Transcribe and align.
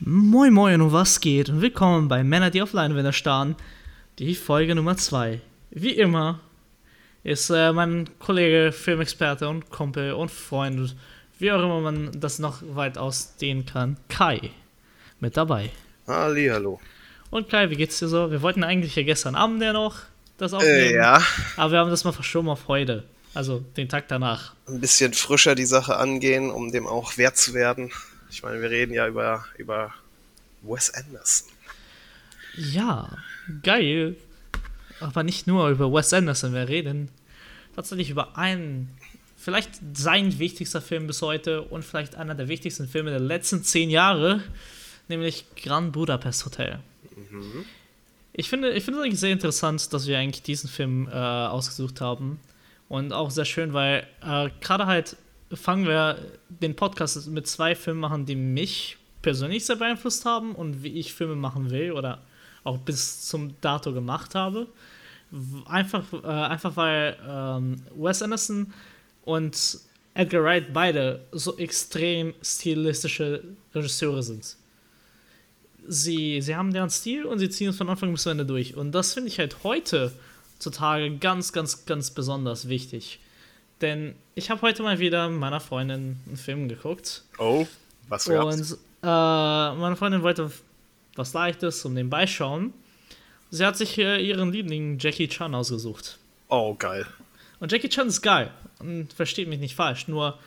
Moin 0.00 0.52
Moin 0.52 0.82
und 0.82 0.92
was 0.92 1.22
geht? 1.22 1.48
Und 1.48 1.62
willkommen 1.62 2.06
bei 2.06 2.22
Männer, 2.22 2.50
die 2.50 2.60
auf 2.60 2.74
Leinwände 2.74 3.14
starren. 3.14 3.56
Die 4.18 4.34
Folge 4.34 4.74
Nummer 4.74 4.98
2. 4.98 5.40
Wie 5.70 5.92
immer 5.92 6.40
ist 7.24 7.48
äh, 7.48 7.72
mein 7.72 8.06
Kollege, 8.18 8.72
Filmexperte 8.72 9.48
und 9.48 9.70
Kumpel 9.70 10.12
und 10.12 10.30
Freund, 10.30 10.94
wie 11.38 11.50
auch 11.50 11.62
immer 11.62 11.80
man 11.80 12.10
das 12.20 12.38
noch 12.38 12.60
weit 12.74 12.98
ausdehnen 12.98 13.64
kann, 13.64 13.96
Kai 14.10 14.50
mit 15.18 15.38
dabei. 15.38 15.70
Hallo. 16.06 16.78
Und 17.30 17.48
Kai, 17.48 17.70
wie 17.70 17.76
geht's 17.76 17.98
dir 17.98 18.08
so? 18.08 18.30
Wir 18.30 18.42
wollten 18.42 18.64
eigentlich 18.64 18.96
ja 18.96 19.02
gestern 19.02 19.34
Abend 19.34 19.62
ja 19.62 19.72
noch 19.72 19.96
das 20.36 20.52
aufnehmen. 20.52 20.74
Äh, 20.74 20.94
ja. 20.94 21.22
Aber 21.56 21.72
wir 21.72 21.78
haben 21.78 21.90
das 21.90 22.04
mal 22.04 22.12
verschoben 22.12 22.50
auf 22.50 22.68
heute. 22.68 23.04
Also 23.32 23.64
den 23.78 23.88
Tag 23.88 24.08
danach. 24.08 24.52
Ein 24.68 24.78
bisschen 24.78 25.14
frischer 25.14 25.54
die 25.54 25.64
Sache 25.64 25.96
angehen, 25.96 26.50
um 26.50 26.70
dem 26.70 26.86
auch 26.86 27.16
wert 27.16 27.38
zu 27.38 27.54
werden. 27.54 27.90
Ich 28.30 28.42
meine, 28.42 28.60
wir 28.60 28.70
reden 28.70 28.92
ja 28.92 29.06
über, 29.06 29.44
über 29.56 29.94
Wes 30.62 30.92
Anderson. 30.92 31.48
Ja, 32.56 33.16
geil. 33.62 34.16
Aber 35.00 35.22
nicht 35.22 35.46
nur 35.46 35.68
über 35.68 35.92
Wes 35.92 36.12
Anderson, 36.12 36.54
wir 36.54 36.68
reden 36.68 37.10
tatsächlich 37.74 38.10
über 38.10 38.36
einen, 38.38 38.96
vielleicht 39.36 39.72
sein 39.94 40.38
wichtigster 40.38 40.80
Film 40.80 41.06
bis 41.06 41.20
heute 41.22 41.62
und 41.62 41.84
vielleicht 41.84 42.14
einer 42.14 42.34
der 42.34 42.48
wichtigsten 42.48 42.88
Filme 42.88 43.10
der 43.10 43.20
letzten 43.20 43.62
zehn 43.62 43.90
Jahre, 43.90 44.42
nämlich 45.08 45.44
Grand 45.62 45.92
Budapest 45.92 46.46
Hotel. 46.46 46.80
Mhm. 47.30 47.64
Ich 48.32 48.48
finde, 48.48 48.72
ich 48.72 48.84
finde 48.84 49.00
es 49.00 49.04
eigentlich 49.04 49.20
sehr 49.20 49.32
interessant, 49.32 49.92
dass 49.92 50.06
wir 50.06 50.18
eigentlich 50.18 50.42
diesen 50.42 50.68
Film 50.68 51.08
äh, 51.08 51.12
ausgesucht 51.12 52.00
haben. 52.00 52.40
Und 52.88 53.12
auch 53.12 53.30
sehr 53.30 53.44
schön, 53.44 53.72
weil 53.72 54.06
äh, 54.22 54.50
gerade 54.60 54.86
halt 54.86 55.16
fangen 55.52 55.86
wir 55.86 56.18
den 56.48 56.74
Podcast 56.74 57.28
mit 57.28 57.46
zwei 57.46 57.74
Filmen 57.74 58.00
machen, 58.00 58.26
die 58.26 58.36
mich 58.36 58.96
persönlich 59.22 59.64
sehr 59.64 59.76
beeinflusst 59.76 60.24
haben 60.24 60.54
und 60.54 60.82
wie 60.82 60.98
ich 60.98 61.14
Filme 61.14 61.36
machen 61.36 61.70
will 61.70 61.92
oder 61.92 62.22
auch 62.64 62.78
bis 62.78 63.22
zum 63.26 63.60
Dato 63.60 63.92
gemacht 63.92 64.34
habe. 64.34 64.66
Einfach, 65.66 66.12
äh, 66.12 66.26
einfach 66.26 66.76
weil 66.76 67.16
ähm, 67.28 67.82
Wes 67.94 68.22
Anderson 68.22 68.72
und 69.24 69.80
Edgar 70.14 70.42
Wright 70.44 70.72
beide 70.72 71.26
so 71.32 71.58
extrem 71.58 72.34
stilistische 72.42 73.42
Regisseure 73.74 74.22
sind. 74.22 74.56
Sie, 75.88 76.40
sie 76.40 76.56
haben 76.56 76.72
deren 76.72 76.90
Stil 76.90 77.24
und 77.24 77.38
sie 77.38 77.48
ziehen 77.50 77.70
es 77.70 77.76
von 77.76 77.88
Anfang 77.88 78.12
bis 78.12 78.26
Ende 78.26 78.46
durch. 78.46 78.76
Und 78.76 78.92
das 78.92 79.14
finde 79.14 79.28
ich 79.28 79.38
halt 79.38 79.62
heute 79.62 80.12
zutage 80.58 81.16
ganz, 81.18 81.52
ganz, 81.52 81.84
ganz 81.84 82.10
besonders 82.10 82.68
wichtig. 82.68 83.20
Denn 83.80 84.14
ich 84.34 84.50
habe 84.50 84.62
heute 84.62 84.82
mal 84.82 84.98
wieder 84.98 85.28
mit 85.28 85.38
meiner 85.38 85.60
Freundin 85.60 86.18
einen 86.26 86.36
Film 86.36 86.68
geguckt. 86.68 87.22
Oh, 87.38 87.66
was 88.08 88.24
gab's? 88.24 88.72
Und 88.72 88.78
äh, 89.02 89.06
meine 89.06 89.96
Freundin 89.96 90.22
wollte 90.22 90.50
was 91.14 91.32
Leichtes 91.32 91.80
zum 91.80 91.94
nebenbei 91.94 92.26
schauen. 92.26 92.72
Sie 93.50 93.64
hat 93.64 93.76
sich 93.76 93.98
äh, 93.98 94.24
ihren 94.24 94.52
Liebling 94.52 94.98
Jackie 94.98 95.28
Chan 95.28 95.54
ausgesucht. 95.54 96.18
Oh, 96.48 96.74
geil. 96.74 97.06
Und 97.60 97.72
Jackie 97.72 97.88
Chan 97.88 98.08
ist 98.08 98.22
geil. 98.22 98.50
Und 98.78 99.12
versteht 99.12 99.48
mich 99.48 99.60
nicht 99.60 99.74
falsch. 99.74 100.08
Nur 100.08 100.38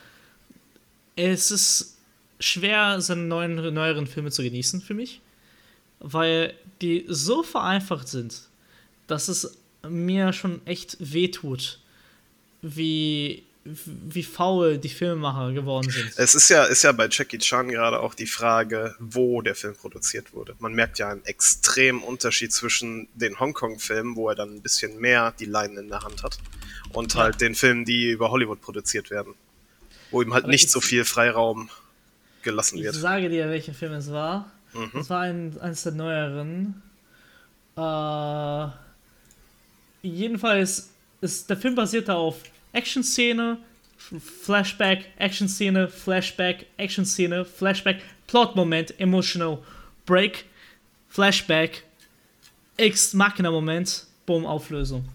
es 1.16 1.52
ist 1.52 1.98
schwer, 2.40 3.02
seine 3.02 3.24
neuen, 3.24 3.74
neueren 3.74 4.08
Filme 4.08 4.32
zu 4.32 4.44
genießen 4.44 4.82
für 4.82 4.94
mich. 4.94 5.22
Weil 6.00 6.54
die 6.82 7.06
so 7.08 7.44
vereinfacht 7.44 8.08
sind, 8.08 8.44
dass 9.08 9.28
es 9.28 9.58
mir 9.88 10.34
schon 10.34 10.66
echt 10.66 10.98
wehtut, 11.00 11.80
wie, 12.62 13.44
wie 13.64 14.24
faul 14.24 14.78
die 14.78 14.90
Filmemacher 14.90 15.54
geworden 15.54 15.90
sind. 15.90 16.12
Es 16.18 16.36
ist 16.36 16.50
ja, 16.50 16.64
ist 16.66 16.84
ja 16.84 16.92
bei 16.92 17.08
Jackie 17.10 17.38
Chan 17.38 17.70
gerade 17.70 18.00
auch 18.00 18.16
die 18.16 18.26
Frage, 18.26 18.96
wo 19.00 19.42
der 19.42 19.56
Film 19.56 19.76
produziert 19.76 20.34
wurde. 20.34 20.56
Man 20.60 20.74
merkt 20.74 21.00
ja 21.00 21.10
einen 21.10 21.26
extremen 21.26 22.02
Unterschied 22.02 22.52
zwischen 22.52 23.08
den 23.14 23.40
Hongkong-Filmen, 23.40 24.16
wo 24.16 24.30
er 24.30 24.36
dann 24.36 24.56
ein 24.56 24.62
bisschen 24.62 25.00
mehr 25.00 25.34
die 25.40 25.46
Leinen 25.46 25.78
in 25.78 25.88
der 25.90 26.02
Hand 26.02 26.24
hat, 26.24 26.38
und 26.94 27.14
ja. 27.14 27.22
halt 27.22 27.42
den 27.42 27.56
Filmen, 27.56 27.86
die 27.86 28.10
über 28.10 28.32
Hollywood 28.32 28.62
produziert 28.62 29.12
werden. 29.12 29.34
Wo 30.12 30.22
ihm 30.22 30.34
halt 30.34 30.46
Aber 30.46 30.52
nicht 30.52 30.72
so 30.72 30.82
viel 30.82 31.06
Freiraum 31.06 31.70
gelassen 32.42 32.82
wird. 32.82 32.96
Ich 32.96 33.02
sage 33.02 33.30
dir, 33.30 33.50
welcher 33.50 33.74
Film 33.74 33.94
es 33.94 34.12
war. 34.12 34.52
Mhm. 34.74 35.00
Es 35.00 35.10
war 35.10 35.22
ein, 35.22 35.60
eines 35.60 35.84
der 35.84 35.92
neueren. 35.92 36.82
Äh, 37.78 38.68
jedenfalls 40.02 40.90
ist 41.22 41.50
der 41.50 41.58
Film 41.58 41.76
basierte 41.76 42.14
auf 42.14 42.38
Action-Szene, 42.74 43.58
Flashback, 44.44 45.06
Action-Szene, 45.18 45.88
Flashback, 45.88 46.66
Action-Szene, 46.78 47.46
Flashback, 47.46 48.02
Plot-Moment, 48.28 49.00
Emotional 49.00 49.60
Break, 50.06 50.46
Flashback, 51.10 51.84
X-Machina-Moment, 52.78 54.06
Boom, 54.26 54.46
Auflösung. 54.46 55.08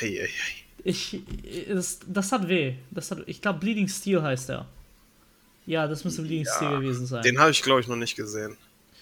Ei, 0.00 0.20
ei, 0.20 0.24
ei. 0.24 0.28
Ich, 0.84 1.20
das, 1.68 1.98
das 2.06 2.30
hat 2.30 2.48
weh. 2.48 2.74
Das 2.92 3.10
hat, 3.10 3.18
ich 3.26 3.42
glaube, 3.42 3.58
Bleeding 3.58 3.88
Steel 3.88 4.22
heißt 4.22 4.50
er. 4.50 4.66
Ja, 5.66 5.88
das 5.88 6.04
müsste 6.04 6.22
Bleeding 6.22 6.44
ja, 6.44 6.54
Steel 6.54 6.78
gewesen 6.78 7.06
sein. 7.06 7.22
Den 7.22 7.38
habe 7.40 7.50
ich, 7.50 7.62
glaube 7.62 7.80
ich, 7.80 7.88
noch 7.88 7.96
nicht 7.96 8.14
gesehen. 8.14 8.56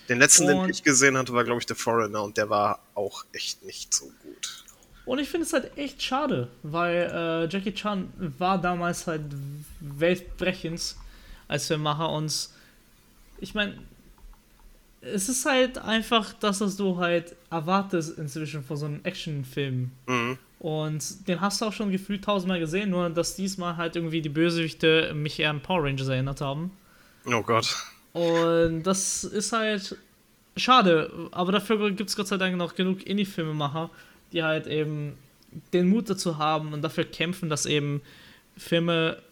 Den 0.09 0.19
letzten, 0.19 0.45
und 0.45 0.63
den 0.63 0.71
ich 0.71 0.83
gesehen 0.83 1.17
hatte, 1.17 1.33
war, 1.35 1.45
glaube 1.45 1.61
ich, 1.61 1.69
The 1.69 1.75
Foreigner 1.75 2.23
und 2.23 2.37
der 2.39 2.49
war 2.49 2.81
auch 2.95 3.25
echt 3.33 3.63
nicht 3.65 3.93
so 3.93 4.11
gut. 4.23 4.64
Und 5.07 5.19
ich 5.19 5.29
finde 5.29 5.47
es 5.47 5.53
halt 5.53 5.77
echt 5.77 6.03
schade, 6.03 6.49
weil 6.63 7.11
äh, 7.13 7.49
Jackie 7.53 7.75
Chan 7.75 8.09
war 8.39 8.61
damals 8.61 9.07
halt 9.07 9.23
weltbrechend 9.81 10.97
als 11.47 11.67
Filmmacher 11.67 12.09
und 12.11 12.49
ich 13.41 13.55
meine, 13.55 13.75
es 15.03 15.29
ist 15.29 15.45
halt 15.45 15.79
einfach 15.79 16.33
das, 16.33 16.61
was 16.61 16.77
du 16.77 16.97
halt 16.97 17.37
erwartest 17.51 18.19
inzwischen 18.19 18.65
von 18.65 18.77
so 18.77 18.87
einem 18.87 19.01
Actionfilm. 19.05 19.91
Mhm. 20.07 20.39
Und 20.59 21.29
den 21.29 21.43
hast 21.43 21.61
du 21.61 21.67
auch 21.67 21.73
schon 21.75 21.93
gefühlt 21.93 22.25
tausendmal 22.25 22.59
gesehen, 22.59 22.89
nur 22.89 23.11
dass 23.11 23.37
diesmal 23.37 23.77
halt 23.77 23.97
irgendwie 23.97 24.23
die 24.23 24.31
Bösewichte 24.31 25.13
mich 25.15 25.39
eher 25.39 25.51
an 25.51 25.61
Power 25.61 25.85
Rangers 25.85 26.09
erinnert 26.09 26.41
haben. 26.41 26.71
Oh 27.27 27.43
Gott. 27.43 27.77
Und 28.15 28.85
das 28.85 29.25
ist 29.25 29.53
halt 29.53 29.99
schade, 30.57 31.29
aber 31.33 31.53
dafür 31.53 31.91
gibt 31.91 32.09
es 32.09 32.17
Gott 32.17 32.29
sei 32.29 32.39
Dank 32.39 32.57
noch 32.57 32.75
genug 32.75 33.05
Indie-Filmemacher, 33.07 33.91
die 34.35 34.43
halt 34.43 34.67
eben 34.67 35.17
den 35.73 35.89
Mut 35.89 36.11
dazu 36.11 36.37
haben 36.39 36.73
und 36.73 36.83
dafür 36.83 37.05
kämpfen, 37.05 37.49
dass 37.49 37.65
eben 37.65 38.03
Filme 38.57 39.23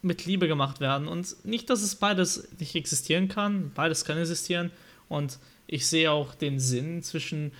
mit 0.00 0.24
Liebe 0.24 0.48
gemacht 0.48 0.80
werden. 0.80 1.08
Und 1.08 1.44
nicht, 1.44 1.68
dass 1.68 1.82
es 1.82 1.96
beides 1.96 2.48
nicht 2.58 2.74
existieren 2.76 3.28
kann. 3.28 3.72
Beides 3.74 4.04
kann 4.04 4.16
existieren. 4.16 4.70
Und 5.08 5.38
ich 5.66 5.86
sehe 5.86 6.10
auch 6.10 6.34
den 6.34 6.60
Sinn 6.60 7.02
zwischen 7.02 7.52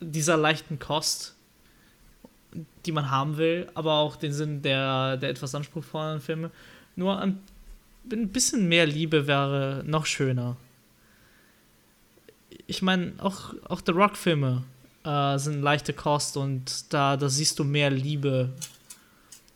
dieser 0.00 0.36
leichten 0.36 0.78
Kost, 0.78 1.34
die 2.84 2.92
man 2.92 3.10
haben 3.10 3.36
will, 3.36 3.68
aber 3.74 3.94
auch 3.94 4.16
den 4.16 4.32
Sinn 4.32 4.62
der, 4.62 5.16
der 5.16 5.30
etwas 5.30 5.54
anspruchsvolleren 5.54 6.20
Filme. 6.20 6.50
Nur 6.94 7.18
ein, 7.18 7.40
ein 8.12 8.28
bisschen 8.28 8.68
mehr 8.68 8.86
Liebe 8.86 9.26
wäre 9.26 9.82
noch 9.86 10.06
schöner. 10.06 10.56
Ich 12.66 12.82
meine, 12.82 13.12
auch, 13.18 13.54
auch 13.64 13.80
The 13.84 13.92
Rock-Filme 13.92 14.64
äh, 15.04 15.38
sind 15.38 15.62
leichte 15.62 15.92
Kost 15.92 16.36
und 16.36 16.92
da, 16.92 17.16
da 17.16 17.28
siehst 17.28 17.58
du 17.58 17.64
mehr 17.64 17.90
Liebe. 17.90 18.50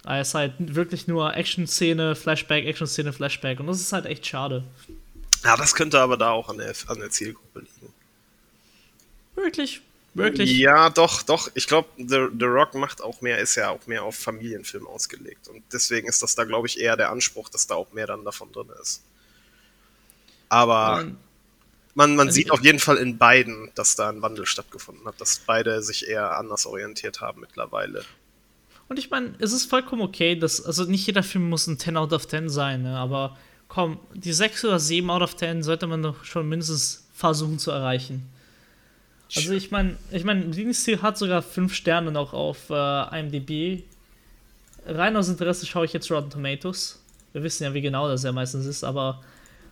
Es 0.06 0.28
ist 0.28 0.34
halt 0.34 0.54
wirklich 0.74 1.06
nur 1.06 1.34
Action-Szene, 1.34 2.14
Flashback, 2.14 2.64
Action-Szene, 2.64 3.12
Flashback. 3.12 3.60
Und 3.60 3.66
das 3.66 3.80
ist 3.80 3.92
halt 3.92 4.06
echt 4.06 4.26
schade. 4.26 4.64
Ja, 5.44 5.56
das 5.56 5.74
könnte 5.74 6.00
aber 6.00 6.16
da 6.16 6.30
auch 6.30 6.48
an 6.48 6.58
der, 6.58 6.72
an 6.86 6.98
der 6.98 7.10
Zielgruppe 7.10 7.60
liegen. 7.60 7.92
Wirklich? 9.34 9.82
Wirklich? 10.14 10.50
Ja, 10.58 10.90
doch, 10.90 11.22
doch. 11.22 11.50
Ich 11.54 11.66
glaube, 11.66 11.88
The, 11.96 12.28
The 12.38 12.44
Rock 12.46 12.74
macht 12.74 13.02
auch 13.02 13.20
mehr, 13.20 13.38
ist 13.38 13.54
ja 13.54 13.70
auch 13.70 13.86
mehr 13.86 14.02
auf 14.02 14.16
Familienfilm 14.16 14.86
ausgelegt. 14.86 15.48
Und 15.48 15.62
deswegen 15.72 16.08
ist 16.08 16.22
das 16.22 16.34
da, 16.34 16.44
glaube 16.44 16.66
ich, 16.66 16.80
eher 16.80 16.96
der 16.96 17.10
Anspruch, 17.10 17.48
dass 17.48 17.66
da 17.66 17.74
auch 17.74 17.92
mehr 17.92 18.06
dann 18.06 18.24
davon 18.24 18.50
drin 18.50 18.68
ist. 18.80 19.02
Aber. 20.48 21.00
Und 21.00 21.16
man, 21.98 22.14
man 22.14 22.28
also 22.28 22.36
sieht 22.36 22.52
auf 22.52 22.62
jeden 22.62 22.78
Fall 22.78 22.96
in 22.96 23.18
beiden, 23.18 23.72
dass 23.74 23.96
da 23.96 24.08
ein 24.08 24.22
Wandel 24.22 24.46
stattgefunden 24.46 25.04
hat, 25.04 25.20
dass 25.20 25.40
beide 25.40 25.82
sich 25.82 26.08
eher 26.08 26.38
anders 26.38 26.64
orientiert 26.64 27.20
haben 27.20 27.40
mittlerweile. 27.40 28.04
Und 28.88 29.00
ich 29.00 29.10
meine, 29.10 29.34
es 29.40 29.52
ist 29.52 29.64
vollkommen 29.64 30.02
okay, 30.02 30.36
dass, 30.36 30.64
also 30.64 30.84
nicht 30.84 31.04
jeder 31.04 31.24
Film 31.24 31.48
muss 31.48 31.66
ein 31.66 31.76
10 31.76 31.96
out 31.96 32.12
of 32.12 32.28
10 32.28 32.50
sein, 32.50 32.84
ne? 32.84 32.96
aber 32.96 33.36
komm, 33.66 33.98
die 34.14 34.32
6 34.32 34.66
oder 34.66 34.78
7 34.78 35.10
out 35.10 35.22
of 35.22 35.36
10 35.36 35.64
sollte 35.64 35.88
man 35.88 36.04
doch 36.04 36.24
schon 36.24 36.48
mindestens 36.48 37.04
versuchen 37.14 37.58
zu 37.58 37.72
erreichen. 37.72 38.30
Also 39.34 39.52
ich 39.52 39.72
meine, 39.72 39.98
ich 40.12 40.22
meine, 40.22 40.44
Lieblingsstil 40.44 41.02
hat 41.02 41.18
sogar 41.18 41.42
5 41.42 41.74
Sterne 41.74 42.12
noch 42.12 42.32
auf 42.32 42.70
äh, 42.70 43.20
IMDb. 43.20 43.82
Rein 44.86 45.16
aus 45.16 45.28
Interesse 45.28 45.66
schaue 45.66 45.84
ich 45.84 45.92
jetzt 45.92 46.08
Rotten 46.12 46.30
Tomatoes. 46.30 47.02
Wir 47.32 47.42
wissen 47.42 47.64
ja, 47.64 47.74
wie 47.74 47.80
genau 47.80 48.06
das 48.06 48.22
ja 48.22 48.30
meistens 48.30 48.66
ist, 48.66 48.84
aber 48.84 49.20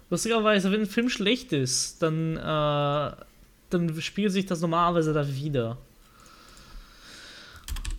Lustigerweise, 0.08 0.70
wenn 0.70 0.82
ein 0.82 0.86
Film 0.86 1.08
schlecht 1.08 1.52
ist, 1.52 2.00
dann, 2.02 2.36
äh, 2.36 3.16
dann 3.70 4.00
spiegelt 4.00 4.32
sich 4.32 4.46
das 4.46 4.60
normalerweise 4.60 5.12
da 5.12 5.26
wieder. 5.26 5.78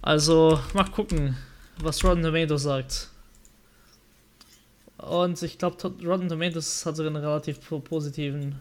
Also, 0.01 0.59
mal 0.73 0.85
gucken, 0.85 1.35
was 1.81 2.03
Rotten 2.03 2.23
Tomatoes 2.23 2.63
sagt. 2.63 3.09
Und 4.97 5.41
ich 5.43 5.57
glaube, 5.57 5.93
Rotten 6.05 6.29
Tomatoes 6.29 6.85
hat 6.85 6.95
sogar 6.95 7.13
einen 7.13 7.23
relativ 7.23 7.59
positiven. 7.83 8.59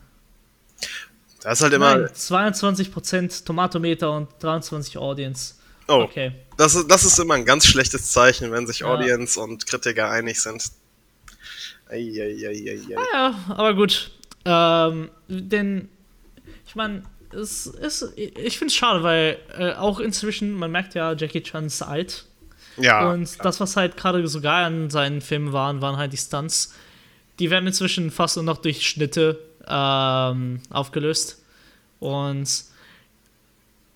Das 1.42 1.58
ist 1.58 1.62
halt 1.62 1.72
immer. 1.74 1.96
Nein, 1.96 2.08
22% 2.08 3.44
Tomatometer 3.44 4.10
und 4.10 4.28
23 4.40 4.98
Audience. 4.98 5.54
Oh. 5.88 6.02
Okay. 6.02 6.32
Das 6.56 6.74
ist, 6.74 6.90
das 6.90 7.04
ist 7.04 7.18
immer 7.20 7.34
ein 7.34 7.44
ganz 7.44 7.66
schlechtes 7.66 8.10
Zeichen, 8.10 8.50
wenn 8.50 8.66
sich 8.66 8.80
ja. 8.80 8.86
Audience 8.88 9.38
und 9.38 9.66
Kritiker 9.66 10.10
einig 10.10 10.40
sind. 10.40 10.72
Ah, 12.96 13.04
ja, 13.12 13.44
aber 13.48 13.74
gut. 13.74 14.10
Ähm, 14.44 15.10
denn, 15.28 15.88
ich 16.66 16.74
meine, 16.74 17.02
es 17.32 17.66
ist, 17.66 18.12
ich 18.16 18.58
finde 18.58 18.70
es 18.70 18.74
schade, 18.74 19.02
weil 19.02 19.38
äh, 19.58 19.72
auch 19.72 20.00
inzwischen, 20.00 20.52
man 20.54 20.70
merkt 20.70 20.94
ja, 20.94 21.12
Jackie 21.12 21.42
Chan 21.42 21.66
ist 21.66 21.82
alt. 21.82 22.24
Ja. 22.76 23.10
Und 23.10 23.24
klar. 23.24 23.44
das, 23.44 23.60
was 23.60 23.76
halt 23.76 23.96
gerade 23.96 24.26
so 24.28 24.40
geil 24.40 24.64
an 24.64 24.90
seinen 24.90 25.20
Filmen 25.20 25.52
waren, 25.52 25.80
waren 25.80 25.96
halt 25.96 26.12
die 26.12 26.18
Stunts. 26.18 26.74
Die 27.38 27.50
werden 27.50 27.66
inzwischen 27.66 28.10
fast 28.10 28.36
nur 28.36 28.44
noch 28.44 28.58
durch 28.58 28.86
Schnitte 28.86 29.38
ähm, 29.66 30.60
aufgelöst. 30.70 31.42
Und 32.00 32.64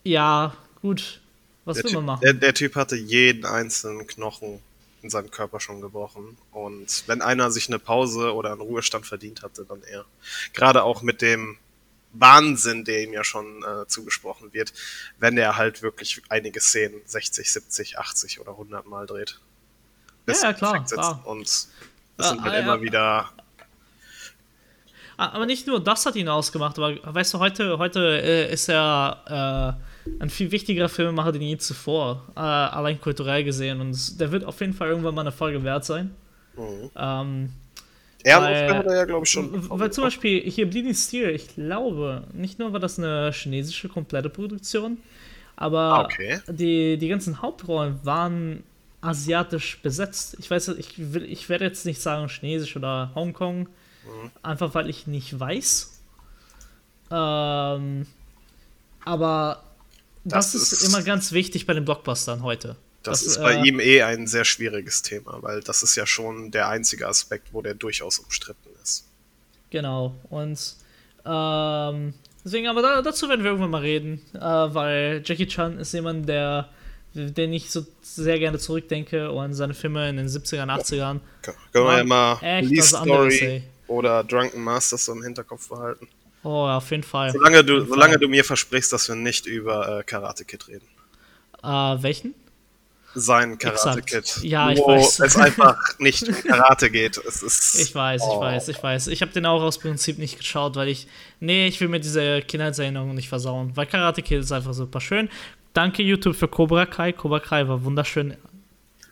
ja, 0.04 0.54
gut, 0.80 1.20
was 1.64 1.76
der 1.76 1.84
will 1.84 1.94
man 1.94 2.04
machen? 2.06 2.20
Der, 2.22 2.34
der, 2.34 2.54
Typ 2.54 2.74
hatte 2.74 2.96
jeden 2.96 3.44
einzelnen 3.44 4.06
Knochen 4.06 4.60
in 5.02 5.10
seinem 5.10 5.30
Körper 5.30 5.60
schon 5.60 5.80
gebrochen. 5.80 6.36
Und 6.52 7.04
wenn 7.06 7.22
einer 7.22 7.50
sich 7.50 7.68
eine 7.68 7.78
Pause 7.78 8.34
oder 8.34 8.52
einen 8.52 8.60
Ruhestand 8.60 9.06
verdient 9.06 9.42
hatte, 9.42 9.64
dann 9.64 9.82
er. 9.82 10.04
Gerade 10.52 10.82
auch 10.82 11.02
mit 11.02 11.22
dem 11.22 11.56
Wahnsinn, 12.12 12.84
der 12.84 13.02
ihm 13.04 13.12
ja 13.12 13.24
schon 13.24 13.62
äh, 13.62 13.86
zugesprochen 13.86 14.52
wird, 14.52 14.72
wenn 15.18 15.38
er 15.38 15.56
halt 15.56 15.82
wirklich 15.82 16.22
einige 16.28 16.60
Szenen 16.60 17.00
60, 17.04 17.52
70, 17.52 17.98
80 17.98 18.40
oder 18.40 18.52
100 18.52 18.86
Mal 18.86 19.06
dreht. 19.06 19.38
Bis 20.26 20.42
ja, 20.42 20.48
ja 20.48 20.54
klar, 20.54 20.84
klar. 20.84 21.22
Und 21.24 21.46
es 21.46 21.68
sind 22.18 22.42
halt 22.42 22.54
äh, 22.54 22.60
immer 22.60 22.82
wieder 22.82 23.30
Ah, 25.20 25.32
aber 25.34 25.44
nicht 25.44 25.66
nur 25.66 25.84
das 25.84 26.06
hat 26.06 26.16
ihn 26.16 26.30
ausgemacht, 26.30 26.78
aber 26.78 26.96
weißt 27.14 27.34
du, 27.34 27.40
heute, 27.40 27.76
heute 27.76 28.22
äh, 28.22 28.50
ist 28.50 28.70
er 28.70 29.76
äh, 29.76 29.89
ein 30.18 30.30
viel 30.30 30.50
wichtigerer 30.50 30.88
Filmemacher 30.88 31.32
denn 31.32 31.42
je 31.42 31.56
zuvor, 31.58 32.24
äh, 32.36 32.40
allein 32.40 33.00
kulturell 33.00 33.44
gesehen. 33.44 33.80
Und 33.80 34.20
der 34.20 34.32
wird 34.32 34.44
auf 34.44 34.60
jeden 34.60 34.72
Fall 34.72 34.88
irgendwann 34.88 35.14
mal 35.14 35.22
eine 35.22 35.32
Folge 35.32 35.62
wert 35.64 35.84
sein. 35.84 36.14
Mhm. 36.56 36.90
Ähm, 36.96 37.52
Ehrenaufgabe 38.22 38.78
hat 38.78 38.86
er 38.86 38.96
ja, 38.96 39.04
glaube 39.04 39.24
ich, 39.24 39.30
schon. 39.30 39.70
Weil 39.70 39.92
zum 39.92 40.04
Beispiel 40.04 40.42
hier 40.42 40.68
Bleeding 40.68 40.94
Steel, 40.94 41.30
ich 41.30 41.54
glaube, 41.54 42.24
nicht 42.32 42.58
nur 42.58 42.72
war 42.72 42.80
das 42.80 42.98
eine 42.98 43.30
chinesische 43.32 43.88
komplette 43.88 44.28
Produktion, 44.28 44.98
aber 45.56 45.78
ah, 45.78 46.04
okay. 46.04 46.40
die, 46.48 46.98
die 46.98 47.08
ganzen 47.08 47.40
Hauptrollen 47.40 48.00
waren 48.02 48.62
asiatisch 49.00 49.80
besetzt. 49.80 50.36
Ich 50.38 50.50
weiß, 50.50 50.68
ich, 50.68 51.14
will, 51.14 51.24
ich 51.24 51.48
werde 51.48 51.64
jetzt 51.64 51.86
nicht 51.86 52.02
sagen 52.02 52.28
chinesisch 52.28 52.76
oder 52.76 53.10
Hongkong, 53.14 53.68
Mhm. 54.04 54.30
Einfach 54.42 54.74
weil 54.74 54.88
ich 54.88 55.06
nicht 55.06 55.38
weiß. 55.38 56.00
Ähm, 57.10 58.06
aber 59.04 59.62
das, 60.24 60.52
das 60.52 60.62
ist, 60.62 60.72
ist, 60.72 60.88
immer 60.88 61.02
ganz 61.02 61.32
wichtig 61.32 61.66
bei 61.66 61.74
den 61.74 61.84
Blockbustern 61.84 62.42
heute. 62.42 62.76
Das, 63.02 63.20
das 63.20 63.36
ist 63.36 63.40
bei 63.40 63.54
äh, 63.54 63.66
ihm 63.66 63.80
eh 63.80 64.02
ein 64.02 64.26
sehr 64.26 64.44
schwieriges 64.44 65.02
Thema, 65.02 65.38
weil 65.42 65.60
das 65.60 65.82
ist 65.82 65.96
ja 65.96 66.06
schon 66.06 66.50
der 66.50 66.68
einzige 66.68 67.08
Aspekt, 67.08 67.48
wo 67.52 67.62
der 67.62 67.74
durchaus 67.74 68.18
umstritten 68.18 68.68
ist. 68.82 69.06
Genau, 69.70 70.14
und 70.28 70.74
ähm, 71.24 72.14
deswegen, 72.44 72.68
aber 72.68 72.82
da, 72.82 73.02
dazu 73.02 73.28
werden 73.28 73.42
wir 73.42 73.52
irgendwann 73.52 73.70
mal 73.70 73.80
reden, 73.80 74.20
äh, 74.34 74.40
weil 74.40 75.22
Jackie 75.24 75.46
Chan 75.46 75.78
ist 75.78 75.92
jemand, 75.92 76.28
der 76.28 76.68
den 77.14 77.52
ich 77.52 77.70
so 77.70 77.84
sehr 78.02 78.38
gerne 78.38 78.58
zurückdenke 78.58 79.32
und 79.32 79.54
seine 79.54 79.74
Filme 79.74 80.08
in 80.08 80.16
den 80.16 80.28
70ern, 80.28 80.68
80ern. 80.68 81.20
Ja, 81.44 81.52
können 81.72 81.86
wir 81.86 81.98
ja 81.98 82.04
mal 82.04 82.38
Lee 82.60 82.80
Story, 82.80 83.62
oder 83.88 84.22
Drunken 84.22 84.62
Masters 84.62 85.06
so 85.06 85.12
im 85.12 85.22
Hinterkopf 85.22 85.68
behalten. 85.68 86.06
Oh, 86.42 86.66
auf 86.66 86.90
jeden 86.90 87.02
Fall. 87.02 87.32
Solange 87.32 87.64
du, 87.64 87.84
solange 87.84 88.18
du 88.18 88.28
mir 88.28 88.44
versprichst, 88.44 88.92
dass 88.92 89.08
wir 89.08 89.14
nicht 89.14 89.46
über 89.46 90.00
äh, 90.00 90.02
Karate 90.02 90.44
Kid 90.44 90.68
reden. 90.68 90.86
Äh, 91.62 91.68
welchen? 92.02 92.34
Sein 93.14 93.58
Karate 93.58 94.02
Kid. 94.02 94.38
Ja, 94.42 94.70
ich 94.70 94.78
weiß. 94.78 95.20
es 95.20 95.36
einfach 95.36 95.76
nicht 95.98 96.28
um 96.28 96.34
Karate 96.34 96.90
geht. 96.90 97.18
Es 97.18 97.42
ist, 97.42 97.74
ich 97.80 97.94
weiß, 97.94 98.22
oh. 98.24 98.34
ich 98.34 98.40
weiß, 98.40 98.68
ich 98.68 98.82
weiß. 98.82 99.06
Ich 99.08 99.20
habe 99.20 99.32
den 99.32 99.46
auch 99.46 99.60
aus 99.60 99.78
Prinzip 99.78 100.18
nicht 100.18 100.38
geschaut, 100.38 100.76
weil 100.76 100.88
ich. 100.88 101.08
Nee, 101.40 101.66
ich 101.66 101.80
will 101.80 101.88
mir 101.88 102.00
diese 102.00 102.40
Kindheitserinnerungen 102.42 103.16
nicht 103.16 103.28
versauen. 103.28 103.72
Weil 103.76 103.86
Karate 103.86 104.22
Kid 104.22 104.40
ist 104.40 104.52
einfach 104.52 104.74
super 104.74 105.00
schön. 105.00 105.28
Danke 105.72 106.02
YouTube 106.02 106.36
für 106.36 106.48
Cobra 106.48 106.86
Kai. 106.86 107.12
Cobra 107.12 107.40
Kai 107.40 107.66
war 107.68 107.84
wunderschön. 107.84 108.36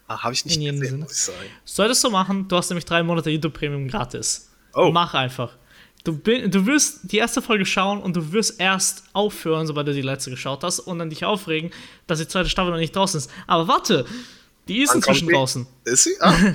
Ah, 0.06 0.22
habe 0.22 0.32
ich 0.32 0.44
nicht 0.46 0.58
gesehen, 0.58 0.78
Sinne. 0.78 0.98
muss 0.98 1.12
ich 1.12 1.18
sagen. 1.18 1.38
Solltest 1.64 2.02
du 2.02 2.10
machen, 2.10 2.48
du 2.48 2.56
hast 2.56 2.70
nämlich 2.70 2.86
drei 2.86 3.02
Monate 3.02 3.30
YouTube 3.30 3.52
Premium 3.52 3.88
gratis. 3.88 4.50
Oh. 4.72 4.90
Mach 4.90 5.12
einfach. 5.12 5.52
Du, 6.04 6.12
du 6.12 6.66
wirst 6.66 7.12
die 7.12 7.18
erste 7.18 7.42
Folge 7.42 7.66
schauen 7.66 8.00
und 8.00 8.16
du 8.16 8.32
wirst 8.32 8.60
erst 8.60 9.04
aufhören, 9.12 9.66
sobald 9.66 9.88
du 9.88 9.92
die 9.92 10.02
letzte 10.02 10.30
geschaut 10.30 10.62
hast 10.62 10.80
und 10.80 10.98
dann 10.98 11.10
dich 11.10 11.24
aufregen, 11.24 11.70
dass 12.06 12.18
die 12.18 12.28
zweite 12.28 12.48
Staffel 12.48 12.70
noch 12.70 12.78
nicht 12.78 12.94
draußen 12.94 13.18
ist. 13.18 13.30
Aber 13.46 13.68
warte, 13.68 14.06
die 14.68 14.82
ist 14.82 14.94
inzwischen 14.94 15.28
draußen. 15.28 15.66
Ist 15.84 16.04
sie? 16.04 16.14
Ah, 16.20 16.34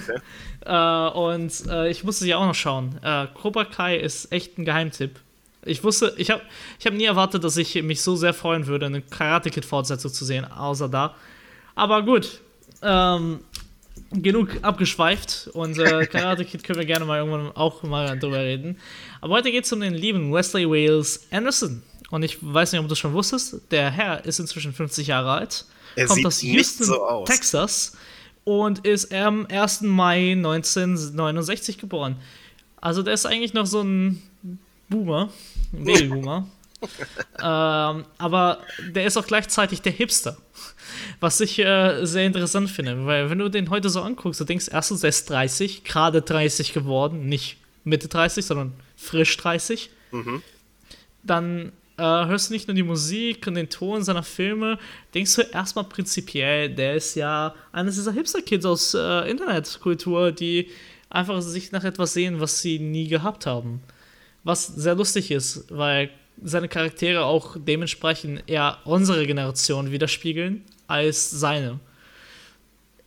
okay. 0.62 1.12
äh, 1.12 1.18
und 1.18 1.68
äh, 1.68 1.90
ich 1.90 2.04
musste 2.04 2.24
sie 2.24 2.34
auch 2.34 2.46
noch 2.46 2.56
schauen. 2.56 2.98
Äh, 3.04 3.28
Cobra 3.34 3.66
Kai 3.66 3.98
ist 3.98 4.32
echt 4.32 4.58
ein 4.58 4.66
Geheimtipp. 4.66 5.20
Ich 5.66 5.84
wusste, 5.84 6.14
ich 6.18 6.30
habe 6.30 6.42
ich 6.80 6.86
hab 6.86 6.94
nie 6.94 7.06
erwartet, 7.06 7.44
dass 7.44 7.58
ich 7.58 7.82
mich 7.84 8.02
so 8.02 8.16
sehr 8.16 8.34
freuen 8.34 8.68
würde, 8.68 8.86
eine 8.86 9.02
Karate 9.02 9.50
Kid 9.50 9.66
Fortsetzung 9.66 10.12
zu 10.12 10.26
sehen, 10.26 10.46
außer 10.46 10.90
da. 10.90 11.16
Aber 11.76 12.04
gut, 12.04 12.42
ähm, 12.82 13.40
genug 14.14 14.50
abgeschweift 14.62 15.50
und 15.54 15.78
äh, 15.80 16.06
Karate 16.12 16.46
Kid 16.46 16.64
können 16.64 16.80
wir 16.80 16.86
gerne 16.86 17.06
mal 17.06 17.20
irgendwann 17.20 17.52
auch 17.56 17.84
mal 17.84 18.18
drüber 18.20 18.40
reden. 18.40 18.78
Aber 19.22 19.36
heute 19.36 19.52
geht 19.52 19.66
es 19.66 19.74
um 19.74 19.80
den 19.80 19.94
lieben 19.94 20.34
Wesley 20.34 20.70
Wales 20.70 21.28
Anderson. 21.32 21.82
Und 22.12 22.24
ich 22.24 22.38
weiß 22.42 22.72
nicht, 22.72 22.82
ob 22.82 22.88
du 22.88 22.96
schon 22.96 23.14
wusstest, 23.14 23.62
der 23.72 23.90
Herr 23.90 24.24
ist 24.26 24.40
inzwischen 24.40 24.74
50 24.74 25.08
Jahre 25.08 25.32
alt, 25.32 25.66
er 25.96 26.08
kommt 26.08 26.26
aus 26.26 26.42
Houston, 26.42 26.86
so 26.86 27.24
Texas 27.26 27.98
und 28.44 28.86
ist 28.86 29.14
am 29.14 29.46
1. 29.48 29.82
Mai 29.82 30.34
1969 30.34 31.78
geboren. 31.78 32.18
Also 32.78 33.02
der 33.02 33.14
ist 33.14 33.26
eigentlich 33.26 33.54
noch 33.54 33.66
so 33.66 33.82
ein 33.82 34.22
Boomer, 34.90 35.30
ein 35.72 35.86
Babyboomer. 35.86 36.48
ähm, 37.42 38.06
aber 38.18 38.60
der 38.90 39.06
ist 39.06 39.18
auch 39.18 39.26
gleichzeitig 39.26 39.82
der 39.82 39.94
Hipster. 39.94 40.38
Was 41.20 41.40
ich 41.42 41.60
äh, 41.60 42.06
sehr 42.06 42.26
interessant 42.26 42.70
finde, 42.70 43.06
weil 43.06 43.30
wenn 43.30 43.40
du 43.40 43.50
den 43.50 43.70
heute 43.70 43.90
so 43.90 44.02
anguckst, 44.02 44.40
du 44.40 44.46
denkst 44.46 44.70
erstens, 44.72 45.04
er 45.04 45.10
ist 45.10 45.30
30, 45.30 45.84
gerade 45.84 46.22
30 46.22 46.74
geworden, 46.74 47.28
nicht 47.28 47.58
Mitte 47.84 48.08
30, 48.08 48.46
sondern 48.46 48.74
frisch 48.96 49.36
30. 49.38 49.90
Mhm. 50.12 50.42
Dann 51.24 51.72
äh, 51.98 52.04
hörst 52.04 52.50
du 52.50 52.54
nicht 52.54 52.68
nur 52.68 52.76
die 52.76 52.84
Musik 52.84 53.46
und 53.48 53.56
den 53.56 53.70
Ton 53.70 54.04
seiner 54.04 54.24
Filme, 54.24 54.80
denkst 55.14 55.36
du 55.36 55.42
erstmal 55.42 55.86
prinzipiell, 55.86 56.70
der 56.70 56.96
ist 56.96 57.16
ja 57.16 57.54
eines 57.72 57.96
dieser 57.96 58.12
Hipster-Kids 58.12 58.66
aus 58.66 58.94
äh, 58.94 59.30
Internetkultur, 59.30 60.32
die 60.32 60.70
einfach 61.10 61.42
sich 61.42 61.72
nach 61.72 61.84
etwas 61.84 62.14
sehen, 62.14 62.40
was 62.40 62.62
sie 62.62 62.80
nie 62.80 63.08
gehabt 63.08 63.46
haben. 63.46 63.82
Was 64.44 64.68
sehr 64.68 64.96
lustig 64.96 65.32
ist, 65.32 65.66
weil 65.70 66.10
seine 66.42 66.68
Charaktere 66.68 67.24
auch 67.24 67.56
dementsprechend 67.58 68.44
eher 68.48 68.80
unsere 68.86 69.26
Generation 69.26 69.92
widerspiegeln 69.92 70.64
als 70.88 71.32
seine. 71.32 71.80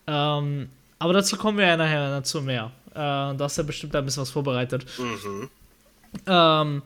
Ähm, 0.06 0.68
aber 0.98 1.12
dazu 1.12 1.36
kommen 1.36 1.58
wir 1.58 1.66
ja 1.66 1.76
nachher 1.76 2.10
dazu 2.10 2.40
mehr. 2.42 2.70
Äh, 2.90 2.94
da 2.94 3.36
hast 3.40 3.58
du 3.58 3.62
ja 3.62 3.66
bestimmt 3.66 3.94
ein 3.94 4.04
bisschen 4.04 4.22
was 4.22 4.30
vorbereitet. 4.30 4.86
Mhm. 4.98 5.50
Ähm, 6.26 6.82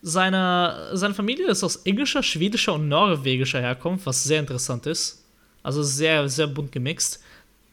seine, 0.00 0.90
seine 0.92 1.14
Familie 1.14 1.48
ist 1.48 1.64
aus 1.64 1.76
englischer, 1.76 2.22
schwedischer 2.22 2.74
und 2.74 2.88
norwegischer 2.88 3.60
Herkunft, 3.60 4.06
was 4.06 4.22
sehr 4.22 4.40
interessant 4.40 4.86
ist. 4.86 5.24
Also 5.62 5.82
sehr, 5.82 6.28
sehr 6.28 6.46
bunt 6.46 6.70
gemixt. 6.70 7.22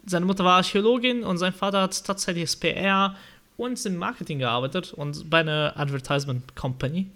Seine 0.06 0.26
Mutter 0.26 0.44
war 0.44 0.58
Archäologin 0.58 1.24
und 1.24 1.38
sein 1.38 1.54
Vater 1.54 1.82
hat 1.82 2.04
tatsächlich 2.04 2.44
als 2.44 2.56
PR 2.56 3.16
und 3.58 3.84
im 3.86 3.98
Marketing 3.98 4.40
gearbeitet 4.40 4.94
und 4.94 5.30
bei 5.30 5.40
einer 5.40 5.74
Advertisement 5.76 6.56
Company 6.56 7.08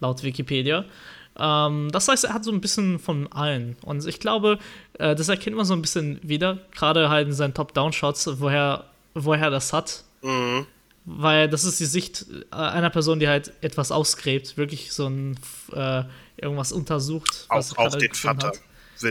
laut 0.00 0.22
Wikipedia. 0.22 0.84
Ähm, 1.38 1.90
das 1.90 2.08
heißt, 2.08 2.24
er 2.24 2.34
hat 2.34 2.44
so 2.44 2.52
ein 2.52 2.60
bisschen 2.60 2.98
von 2.98 3.30
allen. 3.32 3.76
Und 3.82 4.06
ich 4.06 4.20
glaube, 4.20 4.58
äh, 4.98 5.14
das 5.14 5.28
erkennt 5.28 5.56
man 5.56 5.64
so 5.64 5.74
ein 5.74 5.82
bisschen 5.82 6.20
wieder, 6.22 6.58
gerade 6.74 7.08
halt 7.08 7.28
in 7.28 7.34
seinen 7.34 7.54
Top-Down-Shots, 7.54 8.40
woher, 8.40 8.84
woher 9.14 9.50
das 9.50 9.72
hat. 9.72 10.04
Mhm. 10.22 10.66
Weil 11.06 11.48
das 11.48 11.64
ist 11.64 11.80
die 11.80 11.84
Sicht 11.84 12.26
äh, 12.50 12.54
einer 12.54 12.90
Person, 12.90 13.20
die 13.20 13.28
halt 13.28 13.52
etwas 13.60 13.92
ausgräbt, 13.92 14.56
wirklich 14.56 14.92
so 14.92 15.06
ein 15.06 15.38
äh, 15.72 16.04
irgendwas 16.36 16.72
untersucht. 16.72 17.46
Auch, 17.48 17.76
auch 17.76 17.94
den 17.96 18.14
Vater. 18.14 18.48
Hat. 18.48 18.60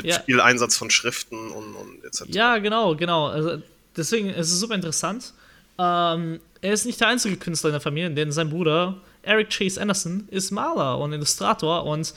Ja. 0.03 0.19
Viel 0.21 0.41
Einsatz 0.41 0.77
von 0.77 0.89
Schriften 0.89 1.51
und, 1.51 1.75
und 1.75 2.03
etc. 2.05 2.23
Ja, 2.29 2.57
genau, 2.57 2.95
genau. 2.95 3.27
Also 3.27 3.61
deswegen 3.95 4.29
ist 4.29 4.51
es 4.51 4.59
super 4.59 4.75
interessant. 4.75 5.33
Ähm, 5.77 6.39
er 6.61 6.73
ist 6.73 6.85
nicht 6.85 6.99
der 6.99 7.09
einzige 7.09 7.35
Künstler 7.37 7.69
in 7.69 7.73
der 7.73 7.81
Familie, 7.81 8.09
denn 8.11 8.31
sein 8.31 8.49
Bruder 8.49 8.97
Eric 9.23 9.49
Chase 9.49 9.81
Anderson 9.81 10.27
ist 10.29 10.51
Maler 10.51 10.99
und 10.99 11.13
Illustrator 11.13 11.85
und 11.85 12.13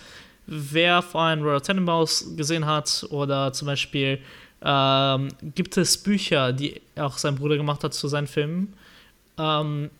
wer 0.46 1.02
vorhin 1.02 1.42
Royal 1.42 1.60
Tenenbaums 1.60 2.36
gesehen 2.36 2.66
hat 2.66 3.06
oder 3.10 3.52
zum 3.52 3.66
Beispiel 3.66 4.20
ähm, 4.62 5.28
gibt 5.54 5.76
es 5.76 5.98
Bücher, 5.98 6.52
die 6.52 6.80
auch 6.96 7.18
sein 7.18 7.36
Bruder 7.36 7.56
gemacht 7.56 7.84
hat 7.84 7.94
zu 7.94 8.08
seinen 8.08 8.26
Filmen. 8.26 8.74
Ähm, 9.38 9.90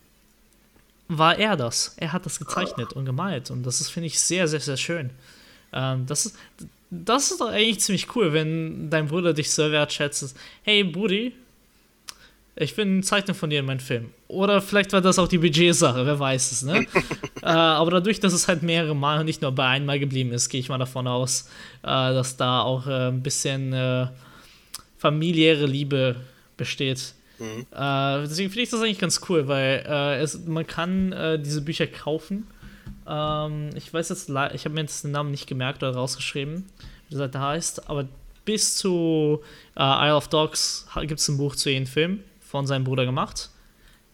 war 1.08 1.38
er 1.38 1.56
das. 1.56 1.94
Er 1.98 2.12
hat 2.12 2.26
das 2.26 2.38
gezeichnet 2.38 2.92
und 2.92 3.04
gemalt. 3.04 3.50
Und 3.50 3.62
das 3.64 3.80
ist, 3.80 3.90
finde 3.90 4.08
ich, 4.08 4.18
sehr, 4.18 4.48
sehr, 4.48 4.60
sehr 4.60 4.76
schön. 4.76 5.10
Ähm, 5.72 6.06
das, 6.06 6.26
ist, 6.26 6.36
das 6.90 7.30
ist 7.30 7.40
doch 7.40 7.50
eigentlich 7.50 7.80
ziemlich 7.80 8.14
cool, 8.16 8.32
wenn 8.32 8.90
dein 8.90 9.08
Bruder 9.08 9.32
dich 9.32 9.50
so 9.50 9.70
wertschätzt. 9.70 10.36
Hey, 10.62 10.82
Brudi, 10.82 11.32
ich 12.56 12.76
will 12.76 12.86
ein 12.86 13.02
Zeichner 13.02 13.34
von 13.34 13.50
dir 13.50 13.60
in 13.60 13.66
meinem 13.66 13.80
Film. 13.80 14.12
Oder 14.28 14.61
vielleicht 14.61 14.92
war 14.92 15.00
das 15.00 15.18
auch 15.18 15.28
die 15.28 15.38
Budgetsache, 15.38 16.04
wer 16.04 16.18
weiß 16.18 16.52
es, 16.52 16.62
ne? 16.62 16.87
äh, 17.42 17.47
aber 17.47 17.92
dadurch, 17.92 18.18
dass 18.18 18.33
es 18.33 18.49
halt 18.49 18.62
mehrere 18.62 18.97
Mal 18.97 19.21
und 19.21 19.26
nicht 19.26 19.42
nur 19.42 19.52
bei 19.52 19.66
einmal 19.66 20.00
geblieben 20.00 20.33
ist, 20.33 20.49
gehe 20.49 20.61
ich 20.61 20.68
mal 20.68 20.78
davon 20.78 21.06
aus, 21.06 21.49
äh, 21.83 21.87
dass 21.87 22.37
da 22.37 22.62
auch 22.62 22.87
äh, 22.87 23.09
ein 23.09 23.23
bisschen 23.23 23.73
äh, 23.73 24.09
familiäre 24.99 25.66
Liebe 25.66 26.16
besteht. 26.56 27.14
Mhm. 27.38 27.66
Äh, 27.71 28.23
deswegen 28.23 28.50
finde 28.50 28.62
ich 28.62 28.71
das 28.71 28.80
eigentlich 28.80 28.99
ganz 28.99 29.21
cool, 29.28 29.47
weil 29.47 29.85
äh, 29.87 30.21
es, 30.21 30.45
man 30.47 30.66
kann 30.66 31.14
diese 31.42 31.62
Bücher 31.62 31.87
kaufen 31.87 32.47
ähm, 33.09 33.71
ich 33.75 33.92
weiß 33.92 34.09
jetzt, 34.09 34.28
ich 34.28 34.64
habe 34.64 34.71
mir 34.71 34.80
jetzt 34.80 35.04
den 35.04 35.12
Namen 35.12 35.30
nicht 35.30 35.47
gemerkt 35.47 35.83
oder 35.83 35.95
rausgeschrieben, 35.95 36.64
wie 37.09 37.11
die 37.11 37.16
Seite 37.16 37.40
heißt, 37.40 37.88
aber 37.88 38.06
bis 38.45 38.76
zu 38.76 39.42
Isle 39.76 40.14
of 40.14 40.28
Dogs 40.28 40.87
gibt 41.02 41.21
es 41.21 41.28
ein 41.28 41.37
Buch 41.37 41.56
zu 41.56 41.71
jedem 41.71 41.87
Film 41.87 42.21
von 42.40 42.66
seinem 42.66 42.85
Bruder 42.85 43.04
gemacht, 43.04 43.50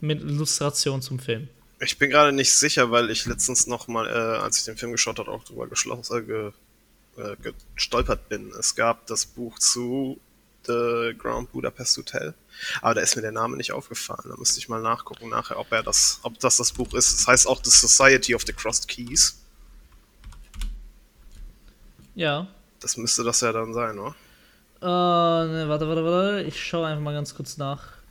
mit 0.02 0.20
Illustration 0.20 1.00
zum 1.00 1.18
Film. 1.18 1.48
Ich 1.80 1.98
bin 1.98 2.10
gerade 2.10 2.32
nicht 2.32 2.54
sicher, 2.54 2.90
weil 2.90 3.10
ich 3.10 3.24
letztens 3.24 3.66
noch 3.66 3.88
mal, 3.88 4.06
äh, 4.06 4.42
als 4.42 4.58
ich 4.58 4.64
den 4.64 4.76
Film 4.76 4.92
geschaut 4.92 5.18
habe, 5.18 5.30
auch 5.30 5.44
drüber 5.44 5.66
äh, 5.66 6.22
ge, 6.22 6.52
äh, 7.16 7.36
gestolpert 7.74 8.28
bin. 8.28 8.52
Es 8.58 8.74
gab 8.74 9.06
das 9.06 9.24
Buch 9.24 9.58
zu 9.58 10.20
The 10.66 11.14
Grand 11.16 11.50
Budapest 11.52 11.96
Hotel. 11.98 12.34
Aber 12.80 12.94
da 12.94 13.00
ist 13.00 13.16
mir 13.16 13.22
der 13.22 13.32
Name 13.32 13.56
nicht 13.56 13.72
aufgefallen. 13.72 14.28
Da 14.28 14.36
müsste 14.36 14.58
ich 14.58 14.68
mal 14.68 14.80
nachgucken 14.80 15.28
nachher, 15.28 15.58
ob 15.58 15.72
er 15.72 15.82
das, 15.82 16.20
ob 16.22 16.38
das 16.38 16.56
das 16.56 16.72
Buch 16.72 16.92
ist. 16.94 17.18
Das 17.18 17.26
heißt 17.26 17.46
auch 17.46 17.60
The 17.64 17.70
Society 17.70 18.34
of 18.34 18.42
the 18.46 18.52
Crossed 18.52 18.86
Keys. 18.88 19.40
Ja. 22.14 22.46
Das 22.80 22.96
müsste 22.96 23.24
das 23.24 23.40
ja 23.40 23.52
dann 23.52 23.72
sein, 23.72 23.98
oder? 23.98 24.14
Uh, 24.80 25.46
ne, 25.48 25.64
warte, 25.68 25.86
warte, 25.88 26.04
warte. 26.04 26.42
Ich 26.42 26.62
schaue 26.62 26.86
einfach 26.86 27.02
mal 27.02 27.14
ganz 27.14 27.34
kurz 27.34 27.56
nach. 27.56 28.01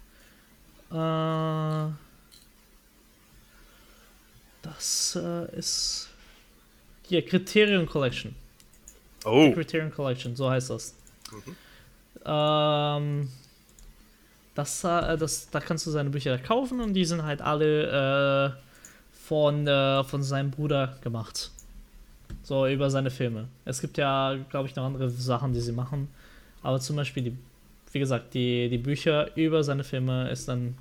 Uh, 0.92 1.92
das 4.62 5.16
uh, 5.16 5.46
ist 5.58 6.10
hier 7.08 7.26
Criterion 7.26 7.86
Collection. 7.86 8.36
Oh. 9.24 9.46
The 9.46 9.54
Criterion 9.54 9.92
Collection, 9.92 10.36
so 10.36 10.50
heißt 10.50 10.70
das. 10.70 10.96
Mhm. 11.32 11.56
Ähm, 12.26 13.30
das, 14.56 14.84
äh, 14.84 15.18
das, 15.18 15.50
da 15.50 15.60
kannst 15.60 15.86
du 15.88 15.92
seine 15.92 16.10
Bücher 16.10 16.38
kaufen 16.38 16.82
und 16.82 16.94
die 16.94 17.06
sind 17.06 17.24
halt 17.24 17.42
alle 17.42 18.54
äh, 18.54 18.62
von, 19.14 19.68
äh, 19.68 20.04
von 20.04 20.24
seinem 20.24 20.52
Bruder 20.52 20.98
gemacht. 21.02 21.52
So 22.44 22.68
über 22.68 22.90
seine 22.90 23.12
Filme. 23.12 23.48
Es 23.66 23.82
gibt 23.82 23.98
ja, 23.98 24.36
glaube 24.50 24.68
ich, 24.68 24.76
noch 24.76 24.86
andere 24.86 25.10
Sachen, 25.10 25.54
die 25.54 25.62
sie 25.62 25.72
machen. 25.72 26.10
Aber 26.64 26.80
zum 26.80 26.96
Beispiel, 26.96 27.24
die, 27.24 27.38
wie 27.92 28.00
gesagt, 28.00 28.34
die, 28.34 28.70
die 28.70 28.78
Bücher 28.78 29.36
über 29.36 29.64
seine 29.64 29.84
Filme 29.84 30.30
ist 30.30 30.48
dann 30.48 30.76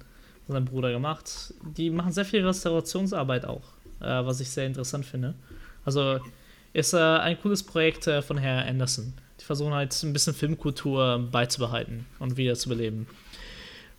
seinem 0.51 0.65
Bruder 0.65 0.93
gemacht. 0.93 1.55
Die 1.77 1.91
machen 1.91 2.13
sehr 2.13 2.25
viel 2.25 2.45
Restaurationsarbeit 2.45 3.45
auch, 3.45 3.63
äh, 4.01 4.25
was 4.25 4.41
ich 4.41 4.51
sehr 4.51 4.67
interessant 4.67 5.07
finde. 5.07 5.35
Also 5.85 6.21
ist 6.73 6.93
äh, 6.93 6.99
ein 6.99 7.41
cooles 7.41 7.63
Projekt 7.63 8.07
äh, 8.07 8.23
von 8.23 8.39
Herr 8.39 8.67
Anderson. 8.67 9.13
Die 9.41 9.45
versuchen 9.45 9.73
halt 9.73 10.01
ein 10.03 10.13
bisschen 10.13 10.35
Filmkultur 10.35 11.29
beizubehalten 11.31 12.07
und 12.19 12.37
wieder 12.37 12.55
zu 12.55 12.69
beleben. 12.69 13.07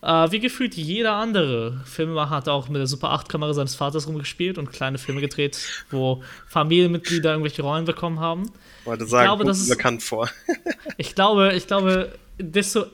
Äh, 0.01 0.31
wie 0.31 0.39
gefühlt 0.39 0.75
jeder 0.75 1.13
andere 1.13 1.81
Filmemacher 1.85 2.31
hat 2.31 2.49
auch 2.49 2.69
mit 2.69 2.79
der 2.79 2.87
Super 2.87 3.13
8-Kamera 3.13 3.53
seines 3.53 3.75
Vaters 3.75 4.07
rumgespielt 4.07 4.57
und 4.57 4.71
kleine 4.71 4.97
Filme 4.97 5.21
gedreht, 5.21 5.59
wo 5.91 6.23
Familienmitglieder 6.47 7.31
irgendwelche 7.31 7.61
Rollen 7.61 7.85
bekommen 7.85 8.19
haben. 8.19 8.51
Wollte 8.85 9.05
sagen, 9.05 9.25
ich 9.25 9.27
glaube, 9.27 9.45
das 9.45 9.59
ist 9.59 9.69
bekannt 9.69 10.01
vor. 10.01 10.29
ich 10.97 11.13
glaube, 11.13 11.53
ich 11.53 11.67
glaube, 11.67 12.13
desto 12.41 12.85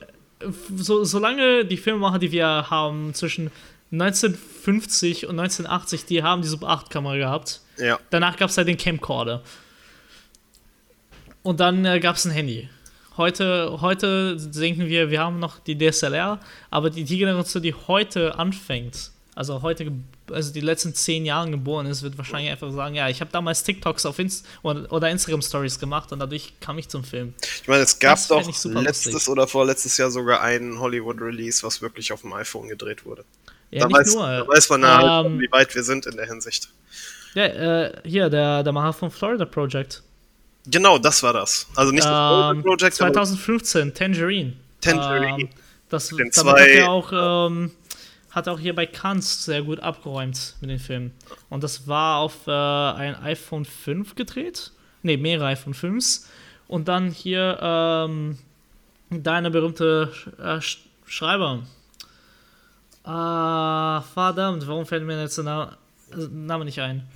so, 0.76 1.04
solange 1.04 1.64
die 1.64 1.76
Filmemacher, 1.76 2.18
die 2.18 2.32
wir 2.32 2.70
haben, 2.70 3.14
zwischen 3.14 3.50
1950 3.90 5.26
und 5.26 5.38
1980, 5.38 6.04
die 6.04 6.22
haben 6.22 6.42
die 6.42 6.48
Super 6.48 6.68
8-Kamera 6.68 7.16
gehabt. 7.16 7.60
Ja. 7.78 7.98
Danach 8.10 8.36
gab 8.36 8.50
es 8.50 8.56
halt 8.56 8.68
den 8.68 8.76
Camcorder. 8.76 9.42
Und 11.42 11.60
dann 11.60 11.84
äh, 11.84 11.98
gab 12.00 12.16
es 12.16 12.26
ein 12.26 12.32
Handy. 12.32 12.68
Heute, 13.16 13.80
heute 13.80 14.36
denken 14.36 14.86
wir, 14.86 15.10
wir 15.10 15.20
haben 15.20 15.40
noch 15.40 15.58
die 15.58 15.76
DSLR, 15.76 16.38
aber 16.70 16.90
die, 16.90 17.04
die 17.04 17.18
Generation, 17.18 17.62
die 17.62 17.74
heute 17.74 18.38
anfängt, 18.38 19.10
also 19.38 19.62
heute, 19.62 19.92
also 20.32 20.52
die 20.52 20.60
letzten 20.60 20.94
zehn 20.94 21.24
Jahre 21.24 21.48
geboren 21.48 21.86
ist, 21.86 22.02
wird 22.02 22.18
wahrscheinlich 22.18 22.50
einfach 22.50 22.72
sagen, 22.72 22.96
ja, 22.96 23.08
ich 23.08 23.20
habe 23.20 23.30
damals 23.30 23.62
TikToks 23.62 24.04
auf 24.04 24.18
Inst 24.18 24.44
oder, 24.62 25.08
Instagram 25.08 25.42
Stories 25.42 25.78
gemacht 25.78 26.10
und 26.10 26.18
dadurch 26.18 26.54
kam 26.58 26.76
ich 26.76 26.88
zum 26.88 27.04
Film. 27.04 27.34
Ich 27.62 27.68
meine, 27.68 27.84
es 27.84 28.00
gab 28.00 28.18
doch 28.26 28.44
letztes 28.44 29.12
lustig. 29.12 29.28
oder 29.28 29.46
vorletztes 29.46 29.96
Jahr 29.96 30.10
sogar 30.10 30.40
einen 30.40 30.80
Hollywood-Release, 30.80 31.62
was 31.62 31.80
wirklich 31.80 32.12
auf 32.12 32.22
dem 32.22 32.32
iPhone 32.32 32.66
gedreht 32.66 33.06
wurde. 33.06 33.24
Ja, 33.70 33.86
da, 33.86 33.94
weiß, 33.94 34.14
nur, 34.16 34.26
da 34.26 34.48
weiß 34.48 34.70
man 34.70 34.82
ja, 34.82 35.20
ähm, 35.20 35.38
wie 35.38 35.52
weit 35.52 35.72
wir 35.72 35.84
sind 35.84 36.06
in 36.06 36.16
der 36.16 36.26
Hinsicht. 36.26 36.70
Ja, 37.34 37.44
äh, 37.44 37.92
hier, 38.04 38.30
der, 38.30 38.64
der 38.64 38.72
Macher 38.72 38.92
von 38.92 39.10
Florida 39.12 39.44
Project. 39.44 40.02
Genau, 40.66 40.98
das 40.98 41.22
war 41.22 41.32
das. 41.32 41.68
Also 41.76 41.92
nicht 41.92 42.04
das 42.04 42.56
ähm, 42.56 42.64
Project, 42.64 42.96
2015, 42.96 43.94
Tangerine. 43.94 44.54
Tangerine. 44.80 45.42
Ähm, 45.42 45.48
das 45.88 46.08
den 46.08 46.32
zwei, 46.32 46.50
hat 46.50 46.68
er 46.68 46.90
auch, 46.90 47.48
ähm, 47.48 47.70
hat 48.38 48.48
auch 48.48 48.58
hier 48.58 48.74
bei 48.74 48.86
Cannes 48.86 49.44
sehr 49.44 49.62
gut 49.62 49.80
abgeräumt 49.80 50.56
mit 50.60 50.70
dem 50.70 50.78
Film. 50.78 51.10
Und 51.50 51.62
das 51.62 51.86
war 51.86 52.18
auf 52.18 52.46
äh, 52.46 52.50
ein 52.50 53.14
iPhone 53.16 53.64
5 53.64 54.14
gedreht. 54.14 54.72
Ne, 55.02 55.16
mehrere 55.16 55.48
iPhone 55.48 55.74
5s. 55.74 56.26
Und 56.66 56.88
dann 56.88 57.10
hier 57.10 57.58
ähm, 57.60 58.38
deine 59.10 59.50
berühmte 59.50 60.12
äh, 60.38 60.60
Schreiber. 61.06 61.62
Ah, 63.04 64.02
verdammt, 64.12 64.66
warum 64.66 64.86
fällt 64.86 65.04
mir 65.04 65.20
jetzt 65.20 65.38
der 65.38 65.44
Name, 65.44 65.76
Name 66.30 66.64
nicht 66.64 66.80
ein? 66.80 67.08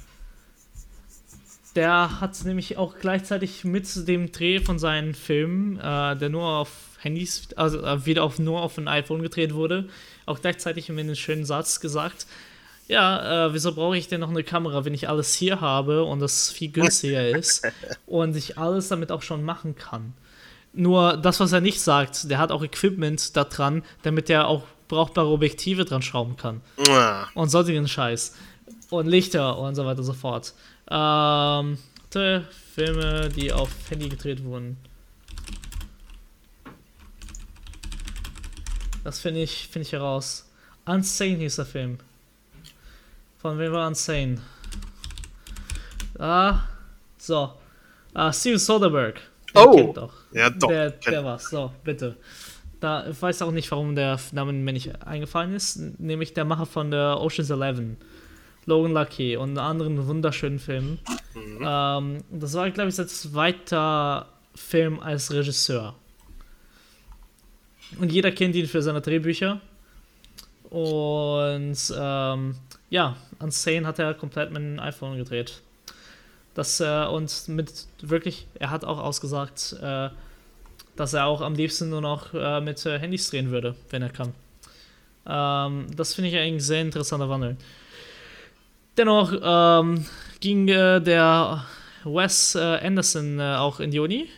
Der 1.74 2.20
hat 2.20 2.44
nämlich 2.44 2.76
auch 2.76 2.96
gleichzeitig 2.98 3.64
mit 3.64 4.08
dem 4.08 4.32
Dreh 4.32 4.60
von 4.60 4.78
seinen 4.78 5.14
Filmen, 5.14 5.78
äh, 5.78 6.16
der 6.16 6.28
nur 6.28 6.46
auf 6.46 6.70
Handys, 7.00 7.48
also 7.56 7.82
äh, 7.82 8.06
wieder 8.06 8.24
auf, 8.24 8.38
nur 8.38 8.62
auf 8.62 8.78
ein 8.78 8.88
iPhone 8.88 9.22
gedreht 9.22 9.54
wurde, 9.54 9.88
auch 10.26 10.40
gleichzeitig 10.40 10.88
mit 10.88 11.00
einem 11.00 11.14
schönen 11.14 11.44
Satz 11.44 11.80
gesagt, 11.80 12.26
ja, 12.88 13.46
äh, 13.46 13.54
wieso 13.54 13.74
brauche 13.74 13.96
ich 13.96 14.08
denn 14.08 14.20
noch 14.20 14.30
eine 14.30 14.44
Kamera, 14.44 14.84
wenn 14.84 14.94
ich 14.94 15.08
alles 15.08 15.34
hier 15.34 15.60
habe 15.60 16.04
und 16.04 16.20
das 16.20 16.50
viel 16.50 16.70
günstiger 16.70 17.28
ist 17.38 17.66
und 18.06 18.36
ich 18.36 18.58
alles 18.58 18.88
damit 18.88 19.12
auch 19.12 19.22
schon 19.22 19.44
machen 19.44 19.76
kann. 19.76 20.14
Nur 20.72 21.16
das, 21.16 21.40
was 21.40 21.52
er 21.52 21.60
nicht 21.60 21.80
sagt, 21.80 22.30
der 22.30 22.38
hat 22.38 22.50
auch 22.50 22.62
Equipment 22.62 23.36
da 23.36 23.44
dran, 23.44 23.82
damit 24.02 24.30
er 24.30 24.48
auch 24.48 24.64
brauchbare 24.88 25.28
Objektive 25.28 25.84
dran 25.84 26.02
schrauben 26.02 26.36
kann. 26.36 26.60
Ja. 26.86 27.28
Und 27.34 27.50
sonstigen 27.50 27.88
Scheiß. 27.88 28.34
Und 28.90 29.06
Lichter 29.06 29.58
und 29.58 29.74
so 29.74 29.84
weiter 29.84 30.00
und 30.00 30.04
so 30.04 30.12
fort. 30.12 30.54
Ähm, 30.90 31.78
Filme, 32.74 33.28
die 33.30 33.52
auf 33.52 33.70
Handy 33.88 34.08
gedreht 34.08 34.44
wurden. 34.44 34.76
Das 39.04 39.20
finde 39.20 39.42
ich, 39.42 39.68
finde 39.68 39.86
ich 39.86 39.92
heraus. 39.92 40.48
Unsane 40.84 41.36
hieß 41.36 41.56
der 41.56 41.66
Film. 41.66 41.98
Von 43.38 43.58
wem 43.58 43.72
war 43.72 43.88
Unsane? 43.88 44.40
Ah, 46.18 46.60
so. 47.18 47.52
Ah, 48.14 48.32
Steven 48.32 48.58
Soderbergh. 48.58 49.20
oh! 49.54 49.92
Doch. 49.94 50.12
Ja, 50.32 50.50
doch. 50.50 50.68
Der, 50.68 50.90
der 50.90 51.24
war's. 51.24 51.50
So, 51.50 51.72
bitte. 51.82 52.16
Da, 52.80 53.06
ich 53.08 53.20
weiß 53.20 53.42
auch 53.42 53.52
nicht, 53.52 53.70
warum 53.70 53.94
der 53.94 54.18
Name 54.32 54.52
mir 54.52 54.72
nicht 54.72 55.06
eingefallen 55.06 55.54
ist. 55.54 55.76
Nämlich 55.98 56.34
der 56.34 56.44
Macher 56.44 56.66
von 56.66 56.90
der 56.90 57.20
Ocean's 57.20 57.50
Eleven. 57.50 57.96
Logan 58.66 58.92
Lucky 58.92 59.36
und 59.36 59.58
anderen 59.58 60.06
wunderschönen 60.06 60.58
Filmen. 60.58 60.98
Mhm. 61.34 61.64
Ähm, 61.64 62.18
das 62.30 62.54
war, 62.54 62.70
glaube 62.70 62.90
ich, 62.90 62.94
sein 62.94 63.08
zweiter 63.08 64.28
Film 64.54 65.00
als 65.00 65.32
Regisseur. 65.32 65.94
Und 67.98 68.12
jeder 68.12 68.30
kennt 68.30 68.54
ihn 68.54 68.66
für 68.66 68.82
seine 68.82 69.00
Drehbücher. 69.00 69.60
Und 70.70 71.76
ähm, 71.96 72.56
ja, 72.88 73.16
Unsane 73.38 73.86
hat 73.86 73.98
er 73.98 74.14
komplett 74.14 74.50
mit 74.50 74.62
einem 74.62 74.78
iPhone 74.80 75.18
gedreht. 75.18 75.60
Das, 76.54 76.80
äh, 76.80 77.04
und 77.06 77.48
mit 77.48 77.86
wirklich, 78.00 78.46
er 78.58 78.70
hat 78.70 78.84
auch 78.84 78.98
ausgesagt, 78.98 79.76
äh, 79.82 80.10
dass 80.96 81.14
er 81.14 81.26
auch 81.26 81.40
am 81.40 81.54
liebsten 81.54 81.90
nur 81.90 82.00
noch 82.00 82.34
äh, 82.34 82.60
mit 82.60 82.84
äh, 82.84 82.98
Handys 82.98 83.30
drehen 83.30 83.50
würde, 83.50 83.74
wenn 83.90 84.02
er 84.02 84.10
kann. 84.10 84.34
Ähm, 85.26 85.86
das 85.96 86.14
finde 86.14 86.30
ich 86.30 86.36
eigentlich 86.36 86.64
sehr 86.64 86.82
interessanter 86.82 87.28
Wandel. 87.28 87.56
Dennoch 88.96 89.32
ähm, 89.42 90.04
ging 90.40 90.68
äh, 90.68 91.00
der 91.00 91.64
Wes 92.04 92.54
äh, 92.54 92.58
Anderson 92.58 93.40
auch 93.40 93.80
in 93.80 93.90
die 93.90 94.00
Uni, 94.00 94.28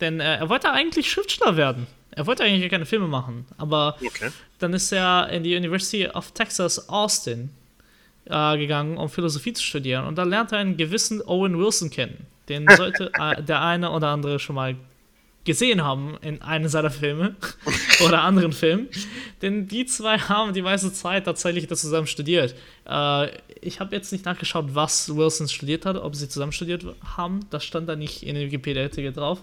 denn 0.00 0.20
er 0.20 0.48
wollte 0.50 0.70
eigentlich 0.70 1.10
Schriftsteller 1.10 1.56
werden. 1.56 1.86
Er 2.16 2.26
wollte 2.26 2.42
eigentlich 2.42 2.68
keine 2.70 2.86
Filme 2.86 3.06
machen, 3.06 3.46
aber 3.58 3.96
okay. 4.04 4.30
dann 4.58 4.72
ist 4.74 4.90
er 4.90 5.28
in 5.28 5.44
die 5.44 5.54
University 5.54 6.08
of 6.08 6.32
Texas 6.32 6.88
Austin, 6.88 7.50
äh, 8.28 8.58
gegangen, 8.58 8.98
um 8.98 9.08
Philosophie 9.08 9.52
zu 9.52 9.62
studieren. 9.62 10.04
Und 10.04 10.16
da 10.16 10.24
lernt 10.24 10.52
er 10.52 10.58
einen 10.58 10.76
gewissen 10.76 11.22
Owen 11.22 11.58
Wilson 11.58 11.90
kennen. 11.90 12.26
Den 12.48 12.66
sollte 12.76 13.12
äh, 13.18 13.42
der 13.42 13.62
eine 13.62 13.90
oder 13.90 14.08
andere 14.08 14.38
schon 14.38 14.56
mal 14.56 14.76
gesehen 15.46 15.82
haben 15.82 16.18
in 16.20 16.42
einem 16.42 16.68
seiner 16.68 16.90
Filme 16.90 17.36
oder 18.04 18.22
anderen 18.22 18.52
Filmen. 18.52 18.88
Denn 19.40 19.66
die 19.68 19.86
zwei 19.86 20.18
haben 20.18 20.52
die 20.52 20.62
meiste 20.62 20.92
Zeit 20.92 21.24
tatsächlich 21.24 21.66
das 21.66 21.80
zusammen 21.80 22.06
studiert. 22.06 22.54
Äh, 22.86 23.28
ich 23.60 23.80
habe 23.80 23.96
jetzt 23.96 24.12
nicht 24.12 24.24
nachgeschaut, 24.24 24.66
was 24.74 25.14
Wilson 25.16 25.48
studiert 25.48 25.86
hat, 25.86 25.96
ob 25.96 26.14
sie 26.14 26.28
zusammen 26.28 26.52
studiert 26.52 26.84
haben. 27.16 27.40
Das 27.50 27.64
stand 27.64 27.88
da 27.88 27.96
nicht 27.96 28.22
in 28.22 28.34
der 28.34 28.44
Wikipedia-Artikel 28.44 29.12
drauf. 29.12 29.42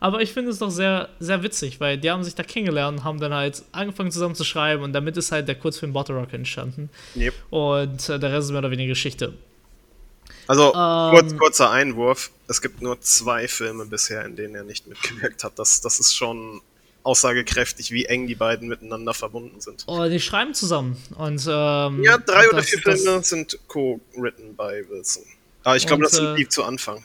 Aber 0.00 0.20
ich 0.20 0.32
finde 0.32 0.50
es 0.50 0.58
doch 0.58 0.70
sehr, 0.70 1.08
sehr 1.18 1.42
witzig, 1.42 1.80
weil 1.80 1.96
die 1.96 2.10
haben 2.10 2.24
sich 2.24 2.34
da 2.34 2.42
kennengelernt 2.42 2.98
und 2.98 3.04
haben 3.04 3.20
dann 3.20 3.32
halt 3.32 3.62
angefangen 3.72 4.10
zusammen 4.10 4.34
zu 4.34 4.44
schreiben 4.44 4.82
und 4.82 4.92
damit 4.92 5.16
ist 5.16 5.32
halt 5.32 5.48
der 5.48 5.54
Kurzfilm 5.54 5.92
Bottle 5.92 6.16
Rock 6.16 6.32
entstanden. 6.34 6.90
Yep. 7.16 7.34
Und 7.50 8.08
äh, 8.08 8.18
der 8.18 8.32
Rest 8.32 8.46
ist 8.46 8.50
mehr 8.50 8.58
oder 8.58 8.70
weniger 8.70 8.90
Geschichte. 8.90 9.32
Also, 10.46 10.74
ähm, 10.74 11.10
kurz, 11.10 11.36
kurzer 11.36 11.70
Einwurf. 11.70 12.30
Es 12.48 12.60
gibt 12.60 12.82
nur 12.82 13.00
zwei 13.00 13.48
Filme 13.48 13.86
bisher, 13.86 14.24
in 14.24 14.36
denen 14.36 14.54
er 14.54 14.64
nicht 14.64 14.86
mitgewirkt 14.86 15.44
hat. 15.44 15.58
Das, 15.58 15.80
das 15.80 16.00
ist 16.00 16.14
schon 16.14 16.60
aussagekräftig, 17.02 17.90
wie 17.90 18.06
eng 18.06 18.26
die 18.26 18.34
beiden 18.34 18.68
miteinander 18.68 19.14
verbunden 19.14 19.60
sind. 19.60 19.84
Oh, 19.86 20.04
die 20.08 20.20
schreiben 20.20 20.54
zusammen. 20.54 20.96
Und, 21.16 21.46
ähm, 21.48 22.02
ja, 22.02 22.18
drei 22.18 22.48
oder 22.48 22.58
das, 22.58 22.70
vier 22.70 22.78
Filme 22.80 23.22
sind 23.22 23.58
co-written 23.68 24.56
bei 24.56 24.84
Wilson. 24.88 25.22
Aber 25.64 25.76
ich 25.76 25.86
glaube, 25.86 26.02
das 26.02 26.12
sind 26.12 26.32
äh, 26.32 26.36
die 26.36 26.48
zu 26.48 26.64
Anfang. 26.64 27.04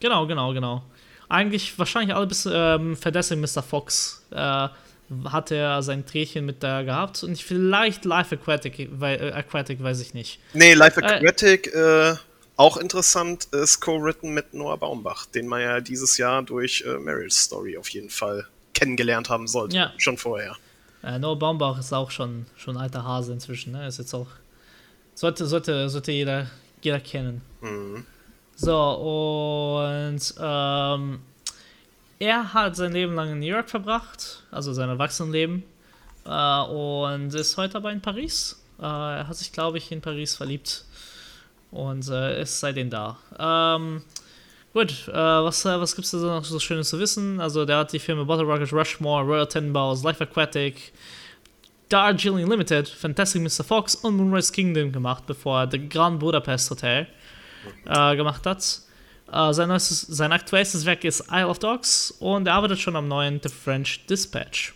Genau, 0.00 0.26
genau, 0.26 0.52
genau. 0.52 0.82
Eigentlich 1.28 1.78
wahrscheinlich 1.78 2.14
alle 2.14 2.26
bis 2.26 2.46
ähm, 2.50 2.96
Fantastic 2.96 3.38
Mr. 3.38 3.62
Fox 3.62 4.22
äh, 4.30 4.68
hat 5.24 5.50
er 5.50 5.82
sein 5.82 6.04
Drehchen 6.04 6.44
mit 6.44 6.62
da 6.62 6.82
gehabt. 6.82 7.22
Und 7.22 7.40
vielleicht 7.40 8.04
Life 8.04 8.34
Aquatic, 8.34 8.88
weil, 8.92 9.20
äh, 9.20 9.32
Aquatic 9.32 9.82
weiß 9.82 10.00
ich 10.00 10.12
nicht. 10.12 10.40
Nee, 10.52 10.74
Life 10.74 11.00
äh, 11.00 11.04
Aquatic 11.04 11.74
äh, 11.74 12.14
auch 12.62 12.76
interessant 12.76 13.46
ist 13.46 13.80
co-written 13.80 14.32
mit 14.32 14.54
Noah 14.54 14.76
Baumbach, 14.76 15.26
den 15.26 15.48
man 15.48 15.62
ja 15.62 15.80
dieses 15.80 16.16
Jahr 16.16 16.44
durch 16.44 16.84
äh, 16.86 16.96
Marriage 16.96 17.34
Story 17.34 17.76
auf 17.76 17.88
jeden 17.88 18.08
Fall 18.08 18.46
kennengelernt 18.72 19.28
haben 19.28 19.48
sollte. 19.48 19.76
Ja. 19.76 19.92
Schon 19.96 20.16
vorher. 20.16 20.56
Äh, 21.02 21.18
Noah 21.18 21.36
Baumbach 21.36 21.80
ist 21.80 21.92
auch 21.92 22.12
schon, 22.12 22.46
schon 22.56 22.76
alter 22.76 23.02
Hase 23.02 23.32
inzwischen. 23.32 23.72
Ne? 23.72 23.88
Ist 23.88 23.98
jetzt 23.98 24.14
auch. 24.14 24.28
Sollte, 25.14 25.46
sollte, 25.46 25.88
sollte 25.88 26.12
jeder, 26.12 26.46
jeder 26.82 27.00
kennen. 27.00 27.42
Mhm. 27.62 28.06
So, 28.54 28.78
und 28.78 30.34
ähm, 30.40 31.20
er 32.20 32.54
hat 32.54 32.76
sein 32.76 32.92
Leben 32.92 33.16
lang 33.16 33.32
in 33.32 33.40
New 33.40 33.46
York 33.46 33.70
verbracht, 33.70 34.44
also 34.52 34.72
sein 34.72 34.88
Erwachsenenleben, 34.88 35.64
äh, 36.24 36.60
und 36.62 37.34
ist 37.34 37.56
heute 37.56 37.78
aber 37.78 37.90
in 37.90 38.00
Paris. 38.00 38.62
Äh, 38.78 38.84
er 38.84 39.26
hat 39.26 39.36
sich, 39.36 39.50
glaube 39.50 39.78
ich, 39.78 39.90
in 39.90 40.00
Paris 40.00 40.36
verliebt 40.36 40.84
und 41.72 42.08
äh, 42.08 42.42
ist 42.42 42.60
seitdem 42.60 42.90
da. 42.90 43.18
Ähm, 43.38 44.02
gut, 44.72 45.08
äh, 45.08 45.12
was, 45.12 45.64
äh, 45.64 45.80
was 45.80 45.96
gibt 45.96 46.04
es 46.04 46.12
da 46.12 46.18
noch 46.18 46.44
so 46.44 46.60
Schönes 46.60 46.90
zu 46.90 46.98
wissen? 47.00 47.40
Also, 47.40 47.64
der 47.64 47.78
hat 47.78 47.92
die 47.92 47.98
Filme 47.98 48.24
Bottle 48.24 48.46
Rocket, 48.46 48.72
Rushmore, 48.72 49.24
Royal 49.24 49.46
Tenenbaums, 49.46 50.04
Life 50.04 50.22
Aquatic, 50.22 50.92
Darjeeling 51.88 52.48
Limited, 52.48 52.88
Fantastic 52.88 53.42
Mr. 53.42 53.64
Fox 53.64 53.94
und 53.96 54.16
Moonrise 54.16 54.52
Kingdom 54.52 54.92
gemacht, 54.92 55.24
bevor 55.26 55.62
er 55.62 55.70
The 55.70 55.88
Grand 55.88 56.20
Budapest 56.20 56.70
Hotel 56.70 57.08
äh, 57.86 58.16
gemacht 58.16 58.46
hat. 58.46 58.82
Uh, 59.34 59.50
sein, 59.50 59.68
neuestes, 59.68 60.02
sein 60.02 60.30
aktuellstes 60.30 60.84
Werk 60.84 61.04
ist 61.04 61.24
Isle 61.32 61.48
of 61.48 61.58
Dogs 61.58 62.10
und 62.10 62.46
er 62.46 62.52
arbeitet 62.52 62.80
schon 62.80 62.96
am 62.96 63.08
neuen 63.08 63.40
The 63.42 63.48
French 63.48 64.04
Dispatch. 64.04 64.74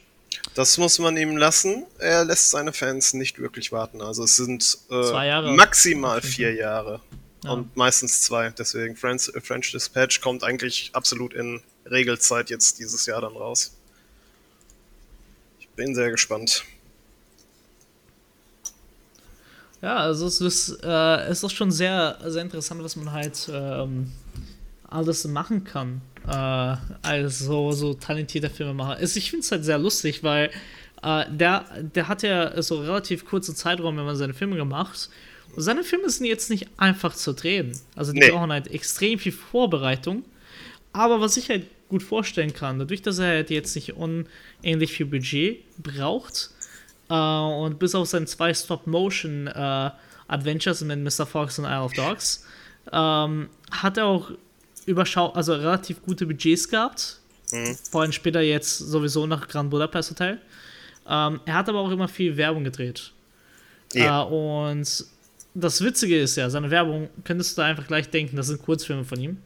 Das 0.54 0.78
muss 0.78 0.98
man 0.98 1.16
ihm 1.16 1.36
lassen. 1.36 1.84
Er 1.98 2.24
lässt 2.24 2.50
seine 2.50 2.72
Fans 2.72 3.14
nicht 3.14 3.38
wirklich 3.38 3.72
warten. 3.72 4.00
Also 4.00 4.24
es 4.24 4.36
sind 4.36 4.78
äh, 4.90 5.54
maximal 5.54 6.22
vier 6.22 6.54
Jahre. 6.54 7.00
Ja. 7.44 7.52
Und 7.52 7.76
meistens 7.76 8.22
zwei. 8.22 8.50
Deswegen 8.50 8.96
French, 8.96 9.30
äh, 9.34 9.40
French 9.40 9.70
Dispatch 9.72 10.20
kommt 10.20 10.42
eigentlich 10.42 10.90
absolut 10.94 11.34
in 11.34 11.62
Regelzeit 11.84 12.50
jetzt 12.50 12.78
dieses 12.78 13.06
Jahr 13.06 13.20
dann 13.20 13.36
raus. 13.36 13.76
Ich 15.60 15.68
bin 15.70 15.94
sehr 15.94 16.10
gespannt. 16.10 16.64
Ja, 19.82 19.96
also 19.98 20.26
es 20.26 20.40
ist, 20.40 20.78
äh, 20.82 21.16
es 21.28 21.42
ist 21.42 21.52
schon 21.52 21.70
sehr, 21.70 22.18
sehr 22.24 22.42
interessant, 22.42 22.82
was 22.82 22.96
man 22.96 23.12
halt 23.12 23.48
ähm, 23.52 24.10
alles 24.96 25.26
machen 25.26 25.64
kann 25.64 26.00
äh, 26.26 26.76
als 27.06 27.40
so, 27.40 27.72
so 27.72 27.94
talentierter 27.94 28.50
Filmemacher. 28.50 28.96
Also 28.96 29.18
ich 29.18 29.30
finde 29.30 29.44
es 29.44 29.52
halt 29.52 29.64
sehr 29.64 29.78
lustig, 29.78 30.22
weil 30.22 30.50
äh, 31.02 31.24
der, 31.30 31.66
der 31.94 32.08
hat 32.08 32.22
ja 32.22 32.60
so 32.62 32.80
relativ 32.80 33.26
kurzen 33.26 33.54
Zeitraum, 33.54 33.96
wenn 33.96 34.04
man 34.04 34.16
seine 34.16 34.34
Filme 34.34 34.56
gemacht. 34.56 35.10
Und 35.54 35.62
seine 35.62 35.84
Filme 35.84 36.08
sind 36.10 36.26
jetzt 36.26 36.50
nicht 36.50 36.68
einfach 36.78 37.14
zu 37.14 37.34
drehen. 37.34 37.78
Also 37.94 38.12
die 38.12 38.20
nee. 38.20 38.30
brauchen 38.30 38.50
halt 38.50 38.68
extrem 38.68 39.18
viel 39.18 39.32
Vorbereitung. 39.32 40.24
Aber 40.92 41.20
was 41.20 41.36
ich 41.36 41.50
halt 41.50 41.66
gut 41.88 42.02
vorstellen 42.02 42.52
kann, 42.52 42.78
dadurch, 42.78 43.02
dass 43.02 43.18
er 43.18 43.28
halt 43.28 43.50
jetzt 43.50 43.76
nicht 43.76 43.94
unähnlich 43.94 44.92
viel 44.92 45.06
Budget 45.06 45.62
braucht 45.80 46.50
äh, 47.10 47.14
und 47.14 47.78
bis 47.78 47.94
auf 47.94 48.08
seine 48.08 48.26
zwei 48.26 48.52
Stop-Motion 48.52 49.46
äh, 49.46 49.90
Adventures 50.28 50.80
mit 50.80 50.98
Mr. 50.98 51.26
Fox 51.26 51.58
und 51.58 51.66
Isle 51.66 51.82
of 51.82 51.92
Dogs 51.92 52.44
ähm, 52.92 53.48
hat 53.70 53.98
er 53.98 54.06
auch 54.06 54.32
überschau 54.86 55.32
also 55.32 55.54
relativ 55.54 56.02
gute 56.02 56.26
Budgets 56.26 56.68
gehabt. 56.68 57.20
Mhm. 57.52 57.76
Vor 57.90 58.02
allem 58.02 58.12
später 58.12 58.40
jetzt 58.40 58.78
sowieso 58.78 59.26
nach 59.26 59.46
Grand 59.46 59.70
Budapest 59.70 60.10
Hotel. 60.10 60.40
Ähm, 61.08 61.40
er 61.44 61.54
hat 61.54 61.68
aber 61.68 61.80
auch 61.80 61.90
immer 61.90 62.08
viel 62.08 62.36
Werbung 62.36 62.64
gedreht. 62.64 63.12
Ja. 63.92 64.22
Äh, 64.22 64.26
und 64.26 65.04
das 65.54 65.80
Witzige 65.82 66.20
ist 66.20 66.36
ja, 66.36 66.50
seine 66.50 66.70
Werbung, 66.70 67.08
könntest 67.24 67.56
du 67.56 67.62
da 67.62 67.68
einfach 67.68 67.86
gleich 67.86 68.10
denken, 68.10 68.36
das 68.36 68.48
sind 68.48 68.62
Kurzfilme 68.62 69.04
von 69.04 69.20
ihm. 69.20 69.38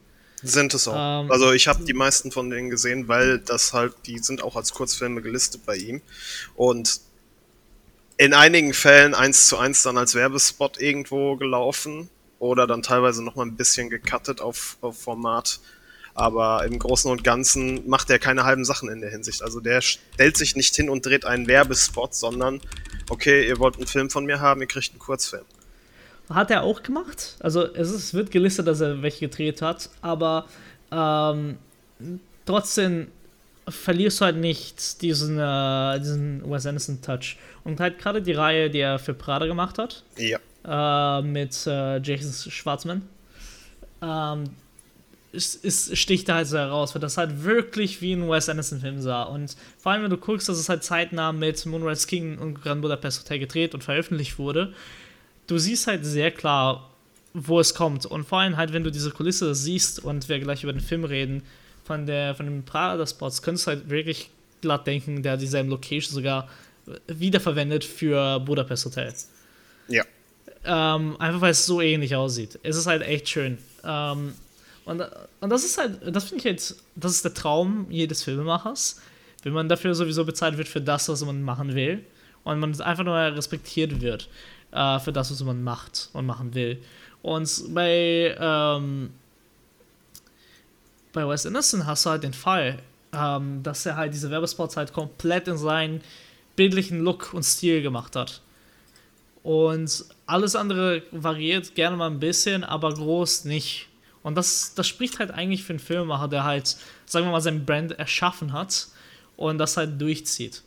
Sind 0.43 0.73
es 0.73 0.87
auch. 0.87 1.23
Ähm, 1.23 1.31
also 1.31 1.51
ich 1.51 1.67
habe 1.67 1.83
die 1.83 1.93
meisten 1.93 2.31
von 2.31 2.49
denen 2.49 2.69
gesehen, 2.69 3.07
weil 3.07 3.39
das 3.39 3.73
halt, 3.73 3.93
die 4.07 4.17
sind 4.17 4.43
auch 4.43 4.55
als 4.55 4.73
Kurzfilme 4.73 5.21
gelistet 5.21 5.65
bei 5.65 5.75
ihm. 5.75 6.01
Und 6.55 6.99
in 8.17 8.33
einigen 8.33 8.73
Fällen 8.73 9.13
eins 9.13 9.47
zu 9.47 9.57
eins 9.57 9.83
dann 9.83 9.97
als 9.97 10.15
Werbespot 10.15 10.79
irgendwo 10.79 11.35
gelaufen 11.35 12.09
oder 12.41 12.65
dann 12.65 12.81
teilweise 12.81 13.23
nochmal 13.23 13.45
ein 13.45 13.55
bisschen 13.55 13.89
gecuttet 13.89 14.41
auf, 14.41 14.77
auf 14.81 14.99
Format. 14.99 15.59
Aber 16.13 16.65
im 16.65 16.77
Großen 16.77 17.09
und 17.09 17.23
Ganzen 17.23 17.87
macht 17.87 18.09
er 18.09 18.19
keine 18.19 18.43
halben 18.43 18.65
Sachen 18.65 18.89
in 18.89 18.99
der 18.99 19.11
Hinsicht. 19.11 19.43
Also 19.43 19.59
der 19.61 19.79
stellt 19.81 20.35
sich 20.35 20.55
nicht 20.55 20.75
hin 20.75 20.89
und 20.89 21.05
dreht 21.05 21.23
einen 21.23 21.47
Werbespot, 21.47 22.15
sondern 22.15 22.59
okay, 23.09 23.47
ihr 23.47 23.59
wollt 23.59 23.77
einen 23.77 23.87
Film 23.87 24.09
von 24.09 24.25
mir 24.25 24.41
haben, 24.41 24.59
ihr 24.59 24.67
kriegt 24.67 24.89
einen 24.89 24.99
Kurzfilm. 24.99 25.45
Hat 26.29 26.49
er 26.49 26.63
auch 26.63 26.81
gemacht. 26.81 27.37
Also 27.39 27.63
es, 27.73 27.91
ist, 27.91 28.13
wird 28.13 28.31
gelistet, 28.31 28.67
dass 28.67 28.81
er 28.81 29.03
welche 29.03 29.29
gedreht 29.29 29.61
hat, 29.61 29.89
aber 30.01 30.47
ähm, 30.91 31.59
trotzdem 32.45 33.07
verlierst 33.69 34.19
du 34.19 34.25
halt 34.25 34.37
nicht 34.37 35.01
diesen, 35.03 35.37
äh, 35.37 35.99
diesen 35.99 36.49
Wes 36.49 36.65
Anderson-Touch. 36.65 37.37
Und 37.63 37.79
halt 37.79 37.99
gerade 37.99 38.21
die 38.21 38.33
Reihe, 38.33 38.71
die 38.71 38.79
er 38.79 38.97
für 38.97 39.13
Prada 39.13 39.45
gemacht 39.45 39.77
hat. 39.77 40.03
Ja 40.17 40.39
äh, 40.65 41.21
mit 41.21 41.67
äh, 41.67 41.99
Jason 41.99 42.51
Schwartzman. 42.51 43.01
Ähm, 44.01 44.43
es, 45.33 45.57
es, 45.63 45.97
sticht 45.97 46.27
da 46.27 46.35
halt 46.35 46.47
so 46.47 46.57
heraus, 46.57 46.93
weil 46.93 47.01
das 47.01 47.17
halt 47.17 47.43
wirklich 47.43 48.01
wie 48.01 48.13
ein 48.13 48.29
Wes 48.29 48.49
Anderson-Film 48.49 49.01
sah. 49.01 49.23
Und 49.23 49.55
vor 49.77 49.91
allem, 49.91 50.03
wenn 50.03 50.09
du 50.09 50.17
guckst, 50.17 50.49
dass 50.49 50.57
es 50.57 50.67
halt 50.67 50.83
zeitnah 50.83 51.31
mit 51.31 51.65
Moonrise 51.65 52.07
King 52.07 52.37
und 52.37 52.61
Grand 52.61 52.81
Budapest 52.81 53.21
Hotel 53.21 53.39
gedreht 53.39 53.73
und 53.73 53.83
veröffentlicht 53.83 54.39
wurde, 54.39 54.73
du 55.47 55.57
siehst 55.57 55.87
halt 55.87 56.05
sehr 56.05 56.31
klar, 56.31 56.89
wo 57.33 57.59
es 57.59 57.73
kommt. 57.73 58.05
Und 58.05 58.27
vor 58.27 58.39
allem 58.39 58.57
halt, 58.57 58.73
wenn 58.73 58.83
du 58.83 58.91
diese 58.91 59.11
Kulisse 59.11 59.55
siehst 59.55 60.03
und 60.03 60.27
wir 60.27 60.39
gleich 60.39 60.63
über 60.63 60.73
den 60.73 60.81
Film 60.81 61.05
reden, 61.05 61.43
von, 61.83 62.05
der, 62.05 62.35
von 62.35 62.45
den 62.45 62.63
Prada-Spots, 62.63 63.41
könntest 63.41 63.67
du 63.67 63.71
halt 63.71 63.89
wirklich 63.89 64.29
glatt 64.61 64.85
denken, 64.85 65.23
der 65.23 65.37
dieselben 65.37 65.69
Location 65.69 66.13
sogar 66.13 66.47
wiederverwendet 67.07 67.83
für 67.83 68.39
Budapest 68.39 68.85
Hotel. 68.85 69.13
Ja. 69.87 70.03
Ähm, 70.63 71.15
einfach 71.19 71.41
weil 71.41 71.51
es 71.51 71.65
so 71.65 71.81
ähnlich 71.81 72.15
aussieht. 72.15 72.59
Es 72.63 72.75
ist 72.75 72.87
halt 72.87 73.01
echt 73.01 73.29
schön. 73.29 73.57
Ähm, 73.83 74.33
und, 74.85 75.01
und 75.39 75.49
das 75.49 75.63
ist 75.63 75.77
halt, 75.77 75.99
das 76.15 76.25
finde 76.25 76.37
ich 76.37 76.43
jetzt, 76.43 76.83
das 76.95 77.13
ist 77.13 77.25
der 77.25 77.33
Traum 77.33 77.87
jedes 77.89 78.23
Filmemachers, 78.23 78.99
wenn 79.43 79.53
man 79.53 79.69
dafür 79.69 79.95
sowieso 79.95 80.25
bezahlt 80.25 80.57
wird 80.57 80.67
für 80.67 80.81
das, 80.81 81.09
was 81.09 81.23
man 81.25 81.41
machen 81.41 81.75
will. 81.75 82.03
Und 82.43 82.59
man 82.59 82.79
einfach 82.81 83.03
nur 83.03 83.15
respektiert 83.15 84.01
wird 84.01 84.27
äh, 84.71 84.99
für 84.99 85.11
das, 85.11 85.31
was 85.31 85.43
man 85.43 85.63
macht 85.63 86.09
und 86.13 86.25
machen 86.25 86.53
will. 86.55 86.81
Und 87.21 87.73
bei, 87.73 88.35
ähm, 88.39 89.11
bei 91.13 91.27
Wes 91.27 91.45
Anderson 91.45 91.85
hast 91.85 92.05
du 92.05 92.09
halt 92.09 92.23
den 92.23 92.33
Fall, 92.33 92.79
ähm, 93.13 93.61
dass 93.61 93.85
er 93.85 93.95
halt 93.95 94.13
diese 94.13 94.31
Werbespots 94.31 94.77
halt 94.77 94.91
komplett 94.93 95.47
in 95.47 95.57
seinen 95.57 96.01
bildlichen 96.55 97.01
Look 97.01 97.33
und 97.33 97.43
Stil 97.43 97.81
gemacht 97.81 98.15
hat. 98.15 98.41
Und 99.43 100.05
alles 100.27 100.55
andere 100.55 101.03
variiert 101.11 101.73
gerne 101.75 101.97
mal 101.97 102.09
ein 102.09 102.19
bisschen, 102.19 102.63
aber 102.63 102.93
groß 102.93 103.45
nicht. 103.45 103.87
Und 104.23 104.35
das, 104.35 104.75
das 104.75 104.87
spricht 104.87 105.19
halt 105.19 105.31
eigentlich 105.31 105.63
für 105.63 105.73
einen 105.73 105.79
Filmemacher, 105.79 106.27
der 106.27 106.43
halt, 106.43 106.77
sagen 107.05 107.25
wir 107.25 107.31
mal, 107.31 107.41
sein 107.41 107.65
Brand 107.65 107.93
erschaffen 107.93 108.53
hat 108.53 108.87
und 109.35 109.57
das 109.57 109.77
halt 109.77 109.99
durchzieht. 109.99 110.61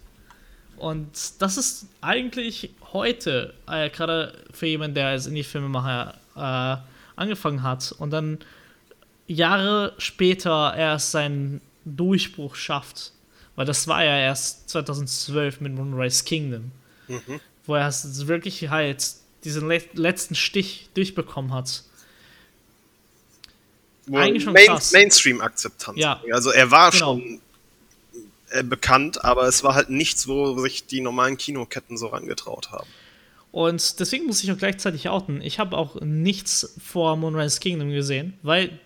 und 0.77 1.09
das 1.39 1.57
ist 1.57 1.87
eigentlich 2.01 2.71
heute, 2.93 3.55
äh, 3.69 3.91
gerade 3.91 4.33
für 4.53 4.67
jemanden, 4.67 4.97
der 4.97 5.09
als 5.09 5.27
Indie-Filmemacher 5.27 6.15
äh, 6.35 6.77
angefangen 7.17 7.63
hat 7.63 7.93
und 7.93 8.11
dann 8.11 8.39
Jahre 9.29 9.95
später 9.99 10.75
erst 10.77 11.13
seinen 11.13 11.61
Durchbruch 11.85 12.57
schafft. 12.57 13.13
Weil 13.57 13.67
das 13.67 13.87
war 13.87 14.03
ja 14.05 14.19
erst 14.19 14.69
2012 14.71 15.61
mit 15.61 15.75
Moonrise 15.75 16.25
Kingdom. 16.25 16.73
Mhm. 17.07 17.41
Wo 17.67 17.75
er 17.75 17.93
wirklich 17.93 18.69
halt 18.69 19.15
diesen 19.45 19.69
le 19.69 19.83
letzten 19.95 20.35
Stich 20.35 20.89
durchbekommen 20.95 21.53
hat. 21.53 21.85
Wo 24.07 24.19
Eigentlich 24.19 24.45
schon 24.45 24.53
Main 24.53 24.79
Mainstream-Akzeptanz. 24.93 25.99
Ja. 25.99 26.21
Also 26.33 26.51
er 26.51 26.71
war 26.71 26.91
genau. 26.91 27.15
schon 27.15 27.41
äh, 28.51 28.63
bekannt, 28.63 29.25
aber 29.25 29.49
es 29.49 29.65
war 29.65 29.75
halt 29.75 29.91
nichts, 29.91 30.29
wo 30.29 30.59
sich 30.59 30.87
die 30.87 31.01
normalen 31.01 31.39
Kinoketten 31.39 31.97
so 31.97 32.09
rangetraut 32.09 32.71
haben. 32.71 32.89
Und 33.51 34.01
deswegen 34.01 34.27
muss 34.27 34.43
ich 34.43 34.51
auch 34.51 34.59
gleichzeitig 34.59 35.09
outen. 35.09 35.41
Ich 35.41 35.59
habe 35.59 35.77
auch 35.77 36.01
nichts 36.01 36.75
vor 36.85 37.17
Moonrise 37.17 37.61
Kingdom 37.61 37.91
gesehen, 37.91 38.35
weil 38.43 38.79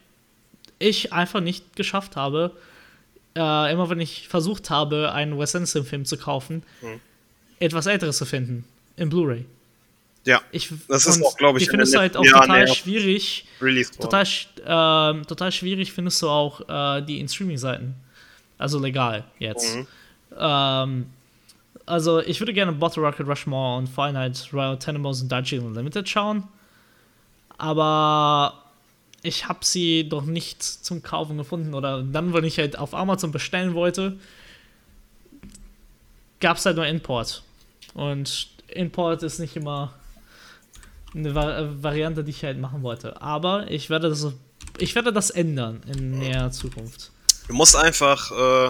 ich 0.79 1.13
einfach 1.13 1.41
nicht 1.41 1.75
geschafft 1.75 2.17
habe, 2.17 2.55
äh, 3.35 3.73
immer 3.73 3.89
wenn 3.91 4.01
ich 4.01 4.29
versucht 4.29 4.71
habe, 4.71 5.13
einen 5.13 5.39
Wes 5.39 5.55
Anderson-Film 5.55 6.05
zu 6.05 6.19
kaufen, 6.19 6.63
hm. 6.81 7.01
Etwas 7.61 7.87
Älteres 7.87 8.19
zu 8.19 8.25
finden. 8.25 8.65
In 8.97 9.09
Blu-ray. 9.09 9.45
Ja, 10.25 10.43
ich, 10.51 10.71
das 10.89 11.07
ist 11.07 11.25
auch, 11.25 11.37
glaube 11.37 11.59
ich, 11.59 11.65
ich 11.65 11.71
finde 11.71 11.85
es 11.85 11.97
halt 11.97 12.17
auch 12.17 12.25
Jahr 12.25 12.43
total 12.43 12.69
schwierig. 12.69 13.47
Total, 13.99 14.25
äh, 14.25 15.23
total 15.25 15.53
schwierig 15.53 15.93
findest 15.93 16.21
du 16.21 16.29
auch 16.29 16.69
äh, 16.69 17.03
die 17.03 17.21
in 17.21 17.29
Streaming-Seiten. 17.29 17.95
Also 18.59 18.79
legal 18.79 19.25
jetzt. 19.39 19.77
Mhm. 19.77 19.87
Ähm, 20.37 21.07
also 21.87 22.21
ich 22.21 22.41
würde 22.41 22.53
gerne 22.53 22.73
Bottle 22.73 23.03
Rocket 23.03 23.27
Rushmore 23.27 23.79
und 23.79 23.97
halt 23.97 24.49
Royal 24.53 24.79
Tenenbaums 24.79 25.23
und 25.23 25.33
Darjeeling 25.33 25.67
Unlimited 25.67 26.07
schauen. 26.09 26.45
Aber 27.57 28.65
ich 29.23 29.49
habe 29.49 29.61
sie 29.63 30.09
doch 30.09 30.25
nicht 30.25 30.63
zum 30.63 31.03
Kaufen 31.03 31.39
gefunden. 31.39 31.75
Oder 31.75 32.03
dann, 32.03 32.35
wenn 32.35 32.45
ich 32.45 32.59
halt 32.59 32.79
auf 32.79 32.95
Amazon 32.95 33.33
bestellen 33.33 33.75
wollte, 33.75 34.19
gab 36.41 36.59
es 36.59 36.67
halt 36.67 36.77
nur 36.77 36.87
Import. 36.87 37.43
Und 37.99 38.49
Import 38.69 39.25
ist 39.25 39.41
nicht 39.41 39.57
immer 39.57 39.93
eine 41.15 41.35
Vari 41.35 41.83
Variante, 41.83 42.23
die 42.23 42.31
ich 42.31 42.45
halt 42.45 42.59
machen 42.59 42.83
wollte. 42.85 43.21
Aber 43.21 43.69
ich 43.71 43.91
werde 43.91 44.09
das, 44.09 44.25
ich 44.79 44.95
werde 44.95 45.13
das 45.13 45.31
ändern 45.31 45.83
in 45.93 46.21
näherer 46.21 46.53
Zukunft. 46.53 47.11
Du 47.49 47.55
musst 47.55 47.75
einfach 47.75 48.31
äh, 48.31 48.69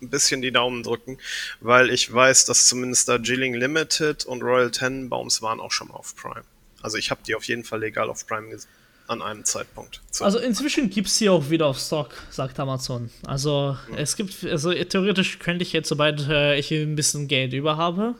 ein 0.00 0.08
bisschen 0.08 0.40
die 0.40 0.50
Daumen 0.50 0.82
drücken, 0.82 1.18
weil 1.60 1.90
ich 1.90 2.10
weiß, 2.10 2.46
dass 2.46 2.66
zumindest 2.66 3.06
da 3.06 3.16
Jilling 3.16 3.52
Limited 3.52 4.24
und 4.24 4.42
Royal 4.42 4.70
Tenenbaums 4.70 5.42
waren 5.42 5.60
auch 5.60 5.72
schon 5.72 5.88
mal 5.88 5.94
auf 5.94 6.16
Prime. 6.16 6.44
Also 6.80 6.96
ich 6.96 7.10
habe 7.10 7.20
die 7.26 7.34
auf 7.34 7.44
jeden 7.44 7.64
Fall 7.64 7.80
legal 7.80 8.08
auf 8.08 8.26
Prime 8.26 8.48
gesehen 8.48 8.70
an 9.06 9.20
einem 9.20 9.44
Zeitpunkt. 9.44 10.00
So. 10.10 10.24
Also 10.24 10.38
inzwischen 10.38 10.88
gibt 10.88 11.08
es 11.08 11.18
sie 11.18 11.28
auch 11.28 11.50
wieder 11.50 11.66
auf 11.66 11.78
Stock, 11.78 12.14
sagt 12.30 12.58
Amazon. 12.58 13.10
Also 13.26 13.76
mhm. 13.90 13.98
es 13.98 14.16
gibt, 14.16 14.42
also 14.44 14.72
theoretisch 14.72 15.38
könnte 15.38 15.62
ich 15.62 15.74
jetzt, 15.74 15.88
sobald 15.88 16.26
äh, 16.28 16.58
ich 16.58 16.70
ein 16.70 16.96
bisschen 16.96 17.28
Geld 17.28 17.52
über 17.52 17.76
habe, 17.76 18.14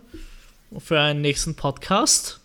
für 0.79 1.01
einen 1.01 1.21
nächsten 1.21 1.55
Podcast 1.55 2.41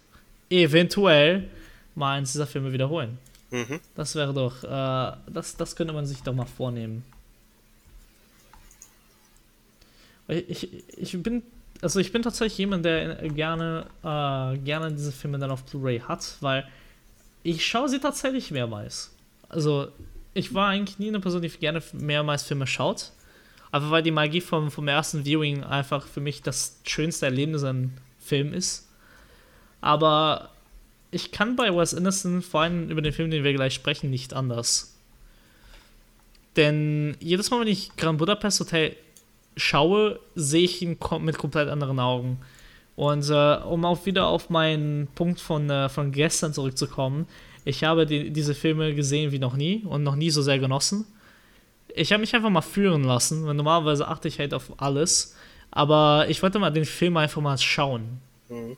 eventuell 0.49 1.49
mal 1.95 2.17
eins 2.17 2.31
dieser 2.31 2.47
Filme 2.47 2.71
wiederholen. 2.73 3.17
Mhm. 3.51 3.79
Das 3.95 4.15
wäre 4.15 4.33
doch, 4.33 4.63
äh, 4.63 5.17
das, 5.31 5.57
das 5.57 5.75
könnte 5.75 5.93
man 5.93 6.05
sich 6.05 6.21
doch 6.21 6.33
mal 6.33 6.45
vornehmen. 6.45 7.03
Ich, 10.27 10.69
ich 10.95 11.23
bin, 11.23 11.41
also 11.81 11.99
ich 11.99 12.11
bin 12.11 12.21
tatsächlich 12.21 12.59
jemand, 12.59 12.85
der 12.85 13.15
gerne, 13.29 13.87
äh, 14.03 14.57
gerne 14.59 14.91
diese 14.91 15.11
Filme 15.11 15.39
dann 15.39 15.49
auf 15.49 15.63
Blu-ray 15.63 16.01
hat, 16.01 16.37
weil 16.41 16.67
ich 17.41 17.65
schaue 17.65 17.89
sie 17.89 17.99
tatsächlich 17.99 18.51
mehrmals. 18.51 19.11
Also 19.47 19.87
ich 20.35 20.53
war 20.53 20.69
eigentlich 20.69 20.99
nie 20.99 21.07
eine 21.07 21.19
Person, 21.19 21.41
die 21.41 21.49
gerne 21.49 21.81
mehrmals 21.93 22.43
Filme 22.43 22.67
schaut. 22.67 23.11
Aber 23.71 23.91
weil 23.91 24.03
die 24.03 24.11
Magie 24.11 24.41
vom, 24.41 24.71
vom 24.71 24.87
ersten 24.87 25.25
Viewing 25.25 25.63
einfach 25.63 26.05
für 26.07 26.21
mich 26.21 26.41
das 26.41 26.79
schönste 26.85 27.25
Erlebnis 27.25 27.63
an 27.63 27.93
Film 28.29 28.53
ist. 28.53 28.87
Aber 29.81 30.49
ich 31.11 31.31
kann 31.31 31.55
bei 31.55 31.75
Wes 31.75 31.93
Anderson, 31.93 32.41
vor 32.41 32.61
allem 32.61 32.89
über 32.89 33.01
den 33.01 33.13
Film, 33.13 33.31
den 33.31 33.43
wir 33.43 33.53
gleich 33.53 33.73
sprechen, 33.73 34.09
nicht 34.09 34.33
anders. 34.33 34.95
Denn 36.55 37.15
jedes 37.19 37.49
Mal, 37.51 37.61
wenn 37.61 37.67
ich 37.67 37.95
Grand 37.97 38.17
Budapest 38.17 38.59
Hotel 38.59 38.95
schaue, 39.55 40.19
sehe 40.35 40.63
ich 40.63 40.81
ihn 40.81 40.97
mit 41.21 41.37
komplett 41.37 41.69
anderen 41.69 41.99
Augen. 41.99 42.39
Und 42.95 43.29
äh, 43.29 43.55
um 43.63 43.85
auch 43.85 44.05
wieder 44.05 44.27
auf 44.27 44.49
meinen 44.49 45.07
Punkt 45.15 45.39
von, 45.39 45.69
äh, 45.69 45.89
von 45.89 46.11
gestern 46.11 46.53
zurückzukommen, 46.53 47.27
ich 47.65 47.83
habe 47.83 48.05
die, 48.05 48.31
diese 48.31 48.53
Filme 48.53 48.93
gesehen 48.93 49.31
wie 49.31 49.39
noch 49.39 49.55
nie 49.55 49.83
und 49.85 50.03
noch 50.03 50.15
nie 50.15 50.29
so 50.31 50.41
sehr 50.41 50.59
genossen. 50.59 51.05
Ich 51.95 52.11
habe 52.11 52.21
mich 52.21 52.35
einfach 52.35 52.49
mal 52.49 52.61
führen 52.61 53.03
lassen, 53.03 53.45
weil 53.45 53.53
normalerweise 53.53 54.07
achte 54.07 54.27
ich 54.27 54.39
halt 54.39 54.53
auf 54.53 54.81
alles. 54.81 55.35
Aber 55.71 56.25
ich 56.29 56.41
wollte 56.41 56.59
mal 56.59 56.71
den 56.71 56.85
Film 56.85 57.17
einfach 57.17 57.41
mal 57.41 57.57
schauen. 57.57 58.19
Mhm. 58.49 58.77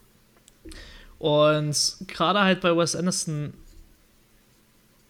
Und 1.20 1.96
gerade 2.08 2.40
halt 2.40 2.62
bei 2.62 2.76
Wes 2.76 2.96
Anderson 2.96 3.54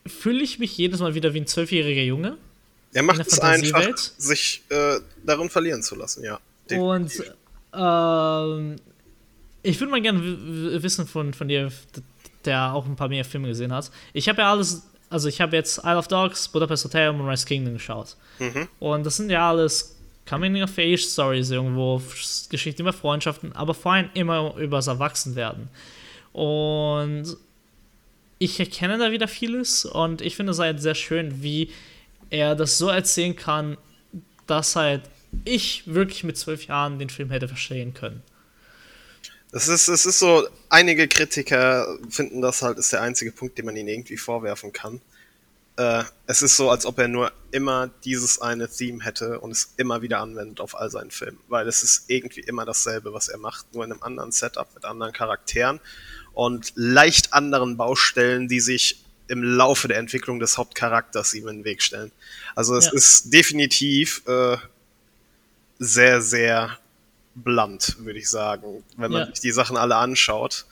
fühle 0.05 0.43
ich 0.43 0.59
mich 0.59 0.77
jedes 0.77 0.99
Mal 0.99 1.15
wieder 1.15 1.33
wie 1.33 1.41
ein 1.41 1.47
zwölfjähriger 1.47 2.01
Junge. 2.01 2.37
Er 2.93 3.03
macht 3.03 3.25
es 3.25 3.39
einfach, 3.39 3.97
sich 4.17 4.63
äh, 4.69 4.99
darin 5.23 5.49
verlieren 5.49 5.81
zu 5.81 5.95
lassen, 5.95 6.23
ja. 6.23 6.39
Definitiv. 6.69 7.33
Und 7.73 7.81
ähm, 7.81 8.75
ich 9.63 9.79
würde 9.79 9.91
mal 9.91 10.01
gerne 10.01 10.21
wissen 10.83 11.07
von, 11.07 11.33
von 11.33 11.47
dir, 11.47 11.71
der 12.43 12.73
auch 12.73 12.85
ein 12.85 12.95
paar 12.95 13.07
mehr 13.07 13.23
Filme 13.23 13.47
gesehen 13.47 13.71
hat. 13.71 13.91
Ich 14.13 14.27
habe 14.27 14.41
ja 14.41 14.51
alles, 14.51 14.83
also 15.09 15.29
ich 15.29 15.39
habe 15.39 15.55
jetzt 15.55 15.79
Isle 15.85 15.97
of 15.97 16.07
Dogs, 16.07 16.47
Budapest 16.49 16.83
Hotel 16.85 17.09
und 17.09 17.19
Moonrise 17.19 17.45
Kingdom 17.45 17.73
geschaut. 17.75 18.17
Mhm. 18.39 18.67
Und 18.79 19.05
das 19.05 19.17
sind 19.17 19.29
ja 19.29 19.49
alles 19.49 19.95
Coming-of-Age-Stories 20.27 21.51
irgendwo, 21.51 22.01
Geschichten 22.49 22.81
über 22.81 22.93
Freundschaften, 22.93 23.53
aber 23.53 23.73
vor 23.73 23.93
allem 23.93 24.09
immer 24.13 24.55
über 24.57 24.77
das 24.77 24.87
Erwachsenwerden. 24.87 25.69
Und 26.33 27.37
ich 28.39 28.59
erkenne 28.59 28.97
da 28.97 29.11
wieder 29.11 29.27
vieles 29.27 29.85
und 29.85 30.21
ich 30.21 30.35
finde 30.35 30.53
es 30.53 30.59
halt 30.59 30.81
sehr 30.81 30.95
schön, 30.95 31.43
wie 31.43 31.69
er 32.29 32.55
das 32.55 32.77
so 32.77 32.89
erzählen 32.89 33.35
kann, 33.35 33.77
dass 34.47 34.75
halt 34.75 35.03
ich 35.45 35.83
wirklich 35.85 36.23
mit 36.23 36.37
zwölf 36.37 36.65
Jahren 36.65 36.99
den 36.99 37.09
Film 37.09 37.29
hätte 37.29 37.47
verstehen 37.47 37.93
können. 37.93 38.23
Es 39.51 39.67
ist, 39.67 39.89
es 39.89 40.05
ist 40.05 40.19
so, 40.19 40.47
einige 40.69 41.07
Kritiker 41.07 41.97
finden 42.09 42.41
das 42.41 42.61
halt, 42.61 42.77
ist 42.77 42.93
der 42.93 43.01
einzige 43.01 43.31
Punkt, 43.31 43.57
den 43.57 43.65
man 43.65 43.75
ihnen 43.75 43.89
irgendwie 43.89 44.17
vorwerfen 44.17 44.71
kann. 44.71 45.01
Äh, 45.77 46.03
es 46.27 46.41
ist 46.41 46.57
so, 46.57 46.69
als 46.69 46.85
ob 46.85 46.99
er 46.99 47.07
nur 47.07 47.31
immer 47.51 47.89
dieses 48.03 48.41
eine 48.41 48.69
Theme 48.69 49.03
hätte 49.03 49.39
und 49.39 49.51
es 49.51 49.73
immer 49.77 50.01
wieder 50.01 50.19
anwendet 50.19 50.59
auf 50.59 50.75
all 50.75 50.89
seinen 50.89 51.11
Filmen. 51.11 51.39
Weil 51.47 51.67
es 51.67 51.83
ist 51.83 52.09
irgendwie 52.09 52.41
immer 52.41 52.65
dasselbe, 52.65 53.13
was 53.13 53.29
er 53.29 53.37
macht, 53.37 53.73
nur 53.73 53.83
in 53.83 53.91
einem 53.91 54.03
anderen 54.03 54.31
Setup 54.31 54.73
mit 54.73 54.85
anderen 54.85 55.13
Charakteren 55.13 55.79
und 56.33 56.73
leicht 56.75 57.33
anderen 57.33 57.77
Baustellen, 57.77 58.47
die 58.47 58.59
sich 58.59 59.03
im 59.27 59.43
Laufe 59.43 59.87
der 59.87 59.97
Entwicklung 59.97 60.39
des 60.39 60.57
Hauptcharakters 60.57 61.33
ihm 61.33 61.47
in 61.47 61.59
den 61.59 61.63
Weg 61.63 61.81
stellen. 61.81 62.11
Also 62.53 62.75
es 62.75 62.85
ja. 62.85 62.91
ist 62.93 63.33
definitiv 63.33 64.23
äh, 64.27 64.57
sehr, 65.79 66.21
sehr 66.21 66.77
blunt, 67.33 67.95
würde 67.99 68.19
ich 68.19 68.29
sagen, 68.29 68.83
wenn 68.97 69.11
man 69.11 69.21
ja. 69.21 69.25
sich 69.27 69.39
die 69.39 69.51
Sachen 69.51 69.77
alle 69.77 69.95
anschaut. 69.95 70.65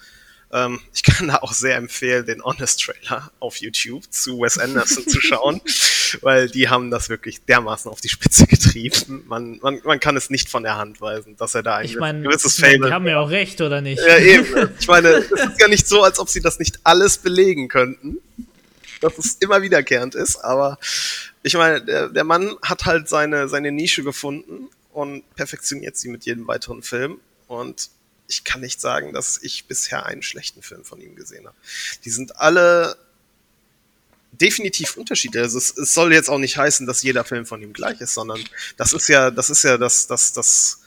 Ähm, 0.52 0.80
ich 0.94 1.04
kann 1.04 1.28
da 1.28 1.38
auch 1.38 1.54
sehr 1.54 1.76
empfehlen, 1.76 2.26
den 2.26 2.44
Honest 2.44 2.82
Trailer 2.82 3.32
auf 3.40 3.58
YouTube 3.58 4.12
zu 4.12 4.42
Wes 4.42 4.58
Anderson 4.58 5.08
zu 5.08 5.22
schauen, 5.22 5.62
weil 6.22 6.50
die 6.50 6.70
haben 6.70 6.90
das 6.90 7.10
wirklich 7.10 7.44
dermaßen 7.46 7.90
auf 7.92 8.02
die 8.02 8.10
Spitze 8.10 8.48
getrieben. 8.48 9.24
Man, 9.28 9.60
man, 9.62 9.80
man 9.84 10.00
kann 10.00 10.18
es 10.18 10.30
nicht 10.30 10.50
von 10.50 10.64
der 10.64 10.78
Hand 10.78 11.02
weisen, 11.02 11.38
dass 11.38 11.54
er 11.54 11.62
da 11.62 11.78
ein 11.78 11.86
ich 11.86 11.98
mein, 11.98 12.24
gewisses 12.24 12.60
Fable. 12.60 12.88
Die 12.88 12.94
haben 12.94 13.08
ja 13.08 13.20
auch 13.20 13.30
recht, 13.30 13.62
oder 13.62 13.82
nicht? 13.82 14.02
Ja, 14.06 14.18
eben. 14.18 14.70
Ich 14.80 14.88
meine, 14.88 15.10
es 15.10 15.32
ist 15.32 15.60
ja 15.60 15.68
nicht 15.68 15.88
so, 15.88 16.04
als 16.04 16.20
ob 16.20 16.30
sie 16.30 16.42
das 16.42 16.58
nicht 16.58 16.80
alles 16.84 17.18
belegen 17.18 17.68
könnten, 17.68 18.18
dass 19.02 19.18
es 19.18 19.36
immer 19.36 19.62
wiederkehrend 19.62 20.16
ist, 20.16 20.38
aber 20.38 20.80
ich 21.44 21.54
meine, 21.56 21.84
der, 21.84 22.10
der 22.10 22.24
Mann 22.24 22.56
hat 22.62 22.86
halt 22.86 23.08
seine, 23.08 23.50
seine 23.50 23.72
Nische 23.72 24.04
gefunden 24.04 24.70
und 24.92 25.24
perfektioniert 25.36 25.96
sie 25.98 26.10
mit 26.10 26.26
jedem 26.26 26.48
weiteren 26.48 26.82
Film. 26.82 27.20
Und 27.48 27.90
ich 28.30 28.44
kann 28.44 28.62
nicht 28.62 28.80
sagen, 28.80 29.12
dass 29.12 29.40
ich 29.42 29.66
bisher 29.66 30.06
einen 30.06 30.22
schlechten 30.22 30.62
Film 30.62 30.86
von 30.86 31.02
ihm 31.02 31.16
gesehen 31.16 31.48
habe. 31.48 31.58
Die 32.06 32.12
sind 32.12 32.38
alle 32.38 32.96
definitiv 34.32 34.96
unterschiedlich. 34.98 35.42
Also 35.42 35.58
es, 35.58 35.76
es, 35.76 35.94
soll 35.94 36.14
jetzt 36.14 36.30
auch 36.30 36.38
nicht 36.38 36.56
heißen, 36.56 36.86
dass 36.86 37.02
jeder 37.02 37.26
Film 37.26 37.46
von 37.46 37.62
ihm 37.62 37.74
gleich 37.74 38.00
ist, 38.00 38.14
sondern 38.14 38.42
das 38.78 38.94
ist 38.94 39.10
ja, 39.10 39.32
das 39.32 39.50
ist 39.50 39.64
ja 39.64 39.78
das, 39.78 40.08
das, 40.08 40.32
das 40.32 40.82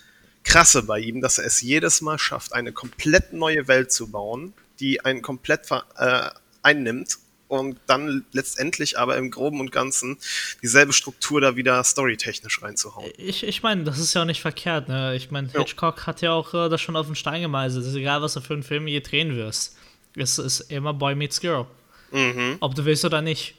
Krasse 0.45 0.85
bei 0.85 1.01
ihm, 1.01 1.21
dass 1.21 1.39
er 1.39 1.45
es 1.45 1.61
jedes 1.61 2.01
Mal 2.01 2.19
schafft, 2.19 2.53
eine 2.53 2.73
komplett 2.73 3.33
neue 3.33 3.67
Welt 3.69 3.93
zu 3.93 4.09
bauen, 4.09 4.55
die 4.79 5.05
einen 5.05 5.21
komplett 5.21 5.69
äh, 5.97 6.31
einnimmt 6.63 7.19
und 7.53 7.77
dann 7.87 8.25
letztendlich 8.33 8.99
aber 8.99 9.19
im 9.19 9.31
Groben 9.31 9.61
und 9.61 9.71
Ganzen 9.71 10.17
dieselbe 10.63 10.95
Struktur 10.95 11.41
da 11.43 11.55
wieder 11.55 11.85
storytechnisch 11.85 12.63
reinzuhauen. 12.63 13.11
Ich, 13.19 13.45
ich 13.45 13.63
meine, 13.63 13.85
das 13.85 13.99
ist 13.99 14.15
ja 14.15 14.23
auch 14.23 14.27
nicht 14.27 14.41
verkehrt, 14.41 14.89
ne? 14.89 15.15
Ich 15.15 15.31
meine, 15.31 15.49
Hitchcock 15.49 15.99
ja. 15.99 16.07
hat 16.07 16.23
ja 16.23 16.33
auch 16.33 16.55
äh, 16.55 16.71
das 16.71 16.81
schon 16.81 16.97
auf 16.97 17.07
den 17.07 17.15
Stein 17.15 17.43
gemeißelt. 17.43 17.83
Es 17.83 17.91
ist 17.91 17.97
egal, 17.97 18.23
was 18.23 18.33
du 18.33 18.41
für 18.41 18.55
einen 18.55 18.63
Film 18.63 18.89
je 18.89 19.01
drehen 19.01 19.37
wirst. 19.37 19.77
Es 20.17 20.39
ist 20.39 20.61
immer 20.71 20.95
Boy 20.95 21.15
meets 21.15 21.41
Girl. 21.41 21.67
Mhm. 22.11 22.57
Ob 22.61 22.75
du 22.75 22.87
willst 22.87 23.05
oder 23.05 23.21
nicht. 23.21 23.55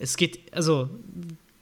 Es 0.00 0.16
geht, 0.16 0.40
also, 0.52 0.90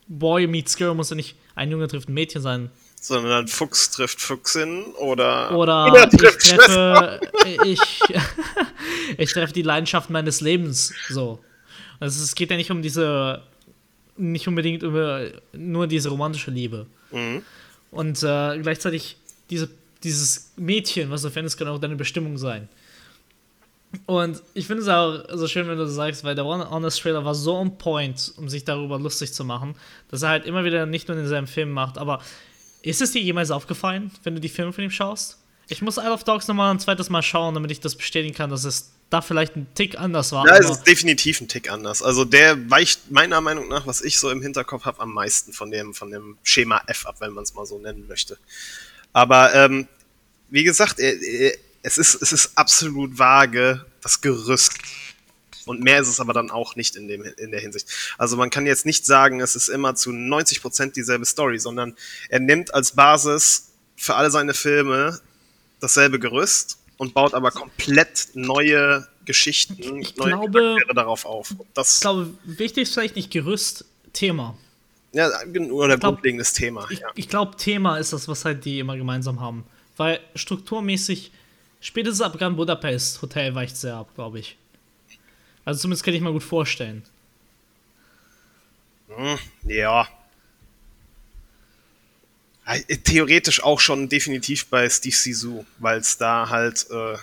Boy 0.09 0.47
meets 0.47 0.77
Girl 0.77 0.95
muss 0.95 1.11
ja 1.11 1.17
nicht 1.17 1.37
ein 1.55 1.71
Junge 1.71 1.89
trifft 1.89 2.09
ein 2.09 2.15
Mädchen 2.15 2.41
sein. 2.41 2.71
Sondern 2.99 3.49
Fuchs 3.49 3.91
trifft 3.91 4.23
Fuchsin 4.23 4.85
oder. 4.95 5.55
Oder, 5.55 5.93
oder 5.93 6.09
ich 6.11 6.37
treffe. 6.39 7.21
ich, 7.65 8.01
ich 9.19 9.33
treffe 9.33 9.53
die 9.53 9.63
Leidenschaft 9.63 10.09
meines 10.09 10.41
Lebens. 10.41 10.95
So. 11.11 11.39
Also 12.01 12.23
es 12.23 12.35
geht 12.35 12.51
ja 12.51 12.57
nicht 12.57 12.71
um 12.71 12.83
diese. 12.83 13.43
Nicht 14.19 14.49
unbedingt 14.49 14.83
über 14.83 15.29
nur 15.53 15.87
diese 15.87 16.09
romantische 16.09 16.51
Liebe. 16.51 16.87
Mhm. 17.13 17.43
Und 17.91 18.23
äh, 18.23 18.59
gleichzeitig 18.59 19.19
diese, 19.51 19.69
dieses 20.03 20.53
Mädchen, 20.57 21.11
was 21.11 21.21
du 21.21 21.31
findest, 21.31 21.59
kann 21.59 21.69
auch 21.69 21.79
deine 21.79 21.97
Bestimmung 21.97 22.39
sein. 22.39 22.69
Und 24.07 24.43
ich 24.55 24.67
finde 24.67 24.83
es 24.83 24.89
auch 24.89 25.25
so 25.37 25.47
schön, 25.47 25.69
wenn 25.69 25.79
du 25.79 25.85
das 25.85 25.95
sagst, 25.95 26.25
weil 26.25 26.35
der 26.35 26.45
One 26.45 26.69
Honest 26.71 27.01
Trailer 27.01 27.25
war 27.25 27.35
so 27.35 27.57
on 27.57 27.79
point, 27.79 28.33
um 28.37 28.49
sich 28.49 28.65
darüber 28.65 28.99
lustig 28.99 29.33
zu 29.33 29.45
machen, 29.45 29.75
dass 30.11 30.23
er 30.23 30.31
halt 30.31 30.45
immer 30.45 30.65
wieder 30.65 30.87
nicht 30.87 31.09
nur 31.09 31.17
in 31.17 31.27
seinem 31.27 31.47
Film 31.47 31.71
macht. 31.71 31.99
Aber 31.99 32.21
ist 32.83 33.01
es 33.01 33.13
dir 33.13 33.23
jemals 33.23 33.51
aufgefallen, 33.51 34.11
wenn 34.23 34.35
du 34.35 34.41
die 34.41 34.49
Filme 34.49 34.73
von 34.73 34.85
ihm 34.85 34.91
schaust? 34.91 35.39
Ich 35.69 35.83
muss 35.83 35.97
Isle 35.97 36.13
of 36.13 36.25
Dogs 36.25 36.47
nochmal 36.47 36.73
ein 36.73 36.79
zweites 36.79 37.11
Mal 37.11 37.23
schauen, 37.23 37.55
damit 37.55 37.71
ich 37.71 37.81
das 37.81 37.97
bestätigen 37.97 38.35
kann, 38.35 38.51
dass 38.51 38.65
es 38.65 38.93
da 39.11 39.23
vielleicht 39.23 39.57
ein 39.57 39.69
Tick 39.75 39.99
anders 39.99 40.33
war. 40.33 40.47
Ja, 40.47 40.57
es 40.57 40.69
ist 40.69 40.83
definitiv 40.85 41.41
ein 41.41 41.49
Tick 41.49 41.71
anders. 41.71 42.03
Also 42.03 42.25
der 42.25 42.71
weicht 42.71 43.11
meiner 43.11 43.41
Meinung 43.41 43.69
nach, 43.69 43.87
was 43.87 44.03
ich 44.03 44.19
so 44.19 44.31
im 44.31 44.43
Hinterkopf 44.43 44.85
habe, 44.85 45.01
am 45.01 45.13
meisten 45.13 45.53
von 45.53 45.71
dem, 45.71 45.95
von 45.95 46.11
dem 46.11 46.39
Schema 46.43 46.83
F 46.87 47.07
ab, 47.07 47.17
wenn 47.21 47.33
man 47.33 47.45
es 47.45 47.55
mal 47.55 47.67
so 47.67 47.79
nennen 47.79 48.07
möchte. 48.09 48.37
Aber 49.13 49.55
ähm, 49.55 49.87
wie 50.51 50.65
gesagt, 50.65 50.99
er, 50.99 51.21
er, 51.23 51.53
es 51.83 51.99
ist, 51.99 52.21
es 52.21 52.33
ist 52.33 52.51
absolut 52.57 53.17
vage, 53.19 53.85
das 54.03 54.21
Gerüst. 54.21 54.73
Und 55.67 55.81
mehr 55.83 56.01
ist 56.01 56.09
es 56.09 56.21
aber 56.21 56.33
dann 56.33 56.51
auch 56.51 56.77
nicht 56.77 56.97
in, 56.97 57.09
dem, 57.09 57.23
in 57.23 57.51
der 57.51 57.61
Hinsicht. 57.61 57.89
Also 58.19 58.37
man 58.37 58.51
kann 58.51 58.67
jetzt 58.67 58.87
nicht 58.87 59.07
sagen, 59.07 59.41
es 59.41 59.57
ist 59.57 59.69
immer 59.69 59.95
zu 59.95 60.11
90% 60.11 60.93
dieselbe 60.93 61.27
Story, 61.27 61.59
sondern 61.59 61.97
er 62.29 62.41
nimmt 62.41 62.75
als 62.75 62.93
Basis 62.93 63.73
für 63.97 64.15
alle 64.15 64.31
seine 64.31 64.55
Filme 64.55 65.21
dasselbe 65.81 66.19
Gerüst 66.19 66.79
und 66.99 67.15
baut 67.15 67.35
aber 67.35 67.51
komplett 67.51 68.29
neue 68.35 69.07
Geschichten, 69.25 70.01
ich 70.01 70.17
neue 70.17 70.31
glaube, 70.31 70.61
Charaktere 70.61 70.95
darauf 70.95 71.25
auf. 71.25 71.55
Das, 71.75 71.97
ich 71.97 72.01
glaube, 72.01 72.35
wichtig 72.45 72.85
ist 72.85 72.95
vielleicht 72.95 73.17
nicht 73.17 73.31
Gerüst, 73.31 73.85
Thema. 74.13 74.57
Ja, 75.13 75.31
oder 75.71 75.99
grundlegendes 75.99 76.53
Thema. 76.53 76.87
Ich, 76.91 77.01
ja. 77.01 77.09
ich 77.15 77.29
glaube, 77.29 77.57
Thema 77.57 77.99
ist 77.99 78.13
das, 78.13 78.29
was 78.29 78.45
halt 78.45 78.65
die 78.65 78.79
immer 78.79 78.97
gemeinsam 78.97 79.41
haben. 79.41 79.65
Weil 79.97 80.21
strukturmäßig 80.35 81.33
Spätestens 81.87 82.21
ab 82.21 82.37
Grand 82.37 82.57
Budapest 82.57 83.23
Hotel 83.23 83.55
weicht 83.55 83.77
sehr 83.77 83.95
ab, 83.95 84.09
glaube 84.15 84.41
ich. 84.41 84.57
Also 85.65 85.83
zumindest 85.83 86.05
kann 86.05 86.15
ich 86.15 86.21
mal 86.21 86.33
gut 86.33 86.43
vorstellen. 86.43 87.05
Hm, 89.09 89.39
ja. 89.65 90.09
Theoretisch 93.05 93.63
auch 93.63 93.81
schon 93.81 94.09
definitiv 94.09 94.67
bei 94.67 94.89
Steve 94.89 95.15
Sisu, 95.15 95.65
weil 95.79 96.01
es 96.01 96.19
da 96.19 96.49
halt 96.49 96.87
äh, 96.91 97.17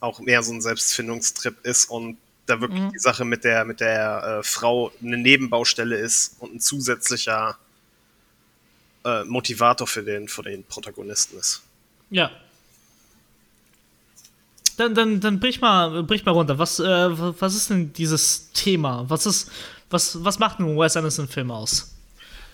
auch 0.00 0.20
mehr 0.20 0.42
so 0.42 0.52
ein 0.52 0.60
Selbstfindungstrip 0.60 1.64
ist 1.64 1.86
und 1.86 2.18
da 2.46 2.60
wirklich 2.60 2.82
mhm. 2.82 2.92
die 2.92 2.98
Sache 2.98 3.24
mit 3.24 3.44
der, 3.44 3.64
mit 3.64 3.80
der 3.80 4.40
äh, 4.40 4.42
Frau 4.42 4.92
eine 5.02 5.16
Nebenbaustelle 5.16 5.96
ist 5.96 6.36
und 6.40 6.56
ein 6.56 6.60
zusätzlicher 6.60 7.58
äh, 9.04 9.24
Motivator 9.24 9.86
für 9.86 10.02
den, 10.02 10.28
für 10.28 10.42
den 10.42 10.64
Protagonisten 10.64 11.38
ist. 11.38 11.62
Ja, 12.10 12.30
dann, 14.78 14.94
dann, 14.94 15.20
dann 15.20 15.40
brich 15.40 15.60
mal, 15.60 16.04
brich 16.04 16.24
mal 16.24 16.32
runter. 16.32 16.58
Was, 16.58 16.78
äh, 16.78 16.84
was 16.84 17.54
ist 17.54 17.68
denn 17.68 17.92
dieses 17.92 18.52
Thema? 18.52 19.04
Was 19.08 19.26
ist, 19.26 19.50
was, 19.90 20.22
was 20.24 20.38
macht 20.38 20.60
ein 20.60 20.78
Wes 20.78 20.96
Anderson-Film 20.96 21.50
aus? 21.50 21.94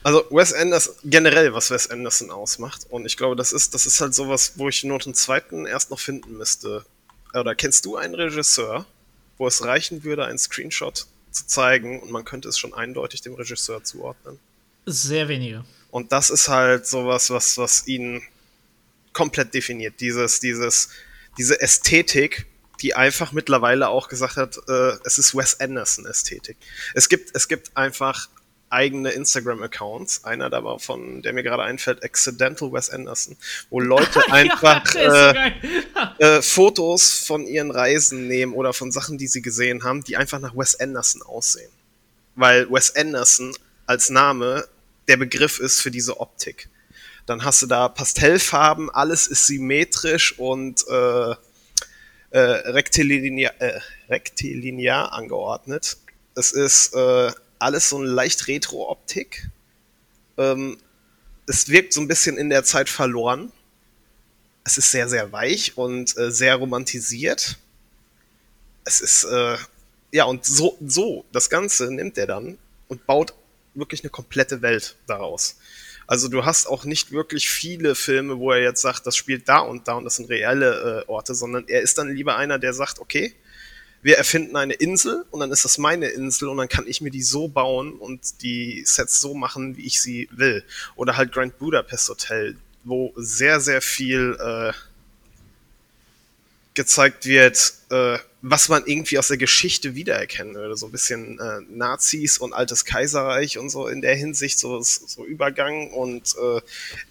Also 0.05 0.27
Wes 0.31 0.53
Anderson, 0.53 0.95
generell, 1.05 1.55
was 1.55 1.71
Wes 1.71 1.90
Anderson 1.90 2.31
ausmacht. 2.31 2.83
Und 2.90 3.07
ich 3.07 3.17
glaube, 3.17 3.37
das 3.37 3.53
ist, 3.53 3.73
das 3.73 3.87
ist 3.87 4.03
halt 4.03 4.14
sowas, 4.14 4.53
wo 4.57 4.69
ich 4.69 4.85
nur 4.85 4.99
den 4.99 5.14
zweiten 5.14 5.64
erst 5.64 5.90
noch 5.90 5.99
finden 5.99 6.37
müsste. 6.37 6.85
Oder 7.33 7.55
kennst 7.55 7.87
du 7.87 7.97
einen 7.97 8.14
Regisseur, 8.14 8.85
wo 9.38 9.47
es 9.47 9.64
reichen 9.64 10.05
würde, 10.05 10.27
einen 10.27 10.38
Screenshot 10.38 11.07
zu 11.31 11.47
zeigen 11.47 12.01
und 12.01 12.11
man 12.11 12.27
könnte 12.27 12.51
es 12.51 12.59
schon 12.59 12.75
eindeutig 12.75 13.23
dem 13.23 13.33
Regisseur 13.33 13.83
zuordnen? 13.83 14.38
Sehr 14.85 15.27
wenige. 15.29 15.64
Und 15.90 16.12
das 16.12 16.29
ist 16.29 16.49
halt 16.49 16.87
sowas, 16.87 17.31
was, 17.31 17.57
was 17.57 17.87
ihn 17.87 18.23
komplett 19.14 19.55
definiert. 19.55 20.01
Dieses, 20.01 20.38
dieses, 20.38 20.90
diese 21.38 21.59
Ästhetik, 21.62 22.45
die 22.83 22.95
einfach 22.95 23.33
mittlerweile 23.33 23.88
auch 23.88 24.09
gesagt 24.09 24.37
hat, 24.37 24.59
äh, 24.69 24.99
es 25.05 25.17
ist 25.17 25.35
Wes 25.35 25.61
Anderson 25.61 26.05
Ästhetik. 26.05 26.59
Es 26.93 27.09
gibt, 27.09 27.35
es 27.35 27.49
gibt 27.49 27.75
einfach 27.75 28.29
eigene 28.70 29.11
Instagram-Accounts. 29.11 30.24
Einer 30.24 30.50
da 30.50 30.64
war 30.64 30.79
von, 30.79 31.22
der 31.22 31.33
mir 31.33 31.42
gerade 31.42 31.62
einfällt, 31.62 32.03
Accidental 32.03 32.72
Wes 32.72 32.90
Anderson, 32.90 33.37
wo 33.70 33.81
Leute 33.81 34.20
einfach 34.31 34.94
ja, 34.94 35.33
äh, 35.33 35.53
äh, 36.18 36.42
Fotos 36.42 37.18
von 37.18 37.46
ihren 37.46 37.70
Reisen 37.70 38.27
nehmen 38.27 38.55
oder 38.55 38.72
von 38.72 38.90
Sachen, 38.90 39.18
die 39.18 39.27
sie 39.27 39.42
gesehen 39.42 39.85
haben, 39.85 40.03
die 40.03 40.16
einfach 40.16 40.40
nach 40.40 40.57
Wes 40.57 40.79
Anderson 40.79 41.22
aussehen. 41.22 41.70
Weil 42.35 42.70
Wes 42.70 42.94
Anderson 42.96 43.55
als 43.87 44.11
Name 44.11 44.66
der 45.09 45.16
Begriff 45.16 45.59
ist 45.61 45.81
für 45.81 45.90
diese 45.90 46.20
Optik. 46.20 46.68
Dann 47.27 47.44
hast 47.44 47.62
du 47.62 47.66
da 47.66 47.88
Pastellfarben, 47.88 48.90
alles 48.90 49.27
ist 49.27 49.46
symmetrisch 49.46 50.38
und 50.38 50.85
äh, 50.88 51.35
äh, 52.31 52.38
rektilinear, 52.40 53.53
äh, 53.61 53.81
rektilinear 54.09 55.12
angeordnet. 55.12 55.96
Es 56.35 56.53
ist 56.53 56.94
äh, 56.94 57.31
alles 57.59 57.88
so 57.88 57.99
eine 57.99 58.07
leicht 58.07 58.49
Retro-Optik. 58.49 59.49
Ähm, 60.37 60.79
es 61.47 61.69
wirkt 61.69 61.93
so 61.93 62.01
ein 62.01 62.09
bisschen 62.09 62.37
in 62.37 62.51
der 62.51 62.64
Zeit 62.64 62.88
verloren. 62.88 63.53
Es 64.64 64.79
ist 64.79 64.90
sehr, 64.90 65.09
sehr 65.09 65.33
weich 65.33 65.77
und 65.77 66.17
äh, 66.17 66.31
sehr 66.31 66.57
romantisiert. 66.57 67.59
Es 68.85 69.01
ist, 69.01 69.25
äh, 69.25 69.57
ja, 70.12 70.25
und 70.25 70.45
so, 70.45 70.79
so, 70.87 71.25
das 71.33 71.51
Ganze 71.51 71.93
nimmt 71.93 72.17
er 72.19 72.27
dann 72.27 72.59
und 72.88 73.07
baut 73.07 73.35
wirklich 73.75 74.03
eine 74.03 74.11
komplette 74.11 74.62
Welt 74.62 74.97
daraus. 75.07 75.57
Also 76.07 76.29
du 76.29 76.45
hast 76.45 76.67
auch 76.67 76.85
nicht 76.85 77.12
wirklich 77.12 77.49
viele 77.49 77.95
Filme, 77.95 78.38
wo 78.38 78.53
er 78.53 78.62
jetzt 78.62 78.83
sagt, 78.83 79.07
das 79.07 79.17
spielt 79.17 79.49
da 79.49 79.59
und 79.59 79.88
da 79.88 79.95
und 79.95 80.05
das 80.05 80.17
sind 80.17 80.29
reelle 80.29 81.05
äh, 81.07 81.11
Orte, 81.11 81.35
sondern 81.35 81.67
er 81.67 81.81
ist 81.81 81.97
dann 81.97 82.14
lieber 82.14 82.37
einer, 82.37 82.59
der 82.59 82.75
sagt, 82.75 82.99
okay, 82.99 83.35
wir 84.05 84.19
erfinden 84.19 84.55
eine 84.57 84.75
Insel 84.75 85.25
und 85.31 85.40
dann 85.40 85.51
ist 85.51 85.64
das 85.64 85.79
meine 85.79 86.09
Insel 86.09 86.51
und 86.51 86.59
dann 86.59 86.69
kann 86.69 86.87
ich 86.87 87.01
mir 87.01 87.11
die 87.11 87.23
so 87.23 87.49
bauen 87.49 87.95
und 87.95 88.43
die 88.43 88.85
Sets 88.85 89.19
so 89.19 89.33
machen, 89.33 89.79
wie 89.79 89.87
ich 89.87 90.03
sie 90.03 90.29
will. 90.31 90.62
Oder 90.95 91.17
halt 91.17 91.33
Grand 91.33 91.59
Budapest 91.59 92.11
Hotel, 92.11 92.55
wo 92.85 93.14
sehr, 93.17 93.61
sehr 93.61 93.81
viel 93.81 94.37
äh, 94.38 94.75
gezeigt 96.75 97.25
wird, 97.25 97.73
äh, 97.88 98.19
was 98.43 98.69
man 98.69 98.85
irgendwie 98.85 99.19
aus 99.19 99.29
der 99.29 99.38
Geschichte 99.38 99.95
wiedererkennen 99.95 100.55
würde. 100.55 100.77
So 100.77 100.85
ein 100.85 100.93
bisschen 100.93 101.40
äh, 101.40 101.61
Nazis 101.71 102.37
und 102.37 102.53
altes 102.53 102.85
Kaiserreich 102.85 103.57
und 103.57 103.71
so 103.71 103.87
in 103.88 104.03
der 104.03 104.14
Hinsicht, 104.14 104.59
so, 104.59 104.83
so 104.83 105.25
Übergang 105.25 105.90
und 105.93 106.35
äh, 106.37 106.61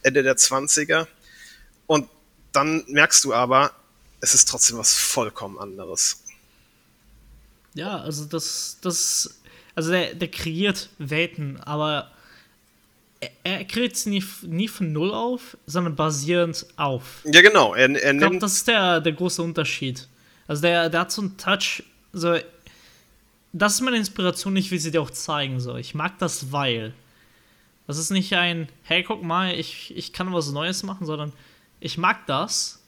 Ende 0.03 0.21
der 0.21 0.37
20er. 0.37 1.07
Und 1.87 2.07
dann 2.51 2.83
merkst 2.87 3.23
du 3.23 3.33
aber, 3.33 3.73
es 4.21 4.35
ist 4.35 4.47
trotzdem 4.47 4.77
was 4.77 4.93
vollkommen 4.93 5.57
anderes. 5.57 6.22
Ja, 7.75 7.97
also 7.97 8.25
das, 8.25 8.77
das, 8.81 9.41
also 9.75 9.91
der, 9.91 10.13
der 10.15 10.27
kreiert 10.29 10.89
Welten, 10.97 11.59
aber 11.61 12.11
er 13.43 13.65
kreiert 13.65 13.95
sie 13.95 14.09
nie, 14.09 14.23
nie 14.43 14.67
von 14.67 14.91
Null 14.91 15.13
auf, 15.13 15.57
sondern 15.65 15.95
basierend 15.95 16.65
auf. 16.75 17.21
Ja, 17.25 17.41
genau. 17.41 17.73
Er, 17.73 17.89
er 17.89 18.13
ich 18.13 18.19
glaube, 18.19 18.39
das 18.39 18.53
ist 18.53 18.67
der, 18.67 19.01
der 19.01 19.13
große 19.13 19.41
Unterschied. 19.41 20.07
Also 20.47 20.61
der, 20.61 20.89
der 20.89 21.01
hat 21.01 21.11
so 21.11 21.21
einen 21.21 21.37
Touch, 21.37 21.83
so, 22.11 22.37
das 23.53 23.75
ist 23.75 23.81
meine 23.81 23.97
Inspiration, 23.97 24.55
ich 24.55 24.71
will 24.71 24.79
sie 24.79 24.91
dir 24.91 25.01
auch 25.01 25.11
zeigen. 25.11 25.59
So. 25.59 25.75
Ich 25.75 25.93
mag 25.93 26.19
das, 26.19 26.51
weil. 26.51 26.93
Das 27.85 27.97
ist 27.97 28.11
nicht 28.11 28.33
ein, 28.33 28.69
hey, 28.83 29.03
guck 29.03 29.23
mal, 29.23 29.53
ich, 29.53 29.95
ich 29.95 30.13
kann 30.13 30.31
was 30.33 30.51
Neues 30.51 30.83
machen, 30.83 31.05
sondern 31.05 31.33
ich 31.79 31.97
mag 31.97 32.25
das. 32.27 32.82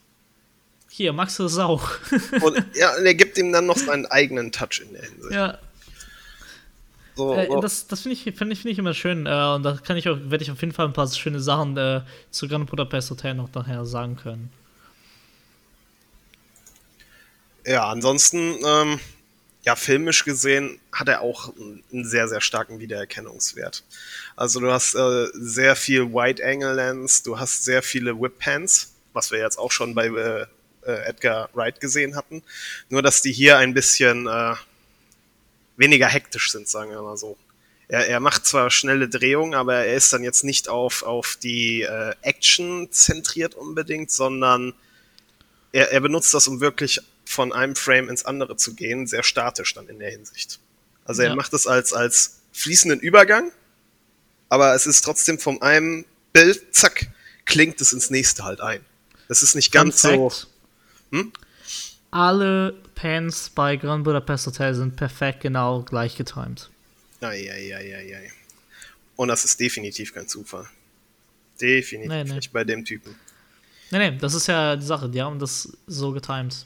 Hier, 0.95 1.11
magst 1.11 1.39
du 1.39 1.43
das 1.43 1.57
auch? 1.59 1.89
und 2.41 2.65
ja, 2.73 2.95
er 2.95 3.15
gibt 3.15 3.37
ihm 3.37 3.51
dann 3.51 3.65
noch 3.65 3.77
seinen 3.77 4.05
eigenen 4.05 4.53
Touch 4.53 4.81
in 4.81 4.93
der 4.93 5.03
Hinsicht. 5.03 5.31
Ja, 5.31 5.59
so, 7.15 7.33
äh, 7.33 7.47
so. 7.47 7.59
Das, 7.59 7.87
das 7.87 8.01
finde 8.01 8.13
ich, 8.13 8.23
find 8.23 8.51
ich, 8.51 8.61
find 8.61 8.71
ich 8.71 8.79
immer 8.79 8.93
schön. 8.93 9.25
Äh, 9.25 9.55
und 9.55 9.63
da 9.63 9.77
kann 9.81 9.97
ich 9.97 10.07
auch, 10.09 10.17
werde 10.23 10.43
ich 10.43 10.51
auf 10.51 10.61
jeden 10.61 10.73
Fall 10.73 10.85
ein 10.85 10.93
paar 10.93 11.07
schöne 11.09 11.41
Sachen 11.41 11.75
äh, 11.77 12.01
zu 12.31 12.47
Grand 12.47 12.69
Budapest 12.69 13.09
Hotel 13.09 13.33
noch 13.33 13.53
nachher 13.53 13.85
sagen 13.85 14.15
können. 14.15 14.51
Ja, 17.65 17.89
ansonsten, 17.89 18.55
ähm, 18.65 18.99
ja, 19.63 19.75
filmisch 19.75 20.23
gesehen 20.23 20.79
hat 20.91 21.09
er 21.09 21.21
auch 21.21 21.51
einen 21.91 22.05
sehr, 22.05 22.27
sehr 22.27 22.41
starken 22.41 22.79
Wiedererkennungswert. 22.79 23.83
Also 24.35 24.59
du 24.61 24.71
hast 24.71 24.93
äh, 24.93 25.27
sehr 25.33 25.75
viel 25.75 26.13
Wide 26.13 26.45
Angle 26.45 26.73
Lens, 26.73 27.23
du 27.23 27.39
hast 27.39 27.65
sehr 27.65 27.81
viele 27.81 28.17
Whip 28.19 28.37
Pans, 28.37 28.93
was 29.13 29.31
wir 29.31 29.39
jetzt 29.39 29.57
auch 29.57 29.71
schon 29.71 29.95
bei 29.95 30.07
äh, 30.07 30.45
äh, 30.85 31.07
Edgar 31.07 31.49
Wright 31.53 31.79
gesehen 31.79 32.15
hatten. 32.15 32.43
Nur, 32.89 33.01
dass 33.01 33.21
die 33.21 33.31
hier 33.31 33.57
ein 33.57 33.73
bisschen 33.73 34.27
äh, 34.27 34.55
weniger 35.77 36.07
hektisch 36.07 36.51
sind, 36.51 36.67
sagen 36.67 36.91
wir 36.91 37.01
mal 37.01 37.17
so. 37.17 37.37
Er, 37.87 38.07
er 38.07 38.19
macht 38.19 38.45
zwar 38.45 38.71
schnelle 38.71 39.07
Drehungen, 39.07 39.53
aber 39.53 39.85
er 39.85 39.95
ist 39.95 40.11
dann 40.11 40.23
jetzt 40.23 40.43
nicht 40.43 40.69
auf, 40.69 41.03
auf 41.03 41.37
die 41.41 41.81
äh, 41.81 42.15
Action 42.21 42.91
zentriert 42.91 43.53
unbedingt, 43.55 44.11
sondern 44.11 44.73
er, 45.71 45.91
er 45.91 46.01
benutzt 46.01 46.33
das, 46.33 46.47
um 46.47 46.61
wirklich 46.61 47.01
von 47.25 47.53
einem 47.53 47.75
Frame 47.75 48.09
ins 48.09 48.25
andere 48.25 48.55
zu 48.57 48.75
gehen, 48.75 49.07
sehr 49.07 49.23
statisch 49.23 49.73
dann 49.73 49.87
in 49.87 49.99
der 49.99 50.09
Hinsicht. 50.09 50.59
Also 51.03 51.21
er 51.21 51.29
ja. 51.29 51.35
macht 51.35 51.53
es 51.53 51.67
als, 51.67 51.93
als 51.93 52.39
fließenden 52.53 52.99
Übergang, 52.99 53.51
aber 54.49 54.73
es 54.73 54.87
ist 54.87 55.01
trotzdem 55.01 55.37
von 55.37 55.61
einem 55.61 56.05
Bild, 56.33 56.73
zack, 56.73 57.07
klingt 57.45 57.79
es 57.81 57.93
ins 57.93 58.09
nächste 58.09 58.43
halt 58.43 58.61
ein. 58.61 58.83
Das 59.27 59.43
ist 59.43 59.55
nicht 59.55 59.71
ganz 59.71 60.01
so. 60.01 60.31
Hm? 61.15 61.31
Alle 62.11 62.73
Pans 62.95 63.49
bei 63.49 63.75
Grand 63.77 64.03
Budapest 64.03 64.47
Hotel 64.47 64.73
sind 64.75 64.95
perfekt 64.95 65.41
genau 65.41 65.81
gleich 65.81 66.15
getimed. 66.15 66.69
Eieieiei. 67.21 68.31
Und 69.15 69.29
das 69.29 69.45
ist 69.45 69.59
definitiv 69.59 70.13
kein 70.13 70.27
Zufall. 70.27 70.67
Definitiv 71.59 72.11
nee, 72.11 72.23
nee. 72.25 72.33
nicht 72.33 72.51
bei 72.51 72.63
dem 72.63 72.83
Typen. 72.83 73.15
Nee, 73.91 74.11
nee, 74.11 74.17
das 74.17 74.33
ist 74.33 74.47
ja 74.47 74.75
die 74.75 74.85
Sache. 74.85 75.09
Die 75.09 75.21
haben 75.21 75.39
das 75.39 75.77
so 75.87 76.11
getimed. 76.11 76.65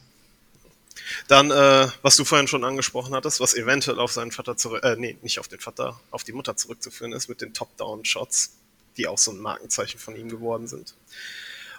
Dann, 1.28 1.52
äh, 1.52 1.88
was 2.02 2.16
du 2.16 2.26
vorhin 2.26 2.48
schon 2.48 2.64
angesprochen 2.64 3.14
hattest, 3.16 3.40
was 3.40 3.56
eventuell 3.56 4.00
auf 4.00 4.12
seinen 4.12 4.32
Vater 4.32 4.58
zurück, 4.58 4.84
äh, 4.84 4.96
nee, 4.98 5.18
nicht 5.22 5.40
auf 5.40 5.48
den 5.48 5.60
Vater, 5.60 6.00
auf 6.12 6.24
die 6.24 6.34
Mutter 6.34 6.56
zurückzuführen 6.56 7.14
ist, 7.14 7.30
mit 7.30 7.42
den 7.42 7.54
Top-Down-Shots, 7.54 8.54
die 8.98 9.08
auch 9.08 9.18
so 9.18 9.32
ein 9.32 9.40
Markenzeichen 9.40 10.00
von 10.00 10.16
ihm 10.16 10.30
geworden 10.30 10.68
sind. 10.68 10.96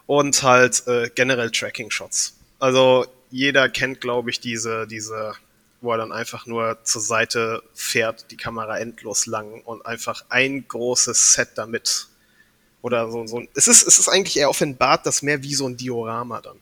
Und 0.07 0.43
halt 0.43 0.87
äh, 0.87 1.11
generell 1.15 1.51
Tracking-Shots. 1.51 2.35
Also 2.61 3.07
jeder 3.31 3.69
kennt, 3.69 4.01
glaube 4.01 4.31
ich, 4.31 4.39
diese, 4.39 4.87
diese, 4.87 5.33
wo 5.81 5.93
er 5.93 5.99
dann 5.99 6.13
einfach 6.13 6.47
nur 6.47 6.79
zur 6.85 7.01
Seite 7.01 7.63
fährt, 7.75 8.31
die 8.31 8.37
Kamera 8.37 8.79
endlos 8.79 9.27
lang 9.27 9.63
und 9.63 9.85
einfach 9.87 10.25
ein 10.29 10.69
großes 10.69 11.33
Set 11.33 11.51
damit. 11.57 12.09
Oder 12.83 13.11
so, 13.11 13.27
so. 13.27 13.43
Es 13.55 13.67
ist, 13.67 13.83
es 13.83 13.99
ist 13.99 14.09
eigentlich 14.09 14.37
eher 14.37 14.51
offenbart, 14.51 15.07
das 15.07 15.23
mehr 15.23 15.43
wie 15.43 15.55
so 15.55 15.67
ein 15.67 15.77
Diorama 15.77 16.41
dann. 16.41 16.59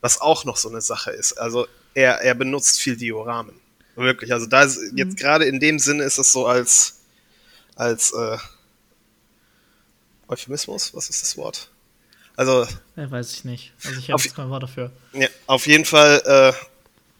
Was 0.00 0.20
auch 0.20 0.44
noch 0.44 0.56
so 0.56 0.68
eine 0.68 0.80
Sache 0.80 1.10
ist. 1.10 1.34
Also 1.34 1.66
er, 1.94 2.20
er 2.20 2.34
benutzt 2.34 2.80
viel 2.80 2.96
Dioramen. 2.96 3.54
Wirklich. 3.96 4.32
Also 4.32 4.46
da 4.46 4.62
ist 4.62 4.78
jetzt 4.94 5.12
mhm. 5.12 5.16
gerade 5.16 5.44
in 5.46 5.60
dem 5.60 5.78
Sinne 5.78 6.04
ist 6.04 6.18
es 6.18 6.32
so 6.32 6.46
als, 6.46 7.00
als 7.76 8.12
äh, 8.12 8.38
Euphemismus, 10.28 10.94
was 10.94 11.10
ist 11.10 11.22
das 11.22 11.36
Wort? 11.36 11.70
Also. 12.36 12.66
Ja, 12.96 13.10
weiß 13.10 13.32
ich 13.32 13.44
nicht. 13.44 13.72
Also 13.84 13.98
ich 13.98 14.10
habe 14.10 14.22
jetzt 14.22 14.34
kein 14.34 14.50
Wort 14.50 14.62
dafür. 14.62 14.90
Ja, 15.12 15.28
auf 15.46 15.66
jeden 15.66 15.84
Fall, 15.84 16.22
äh, 16.24 16.52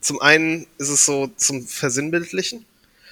zum 0.01 0.21
einen 0.21 0.67
ist 0.79 0.89
es 0.89 1.07
so 1.07 1.29
zum 1.37 1.67
Versinnbildlichen, 1.67 2.65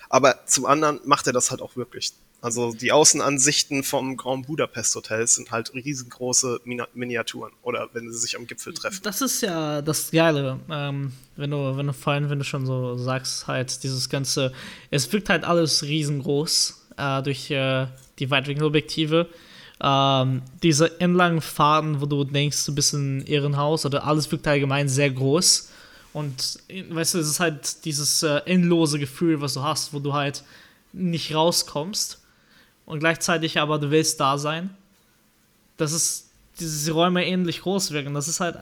aber 0.09 0.45
zum 0.47 0.67
anderen 0.67 1.01
macht 1.05 1.27
er 1.27 1.33
das 1.33 1.51
halt 1.51 1.62
auch 1.62 1.77
wirklich. 1.77 2.12
Also 2.43 2.73
die 2.73 2.91
Außenansichten 2.91 3.85
vom 3.85 4.17
Grand 4.17 4.49
Budapest 4.49 4.97
Hotel 4.97 5.25
sind 5.29 5.53
halt 5.53 5.73
riesengroße 5.75 6.61
Miniaturen 6.93 7.53
oder 7.62 7.88
wenn 7.93 8.11
sie 8.11 8.19
sich 8.19 8.37
am 8.37 8.49
Gipfel 8.49 8.75
treffen. 8.75 8.99
Das 9.05 9.21
ist 9.21 9.43
ja 9.43 9.81
das 9.81 10.11
Geile, 10.11 10.59
ähm, 10.69 11.12
wenn 11.37 11.53
du, 11.53 11.77
wenn 11.77 11.87
du 11.87 11.93
vor 11.93 12.15
allem, 12.15 12.29
wenn 12.31 12.41
du 12.41 12.45
schon 12.45 12.67
so 12.67 12.97
sagst, 12.97 13.47
halt 13.47 13.85
dieses 13.85 14.09
ganze, 14.09 14.53
es 14.91 15.11
wirkt 15.12 15.29
halt 15.29 15.45
alles 15.45 15.85
riesengroß 15.85 16.88
äh, 16.97 17.23
durch 17.23 17.49
äh, 17.53 17.87
die 18.19 18.29
Weitwinkelobjektive. 18.29 19.29
Ähm, 19.85 20.42
diese 20.62 21.01
entlangen 21.01 21.40
Faden, 21.40 22.01
wo 22.01 22.07
du 22.07 22.23
denkst, 22.23 22.64
du 22.66 22.75
bist 22.75 22.92
ein 22.92 23.27
Ehrenhaus 23.27 23.85
oder 23.85 24.07
alles 24.07 24.31
wirkt 24.31 24.47
allgemein 24.47 24.88
sehr 24.88 25.11
groß. 25.11 25.71
Und 26.12 26.61
weißt 26.90 27.14
du, 27.14 27.18
es 27.18 27.29
ist 27.29 27.40
halt 27.40 27.85
dieses 27.85 28.23
äh, 28.23 28.42
endlose 28.45 28.99
Gefühl, 28.99 29.40
was 29.40 29.55
du 29.55 29.62
hast, 29.62 29.92
wo 29.92 29.99
du 29.99 30.12
halt 30.12 30.45
nicht 30.92 31.35
rauskommst 31.35 32.21
und 32.85 33.01
gleichzeitig 33.01 33.59
aber 33.59 33.79
du 33.79 33.90
willst 33.90 34.21
da 34.21 34.38
sein. 34.38 34.71
Das 35.79 35.92
ist, 35.92 36.31
diese 36.61 36.92
Räume 36.92 37.27
ähnlich 37.27 37.62
groß 37.62 37.92
wirken. 37.92 38.14
Das 38.14 38.29
ist 38.29 38.40
halt, 38.40 38.59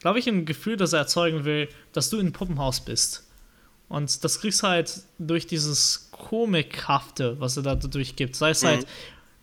glaube 0.00 0.18
ich, 0.18 0.28
ein 0.28 0.46
Gefühl, 0.46 0.76
das 0.76 0.92
er 0.92 1.00
erzeugen 1.00 1.44
will, 1.44 1.68
dass 1.92 2.10
du 2.10 2.18
in 2.18 2.32
Puppenhaus 2.32 2.80
bist. 2.80 3.24
Und 3.88 4.24
das 4.24 4.40
kriegst 4.40 4.62
du 4.62 4.68
halt 4.68 5.02
durch 5.18 5.46
dieses 5.46 6.08
Komikhafte, 6.10 7.38
was 7.40 7.56
er 7.56 7.64
da 7.64 7.74
durchgibt. 7.74 8.36
Sei 8.36 8.50
es 8.50 8.62
mhm. 8.62 8.68
halt 8.68 8.86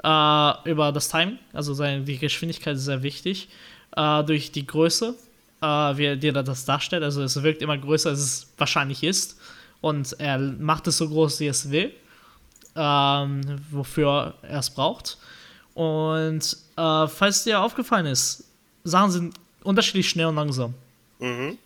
äh, 0.03 0.69
über 0.69 0.91
das 0.91 1.09
Timing, 1.09 1.39
also 1.53 1.73
seine, 1.73 2.03
die 2.03 2.17
Geschwindigkeit 2.17 2.75
ist 2.75 2.85
sehr 2.85 3.03
wichtig, 3.03 3.49
äh, 3.95 4.23
durch 4.23 4.51
die 4.51 4.65
Größe, 4.65 5.15
äh, 5.61 5.65
wie 5.65 6.05
er 6.05 6.15
dir 6.15 6.33
das 6.33 6.65
darstellt. 6.65 7.03
Also 7.03 7.21
es 7.21 7.41
wirkt 7.41 7.61
immer 7.61 7.77
größer, 7.77 8.09
als 8.09 8.19
es 8.19 8.47
wahrscheinlich 8.57 9.03
ist. 9.03 9.39
Und 9.81 10.13
er 10.19 10.37
macht 10.37 10.87
es 10.87 10.97
so 10.97 11.09
groß, 11.09 11.39
wie 11.39 11.47
es 11.47 11.71
will 11.71 11.91
ähm, 12.75 13.41
wofür 13.69 14.33
er 14.41 14.59
es 14.59 14.69
braucht. 14.69 15.17
Und 15.73 16.57
äh, 16.77 17.07
falls 17.07 17.43
dir 17.43 17.61
aufgefallen 17.61 18.05
ist, 18.05 18.43
Sachen 18.83 19.11
sind 19.11 19.35
unterschiedlich 19.63 20.09
schnell 20.09 20.27
und 20.27 20.35
langsam. 20.35 20.73
Mhm. 21.19 21.57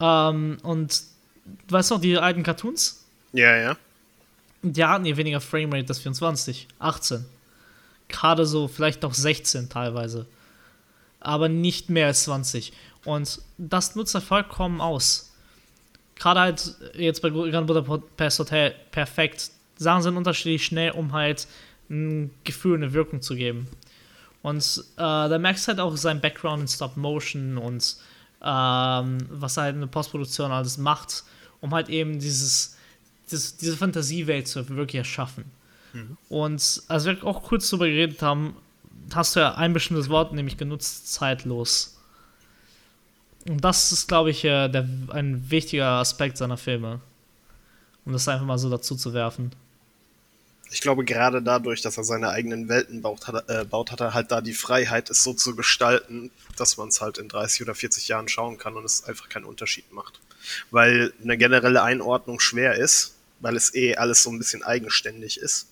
Ähm, 0.00 0.58
und 0.62 1.02
weißt 1.68 1.90
du 1.90 1.94
noch, 1.94 2.00
die 2.00 2.18
alten 2.18 2.42
Cartoons? 2.42 3.04
Ja, 3.32 3.56
ja. 3.56 3.76
Die 4.62 4.84
hatten 4.84 5.04
hier 5.04 5.16
weniger 5.16 5.40
Framerate 5.40 5.88
als 5.88 6.00
24, 6.00 6.68
18. 6.78 7.24
Gerade 8.10 8.44
so, 8.46 8.68
vielleicht 8.68 9.04
auch 9.04 9.14
16 9.14 9.68
teilweise. 9.68 10.26
Aber 11.20 11.48
nicht 11.48 11.90
mehr 11.90 12.06
als 12.06 12.24
20. 12.24 12.72
Und 13.04 13.40
das 13.58 13.96
nutzt 13.96 14.14
er 14.14 14.20
vollkommen 14.20 14.80
aus. 14.80 15.32
Gerade 16.16 16.40
halt 16.40 16.74
jetzt 16.94 17.22
bei 17.22 17.30
Grand 17.30 17.66
Budapest 17.66 18.38
Hotel 18.38 18.74
perfekt 18.90 19.50
Sachen 19.80 20.02
sind 20.02 20.16
unterschiedlich 20.18 20.66
schnell, 20.66 20.90
um 20.90 21.12
halt 21.12 21.48
ein 21.88 22.30
Gefühl, 22.44 22.76
eine 22.76 22.92
Wirkung 22.92 23.22
zu 23.22 23.34
geben. 23.34 23.66
Und 24.42 24.84
äh, 24.96 24.98
da 24.98 25.38
merkst 25.38 25.66
du 25.66 25.68
halt 25.68 25.80
auch 25.80 25.96
seinen 25.96 26.20
Background 26.20 26.62
in 26.62 26.68
Stop 26.68 26.98
Motion 26.98 27.56
und 27.56 27.96
ähm, 28.42 29.18
was 29.30 29.56
er 29.56 29.64
halt 29.64 29.74
in 29.74 29.80
der 29.80 29.88
Postproduktion 29.88 30.52
alles 30.52 30.76
macht, 30.76 31.24
um 31.60 31.72
halt 31.72 31.88
eben 31.88 32.18
dieses, 32.18 32.76
dieses 33.30 33.56
diese 33.56 33.76
Fantasiewelt 33.76 34.48
zu 34.48 34.68
wirklich 34.68 34.98
erschaffen. 34.98 35.44
Mhm. 35.92 36.16
Und 36.28 36.82
als 36.88 37.04
wir 37.04 37.24
auch 37.24 37.42
kurz 37.42 37.70
darüber 37.70 37.86
geredet 37.86 38.22
haben, 38.22 38.56
hast 39.14 39.36
du 39.36 39.40
ja 39.40 39.54
ein 39.54 39.72
bestimmtes 39.72 40.08
Wort 40.08 40.32
nämlich 40.32 40.56
genutzt, 40.56 41.12
zeitlos. 41.12 41.98
Und 43.48 43.64
das 43.64 43.92
ist, 43.92 44.08
glaube 44.08 44.30
ich, 44.30 44.44
äh, 44.44 44.68
der, 44.68 44.88
ein 45.08 45.50
wichtiger 45.50 45.86
Aspekt 45.86 46.36
seiner 46.36 46.56
Filme. 46.56 47.00
Um 48.04 48.12
das 48.12 48.28
einfach 48.28 48.46
mal 48.46 48.58
so 48.58 48.70
dazu 48.70 48.96
zu 48.96 49.12
werfen 49.12 49.52
ich 50.72 50.80
glaube, 50.80 51.04
gerade 51.04 51.42
dadurch, 51.42 51.82
dass 51.82 51.96
er 51.96 52.04
seine 52.04 52.30
eigenen 52.30 52.68
Welten 52.68 53.02
baut, 53.02 53.26
hat, 53.26 53.48
äh, 53.48 53.64
baut, 53.64 53.90
hat 53.90 54.00
er 54.00 54.14
halt 54.14 54.30
da 54.30 54.40
die 54.40 54.54
Freiheit, 54.54 55.10
es 55.10 55.22
so 55.24 55.32
zu 55.32 55.56
gestalten, 55.56 56.30
dass 56.56 56.76
man 56.76 56.88
es 56.88 57.00
halt 57.00 57.18
in 57.18 57.28
30 57.28 57.62
oder 57.62 57.74
40 57.74 58.08
Jahren 58.08 58.28
schauen 58.28 58.56
kann 58.56 58.76
und 58.76 58.84
es 58.84 59.04
einfach 59.04 59.28
keinen 59.28 59.44
Unterschied 59.44 59.92
macht. 59.92 60.20
Weil 60.70 61.12
eine 61.22 61.36
generelle 61.36 61.82
Einordnung 61.82 62.38
schwer 62.38 62.76
ist, 62.76 63.14
weil 63.40 63.56
es 63.56 63.74
eh 63.74 63.96
alles 63.96 64.22
so 64.22 64.30
ein 64.30 64.38
bisschen 64.38 64.62
eigenständig 64.62 65.38
ist. 65.38 65.66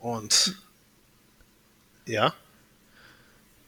Und 0.00 0.56
ja. 2.06 2.34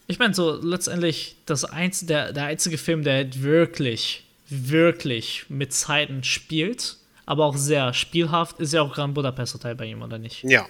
Ich 0.09 0.19
meine, 0.19 0.35
so 0.35 0.57
letztendlich 0.61 1.37
das 1.47 1.65
einz 1.65 2.05
der, 2.05 2.33
der 2.33 2.47
einzige 2.47 2.77
Film, 2.77 3.05
der 3.05 3.15
halt 3.15 3.43
wirklich, 3.43 4.25
wirklich 4.49 5.47
mit 5.49 5.73
Zeiten 5.73 6.25
spielt 6.25 6.97
aber 7.27 7.45
auch 7.45 7.57
sehr 7.57 7.95
spielhaft. 7.95 8.61
Ist 8.61 8.73
ja 8.73 8.83
auch 8.83 8.93
Grand 8.93 9.15
Budapest 9.15 9.55
Hotel 9.55 9.75
bei 9.75 9.87
ihm, 9.87 10.03
oder 10.03 10.19
nicht? 10.19 10.43
Ja. 10.45 10.67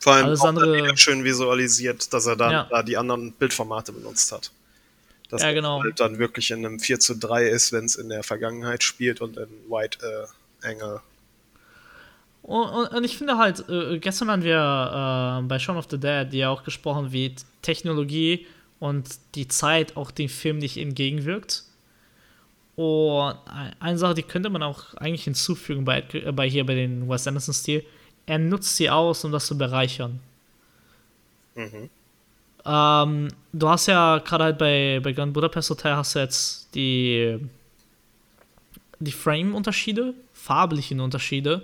Vor 0.00 0.14
allem 0.14 0.26
Alles 0.26 0.40
auch 0.40 0.46
andere, 0.46 0.96
schön 0.96 1.22
visualisiert, 1.22 2.12
dass 2.12 2.26
er 2.26 2.36
dann 2.36 2.50
ja. 2.50 2.66
da 2.68 2.82
die 2.82 2.96
anderen 2.96 3.32
Bildformate 3.32 3.92
benutzt 3.92 4.32
hat. 4.32 4.50
Dass 5.28 5.42
ja, 5.42 5.52
genau. 5.52 5.80
Bild 5.80 6.00
dann 6.00 6.18
wirklich 6.18 6.50
in 6.50 6.66
einem 6.66 6.80
4 6.80 6.98
zu 6.98 7.16
3 7.16 7.46
ist, 7.46 7.72
wenn 7.72 7.84
es 7.84 7.94
in 7.94 8.08
der 8.08 8.22
Vergangenheit 8.22 8.82
spielt 8.82 9.20
und 9.20 9.36
in 9.36 9.48
White 9.68 9.98
äh, 10.62 10.66
Angle. 10.66 11.00
Und, 12.42 12.68
und, 12.68 12.88
und, 12.88 13.04
ich 13.04 13.16
finde 13.16 13.38
halt, 13.38 13.68
äh, 13.68 13.98
gestern 13.98 14.30
haben 14.30 14.42
wir 14.42 15.40
äh, 15.42 15.46
bei 15.46 15.58
Shaun 15.58 15.76
of 15.76 15.86
the 15.90 15.98
Dead 15.98 16.32
ja 16.32 16.50
auch 16.50 16.64
gesprochen, 16.64 17.12
wie 17.12 17.34
Technologie 17.62 18.46
und 18.80 19.08
die 19.36 19.46
Zeit 19.46 19.96
auch 19.96 20.10
dem 20.10 20.28
Film 20.28 20.58
nicht 20.58 20.76
entgegenwirkt. 20.76 21.64
Und 22.74 23.36
eine 23.78 23.98
Sache, 23.98 24.14
die 24.14 24.22
könnte 24.22 24.50
man 24.50 24.62
auch 24.62 24.94
eigentlich 24.94 25.24
hinzufügen 25.24 25.84
bei, 25.84 26.00
bei 26.00 26.48
hier 26.48 26.66
bei 26.66 26.74
den 26.74 27.08
Wes 27.08 27.26
Anderson-Stil. 27.26 27.84
Er 28.26 28.38
nutzt 28.38 28.76
sie 28.76 28.90
aus, 28.90 29.24
um 29.24 29.30
das 29.30 29.46
zu 29.46 29.56
bereichern. 29.56 30.18
Mhm. 31.54 31.90
Ähm, 32.64 33.28
du 33.52 33.68
hast 33.68 33.86
ja 33.86 34.18
gerade 34.18 34.44
halt 34.44 34.58
bei, 34.58 35.00
bei 35.02 35.12
Grand 35.12 35.32
Budapest 35.32 35.70
Hotel 35.70 35.94
hast 35.94 36.14
du 36.14 36.20
jetzt 36.20 36.74
die 36.74 37.38
die 39.02 39.12
Frame-Unterschiede, 39.12 40.14
farblichen 40.32 41.00
Unterschiede 41.00 41.62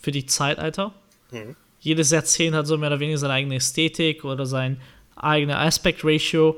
für 0.00 0.10
die 0.10 0.26
Zeitalter. 0.26 0.92
Mhm. 1.30 1.54
Jedes 1.78 2.10
Jahrzehnt 2.10 2.56
hat 2.56 2.66
so 2.66 2.76
mehr 2.76 2.88
oder 2.88 3.00
weniger 3.00 3.18
seine 3.18 3.34
eigene 3.34 3.56
Ästhetik 3.56 4.24
oder 4.24 4.46
sein 4.46 4.80
eigenes 5.16 5.56
Aspect 5.56 6.04
Ratio. 6.04 6.56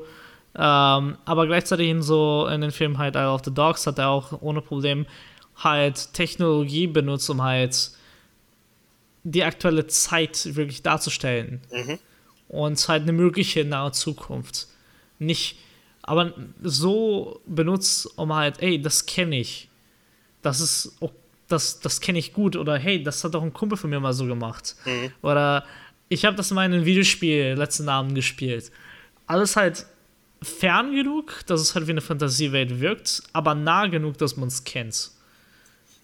Ähm, 0.55 1.17
aber 1.25 1.47
gleichzeitig 1.47 1.89
in 1.89 2.01
so 2.01 2.47
in 2.47 2.61
den 2.61 2.71
Film 2.71 2.97
halt 2.97 3.15
Isle 3.15 3.31
of 3.31 3.41
the 3.43 3.53
Dogs 3.53 3.87
hat 3.87 3.97
er 3.99 4.09
auch 4.09 4.41
ohne 4.41 4.61
Problem 4.61 5.05
halt 5.55 6.13
Technologie 6.13 6.87
benutzt, 6.87 7.29
um 7.29 7.41
halt 7.41 7.91
die 9.23 9.43
aktuelle 9.43 9.87
Zeit 9.87 10.55
wirklich 10.55 10.81
darzustellen. 10.81 11.61
Mhm. 11.71 11.99
Und 12.49 12.87
halt 12.87 13.03
eine 13.03 13.13
mögliche 13.13 13.65
nahe 13.65 13.91
Zukunft. 13.91 14.67
Nicht, 15.17 15.57
aber 16.01 16.33
so 16.61 17.41
benutzt, 17.47 18.17
um 18.17 18.33
halt, 18.33 18.61
ey, 18.61 18.81
das 18.81 19.05
kenne 19.05 19.39
ich. 19.39 19.69
Das 20.41 20.59
ist, 20.59 20.97
das, 21.47 21.79
das 21.79 22.01
kenne 22.01 22.19
ich 22.19 22.33
gut. 22.33 22.55
Oder 22.55 22.77
hey, 22.77 23.03
das 23.03 23.23
hat 23.23 23.33
doch 23.33 23.43
ein 23.43 23.53
Kumpel 23.53 23.77
von 23.77 23.89
mir 23.89 23.99
mal 23.99 24.13
so 24.13 24.25
gemacht. 24.25 24.75
Mhm. 24.85 25.11
Oder 25.21 25.65
ich 26.09 26.25
habe 26.25 26.35
das 26.35 26.51
mal 26.51 26.65
in 26.65 26.73
einem 26.73 26.85
Videospiel 26.85 27.55
letzten 27.57 27.89
Abend 27.89 28.15
gespielt. 28.15 28.71
Alles 29.27 29.55
halt 29.55 29.85
fern 30.41 30.93
genug, 30.93 31.45
dass 31.47 31.61
es 31.61 31.75
halt 31.75 31.87
wie 31.87 31.91
eine 31.91 32.01
Fantasiewelt 32.01 32.79
wirkt, 32.81 33.23
aber 33.31 33.55
nah 33.55 33.87
genug, 33.87 34.17
dass 34.17 34.35
man 34.37 34.49
es 34.49 34.63
kennt. 34.63 35.11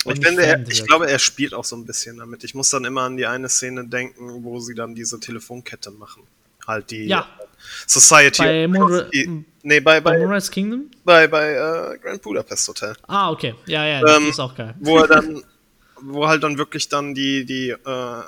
Ich, 0.05 0.25
finde, 0.25 0.43
er, 0.43 0.65
ich 0.67 0.85
glaube, 0.85 1.09
er 1.09 1.19
spielt 1.19 1.53
auch 1.53 1.65
so 1.65 1.75
ein 1.75 1.85
bisschen 1.85 2.17
damit. 2.17 2.45
Ich 2.45 2.55
muss 2.55 2.69
dann 2.69 2.85
immer 2.85 3.01
an 3.01 3.17
die 3.17 3.25
eine 3.25 3.49
Szene 3.49 3.85
denken, 3.85 4.43
wo 4.43 4.59
sie 4.59 4.73
dann 4.73 4.95
diese 4.95 5.19
Telefonkette 5.19 5.91
machen. 5.91 6.23
Halt 6.65 6.89
die 6.91 7.05
ja. 7.05 7.27
Society. 7.85 8.41
Bei, 8.41 8.67
Monra 8.67 9.09
nee, 9.63 9.79
bei, 9.79 9.99
bei, 10.01 10.25
bei 10.25 10.39
Kingdom? 10.41 10.89
Bei, 11.03 11.27
bei 11.27 11.93
uh, 11.93 11.99
Grand 11.99 12.21
Budapest 12.21 12.67
Hotel. 12.67 12.95
Ah, 13.07 13.31
okay. 13.31 13.55
Ja, 13.65 13.85
ja, 13.85 14.01
das 14.01 14.17
ähm, 14.17 14.29
ist 14.29 14.39
auch 14.39 14.55
geil. 14.55 14.75
Wo 14.79 14.97
er 14.97 15.07
dann, 15.07 15.43
wo 16.01 16.27
halt 16.27 16.43
dann 16.43 16.57
wirklich 16.57 16.89
dann 16.89 17.13
die, 17.13 17.45
die 17.45 17.73
uh, 17.73 18.23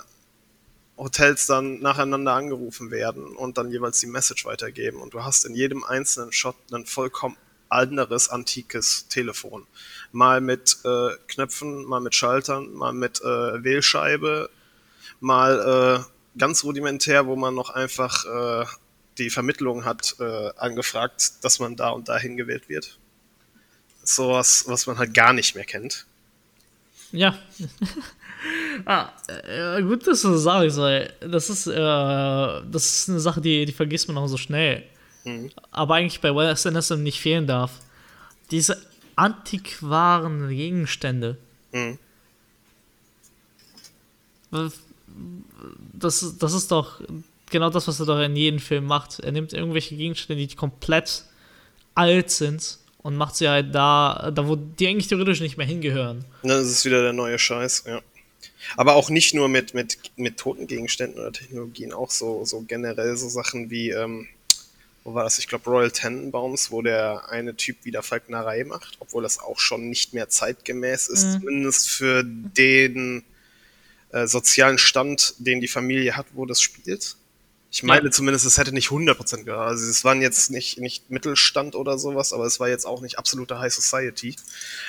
Hotels 0.98 1.48
dann 1.48 1.80
nacheinander 1.80 2.34
angerufen 2.34 2.92
werden 2.92 3.36
und 3.36 3.58
dann 3.58 3.72
jeweils 3.72 4.00
die 4.00 4.08
Message 4.08 4.46
weitergeben. 4.46 5.02
Und 5.02 5.14
du 5.14 5.24
hast 5.24 5.46
in 5.46 5.56
jedem 5.56 5.84
einzelnen 5.84 6.32
Shot 6.32 6.56
ein 6.72 6.86
vollkommen 6.86 7.38
anderes, 7.70 8.30
antikes 8.30 9.08
Telefon 9.08 9.66
mal 10.12 10.42
mit 10.42 10.78
äh, 10.84 11.10
Knöpfen, 11.28 11.86
mal 11.86 12.02
mit 12.02 12.16
Schaltern, 12.16 12.74
mal 12.74 12.94
mit 12.94 13.22
äh, 13.22 13.64
Wählscheibe, 13.64 14.50
mal 15.20 16.06
äh, 16.06 16.38
ganz 16.40 16.64
rudimentär, 16.64 17.28
wo 17.28 17.36
man 17.36 17.56
noch 17.56 17.70
einfach 17.70 18.26
äh, 18.26 18.66
die 19.18 19.30
Vermittlung 19.30 19.86
hat 19.86 20.16
äh, 20.20 20.52
angefragt, 20.58 21.44
dass 21.44 21.60
man 21.60 21.76
da 21.76 21.90
und 21.90 22.08
dahin 22.10 22.38
gewählt 22.38 22.70
wird. 22.70 22.98
Sowas, 24.04 24.66
was 24.68 24.88
man 24.88 24.98
halt 24.98 25.14
gar 25.14 25.34
nicht 25.34 25.56
mehr 25.56 25.66
kennt. 25.66 26.06
Ja. 27.12 27.38
ah, 28.86 29.10
äh, 29.28 29.82
gut, 29.84 30.08
dass 30.08 30.22
du 30.22 30.32
das 30.32 30.44
sagst, 30.44 30.78
weil 30.78 31.14
das 31.20 31.50
ist, 31.50 31.68
äh, 31.68 31.74
das 31.76 32.86
ist 32.86 33.10
eine 33.10 33.20
Sache, 33.20 33.42
die, 33.42 33.66
die 33.66 33.74
vergisst 33.74 34.08
man 34.08 34.18
auch 34.18 34.28
so 34.28 34.38
schnell. 34.38 34.84
Mhm. 35.24 35.52
Aber 35.72 35.96
eigentlich 35.96 36.22
bei 36.22 36.30
Anderson 36.30 37.04
nicht 37.04 37.20
fehlen 37.20 37.48
darf. 37.48 37.80
Diese 38.50 38.82
antiquaren 39.16 40.50
Gegenstände. 40.50 41.38
Mhm. 41.72 42.00
Das, 45.94 46.36
das 46.38 46.54
ist 46.54 46.72
doch 46.72 47.02
genau 47.52 47.70
das, 47.70 47.88
was 47.88 48.00
er 48.00 48.06
doch 48.06 48.20
in 48.20 48.36
jedem 48.36 48.60
Film 48.60 48.86
macht. 48.86 49.20
Er 49.20 49.32
nimmt 49.32 49.54
irgendwelche 49.54 49.96
Gegenstände, 49.96 50.46
die 50.46 50.56
komplett 50.56 51.24
alt 51.94 52.32
sind 52.32 52.80
und 53.00 53.16
macht 53.16 53.36
sie 53.36 53.50
halt 53.50 53.74
da, 53.74 54.32
da 54.34 54.48
wo 54.48 54.56
die 54.56 54.88
eigentlich 54.88 55.08
theoretisch 55.08 55.42
nicht 55.42 55.58
mehr 55.58 55.68
hingehören. 55.68 56.26
Das 56.44 56.68
ist 56.68 56.86
wieder 56.86 57.02
der 57.02 57.14
neue 57.14 57.40
Scheiß, 57.40 57.84
ja. 57.88 58.02
Aber 58.78 58.96
auch 58.96 59.10
nicht 59.10 59.34
nur 59.34 59.50
mit, 59.50 59.74
mit, 59.74 59.98
mit 60.16 60.38
toten 60.38 60.68
Gegenständen 60.68 61.20
oder 61.20 61.32
Technologien, 61.32 61.94
auch 61.94 62.12
so, 62.12 62.46
so 62.46 62.62
generell 62.62 63.18
so 63.18 63.28
Sachen 63.28 63.70
wie, 63.70 63.90
ähm, 63.90 64.28
wo 65.04 65.14
war 65.14 65.24
das? 65.24 65.40
Ich 65.40 65.48
glaube 65.48 65.70
Royal 65.70 65.92
Tenenbaums, 65.92 66.72
wo 66.72 66.82
der 66.82 67.30
eine 67.30 67.56
Typ 67.56 67.86
wieder 67.86 68.04
Falknerei 68.04 68.64
macht, 68.64 68.98
obwohl 69.00 69.24
das 69.24 69.40
auch 69.40 69.60
schon 69.60 69.90
nicht 69.90 70.14
mehr 70.14 70.30
zeitgemäß 70.30 71.08
ist, 71.08 71.26
mhm. 71.26 71.40
zumindest 71.40 71.90
für 71.90 72.24
den 72.24 73.24
äh, 74.12 74.28
sozialen 74.28 74.78
Stand, 74.78 75.34
den 75.40 75.60
die 75.60 75.68
Familie 75.68 76.16
hat, 76.16 76.28
wo 76.34 76.46
das 76.46 76.62
spielt. 76.62 77.16
Ich 77.72 77.84
meine 77.84 78.06
ja. 78.06 78.12
zumindest, 78.12 78.46
es 78.46 78.58
hätte 78.58 78.74
nicht 78.74 78.90
100% 78.90 79.44
gehört. 79.44 79.70
Also 79.70 79.90
es 79.90 80.04
waren 80.04 80.22
jetzt 80.22 80.52
nicht, 80.52 80.78
nicht 80.78 81.10
Mittelstand 81.10 81.74
oder 81.74 81.98
sowas, 81.98 82.34
aber 82.34 82.46
es 82.46 82.60
war 82.60 82.68
jetzt 82.68 82.86
auch 82.86 83.00
nicht 83.00 83.18
absolute 83.18 83.60
High 83.60 83.74
Society. 83.74 84.36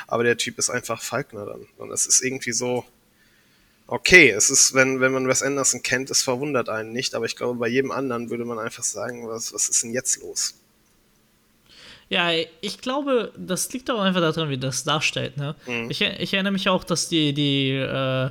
Aber 0.09 0.25
der 0.25 0.37
Typ 0.37 0.59
ist 0.59 0.69
einfach 0.69 1.01
Falkner 1.01 1.47
dann. 1.47 1.67
Und 1.79 1.93
es 1.93 2.07
ist 2.07 2.23
irgendwie 2.23 2.53
so, 2.53 2.85
okay, 3.87 4.31
es 4.31 4.51
ist, 4.51 4.75
wenn, 4.75 5.01
wenn 5.01 5.13
man 5.13 5.29
Wes 5.29 5.43
Anderson 5.43 5.83
kennt, 5.83 6.11
es 6.11 6.23
verwundert 6.23 6.69
einen 6.69 6.93
nicht, 6.93 7.15
aber 7.15 7.25
ich 7.25 7.37
glaube, 7.37 7.59
bei 7.59 7.69
jedem 7.69 7.93
anderen 7.93 8.31
würde 8.31 8.45
man 8.45 8.59
einfach 8.59 8.83
sagen, 8.83 9.29
was, 9.29 9.55
was 9.55 9.69
ist 9.69 9.85
denn 9.85 9.93
jetzt 9.93 10.21
los? 10.21 10.55
Ja, 12.09 12.31
ich 12.61 12.81
glaube, 12.81 13.33
das 13.39 13.73
liegt 13.73 13.91
auch 13.91 14.01
einfach 14.01 14.21
daran, 14.21 14.51
wie 14.51 14.59
das 14.59 14.83
darstellt. 14.83 15.37
Ne? 15.37 15.55
Mhm. 15.67 15.89
Ich, 15.89 16.01
ich, 16.01 16.35
erinnere 16.35 16.53
mich 16.53 16.69
auch, 16.69 16.85
dass 16.85 17.09
die, 17.09 17.33
die 17.33 17.71
äh, 17.71 18.31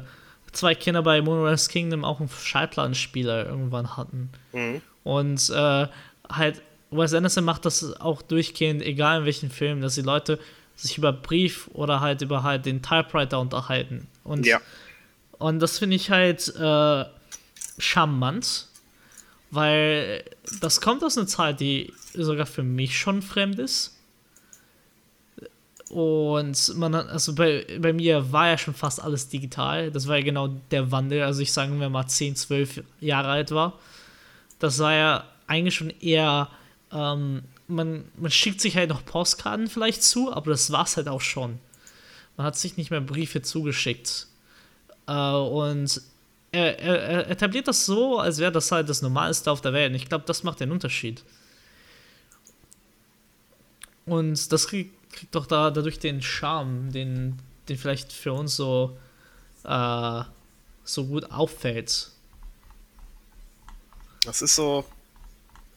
zwei 0.52 0.76
Kinder 0.76 1.02
bei 1.02 1.22
Moonrise 1.22 1.70
Kingdom 1.70 2.04
auch 2.04 2.20
einen 2.20 2.30
Schallplattenspieler 2.30 3.46
irgendwann 3.46 3.98
hatten. 3.98 4.30
Mhm. 4.54 4.82
Und 5.04 5.50
äh, 5.50 5.88
halt, 6.30 6.62
Wes 6.92 7.14
Anderson 7.14 7.44
macht 7.44 7.66
das 7.66 8.00
auch 8.00 8.22
durchgehend, 8.22 8.82
egal 8.82 9.20
in 9.20 9.26
welchem 9.26 9.50
Film, 9.50 9.82
dass 9.82 9.96
die 9.96 10.02
Leute 10.02 10.40
sich 10.76 10.98
über 10.98 11.14
Brief 11.14 11.70
oder 11.74 12.02
halt 12.02 12.22
über 12.22 12.44
halt 12.44 12.66
den 12.66 12.82
Typewriter 12.82 13.40
unterhalten. 13.40 14.08
Und 14.24 14.46
ja. 14.46 14.60
Und 15.38 15.60
das 15.60 15.80
finde 15.80 15.96
ich 15.96 16.12
halt 16.12 16.54
äh, 16.56 17.06
charmant, 17.80 18.68
weil 19.50 20.24
das 20.62 20.82
kommt 20.82 21.04
aus 21.04 21.18
einer 21.18 21.28
Zeit, 21.28 21.60
die 21.60 21.94
sogar 22.14 22.46
für 22.46 22.64
mich 22.64 22.98
schon 22.98 23.22
fremd 23.24 23.58
ist. 23.58 23.91
Und 25.92 26.78
man 26.78 26.96
hat, 26.96 27.10
also 27.10 27.36
bei, 27.36 27.68
bei 27.80 27.92
mir 27.92 28.32
war 28.32 28.48
ja 28.48 28.58
schon 28.58 28.74
fast 28.74 29.04
alles 29.04 29.28
digital. 29.28 29.92
Das 29.92 30.08
war 30.08 30.18
ja 30.18 30.24
genau 30.24 30.48
der 30.72 30.90
Wandel. 30.90 31.24
Also 31.24 31.42
ich 31.42 31.52
sagen 31.52 31.82
wir 31.82 31.90
mal 31.90 32.08
10, 32.08 32.38
12 32.38 32.84
Jahre 33.02 33.28
alt 33.28 33.52
war. 33.52 33.78
Das 34.58 34.80
war 34.80 34.94
ja 34.94 35.26
eigentlich 35.48 35.76
schon 35.76 35.90
eher, 36.00 36.48
ähm, 36.94 37.44
man, 37.68 38.06
man 38.16 38.32
schickt 38.32 38.62
sich 38.62 38.78
halt 38.78 38.90
noch 38.90 39.04
Postkarten 39.04 39.68
vielleicht 39.68 40.02
zu, 40.02 40.32
aber 40.32 40.52
das 40.52 40.72
war 40.72 40.86
es 40.86 40.96
halt 40.96 41.10
auch 41.10 41.20
schon. 41.20 41.60
Man 42.38 42.48
hat 42.48 42.56
sich 42.56 42.78
nicht 42.78 42.90
mehr 42.90 43.02
Briefe 43.02 43.42
zugeschickt. 43.42 44.28
Äh, 45.08 45.12
und 45.14 46.02
er, 46.54 46.80
er, 46.80 47.00
er, 47.02 47.30
etabliert 47.30 47.68
das 47.68 47.86
so, 47.86 48.18
als 48.18 48.38
wäre 48.38 48.54
das 48.54 48.72
halt 48.72 48.88
das 48.88 49.02
Normalste 49.02 49.52
auf 49.52 49.60
der 49.60 49.74
Welt. 49.74 49.90
Und 49.90 49.96
ich 49.96 50.08
glaube, 50.08 50.24
das 50.26 50.44
macht 50.44 50.62
den 50.62 50.72
Unterschied. 50.72 51.22
Und 54.06 54.54
das 54.54 54.68
kriegt, 54.68 55.01
kriegt 55.12 55.36
doch 55.36 55.46
da 55.46 55.72
dadurch 55.72 56.00
den 56.00 56.22
Charme, 56.22 56.92
den, 56.92 57.40
den 57.70 57.78
vielleicht 57.78 58.14
für 58.14 58.34
uns 58.34 58.56
so, 58.56 58.98
äh, 59.64 60.22
so 60.84 61.06
gut 61.06 61.32
auffällt. 61.32 62.12
Das 64.26 64.42
ist 64.42 64.56
so. 64.56 64.86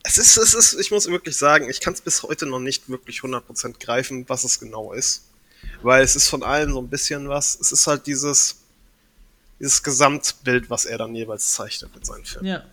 Es 0.06 0.18
ist, 0.18 0.36
es 0.36 0.52
ist, 0.52 0.74
ich 0.74 0.90
muss 0.90 1.06
wirklich 1.06 1.36
sagen, 1.36 1.70
ich 1.70 1.80
kann 1.80 1.94
es 1.94 2.02
bis 2.02 2.22
heute 2.22 2.44
noch 2.44 2.58
nicht 2.58 2.90
wirklich 2.90 3.20
100% 3.20 3.78
greifen, 3.80 4.28
was 4.28 4.44
es 4.44 4.60
genau 4.60 4.92
ist. 4.92 5.24
Weil 5.82 6.02
es 6.02 6.14
ist 6.14 6.28
von 6.28 6.42
allen 6.42 6.72
so 6.72 6.82
ein 6.82 6.88
bisschen 6.88 7.28
was. 7.30 7.58
Es 7.58 7.72
ist 7.72 7.86
halt 7.86 8.06
dieses 8.06 8.56
dieses 9.60 9.82
Gesamtbild, 9.82 10.70
was 10.70 10.84
er 10.84 10.98
dann 10.98 11.14
jeweils 11.14 11.52
zeichnet 11.52 11.94
mit 11.94 12.04
seinen 12.04 12.24
Filmen. 12.24 12.46
Ja. 12.46 12.64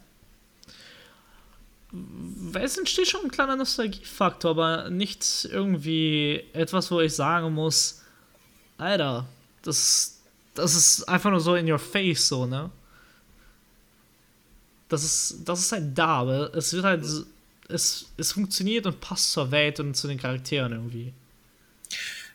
Es 2.53 2.77
entsteht 2.77 3.07
schon 3.07 3.25
ein 3.25 3.31
kleiner 3.31 3.55
Nostalgiefaktor, 3.55 4.51
aber 4.51 4.89
nicht 4.89 5.47
irgendwie 5.51 6.43
etwas, 6.53 6.89
wo 6.89 7.01
ich 7.01 7.13
sagen 7.13 7.53
muss, 7.53 8.01
Alter, 8.77 9.27
das, 9.61 10.19
das 10.53 10.75
ist 10.75 11.09
einfach 11.09 11.31
nur 11.31 11.41
so 11.41 11.55
in 11.55 11.69
your 11.69 11.79
face, 11.79 12.27
so, 12.27 12.45
ne? 12.45 12.71
Das 14.87 15.03
ist, 15.03 15.39
das 15.45 15.59
ist 15.59 15.71
halt 15.71 15.97
da, 15.97 16.19
aber 16.19 16.53
es 16.55 16.73
wird 16.73 16.83
halt, 16.83 17.05
es, 17.67 18.05
es 18.17 18.31
funktioniert 18.31 18.85
und 18.85 18.99
passt 18.99 19.31
zur 19.31 19.51
Welt 19.51 19.79
und 19.79 19.95
zu 19.95 20.07
den 20.07 20.17
Charakteren 20.17 20.71
irgendwie. 20.71 21.13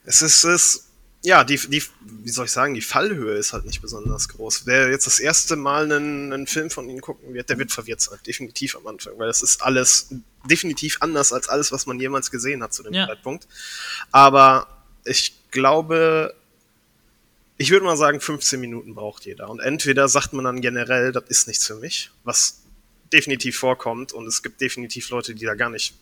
Es 0.05 0.23
ist, 0.23 0.45
es 0.45 0.86
ja, 1.27 1.43
die, 1.43 1.57
die, 1.57 1.83
wie 2.03 2.31
soll 2.31 2.45
ich 2.45 2.53
sagen, 2.53 2.75
die 2.75 2.81
Fallhöhe 2.81 3.35
ist 3.35 3.53
halt 3.53 3.65
nicht 3.65 3.83
besonders 3.83 4.29
groß. 4.29 4.65
Wer 4.67 4.91
jetzt 4.91 5.09
das 5.09 5.19
erste 5.19 5.57
Mal 5.57 5.83
einen, 5.83 6.33
einen 6.33 6.47
Film 6.47 6.71
von 6.71 6.89
ihnen 6.89 7.01
gucken 7.01 7.35
wird, 7.35 7.51
der 7.51 7.59
wird 7.59 7.73
verwirrt 7.73 8.01
sein, 8.01 8.21
definitiv 8.25 8.77
am 8.77 8.87
Anfang, 8.87 9.15
weil 9.19 9.29
es 9.29 9.43
ist 9.43 9.61
alles 9.61 10.15
definitiv 10.49 10.99
anders 11.01 11.33
als 11.33 11.49
alles, 11.49 11.73
was 11.73 11.87
man 11.87 11.99
jemals 11.99 12.31
gesehen 12.31 12.63
hat 12.63 12.73
zu 12.73 12.85
dem 12.85 12.95
ja. 12.95 13.09
Zeitpunkt. 13.09 13.49
Aber 14.13 14.69
ich 15.05 15.35
glaube, 15.51 16.33
ich 17.57 17.73
würde 17.73 17.87
mal 17.87 17.97
sagen, 17.97 18.21
15 18.21 18.61
Minuten 18.61 18.95
braucht 18.95 19.25
jeder. 19.25 19.51
Und 19.51 19.59
entweder 19.59 20.09
sagt 20.09 20.33
man 20.33 20.45
dann 20.45 20.61
generell, 20.61 21.11
das 21.11 21.25
ist 21.27 21.49
nichts 21.49 21.67
für 21.67 21.75
mich, 21.75 22.13
was 22.23 22.63
definitiv 23.13 23.59
vorkommt 23.59 24.13
und 24.13 24.29
es 24.29 24.45
gibt 24.45 24.61
definitiv 24.61 25.11
Leute, 25.11 25.35
die 25.35 25.45
da 25.45 25.57
gar 25.57 25.71
nicht, 25.71 25.97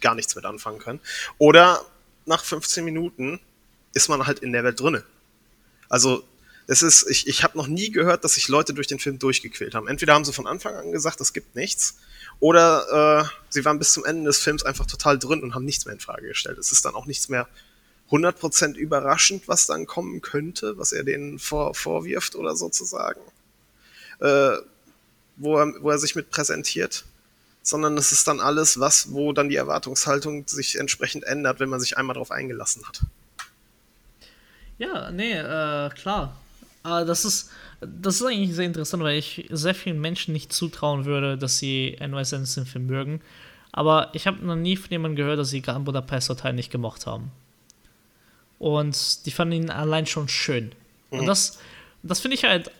gar 0.00 0.16
nichts 0.16 0.34
mit 0.34 0.44
anfangen 0.44 0.80
können. 0.80 0.98
Oder 1.38 1.86
nach 2.26 2.42
15 2.42 2.84
Minuten 2.84 3.38
ist 3.94 4.08
man 4.08 4.26
halt 4.26 4.40
in 4.40 4.52
der 4.52 4.64
Welt 4.64 4.80
drinne. 4.80 5.04
Also 5.88 6.24
es 6.66 6.82
ist, 6.82 7.08
ich, 7.08 7.26
ich 7.26 7.42
habe 7.42 7.58
noch 7.58 7.66
nie 7.66 7.90
gehört, 7.90 8.24
dass 8.24 8.34
sich 8.34 8.48
Leute 8.48 8.74
durch 8.74 8.86
den 8.86 8.98
Film 8.98 9.18
durchgequält 9.18 9.74
haben. 9.74 9.86
Entweder 9.86 10.14
haben 10.14 10.24
sie 10.24 10.32
von 10.32 10.46
Anfang 10.46 10.74
an 10.74 10.92
gesagt, 10.92 11.20
es 11.20 11.32
gibt 11.32 11.54
nichts, 11.54 11.96
oder 12.40 13.22
äh, 13.22 13.28
sie 13.48 13.64
waren 13.64 13.78
bis 13.78 13.92
zum 13.92 14.04
Ende 14.04 14.24
des 14.24 14.38
Films 14.38 14.64
einfach 14.64 14.86
total 14.86 15.18
drin 15.18 15.42
und 15.42 15.54
haben 15.54 15.64
nichts 15.64 15.84
mehr 15.84 15.94
in 15.94 16.00
Frage 16.00 16.28
gestellt. 16.28 16.58
Es 16.58 16.72
ist 16.72 16.84
dann 16.84 16.94
auch 16.94 17.06
nichts 17.06 17.28
mehr 17.28 17.48
100% 18.10 18.74
überraschend, 18.74 19.48
was 19.48 19.66
dann 19.66 19.86
kommen 19.86 20.20
könnte, 20.20 20.76
was 20.76 20.92
er 20.92 21.04
denen 21.04 21.38
vor, 21.38 21.74
vorwirft 21.74 22.34
oder 22.34 22.56
sozusagen, 22.56 23.20
äh, 24.20 24.56
wo, 25.36 25.58
er, 25.58 25.74
wo 25.80 25.90
er 25.90 25.98
sich 25.98 26.14
mit 26.14 26.30
präsentiert. 26.30 27.04
Sondern 27.62 27.96
es 27.96 28.12
ist 28.12 28.28
dann 28.28 28.40
alles, 28.40 28.78
was, 28.78 29.12
wo 29.12 29.32
dann 29.32 29.48
die 29.48 29.56
Erwartungshaltung 29.56 30.46
sich 30.46 30.78
entsprechend 30.78 31.24
ändert, 31.24 31.60
wenn 31.60 31.70
man 31.70 31.80
sich 31.80 31.96
einmal 31.96 32.12
darauf 32.12 32.30
eingelassen 32.30 32.86
hat. 32.86 33.00
Ja, 34.78 35.10
nee, 35.10 35.32
äh, 35.32 35.90
klar. 35.90 36.36
Aber 36.82 37.04
das 37.04 37.24
ist, 37.24 37.50
das 37.80 38.16
ist 38.16 38.26
eigentlich 38.26 38.54
sehr 38.54 38.66
interessant, 38.66 39.02
weil 39.02 39.16
ich 39.18 39.46
sehr 39.50 39.74
vielen 39.74 40.00
Menschen 40.00 40.32
nicht 40.32 40.52
zutrauen 40.52 41.04
würde, 41.04 41.38
dass 41.38 41.58
sie 41.58 41.96
N. 41.98 42.14
Wes 42.14 42.34
Anderson-Film 42.34 42.86
mögen. 42.86 43.20
Aber 43.72 44.10
ich 44.12 44.26
habe 44.26 44.44
noch 44.44 44.56
nie 44.56 44.76
von 44.76 44.90
jemandem 44.90 45.16
gehört, 45.16 45.38
dass 45.38 45.50
sie 45.50 45.62
Grand 45.62 45.84
Budapest 45.84 46.28
Hotel 46.28 46.52
nicht 46.52 46.70
gemocht 46.70 47.06
haben. 47.06 47.32
Und 48.58 49.26
die 49.26 49.30
fanden 49.30 49.54
ihn 49.54 49.70
allein 49.70 50.06
schon 50.06 50.28
schön. 50.28 50.72
Mhm. 51.10 51.20
Und 51.20 51.26
das, 51.26 51.58
das 52.02 52.20
finde 52.20 52.36
ich 52.36 52.44
halt 52.44 52.70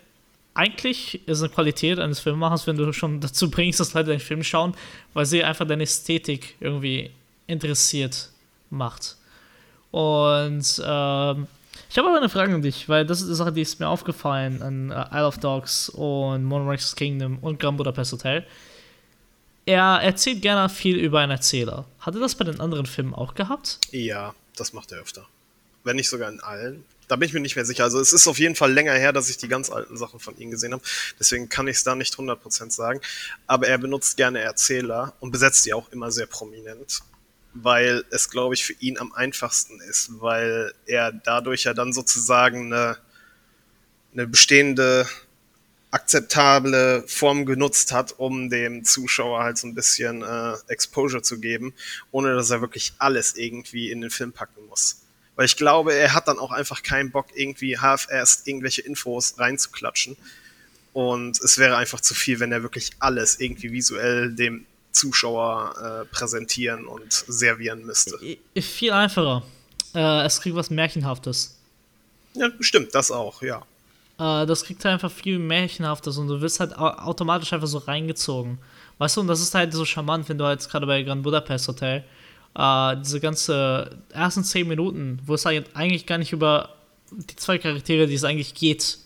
eigentlich 0.55 1.27
ist 1.27 1.41
eine 1.41 1.49
Qualität 1.49 1.99
eines 1.99 2.21
Filmemachers, 2.21 2.67
wenn 2.67 2.77
du 2.77 2.93
schon 2.93 3.21
dazu 3.21 3.51
bringst, 3.51 3.81
dass 3.81 3.95
Leute 3.95 4.11
deinen 4.11 4.21
Film 4.21 4.43
schauen, 4.43 4.75
weil 5.13 5.27
sie 5.27 5.43
einfach 5.43 5.67
deine 5.67 5.83
Ästhetik 5.83 6.57
irgendwie 6.61 7.11
interessiert 7.47 8.31
macht. 8.71 9.17
Und 9.91 10.83
ähm, 10.85 11.47
ich 11.95 11.99
habe 11.99 12.09
aber 12.09 12.19
eine 12.19 12.29
Frage 12.29 12.53
an 12.53 12.61
dich, 12.61 12.89
weil 12.89 13.07
das 13.07 13.21
ist 13.21 13.29
eine 13.29 13.37
Sache, 13.37 13.53
die 13.53 13.63
ist 13.63 13.79
mir 13.79 13.87
aufgefallen 13.87 14.63
an 14.63 14.91
uh, 14.91 15.15
Isle 15.17 15.29
of 15.29 15.39
Dogs 15.39 15.89
und 15.91 16.43
Monarch's 16.43 16.97
Kingdom 16.97 17.39
und 17.39 17.61
Grand 17.61 17.77
Budapest 17.77 18.11
Hotel. 18.11 18.45
Er 19.65 20.01
erzählt 20.03 20.43
gerne 20.43 20.69
viel 20.69 20.97
über 20.97 21.21
einen 21.21 21.31
Erzähler. 21.31 21.85
Hat 22.01 22.17
er 22.17 22.21
das 22.21 22.35
bei 22.35 22.45
den 22.45 22.59
anderen 22.59 22.87
Filmen 22.87 23.15
auch 23.15 23.37
gehabt? 23.37 23.79
Ja, 23.93 24.35
das 24.57 24.73
macht 24.73 24.91
er 24.91 25.03
öfter. 25.03 25.25
Wenn 25.85 25.95
nicht 25.95 26.09
sogar 26.09 26.33
in 26.33 26.41
allen. 26.41 26.85
Da 27.07 27.15
bin 27.15 27.29
ich 27.29 27.33
mir 27.33 27.39
nicht 27.39 27.55
mehr 27.55 27.65
sicher. 27.65 27.85
Also 27.85 28.01
es 28.01 28.13
ist 28.13 28.27
auf 28.27 28.41
jeden 28.41 28.57
Fall 28.57 28.73
länger 28.73 28.95
her, 28.95 29.13
dass 29.13 29.31
ich 29.31 29.37
die 29.37 29.47
ganz 29.47 29.71
alten 29.71 29.97
Sachen 29.97 30.19
von 30.19 30.37
ihm 30.37 30.51
gesehen 30.51 30.73
habe. 30.73 30.83
Deswegen 31.21 31.49
kann 31.49 31.69
ich 31.69 31.77
es 31.77 31.85
da 31.85 31.95
nicht 31.95 32.17
100% 32.17 32.73
sagen. 32.73 33.01
Aber 33.47 33.69
er 33.69 33.79
benutzt 33.79 34.17
gerne 34.17 34.41
Erzähler 34.41 35.13
und 35.21 35.31
besetzt 35.31 35.65
die 35.65 35.73
auch 35.73 35.93
immer 35.93 36.11
sehr 36.11 36.27
prominent 36.27 37.05
weil 37.55 38.05
es, 38.11 38.31
glaube 38.31 38.55
ich, 38.55 38.65
für 38.65 38.75
ihn 38.75 38.99
am 38.99 39.13
einfachsten 39.13 39.81
ist, 39.81 40.11
weil 40.21 40.75
er 40.87 41.13
dadurch 41.13 41.65
ja 41.65 41.75
dann 41.75 41.93
sozusagen 41.93 42.73
eine, 42.73 42.99
eine 44.13 44.27
bestehende 44.27 45.07
akzeptable 45.93 47.05
Form 47.07 47.47
genutzt 47.47 47.93
hat, 47.93 48.19
um 48.19 48.51
dem 48.51 48.85
Zuschauer 48.85 49.45
halt 49.45 49.59
so 49.59 49.69
ein 49.69 49.75
bisschen 49.75 50.23
äh, 50.23 50.55
Exposure 50.67 51.23
zu 51.23 51.39
geben, 51.39 51.73
ohne 52.11 52.35
dass 52.35 52.51
er 52.51 52.61
wirklich 52.61 52.95
alles 52.99 53.37
irgendwie 53.37 53.93
in 53.93 54.01
den 54.01 54.11
Film 54.11 54.33
packen 54.33 54.67
muss. 54.67 55.03
Weil 55.37 55.47
ich 55.47 55.57
glaube, 55.57 55.95
er 55.95 56.13
hat 56.13 56.27
dann 56.27 56.41
auch 56.41 56.51
einfach 56.51 56.83
keinen 56.83 57.13
Bock, 57.13 57.29
irgendwie 57.35 57.79
half-assed 57.79 58.47
irgendwelche 58.47 58.83
Infos 58.83 59.39
reinzuklatschen. 59.39 60.17
Und 60.93 61.41
es 61.41 61.59
wäre 61.59 61.77
einfach 61.77 62.01
zu 62.01 62.15
viel, 62.15 62.41
wenn 62.41 62.51
er 62.51 62.63
wirklich 62.63 62.91
alles 62.99 63.39
irgendwie 63.39 63.73
visuell 63.73 64.33
dem 64.33 64.67
Zuschauer 64.95 65.75
äh, 65.79 66.15
präsentieren 66.15 66.87
und 66.87 67.13
servieren 67.13 67.85
müsste. 67.85 68.19
Viel 68.57 68.93
einfacher. 68.93 69.43
Äh, 69.95 70.25
es 70.25 70.41
kriegt 70.41 70.57
was 70.57 70.71
Märchenhaftes. 70.71 71.59
Ja, 72.35 72.49
stimmt, 72.61 72.95
das 72.95 73.11
auch, 73.11 73.43
ja. 73.43 73.59
Äh, 74.19 74.47
das 74.47 74.65
kriegt 74.65 74.85
halt 74.85 74.95
einfach 74.95 75.13
viel 75.13 75.39
Märchenhaftes 75.39 76.17
und 76.19 76.29
du 76.29 76.41
wirst 76.41 76.61
halt 76.61 76.77
automatisch 76.77 77.53
einfach 77.53 77.67
so 77.67 77.79
reingezogen. 77.79 78.59
Weißt 78.99 79.17
du, 79.17 79.21
und 79.21 79.27
das 79.27 79.41
ist 79.41 79.55
halt 79.55 79.73
so 79.73 79.85
charmant, 79.85 80.29
wenn 80.29 80.39
du 80.39 80.45
halt 80.45 80.67
gerade 80.69 80.87
bei 80.87 81.03
Grand 81.03 81.23
Budapest 81.23 81.69
Hotel 81.69 82.05
äh, 82.57 82.97
diese 82.99 83.21
ganze 83.21 83.91
ersten 84.13 84.45
zehn 84.45 84.69
Minuten, 84.69 85.21
wo 85.27 85.35
es 85.35 85.45
halt 85.45 85.75
eigentlich 85.75 86.07
gar 86.07 86.19
nicht 86.19 86.33
über 86.33 86.71
die 87.11 87.37
zwei 87.37 87.59
Charaktere, 87.59 88.07
die 88.07 88.15
es 88.15 88.25
eigentlich 88.25 88.55
geht, 88.55 88.99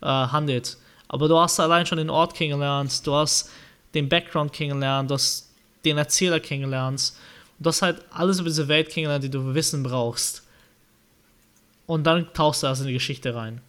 äh, 0.00 0.06
handelt. 0.06 0.76
Aber 1.08 1.28
du 1.28 1.38
hast 1.38 1.60
allein 1.60 1.86
schon 1.86 1.98
den 1.98 2.10
Ort 2.10 2.34
kennengelernt, 2.34 3.06
du 3.06 3.14
hast 3.14 3.50
den 3.94 4.08
Background 4.08 4.52
kennenlernen, 4.52 5.08
du 5.08 5.14
hast 5.14 5.50
den 5.84 5.98
Erzähler 5.98 6.40
kennenlernst 6.40 7.16
und 7.58 7.66
du 7.66 7.68
hast 7.68 7.82
halt 7.82 8.02
alles 8.10 8.38
über 8.38 8.48
diese 8.48 8.68
Welt 8.68 8.88
kennengelernt, 8.88 9.24
die 9.24 9.30
du 9.30 9.54
wissen 9.54 9.82
brauchst. 9.82 10.42
Und 11.86 12.04
dann 12.04 12.32
tauchst 12.32 12.62
du 12.62 12.68
erst 12.68 12.82
in 12.82 12.86
die 12.86 12.92
Geschichte 12.94 13.34
rein. 13.34 13.60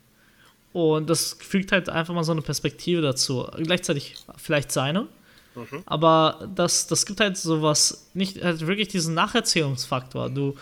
Und 0.71 1.09
das 1.09 1.37
fügt 1.39 1.71
halt 1.71 1.89
einfach 1.89 2.13
mal 2.13 2.23
so 2.23 2.31
eine 2.31 2.41
Perspektive 2.41 3.01
dazu. 3.01 3.47
Gleichzeitig 3.57 4.15
vielleicht 4.37 4.71
seine, 4.71 5.07
mhm. 5.55 5.83
aber 5.85 6.49
das, 6.55 6.87
das 6.87 7.05
gibt 7.05 7.19
halt 7.19 7.37
sowas, 7.37 8.09
nicht 8.13 8.43
halt 8.43 8.65
wirklich 8.65 8.87
diesen 8.87 9.13
Nacherzählungsfaktor. 9.13 10.29
Du, 10.29 10.55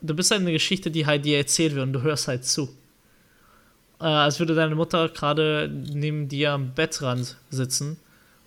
du 0.00 0.14
bist 0.14 0.30
halt 0.30 0.42
eine 0.42 0.52
Geschichte, 0.52 0.90
die 0.90 1.04
halt 1.06 1.24
dir 1.24 1.38
erzählt 1.38 1.74
wird 1.74 1.86
und 1.86 1.92
du 1.92 2.02
hörst 2.02 2.28
halt 2.28 2.44
zu. 2.44 2.74
Äh, 4.00 4.04
als 4.04 4.38
würde 4.38 4.54
deine 4.54 4.74
Mutter 4.74 5.08
gerade 5.08 5.70
neben 5.70 6.28
dir 6.28 6.52
am 6.52 6.72
Bettrand 6.74 7.36
sitzen 7.50 7.98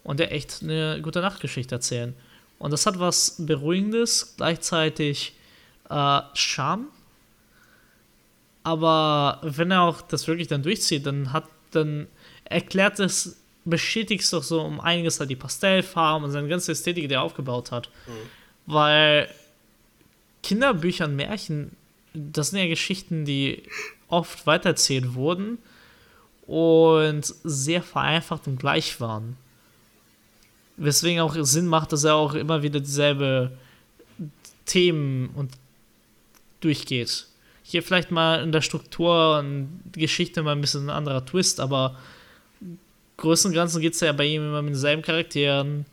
und 0.05 0.19
der 0.19 0.31
echt 0.31 0.61
eine 0.61 1.01
gute 1.01 1.19
Nachtgeschichte 1.19 1.75
erzählen. 1.75 2.13
Und 2.59 2.71
das 2.71 2.85
hat 2.85 2.99
was 2.99 3.35
Beruhigendes, 3.39 4.35
gleichzeitig 4.37 5.33
äh, 5.89 6.21
Charme. 6.35 6.87
Aber 8.63 9.39
wenn 9.41 9.71
er 9.71 9.81
auch 9.81 10.01
das 10.01 10.27
wirklich 10.27 10.47
dann 10.47 10.63
durchzieht, 10.63 11.05
dann 11.05 11.33
hat, 11.33 11.45
dann 11.71 12.07
erklärt 12.45 12.99
es, 12.99 13.37
bestätigt 13.65 14.23
es 14.23 14.29
doch 14.29 14.43
so 14.43 14.61
um 14.61 14.79
einiges 14.79 15.19
halt 15.19 15.31
die 15.31 15.35
Pastellfarben 15.35 16.25
und 16.25 16.31
seine 16.31 16.47
ganze 16.47 16.71
Ästhetik, 16.71 17.09
die 17.09 17.15
er 17.15 17.23
aufgebaut 17.23 17.71
hat. 17.71 17.89
Mhm. 18.05 18.71
Weil 18.71 19.29
Kinderbücher 20.43 21.05
und 21.05 21.15
Märchen, 21.15 21.75
das 22.13 22.51
sind 22.51 22.59
ja 22.59 22.67
Geschichten, 22.67 23.25
die 23.25 23.63
oft 24.07 24.45
weitererzählt 24.45 25.15
wurden 25.15 25.57
und 26.45 27.25
sehr 27.43 27.81
vereinfacht 27.81 28.47
und 28.47 28.59
gleich 28.59 29.01
waren. 29.01 29.37
Weswegen 30.77 31.21
auch 31.21 31.35
Sinn 31.41 31.67
macht, 31.67 31.91
dass 31.91 32.03
er 32.03 32.15
auch 32.15 32.33
immer 32.33 32.61
wieder 32.61 32.79
dieselbe 32.79 33.51
Themen 34.65 35.29
und 35.35 35.51
durchgeht. 36.59 37.27
Hier 37.63 37.81
vielleicht 37.81 38.11
mal 38.11 38.43
in 38.43 38.51
der 38.51 38.61
Struktur 38.61 39.39
und 39.39 39.81
Geschichte 39.93 40.43
mal 40.43 40.51
ein 40.51 40.61
bisschen 40.61 40.87
ein 40.87 40.95
anderer 40.95 41.25
Twist, 41.25 41.59
aber 41.59 41.97
größten 43.17 43.51
und 43.51 43.55
Ganzen 43.55 43.81
geht 43.81 43.93
es 43.93 43.99
ja 44.01 44.11
bei 44.11 44.25
ihm 44.25 44.43
immer 44.43 44.61
mit 44.61 44.73
denselben 44.73 45.01
Charakteren, 45.01 45.85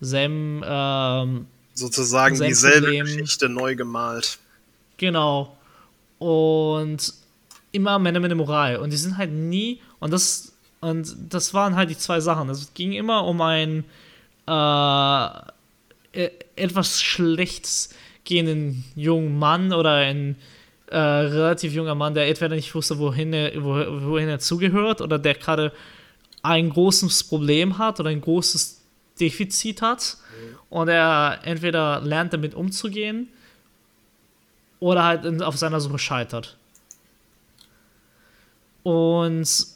selben 0.00 0.62
ähm, 0.64 1.46
sozusagen 1.74 2.40
dieselbe 2.40 2.86
Problem. 2.86 3.06
Geschichte 3.06 3.48
neu 3.48 3.74
gemalt. 3.76 4.38
Genau. 4.96 5.56
Und 6.18 7.14
immer 7.72 7.98
Männer 7.98 8.20
mit 8.20 8.30
der 8.30 8.36
Moral. 8.36 8.76
Und 8.76 8.90
die 8.90 8.96
sind 8.96 9.16
halt 9.16 9.30
nie, 9.30 9.80
und 9.98 10.12
das, 10.12 10.52
und 10.80 11.14
das 11.28 11.54
waren 11.54 11.76
halt 11.76 11.90
die 11.90 11.98
zwei 11.98 12.20
Sachen. 12.20 12.48
Es 12.48 12.72
ging 12.74 12.92
immer 12.92 13.24
um 13.24 13.40
ein 13.40 13.84
äh, 14.50 16.22
e-, 16.24 16.30
etwas 16.56 17.00
schlecht 17.02 17.90
gehenden 18.24 18.84
jungen 18.96 19.38
Mann 19.38 19.72
oder 19.72 19.94
ein 19.94 20.36
äh, 20.88 20.98
relativ 20.98 21.72
junger 21.72 21.94
Mann, 21.94 22.14
der 22.14 22.26
entweder 22.26 22.56
nicht 22.56 22.74
wusste, 22.74 22.98
wohin 22.98 23.32
er, 23.32 23.62
wohin 23.62 24.28
er 24.28 24.40
zugehört 24.40 25.00
oder 25.00 25.18
der 25.18 25.34
gerade 25.34 25.72
ein 26.42 26.70
großes 26.70 27.24
Problem 27.24 27.78
hat 27.78 28.00
oder 28.00 28.10
ein 28.10 28.20
großes 28.20 28.80
Defizit 29.20 29.82
hat 29.82 30.16
mhm. 30.16 30.56
und 30.70 30.88
er 30.88 31.40
entweder 31.44 32.00
lernt 32.00 32.32
damit 32.32 32.54
umzugehen 32.54 33.28
oder 34.80 35.04
halt 35.04 35.42
auf 35.42 35.56
seiner 35.56 35.80
Suche 35.80 35.98
scheitert. 35.98 36.56
Und 38.82 39.66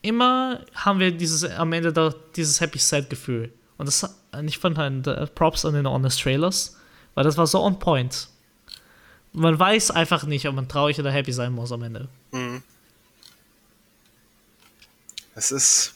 immer 0.00 0.60
haben 0.74 1.00
wir 1.00 1.10
dieses 1.10 1.44
am 1.44 1.72
Ende 1.72 1.92
da, 1.92 2.14
dieses 2.36 2.60
Happy 2.60 2.78
Sad 2.78 3.10
Gefühl. 3.10 3.52
Und 3.78 3.86
das, 3.86 4.08
ich 4.44 4.58
fand 4.58 4.78
halt 4.78 5.06
äh, 5.06 5.26
Props 5.26 5.64
an 5.64 5.74
den 5.74 5.88
Honest 5.88 6.20
Trailers, 6.20 6.76
weil 7.14 7.24
das 7.24 7.36
war 7.36 7.46
so 7.46 7.62
on 7.62 7.78
point. 7.78 8.28
Man 9.32 9.58
weiß 9.58 9.90
einfach 9.90 10.24
nicht, 10.24 10.46
ob 10.46 10.54
man 10.54 10.68
traurig 10.68 10.98
oder 11.00 11.10
happy 11.10 11.32
sein 11.32 11.52
muss 11.52 11.72
am 11.72 11.82
Ende. 11.82 12.08
Mhm. 12.32 12.62
Es 15.34 15.50
ist. 15.50 15.94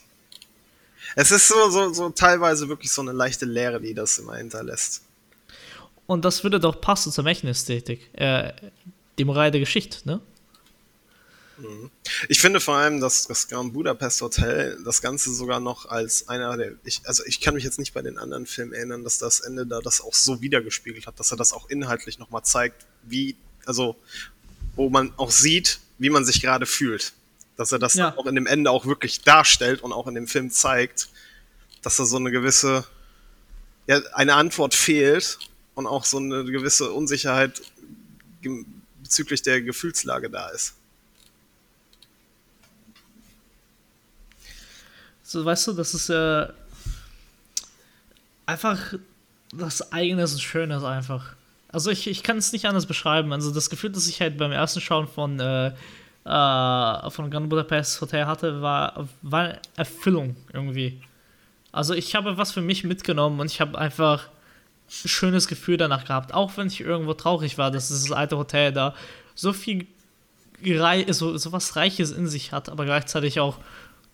Es 1.14 1.30
ist 1.30 1.48
so, 1.48 1.70
so, 1.70 1.92
so 1.92 2.10
teilweise 2.10 2.68
wirklich 2.68 2.92
so 2.92 3.00
eine 3.00 3.12
leichte 3.12 3.46
Leere, 3.46 3.80
die 3.80 3.94
das 3.94 4.18
immer 4.18 4.36
hinterlässt. 4.36 5.02
Und 6.06 6.24
das 6.24 6.42
würde 6.42 6.60
doch 6.60 6.80
passen 6.80 7.10
zur 7.10 7.24
Märchenästhetik. 7.24 8.10
Äh, 8.14 8.52
die 9.18 9.24
Moral 9.24 9.50
der 9.50 9.60
Geschichte, 9.60 10.06
ne? 10.06 10.20
Mhm. 11.58 11.90
Ich 12.28 12.40
finde 12.40 12.60
vor 12.60 12.76
allem, 12.76 13.00
dass 13.00 13.26
das 13.26 13.48
Grand 13.48 13.72
Budapest 13.72 14.20
Hotel 14.20 14.78
das 14.84 15.00
Ganze 15.00 15.32
sogar 15.34 15.60
noch 15.60 15.86
als 15.86 16.28
einer 16.28 16.56
der, 16.56 16.72
ich, 16.84 17.00
also 17.04 17.24
ich 17.24 17.40
kann 17.40 17.54
mich 17.54 17.64
jetzt 17.64 17.78
nicht 17.78 17.94
bei 17.94 18.02
den 18.02 18.18
anderen 18.18 18.46
Filmen 18.46 18.72
erinnern, 18.72 19.04
dass 19.04 19.18
das 19.18 19.40
Ende 19.40 19.66
da 19.66 19.80
das 19.80 20.00
auch 20.00 20.14
so 20.14 20.40
wiedergespiegelt 20.40 21.06
hat, 21.06 21.18
dass 21.18 21.30
er 21.30 21.36
das 21.36 21.52
auch 21.52 21.68
inhaltlich 21.68 22.18
nochmal 22.18 22.42
zeigt, 22.44 22.86
wie, 23.02 23.36
also 23.64 23.96
wo 24.74 24.90
man 24.90 25.12
auch 25.16 25.30
sieht, 25.30 25.80
wie 25.98 26.10
man 26.10 26.24
sich 26.24 26.42
gerade 26.42 26.66
fühlt. 26.66 27.12
Dass 27.56 27.72
er 27.72 27.78
das 27.78 27.94
ja. 27.94 28.14
auch 28.16 28.26
in 28.26 28.34
dem 28.34 28.46
Ende 28.46 28.70
auch 28.70 28.84
wirklich 28.84 29.22
darstellt 29.22 29.82
und 29.82 29.92
auch 29.92 30.06
in 30.06 30.14
dem 30.14 30.26
Film 30.26 30.50
zeigt, 30.50 31.08
dass 31.80 31.96
da 31.96 32.04
so 32.04 32.16
eine 32.16 32.30
gewisse, 32.30 32.84
ja, 33.86 34.00
eine 34.12 34.34
Antwort 34.34 34.74
fehlt 34.74 35.38
und 35.74 35.86
auch 35.86 36.04
so 36.04 36.18
eine 36.18 36.44
gewisse 36.44 36.92
Unsicherheit 36.92 37.62
bezüglich 39.02 39.42
der 39.42 39.62
Gefühlslage 39.62 40.28
da 40.28 40.48
ist. 40.48 40.74
Weißt 45.44 45.68
du, 45.68 45.72
das 45.72 45.94
ist 45.94 46.08
äh, 46.10 46.46
einfach 48.46 48.94
das 49.52 49.92
eigene 49.92 50.22
und 50.22 50.40
Schönes 50.40 50.84
einfach. 50.84 51.34
Also 51.68 51.90
ich, 51.90 52.06
ich 52.06 52.22
kann 52.22 52.38
es 52.38 52.52
nicht 52.52 52.66
anders 52.66 52.86
beschreiben. 52.86 53.32
Also 53.32 53.52
das 53.52 53.70
Gefühl, 53.70 53.90
das 53.90 54.06
ich 54.08 54.20
halt 54.20 54.38
beim 54.38 54.52
ersten 54.52 54.80
Schauen 54.80 55.08
von, 55.08 55.38
äh, 55.40 55.68
äh, 56.24 57.10
von 57.10 57.30
Grand 57.30 57.48
Budapest 57.48 58.00
Hotel 58.00 58.26
hatte, 58.26 58.62
war, 58.62 59.08
war 59.22 59.58
Erfüllung 59.76 60.36
irgendwie. 60.52 61.00
Also 61.72 61.94
ich 61.94 62.14
habe 62.14 62.38
was 62.38 62.52
für 62.52 62.62
mich 62.62 62.84
mitgenommen 62.84 63.40
und 63.40 63.50
ich 63.50 63.60
habe 63.60 63.76
einfach 63.76 64.28
ein 64.88 65.08
schönes 65.08 65.48
Gefühl 65.48 65.76
danach 65.76 66.04
gehabt. 66.04 66.32
Auch 66.32 66.56
wenn 66.56 66.68
ich 66.68 66.80
irgendwo 66.80 67.14
traurig 67.14 67.58
war, 67.58 67.70
dass 67.70 67.88
dieses 67.88 68.12
alte 68.12 68.38
Hotel 68.38 68.72
da 68.72 68.94
so 69.34 69.52
viel 69.52 69.86
so, 71.08 71.36
so 71.36 71.52
was 71.52 71.76
Reiches 71.76 72.12
in 72.12 72.26
sich 72.26 72.52
hat, 72.52 72.70
aber 72.70 72.86
gleichzeitig 72.86 73.40
auch 73.40 73.58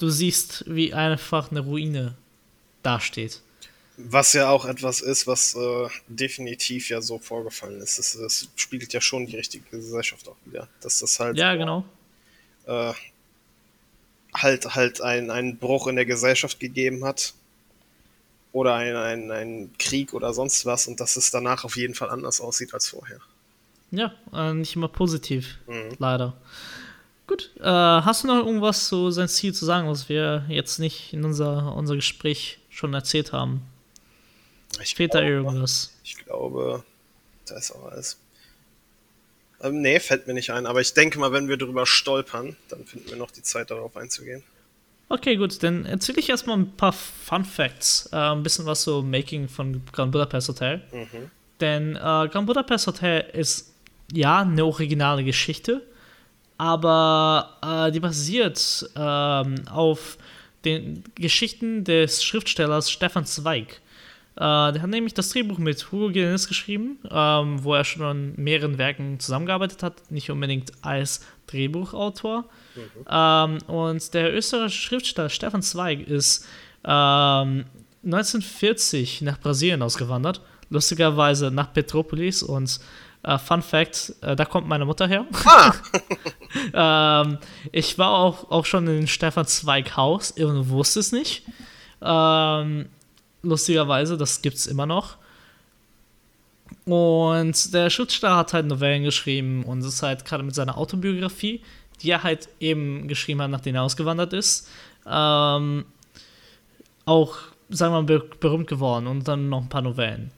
du 0.02 0.10
siehst, 0.10 0.64
wie 0.66 0.92
einfach 0.92 1.50
eine 1.50 1.60
Ruine 1.60 2.14
dasteht. 2.82 3.40
Was 3.96 4.32
ja 4.32 4.48
auch 4.48 4.64
etwas 4.64 5.00
ist, 5.00 5.26
was 5.26 5.54
äh, 5.54 5.88
definitiv 6.08 6.88
ja 6.88 7.00
so 7.00 7.18
vorgefallen 7.18 7.80
ist. 7.80 7.98
Es, 7.98 8.14
es, 8.14 8.48
spiegelt 8.56 8.92
ja 8.92 9.00
schon 9.00 9.26
die 9.26 9.36
richtige 9.36 9.64
Gesellschaft 9.70 10.28
auch 10.28 10.36
wieder. 10.44 10.68
Dass 10.80 10.98
das 10.98 11.20
halt. 11.20 11.36
Ja, 11.36 11.54
genau. 11.54 11.84
Äh, 12.66 12.92
halt 14.34 14.74
halt 14.74 15.00
ein, 15.02 15.30
einen 15.30 15.58
Bruch 15.58 15.86
in 15.86 15.96
der 15.96 16.06
Gesellschaft 16.06 16.58
gegeben 16.58 17.04
hat. 17.04 17.34
Oder 18.52 18.74
ein, 18.74 18.96
ein, 18.96 19.30
ein 19.30 19.70
Krieg 19.78 20.12
oder 20.12 20.34
sonst 20.34 20.66
was 20.66 20.86
und 20.86 21.00
dass 21.00 21.16
es 21.16 21.30
danach 21.30 21.64
auf 21.64 21.76
jeden 21.76 21.94
Fall 21.94 22.10
anders 22.10 22.40
aussieht 22.40 22.74
als 22.74 22.88
vorher. 22.88 23.18
Ja, 23.90 24.12
äh, 24.32 24.52
nicht 24.52 24.76
immer 24.76 24.88
positiv, 24.88 25.58
mhm. 25.66 25.96
leider. 25.98 26.36
Gut, 27.26 27.50
äh, 27.60 27.64
hast 27.64 28.24
du 28.24 28.28
noch 28.28 28.44
irgendwas 28.44 28.88
zu 28.88 29.10
sein 29.10 29.28
Ziel 29.28 29.54
zu 29.54 29.64
sagen, 29.64 29.88
was 29.88 30.08
wir 30.08 30.44
jetzt 30.48 30.78
nicht 30.78 31.12
in 31.12 31.24
unser, 31.24 31.74
unser 31.74 31.94
Gespräch 31.94 32.58
schon 32.68 32.94
erzählt 32.94 33.32
haben? 33.32 33.62
Ich 34.82 34.94
Fehlt 34.94 35.12
glaube, 35.12 35.26
da 35.26 35.32
irgendwas? 35.32 35.92
Ich 36.02 36.16
glaube, 36.16 36.84
da 37.46 37.56
ist 37.56 37.70
auch 37.72 37.90
alles. 37.90 38.18
Ähm, 39.62 39.80
nee, 39.80 40.00
fällt 40.00 40.26
mir 40.26 40.34
nicht 40.34 40.50
ein, 40.50 40.66
aber 40.66 40.80
ich 40.80 40.94
denke 40.94 41.18
mal, 41.18 41.32
wenn 41.32 41.48
wir 41.48 41.56
drüber 41.56 41.86
stolpern, 41.86 42.56
dann 42.68 42.84
finden 42.84 43.10
wir 43.10 43.16
noch 43.16 43.30
die 43.30 43.42
Zeit, 43.42 43.70
darauf 43.70 43.96
einzugehen. 43.96 44.42
Okay, 45.08 45.36
gut, 45.36 45.62
dann 45.62 45.84
erzähle 45.84 46.18
ich 46.18 46.30
erstmal 46.30 46.56
ein 46.56 46.72
paar 46.72 46.92
Fun 46.92 47.44
Facts, 47.44 48.08
äh, 48.12 48.16
ein 48.16 48.42
bisschen 48.42 48.66
was 48.66 48.82
so 48.82 49.02
Making 49.02 49.48
von 49.48 49.82
Grand 49.92 50.10
Budapest 50.10 50.48
Hotel. 50.48 50.82
Mhm. 50.90 51.30
Denn 51.60 51.96
äh, 51.96 52.00
Grand 52.00 52.46
Budapest 52.46 52.86
Hotel 52.86 53.20
ist 53.34 53.74
ja 54.12 54.40
eine 54.40 54.64
originale 54.64 55.22
Geschichte, 55.22 55.82
aber 56.62 57.58
äh, 57.60 57.90
die 57.90 57.98
basiert 57.98 58.88
ähm, 58.94 59.56
auf 59.68 60.16
den 60.64 61.02
Geschichten 61.16 61.82
des 61.82 62.22
Schriftstellers 62.22 62.88
Stefan 62.88 63.26
Zweig. 63.26 63.80
Äh, 64.36 64.36
der 64.36 64.80
hat 64.80 64.88
nämlich 64.88 65.12
das 65.12 65.30
Drehbuch 65.30 65.58
mit 65.58 65.90
Hugo 65.90 66.12
Guinness 66.12 66.46
geschrieben, 66.46 67.00
ähm, 67.10 67.64
wo 67.64 67.74
er 67.74 67.82
schon 67.82 68.04
an 68.04 68.34
mehreren 68.36 68.78
Werken 68.78 69.18
zusammengearbeitet 69.18 69.82
hat, 69.82 70.08
nicht 70.12 70.30
unbedingt 70.30 70.70
als 70.82 71.26
Drehbuchautor. 71.48 72.44
Mhm. 72.76 73.06
Ähm, 73.10 73.58
und 73.66 74.14
der 74.14 74.32
österreichische 74.32 74.82
Schriftsteller 74.82 75.30
Stefan 75.30 75.62
Zweig 75.62 76.06
ist 76.06 76.46
1940 76.84 79.20
ähm, 79.20 79.26
nach 79.26 79.40
Brasilien 79.40 79.82
ausgewandert, 79.82 80.40
lustigerweise 80.70 81.50
nach 81.50 81.72
Petropolis 81.72 82.44
und 82.44 82.78
Uh, 83.24 83.38
Fun 83.38 83.62
Fact, 83.62 84.14
uh, 84.26 84.34
da 84.34 84.44
kommt 84.44 84.66
meine 84.66 84.84
Mutter 84.84 85.06
her. 85.06 85.26
Ah. 85.44 85.72
ähm, 87.22 87.38
ich 87.70 87.96
war 87.96 88.18
auch, 88.18 88.50
auch 88.50 88.66
schon 88.66 88.88
in 88.88 89.06
Stefan 89.06 89.46
Zweig 89.46 89.96
Haus 89.96 90.32
und 90.32 90.70
wusste 90.70 90.98
es 90.98 91.12
nicht. 91.12 91.44
Ähm, 92.00 92.88
lustigerweise, 93.42 94.16
das 94.16 94.42
gibt 94.42 94.56
es 94.56 94.66
immer 94.66 94.86
noch. 94.86 95.18
Und 96.84 97.72
der 97.72 97.90
Schriftsteller 97.90 98.36
hat 98.36 98.52
halt 98.54 98.66
Novellen 98.66 99.04
geschrieben 99.04 99.64
und 99.64 99.84
ist 99.84 100.02
halt 100.02 100.24
gerade 100.24 100.42
mit 100.42 100.54
seiner 100.54 100.76
Autobiografie, 100.76 101.62
die 102.00 102.10
er 102.10 102.24
halt 102.24 102.48
eben 102.58 103.06
geschrieben 103.06 103.40
hat, 103.42 103.50
nachdem 103.50 103.76
er 103.76 103.82
ausgewandert 103.82 104.32
ist, 104.32 104.68
ähm, 105.06 105.84
auch, 107.04 107.36
sagen 107.68 107.94
wir 107.94 108.02
mal, 108.02 108.22
berühmt 108.40 108.66
geworden 108.66 109.06
und 109.06 109.28
dann 109.28 109.48
noch 109.48 109.62
ein 109.62 109.68
paar 109.68 109.82
Novellen. 109.82 110.32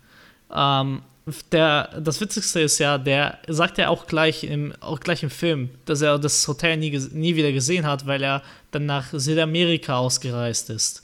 Ähm, 0.54 1.02
der, 1.52 1.88
das 2.00 2.20
Witzigste 2.20 2.60
ist 2.60 2.78
ja, 2.78 2.98
der 2.98 3.38
sagt 3.48 3.78
ja 3.78 3.88
auch 3.88 4.06
gleich 4.06 4.44
im, 4.44 4.74
auch 4.80 5.00
gleich 5.00 5.22
im 5.22 5.30
Film, 5.30 5.70
dass 5.86 6.02
er 6.02 6.18
das 6.18 6.46
Hotel 6.46 6.76
nie, 6.76 6.90
nie 7.12 7.34
wieder 7.34 7.52
gesehen 7.52 7.86
hat, 7.86 8.06
weil 8.06 8.22
er 8.22 8.42
dann 8.72 8.86
nach 8.86 9.06
Südamerika 9.12 9.96
ausgereist 9.96 10.68
ist. 10.70 11.02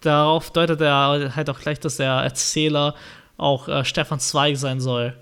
Darauf 0.00 0.50
deutet 0.50 0.80
er 0.80 1.36
halt 1.36 1.50
auch 1.50 1.60
gleich, 1.60 1.78
dass 1.78 1.96
der 1.96 2.12
Erzähler 2.12 2.94
auch 3.36 3.68
äh, 3.68 3.84
Stefan 3.84 4.20
Zweig 4.20 4.56
sein 4.56 4.80
soll 4.80 5.14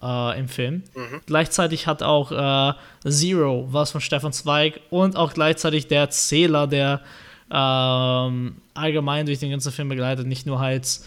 äh, 0.00 0.38
im 0.38 0.48
Film. 0.48 0.84
Mhm. 0.94 1.20
Gleichzeitig 1.26 1.86
hat 1.88 2.02
auch 2.02 2.30
äh, 2.30 3.10
Zero 3.10 3.66
was 3.70 3.90
von 3.90 4.00
Stefan 4.00 4.32
Zweig 4.32 4.80
und 4.90 5.16
auch 5.16 5.34
gleichzeitig 5.34 5.88
der 5.88 6.00
Erzähler, 6.00 6.68
der 6.68 7.00
ähm, 7.50 8.56
allgemein 8.74 9.26
durch 9.26 9.40
den 9.40 9.50
ganzen 9.50 9.72
Film 9.72 9.88
begleitet, 9.88 10.26
nicht 10.26 10.46
nur 10.46 10.60
halt 10.60 11.00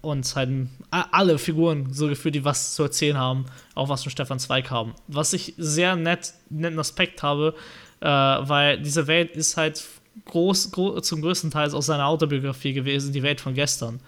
und 0.00 0.34
halt 0.36 0.68
alle 0.90 1.38
Figuren 1.38 1.92
so 1.92 2.08
gefühlt, 2.08 2.34
die 2.34 2.44
was 2.44 2.74
zu 2.74 2.84
erzählen 2.84 3.18
haben, 3.18 3.46
auch 3.74 3.88
was 3.88 4.02
von 4.02 4.10
Stefan 4.10 4.38
Zweig 4.38 4.70
haben. 4.70 4.94
Was 5.06 5.32
ich 5.32 5.54
sehr 5.56 5.96
nett, 5.96 6.32
netten 6.50 6.78
Aspekt 6.78 7.22
habe, 7.22 7.54
äh, 8.00 8.06
weil 8.06 8.80
diese 8.80 9.06
Welt 9.06 9.36
ist 9.36 9.56
halt 9.56 9.84
groß, 10.24 10.70
groß, 10.70 11.06
zum 11.06 11.22
größten 11.22 11.50
Teil 11.50 11.72
aus 11.74 11.86
seiner 11.86 12.06
Autobiografie 12.06 12.72
gewesen, 12.72 13.12
die 13.12 13.22
Welt 13.22 13.40
von 13.40 13.54
gestern. 13.54 14.00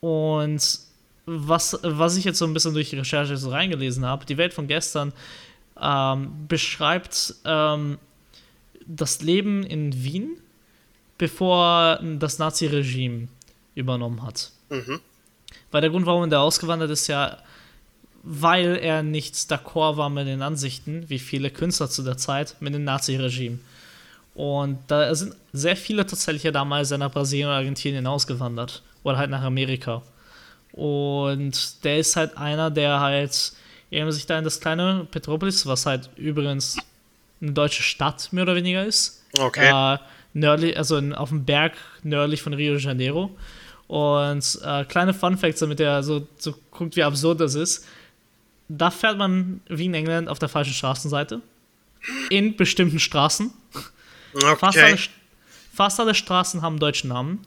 Und 0.00 0.78
was, 1.26 1.78
was 1.82 2.16
ich 2.16 2.24
jetzt 2.24 2.38
so 2.38 2.44
ein 2.44 2.54
bisschen 2.54 2.74
durch 2.74 2.90
die 2.90 2.98
Recherche 2.98 3.36
so 3.36 3.50
reingelesen 3.50 4.04
habe, 4.04 4.26
die 4.26 4.36
Welt 4.36 4.52
von 4.52 4.66
gestern 4.66 5.12
ähm, 5.80 6.46
beschreibt 6.46 7.34
ähm, 7.44 7.98
das 8.86 9.22
Leben 9.22 9.62
in 9.64 10.04
Wien, 10.04 10.36
bevor 11.16 12.00
das 12.18 12.38
Nazi-Regime 12.38 13.28
übernommen 13.74 14.22
hat. 14.22 14.52
Mhm. 14.68 15.00
Weil 15.70 15.80
der 15.80 15.90
Grund, 15.90 16.06
warum 16.06 16.30
er 16.30 16.40
ausgewandert 16.40 16.90
ist, 16.90 17.06
ja, 17.08 17.38
weil 18.22 18.76
er 18.76 19.02
nicht 19.02 19.34
d'accord 19.34 19.96
war 19.96 20.08
mit 20.08 20.26
den 20.26 20.42
Ansichten, 20.42 21.08
wie 21.08 21.18
viele 21.18 21.50
Künstler 21.50 21.90
zu 21.90 22.02
der 22.02 22.16
Zeit, 22.16 22.56
mit 22.60 22.74
dem 22.74 22.84
Nazi-Regime. 22.84 23.58
Und 24.34 24.78
da 24.88 25.14
sind 25.14 25.36
sehr 25.52 25.76
viele 25.76 26.06
tatsächlich 26.06 26.42
ja 26.42 26.50
damals 26.50 26.90
nach 26.90 27.12
Brasilien 27.12 27.48
und 27.48 27.54
Argentinien 27.54 28.06
ausgewandert. 28.06 28.82
Oder 29.04 29.18
halt 29.18 29.30
nach 29.30 29.42
Amerika. 29.42 30.02
Und 30.72 31.84
der 31.84 31.98
ist 31.98 32.16
halt 32.16 32.36
einer, 32.36 32.70
der 32.70 32.98
halt 33.00 33.52
eben 33.90 34.10
sich 34.10 34.26
da 34.26 34.38
in 34.38 34.44
das 34.44 34.60
kleine 34.60 35.06
Petropolis, 35.10 35.66
was 35.66 35.86
halt 35.86 36.10
übrigens 36.16 36.78
eine 37.40 37.52
deutsche 37.52 37.82
Stadt 37.82 38.32
mehr 38.32 38.42
oder 38.42 38.56
weniger 38.56 38.84
ist. 38.84 39.22
Okay. 39.38 39.68
Äh, 39.68 39.98
nördlich, 40.32 40.76
also 40.76 40.98
auf 41.14 41.28
dem 41.28 41.44
Berg 41.44 41.74
nördlich 42.02 42.42
von 42.42 42.54
Rio 42.54 42.74
de 42.74 42.82
Janeiro. 42.82 43.30
Und 43.94 44.58
äh, 44.64 44.84
kleine 44.86 45.14
Fun 45.14 45.38
Facts, 45.38 45.60
damit 45.60 45.78
ihr 45.78 46.02
so, 46.02 46.26
so 46.36 46.52
guckt, 46.72 46.96
wie 46.96 47.04
absurd 47.04 47.38
das 47.38 47.54
ist. 47.54 47.86
Da 48.68 48.90
fährt 48.90 49.18
man 49.18 49.60
wie 49.68 49.84
in 49.84 49.94
England 49.94 50.28
auf 50.28 50.40
der 50.40 50.48
falschen 50.48 50.72
Straßenseite. 50.72 51.40
In 52.28 52.56
bestimmten 52.56 52.98
Straßen. 52.98 53.52
Okay. 54.34 54.56
Fast, 54.56 54.78
alle, 54.78 54.98
fast 55.72 56.00
alle 56.00 56.14
Straßen 56.16 56.60
haben 56.60 56.80
deutschen 56.80 57.10
Namen. 57.10 57.46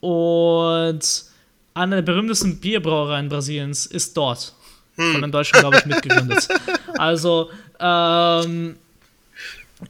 Und 0.00 1.26
eine 1.74 1.94
der 1.94 2.02
berühmtesten 2.02 2.58
Bierbrauereien 2.58 3.28
Brasiliens 3.28 3.86
ist 3.86 4.16
dort. 4.16 4.52
Hm. 4.96 5.12
Von 5.12 5.22
den 5.22 5.30
Deutschen, 5.30 5.60
glaube 5.60 5.76
ich, 5.76 5.86
mitgegründet. 5.86 6.48
also, 6.98 7.52
ähm, 7.78 8.74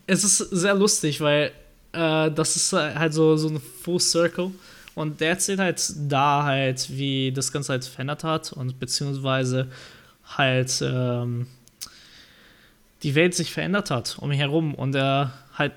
es 0.07 0.23
ist 0.23 0.37
sehr 0.37 0.75
lustig, 0.75 1.19
weil 1.23 1.51
äh, 1.93 2.31
das 2.31 2.57
ist 2.57 2.75
halt 2.75 3.15
so, 3.15 3.39
so 3.39 3.49
ein 3.49 3.59
Full 3.59 4.01
Circle. 4.01 4.53
Und 4.97 5.21
der 5.21 5.29
erzählt 5.29 5.61
halt 5.61 5.93
da 6.09 6.43
halt, 6.43 6.89
wie 6.91 7.31
das 7.31 7.53
Ganze 7.53 7.75
halt 7.75 7.85
verändert 7.85 8.25
hat 8.25 8.53
und 8.53 8.81
beziehungsweise 8.81 9.69
halt 10.25 10.83
ähm, 10.83 11.47
die 13.03 13.15
Welt 13.15 13.35
sich 13.35 13.53
verändert 13.53 13.91
hat 13.91 14.17
um 14.19 14.33
ihn 14.33 14.39
herum 14.39 14.75
und 14.75 14.95
er 14.95 15.35
halt 15.53 15.73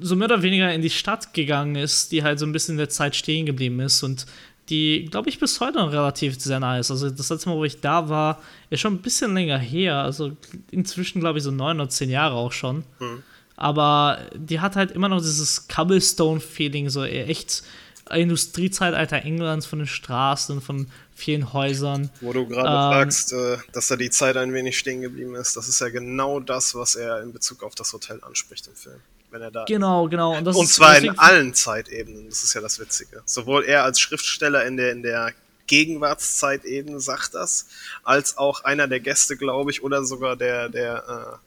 so 0.00 0.16
mehr 0.16 0.26
oder 0.26 0.42
weniger 0.42 0.72
in 0.72 0.80
die 0.80 0.88
Stadt 0.88 1.34
gegangen 1.34 1.76
ist, 1.76 2.10
die 2.10 2.22
halt 2.22 2.38
so 2.38 2.46
ein 2.46 2.52
bisschen 2.52 2.72
in 2.72 2.78
der 2.78 2.88
Zeit 2.88 3.16
stehen 3.16 3.44
geblieben 3.44 3.80
ist 3.80 4.02
und 4.02 4.24
die, 4.70 5.06
glaube 5.10 5.28
ich, 5.28 5.38
bis 5.38 5.60
heute 5.60 5.76
noch 5.76 5.92
relativ 5.92 6.40
sehr 6.40 6.58
nah 6.58 6.78
ist. 6.78 6.90
Also 6.90 7.10
das 7.10 7.28
letzte 7.28 7.50
Mal, 7.50 7.56
wo 7.56 7.64
ich 7.64 7.80
da 7.80 8.08
war, 8.08 8.42
ist 8.70 8.80
schon 8.80 8.94
ein 8.94 9.02
bisschen 9.02 9.34
länger 9.34 9.58
her. 9.58 9.96
Also 9.96 10.36
inzwischen, 10.70 11.20
glaube 11.20 11.38
ich, 11.38 11.44
so 11.44 11.50
neun 11.50 11.80
oder 11.80 11.88
zehn 11.88 12.10
Jahre 12.10 12.34
auch 12.34 12.52
schon. 12.52 12.84
Mhm. 12.98 13.22
Aber 13.56 14.18
die 14.34 14.60
hat 14.60 14.76
halt 14.76 14.92
immer 14.92 15.08
noch 15.08 15.20
dieses 15.20 15.68
Cobblestone-Feeling, 15.68 16.90
so 16.90 17.02
echt 17.04 17.62
Industriezeitalter 18.10 19.22
Englands 19.24 19.66
von 19.66 19.80
den 19.80 19.88
Straßen, 19.88 20.60
von 20.60 20.88
vielen 21.14 21.52
Häusern. 21.52 22.10
Wo 22.20 22.32
du 22.32 22.46
gerade 22.46 22.68
ähm, 22.68 23.10
sagst, 23.10 23.32
äh, 23.32 23.58
dass 23.72 23.88
da 23.88 23.96
die 23.96 24.10
Zeit 24.10 24.36
ein 24.36 24.52
wenig 24.52 24.78
stehen 24.78 25.00
geblieben 25.00 25.34
ist. 25.34 25.56
Das 25.56 25.68
ist 25.68 25.80
ja 25.80 25.88
genau 25.88 26.40
das, 26.40 26.74
was 26.74 26.94
er 26.94 27.22
in 27.22 27.32
Bezug 27.32 27.62
auf 27.62 27.74
das 27.74 27.92
Hotel 27.92 28.20
anspricht 28.22 28.66
im 28.66 28.74
Film. 28.74 29.00
Wenn 29.30 29.42
er 29.42 29.50
da 29.50 29.64
genau, 29.64 30.08
genau. 30.08 30.36
Und, 30.36 30.46
und 30.46 30.66
zwar 30.68 30.96
in 30.96 31.18
allen 31.18 31.52
Zeitebenen. 31.54 32.28
Das 32.30 32.44
ist 32.44 32.54
ja 32.54 32.60
das 32.60 32.78
Witzige. 32.78 33.22
Sowohl 33.26 33.64
er 33.64 33.84
als 33.84 34.00
Schriftsteller 34.00 34.64
in 34.64 34.76
der, 34.76 34.92
in 34.92 35.02
der 35.02 35.32
Gegenwartszeitebene 35.66 36.98
sagt 36.98 37.34
das, 37.34 37.66
als 38.02 38.38
auch 38.38 38.64
einer 38.64 38.88
der 38.88 39.00
Gäste, 39.00 39.36
glaube 39.36 39.70
ich, 39.70 39.82
oder 39.82 40.04
sogar 40.04 40.34
der, 40.34 40.68
der 40.68 41.38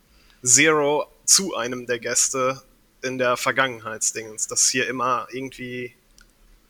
äh, 0.44 0.46
Zero 0.48 1.08
zu 1.26 1.56
einem 1.56 1.88
der 1.88 2.00
Gäste 2.00 2.62
in 3.02 3.18
der 3.18 3.36
Vergangenheitsdingens, 3.36 4.48
dass 4.48 4.70
hier 4.70 4.88
immer 4.88 5.28
irgendwie 5.32 5.94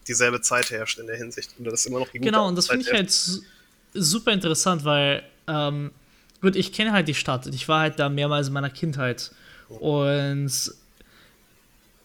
dieselbe 0.07 0.41
Zeit 0.41 0.71
herrscht 0.71 0.99
in 0.99 1.07
der 1.07 1.17
Hinsicht 1.17 1.53
und 1.57 1.65
das 1.65 1.85
immer 1.85 1.99
noch 1.99 2.09
die 2.09 2.19
gute 2.19 2.31
Genau, 2.31 2.47
und 2.47 2.55
das 2.55 2.67
finde 2.67 2.85
ich 2.85 2.93
halt 2.93 3.13
super 3.93 4.31
interessant, 4.31 4.83
weil 4.83 5.23
ähm, 5.47 5.91
gut, 6.41 6.55
ich 6.55 6.73
kenne 6.73 6.91
halt 6.91 7.07
die 7.07 7.13
Stadt, 7.13 7.47
ich 7.47 7.67
war 7.67 7.81
halt 7.81 7.99
da 7.99 8.09
mehrmals 8.09 8.47
in 8.47 8.53
meiner 8.53 8.69
Kindheit 8.69 9.31
und 9.69 10.51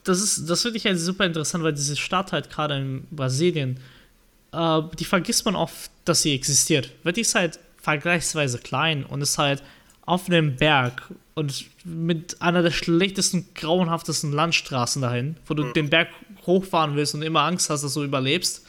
das 0.05 0.23
ist, 0.23 0.49
das 0.49 0.63
finde 0.63 0.77
ich 0.79 0.87
halt 0.87 0.99
super 0.99 1.25
interessant, 1.27 1.65
weil 1.65 1.73
diese 1.73 1.97
Stadt 1.97 2.33
halt 2.33 2.51
gerade 2.51 2.77
in 2.77 3.07
Brasilien, 3.11 3.81
äh, 4.53 4.83
die 4.99 5.05
vergisst 5.05 5.45
man 5.45 5.57
oft, 5.57 5.91
dass 6.05 6.23
sie 6.23 6.35
existiert, 6.35 6.93
weil 7.03 7.13
die 7.13 7.23
ist 7.23 7.35
halt 7.35 7.59
vergleichsweise 7.81 8.59
klein 8.59 9.05
und 9.05 9.21
ist 9.21 9.39
halt 9.39 9.63
auf 10.05 10.29
einem 10.29 10.57
Berg 10.57 11.03
und 11.37 11.67
mit 11.85 12.41
einer 12.41 12.63
der 12.63 12.71
schlechtesten, 12.71 13.47
grauenhaftesten 13.55 14.33
Landstraßen 14.33 15.03
dahin, 15.03 15.37
wo 15.47 15.53
du 15.53 15.65
mhm. 15.65 15.73
den 15.75 15.91
Berg 15.91 16.09
hochfahren 16.47 16.97
willst 16.97 17.15
und 17.15 17.23
immer 17.23 17.43
Angst 17.43 17.69
hast, 17.69 17.85
dass 17.85 17.93
du 17.95 18.03
überlebst. 18.03 18.67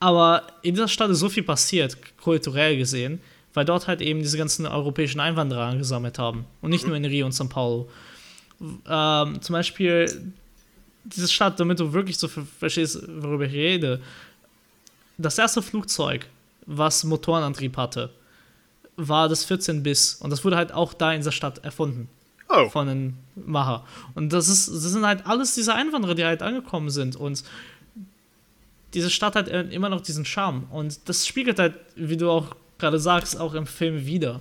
Aber 0.00 0.42
in 0.62 0.74
dieser 0.74 0.88
Stadt 0.88 1.08
ist 1.10 1.20
so 1.20 1.28
viel 1.28 1.44
passiert, 1.44 1.96
kulturell 2.20 2.76
gesehen, 2.76 3.20
weil 3.54 3.64
dort 3.64 3.86
halt 3.86 4.00
eben 4.02 4.20
diese 4.20 4.36
ganzen 4.36 4.66
europäischen 4.66 5.20
Einwanderer 5.20 5.66
angesammelt 5.66 6.18
haben. 6.18 6.44
Und 6.60 6.70
nicht 6.70 6.82
mhm. 6.82 6.88
nur 6.88 6.96
in 6.96 7.04
Rio 7.04 7.26
und 7.26 7.32
São 7.32 7.48
Paulo. 7.48 7.88
Ähm, 8.60 9.40
zum 9.40 9.52
Beispiel 9.52 10.32
diese 11.04 11.28
Stadt, 11.28 11.60
damit 11.60 11.78
du 11.78 11.92
wirklich 11.92 12.18
so 12.18 12.26
verstehst, 12.26 13.00
worüber 13.06 13.44
ich 13.44 13.52
rede. 13.52 14.00
Das 15.16 15.38
erste 15.38 15.62
Flugzeug, 15.62 16.26
was 16.66 17.04
Motorenantrieb 17.04 17.76
hatte, 17.76 18.10
war 18.96 19.28
das 19.28 19.44
14 19.44 19.82
bis 19.82 20.14
und 20.14 20.30
das 20.30 20.44
wurde 20.44 20.56
halt 20.56 20.72
auch 20.72 20.94
da 20.94 21.12
in 21.12 21.22
der 21.22 21.30
Stadt 21.30 21.64
erfunden. 21.64 22.08
Oh. 22.48 22.68
Von 22.68 22.86
den 22.86 23.18
Macher. 23.34 23.84
Und 24.14 24.32
das 24.32 24.48
ist, 24.48 24.68
das 24.68 24.82
sind 24.82 25.04
halt 25.04 25.26
alles 25.26 25.54
diese 25.54 25.74
Einwanderer, 25.74 26.14
die 26.14 26.24
halt 26.24 26.42
angekommen 26.42 26.90
sind 26.90 27.16
und 27.16 27.42
diese 28.94 29.10
Stadt 29.10 29.34
hat 29.34 29.48
immer 29.48 29.88
noch 29.88 30.00
diesen 30.00 30.24
Charme 30.24 30.64
und 30.70 31.08
das 31.08 31.26
spiegelt 31.26 31.58
halt, 31.58 31.74
wie 31.96 32.16
du 32.16 32.30
auch 32.30 32.54
gerade 32.78 32.98
sagst, 32.98 33.38
auch 33.38 33.54
im 33.54 33.66
Film 33.66 34.06
wieder. 34.06 34.40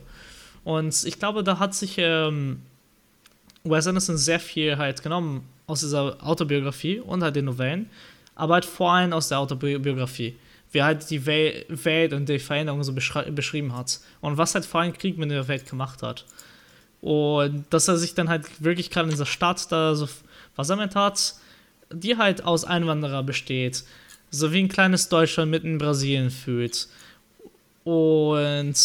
Und 0.63 1.03
ich 1.03 1.19
glaube, 1.19 1.43
da 1.43 1.59
hat 1.59 1.75
sich 1.75 1.95
ähm, 1.97 2.61
Wes 3.63 3.87
Anderson 3.87 4.17
sehr 4.17 4.39
viel 4.39 4.77
halt 4.77 5.01
genommen 5.03 5.47
aus 5.67 5.81
dieser 5.81 6.17
Autobiografie 6.25 6.99
und 6.99 7.23
halt 7.23 7.35
den 7.35 7.45
Novellen, 7.45 7.89
aber 8.35 8.55
halt 8.55 8.65
vor 8.65 8.93
allem 8.93 9.13
aus 9.13 9.29
der 9.29 9.39
Autobiografie 9.39 10.35
wie 10.75 10.83
halt 10.83 11.09
die 11.09 11.25
Welt 11.25 12.13
und 12.13 12.29
die 12.29 12.37
Veränderung 12.37 12.83
so 12.83 12.93
beschrieben 12.93 13.75
hat. 13.75 13.99
Und 14.21 14.37
was 14.37 14.53
halt 14.53 14.65
vor 14.65 14.81
allem 14.81 14.93
Krieg 14.93 15.17
mit 15.17 15.31
der 15.31 15.47
Welt 15.47 15.67
gemacht 15.67 16.03
hat. 16.03 16.25
Und 17.01 17.65
dass 17.71 17.87
er 17.87 17.97
sich 17.97 18.13
dann 18.13 18.29
halt 18.29 18.63
wirklich 18.63 18.91
gerade 18.91 19.05
in 19.05 19.11
dieser 19.11 19.25
Stadt 19.25 19.71
da 19.71 19.95
so 19.95 20.07
versammelt 20.53 20.95
hat, 20.95 21.35
die 21.91 22.17
halt 22.17 22.43
aus 22.43 22.65
Einwanderer 22.65 23.23
besteht. 23.23 23.83
So 24.29 24.51
wie 24.51 24.59
ein 24.59 24.69
kleines 24.69 25.07
Deutschland 25.07 25.49
mitten 25.49 25.67
in 25.67 25.77
Brasilien 25.77 26.29
fühlt. 26.29 26.89
Und 27.85 28.75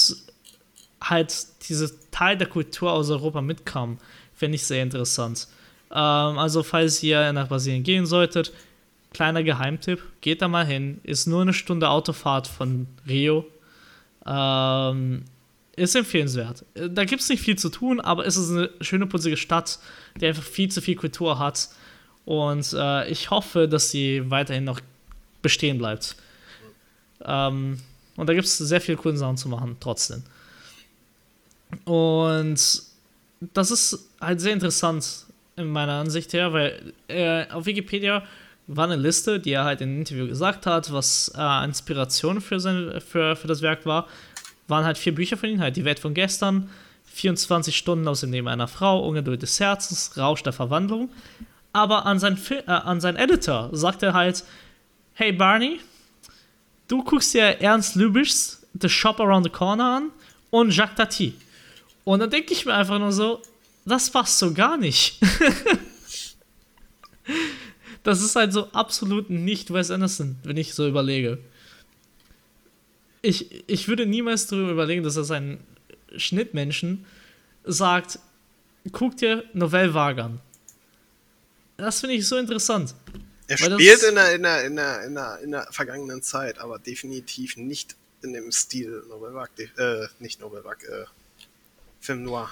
halt 1.03 1.47
diese 1.68 1.91
Teil 2.11 2.36
der 2.36 2.47
Kultur 2.47 2.93
aus 2.93 3.11
Europa 3.11 3.41
mitkam, 3.41 3.99
finde 4.34 4.57
ich 4.57 4.64
sehr 4.64 4.82
interessant. 4.82 5.49
Ähm, 5.91 6.38
also, 6.38 6.62
falls 6.62 7.03
ihr 7.03 7.32
nach 7.32 7.49
Brasilien 7.49 7.82
gehen 7.82 8.07
solltet, 8.07 8.53
kleiner 9.12 9.42
Geheimtipp, 9.42 10.00
geht 10.20 10.42
da 10.42 10.48
mal 10.48 10.66
hin. 10.66 11.00
Ist 11.02 11.26
nur 11.26 11.42
eine 11.42 11.52
Stunde 11.52 11.88
Autofahrt 11.88 12.46
von 12.46 12.86
Rio. 13.08 13.46
Ähm, 14.26 15.24
ist 15.76 15.96
empfehlenswert. 15.96 16.64
Da 16.74 17.04
gibt 17.04 17.22
es 17.22 17.28
nicht 17.28 17.42
viel 17.42 17.56
zu 17.56 17.70
tun, 17.70 18.00
aber 18.00 18.26
es 18.26 18.36
ist 18.36 18.50
eine 18.50 18.70
schöne, 18.80 19.06
putzige 19.06 19.36
Stadt, 19.36 19.78
die 20.20 20.26
einfach 20.26 20.42
viel 20.42 20.70
zu 20.70 20.82
viel 20.82 20.96
Kultur 20.96 21.38
hat. 21.38 21.68
Und 22.24 22.72
äh, 22.74 23.08
ich 23.08 23.30
hoffe, 23.30 23.66
dass 23.66 23.90
sie 23.90 24.30
weiterhin 24.30 24.64
noch 24.64 24.80
bestehen 25.42 25.78
bleibt. 25.78 26.16
Ähm, 27.24 27.80
und 28.16 28.28
da 28.28 28.34
gibt 28.34 28.46
es 28.46 28.58
sehr 28.58 28.80
viele 28.80 28.98
coole 28.98 29.16
Sachen 29.16 29.36
zu 29.36 29.48
machen, 29.48 29.76
trotzdem. 29.80 30.22
Und 31.84 32.82
das 33.40 33.70
ist 33.70 34.11
halt 34.20 34.40
sehr 34.40 34.52
interessant 34.52 35.26
in 35.56 35.68
meiner 35.68 35.94
Ansicht 35.94 36.32
her, 36.32 36.52
weil 36.52 36.92
äh, 37.08 37.48
auf 37.50 37.66
Wikipedia 37.66 38.22
war 38.76 38.84
eine 38.84 38.96
Liste, 38.96 39.40
die 39.40 39.52
er 39.52 39.64
halt 39.64 39.80
in 39.80 39.88
einem 39.88 39.98
Interview 39.98 40.28
gesagt 40.28 40.64
hat, 40.64 40.92
was 40.92 41.32
äh, 41.36 41.64
Inspiration 41.64 42.40
für, 42.40 42.60
sein, 42.60 43.00
für, 43.00 43.34
für 43.34 43.48
das 43.48 43.62
Werk 43.62 43.84
war. 43.84 44.06
Waren 44.68 44.84
halt 44.84 44.96
vier 44.96 45.14
Bücher 45.14 45.36
von 45.36 45.48
ihm, 45.48 45.60
halt 45.60 45.76
Die 45.76 45.84
Welt 45.84 45.98
von 45.98 46.14
gestern, 46.14 46.70
24 47.06 47.76
Stunden 47.76 48.06
aus 48.06 48.20
dem 48.20 48.30
Leben 48.30 48.46
einer 48.46 48.68
Frau, 48.68 49.04
Ungeduld 49.06 49.42
des 49.42 49.58
Herzens, 49.58 50.16
Rausch 50.16 50.44
der 50.44 50.52
Verwandlung. 50.52 51.10
Aber 51.72 52.06
an 52.06 52.20
seinen, 52.20 52.38
äh, 52.50 52.70
an 52.70 53.00
seinen 53.00 53.16
Editor 53.16 53.70
sagt 53.72 54.04
er 54.04 54.14
halt, 54.14 54.44
hey 55.14 55.32
Barney, 55.32 55.80
du 56.86 57.02
guckst 57.02 57.34
dir 57.34 57.60
Ernst 57.60 57.96
Lübischs 57.96 58.64
The 58.80 58.88
Shop 58.88 59.18
Around 59.18 59.46
the 59.46 59.50
Corner 59.50 59.96
an 59.96 60.10
und 60.50 60.74
Jacques 60.74 60.94
Tati. 60.94 61.34
Und 62.04 62.20
dann 62.20 62.30
denke 62.30 62.52
ich 62.52 62.64
mir 62.64 62.74
einfach 62.74 63.00
nur 63.00 63.10
so, 63.10 63.42
das 63.84 64.10
passt 64.10 64.38
so 64.38 64.54
gar 64.54 64.76
nicht. 64.76 65.18
Das 68.03 68.22
ist 68.22 68.36
halt 68.36 68.53
so 68.53 68.70
absolut 68.72 69.30
nicht 69.30 69.72
Wes 69.72 69.90
Anderson, 69.90 70.36
wenn 70.42 70.57
ich 70.57 70.74
so 70.74 70.88
überlege. 70.88 71.38
Ich, 73.22 73.68
ich 73.68 73.88
würde 73.88 74.07
niemals 74.07 74.46
darüber 74.46 74.70
überlegen, 74.70 75.03
dass 75.03 75.16
er 75.16 75.24
seinen 75.24 75.61
Schnittmenschen 76.16 77.05
sagt, 77.64 78.18
guck 78.92 79.16
dir 79.16 79.44
Novell 79.53 79.92
Wagan. 79.92 80.40
Das 81.76 82.01
finde 82.01 82.16
ich 82.16 82.26
so 82.26 82.36
interessant. 82.36 82.94
Er 83.46 83.59
spielt 83.59 84.03
in 84.03 84.14
der, 84.14 84.34
in, 84.34 84.42
der, 84.42 84.64
in, 84.64 84.76
der, 84.76 85.05
in, 85.05 85.14
der, 85.14 85.38
in 85.40 85.51
der 85.51 85.66
vergangenen 85.70 86.22
Zeit, 86.22 86.59
aber 86.59 86.78
definitiv 86.78 87.57
nicht 87.57 87.96
in 88.22 88.32
dem 88.32 88.53
Stil 88.53 89.03
Novellwag, 89.09 89.51
äh, 89.59 90.07
nicht 90.18 90.40
Novellwag, 90.40 90.84
äh, 90.84 91.05
Film 92.01 92.22
Noir. 92.24 92.51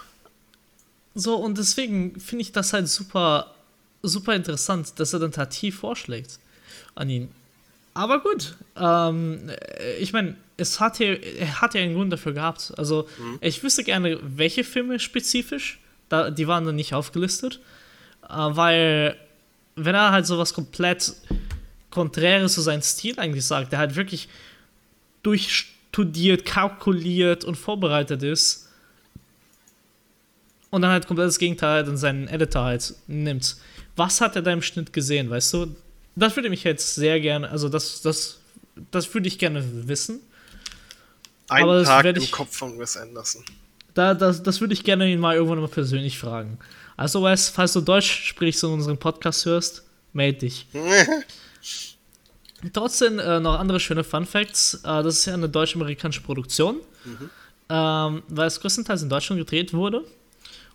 So, 1.14 1.36
und 1.36 1.58
deswegen 1.58 2.18
finde 2.18 2.42
ich 2.42 2.52
das 2.52 2.72
halt 2.72 2.88
super 2.88 3.54
super 4.02 4.34
interessant, 4.34 4.98
dass 4.98 5.12
er 5.12 5.20
dann 5.20 5.32
Tati 5.32 5.72
vorschlägt 5.72 6.38
an 6.94 7.10
ihn. 7.10 7.28
Aber 7.94 8.20
gut, 8.20 8.54
ähm, 8.76 9.50
ich 9.98 10.12
meine, 10.12 10.36
es 10.56 10.78
hat 10.78 10.98
ja, 10.98 11.14
er 11.14 11.60
hat 11.60 11.74
ja 11.74 11.80
einen 11.80 11.94
Grund 11.94 12.12
dafür 12.12 12.32
gehabt. 12.32 12.72
Also, 12.76 13.08
mhm. 13.18 13.38
ich 13.40 13.62
wüsste 13.62 13.84
gerne, 13.84 14.18
welche 14.22 14.64
Filme 14.64 14.98
spezifisch, 14.98 15.80
da, 16.08 16.30
die 16.30 16.46
waren 16.46 16.64
dann 16.64 16.76
nicht 16.76 16.94
aufgelistet, 16.94 17.60
äh, 18.28 18.34
weil, 18.34 19.16
wenn 19.74 19.94
er 19.94 20.12
halt 20.12 20.26
sowas 20.26 20.54
komplett 20.54 21.12
Konträres 21.90 22.54
zu 22.54 22.60
seinem 22.60 22.82
Stil 22.82 23.18
eigentlich 23.18 23.46
sagt, 23.46 23.72
der 23.72 23.78
halt 23.78 23.96
wirklich 23.96 24.28
durchstudiert, 25.22 26.44
kalkuliert 26.44 27.44
und 27.44 27.56
vorbereitet 27.56 28.22
ist, 28.22 28.68
und 30.70 30.82
dann 30.82 30.90
halt 30.90 31.06
komplett 31.06 31.28
das 31.28 31.38
Gegenteil 31.38 31.86
in 31.88 31.96
seinen 31.96 32.28
Editor 32.28 32.64
halt 32.64 32.94
nimmt 33.06 33.56
was 33.98 34.20
hat 34.20 34.36
er 34.36 34.42
da 34.42 34.52
im 34.52 34.62
Schnitt 34.62 34.92
gesehen, 34.92 35.28
weißt 35.28 35.54
du? 35.54 35.76
Das 36.16 36.36
würde 36.36 36.50
mich 36.50 36.64
jetzt 36.64 36.94
sehr 36.94 37.20
gerne, 37.20 37.50
also 37.50 37.68
das, 37.68 38.00
das, 38.00 38.38
das 38.90 39.12
würde 39.12 39.28
ich 39.28 39.38
gerne 39.38 39.64
wissen. 39.88 40.20
Ein 41.48 41.64
Aber 41.64 41.84
Tag 41.84 42.04
im 42.04 42.16
ich, 42.16 42.32
Kopf 42.32 42.56
von 42.56 42.78
Wes 42.78 42.96
Anderson. 42.96 43.44
Da, 43.94 44.14
das, 44.14 44.42
das 44.42 44.60
würde 44.60 44.74
ich 44.74 44.84
gerne 44.84 45.10
ihn 45.10 45.18
mal 45.18 45.34
irgendwann 45.34 45.60
mal 45.60 45.68
persönlich 45.68 46.18
fragen. 46.18 46.58
Also, 46.96 47.22
weißt, 47.22 47.54
falls 47.54 47.72
du 47.72 47.80
Deutsch 47.80 48.28
sprichst 48.28 48.62
und 48.64 48.74
unseren 48.74 48.98
Podcast 48.98 49.46
hörst, 49.46 49.84
melde 50.12 50.40
dich. 50.40 50.66
Trotzdem 52.72 53.18
äh, 53.18 53.40
noch 53.40 53.58
andere 53.58 53.80
schöne 53.80 54.04
Fun 54.04 54.26
Facts. 54.26 54.74
Äh, 54.84 55.02
das 55.02 55.18
ist 55.18 55.26
ja 55.26 55.34
eine 55.34 55.48
deutsch-amerikanische 55.48 56.22
Produktion, 56.22 56.76
mhm. 57.04 57.30
ähm, 57.68 58.22
weil 58.28 58.46
es 58.46 58.60
größtenteils 58.60 59.02
in 59.02 59.08
Deutschland 59.08 59.40
gedreht 59.40 59.72
wurde 59.72 60.04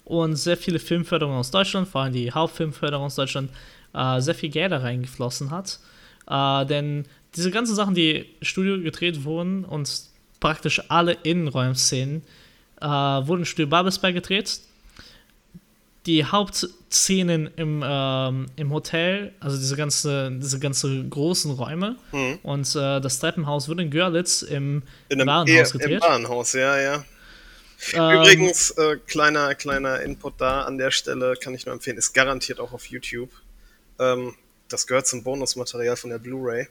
und 0.06 0.36
sehr 0.36 0.58
viele 0.58 0.80
Filmförderungen 0.80 1.40
aus 1.40 1.52
Deutschland, 1.52 1.88
vor 1.88 2.02
allem 2.02 2.14
die 2.14 2.32
Hauptfilmförderung 2.32 3.06
aus 3.06 3.16
Deutschland, 3.16 3.52
äh, 3.94 4.20
sehr 4.20 4.36
viel 4.36 4.50
Geld 4.50 4.72
da 4.72 4.78
reingeflossen 4.78 5.52
hat. 5.52 5.80
Äh, 6.28 6.66
denn 6.66 7.06
diese 7.36 7.52
ganzen 7.52 7.76
Sachen, 7.76 7.96
die 7.96 8.18
im 8.18 8.46
Studio 8.46 8.80
gedreht 8.82 9.24
wurden 9.24 9.66
und 9.66 9.90
praktisch 10.40 10.82
alle 10.90 11.14
Innenräumszenen 11.24 12.24
äh, 12.82 12.86
wurden 12.86 13.42
im 13.42 13.46
Studio 13.46 13.68
Babelsberg 13.68 14.14
gedreht. 14.14 14.60
Die 16.06 16.26
Hauptszenen 16.26 17.50
im, 17.56 17.82
ähm, 17.86 18.48
im 18.58 18.74
Hotel, 18.74 19.32
also 19.40 19.56
diese 19.58 19.78
ganze, 19.78 20.32
diese 20.34 20.60
ganze 20.60 21.08
großen 21.08 21.52
Räume 21.52 21.96
mhm. 22.12 22.40
und 22.44 22.76
äh, 22.76 23.00
das 23.00 23.20
Treppenhaus 23.20 23.70
wurde 23.70 23.84
in 23.84 23.90
Görlitz 23.90 24.42
im, 24.42 24.84
in 25.08 25.26
Warenhaus 25.26 25.72
gedreht. 25.72 26.02
Im 26.04 26.10
Warenhaus, 26.10 26.52
ja, 26.52 26.78
ja. 26.78 27.06
Ähm, 27.94 28.22
Übrigens, 28.22 28.72
äh, 28.72 28.98
kleiner, 29.08 29.56
kleiner 29.56 30.02
Input 30.02 30.40
da 30.40 30.62
an 30.62 30.78
der 30.78 30.92
Stelle, 30.92 31.36
kann 31.36 31.54
ich 31.54 31.66
nur 31.66 31.74
empfehlen, 31.74 31.98
ist 31.98 32.14
garantiert 32.14 32.60
auch 32.60 32.74
auf 32.74 32.86
YouTube. 32.86 33.30
Ähm, 34.00 34.36
das 34.70 34.88
gehört 34.88 35.08
zum 35.08 35.24
Bonusmaterial 35.24 35.96
von 35.96 36.10
der 36.10 36.20
Blu-ray. 36.20 36.68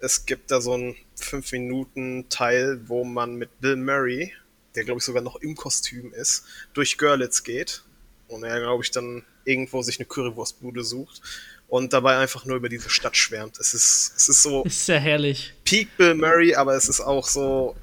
Es 0.00 0.26
gibt 0.26 0.50
da 0.50 0.60
so 0.60 0.74
einen 0.74 0.96
5-Minuten-Teil, 1.20 2.80
wo 2.86 3.04
man 3.04 3.36
mit 3.36 3.60
Bill 3.60 3.76
Murray, 3.76 4.32
der 4.74 4.84
glaube 4.84 4.98
ich 4.98 5.04
sogar 5.04 5.22
noch 5.22 5.36
im 5.36 5.54
Kostüm 5.56 6.12
ist, 6.12 6.44
durch 6.74 6.98
Görlitz 6.98 7.42
geht. 7.42 7.82
Und 8.28 8.44
er, 8.44 8.60
glaube 8.60 8.84
ich, 8.84 8.90
dann 8.90 9.24
irgendwo 9.44 9.82
sich 9.82 9.98
eine 9.98 10.06
Currywurstbude 10.06 10.84
sucht 10.84 11.22
und 11.68 11.92
dabei 11.92 12.18
einfach 12.18 12.44
nur 12.44 12.56
über 12.56 12.68
diese 12.68 12.90
Stadt 12.90 13.16
schwärmt. 13.16 13.58
Es 13.58 13.74
ist, 13.74 14.12
es 14.16 14.28
ist 14.28 14.42
so. 14.42 14.64
Ist 14.64 14.86
sehr 14.86 15.00
herrlich. 15.00 15.54
Peak 15.64 15.96
Bill 15.96 16.14
Murray, 16.14 16.54
aber 16.54 16.74
es 16.74 16.88
ist 16.88 17.00
auch 17.00 17.26
so 17.26 17.76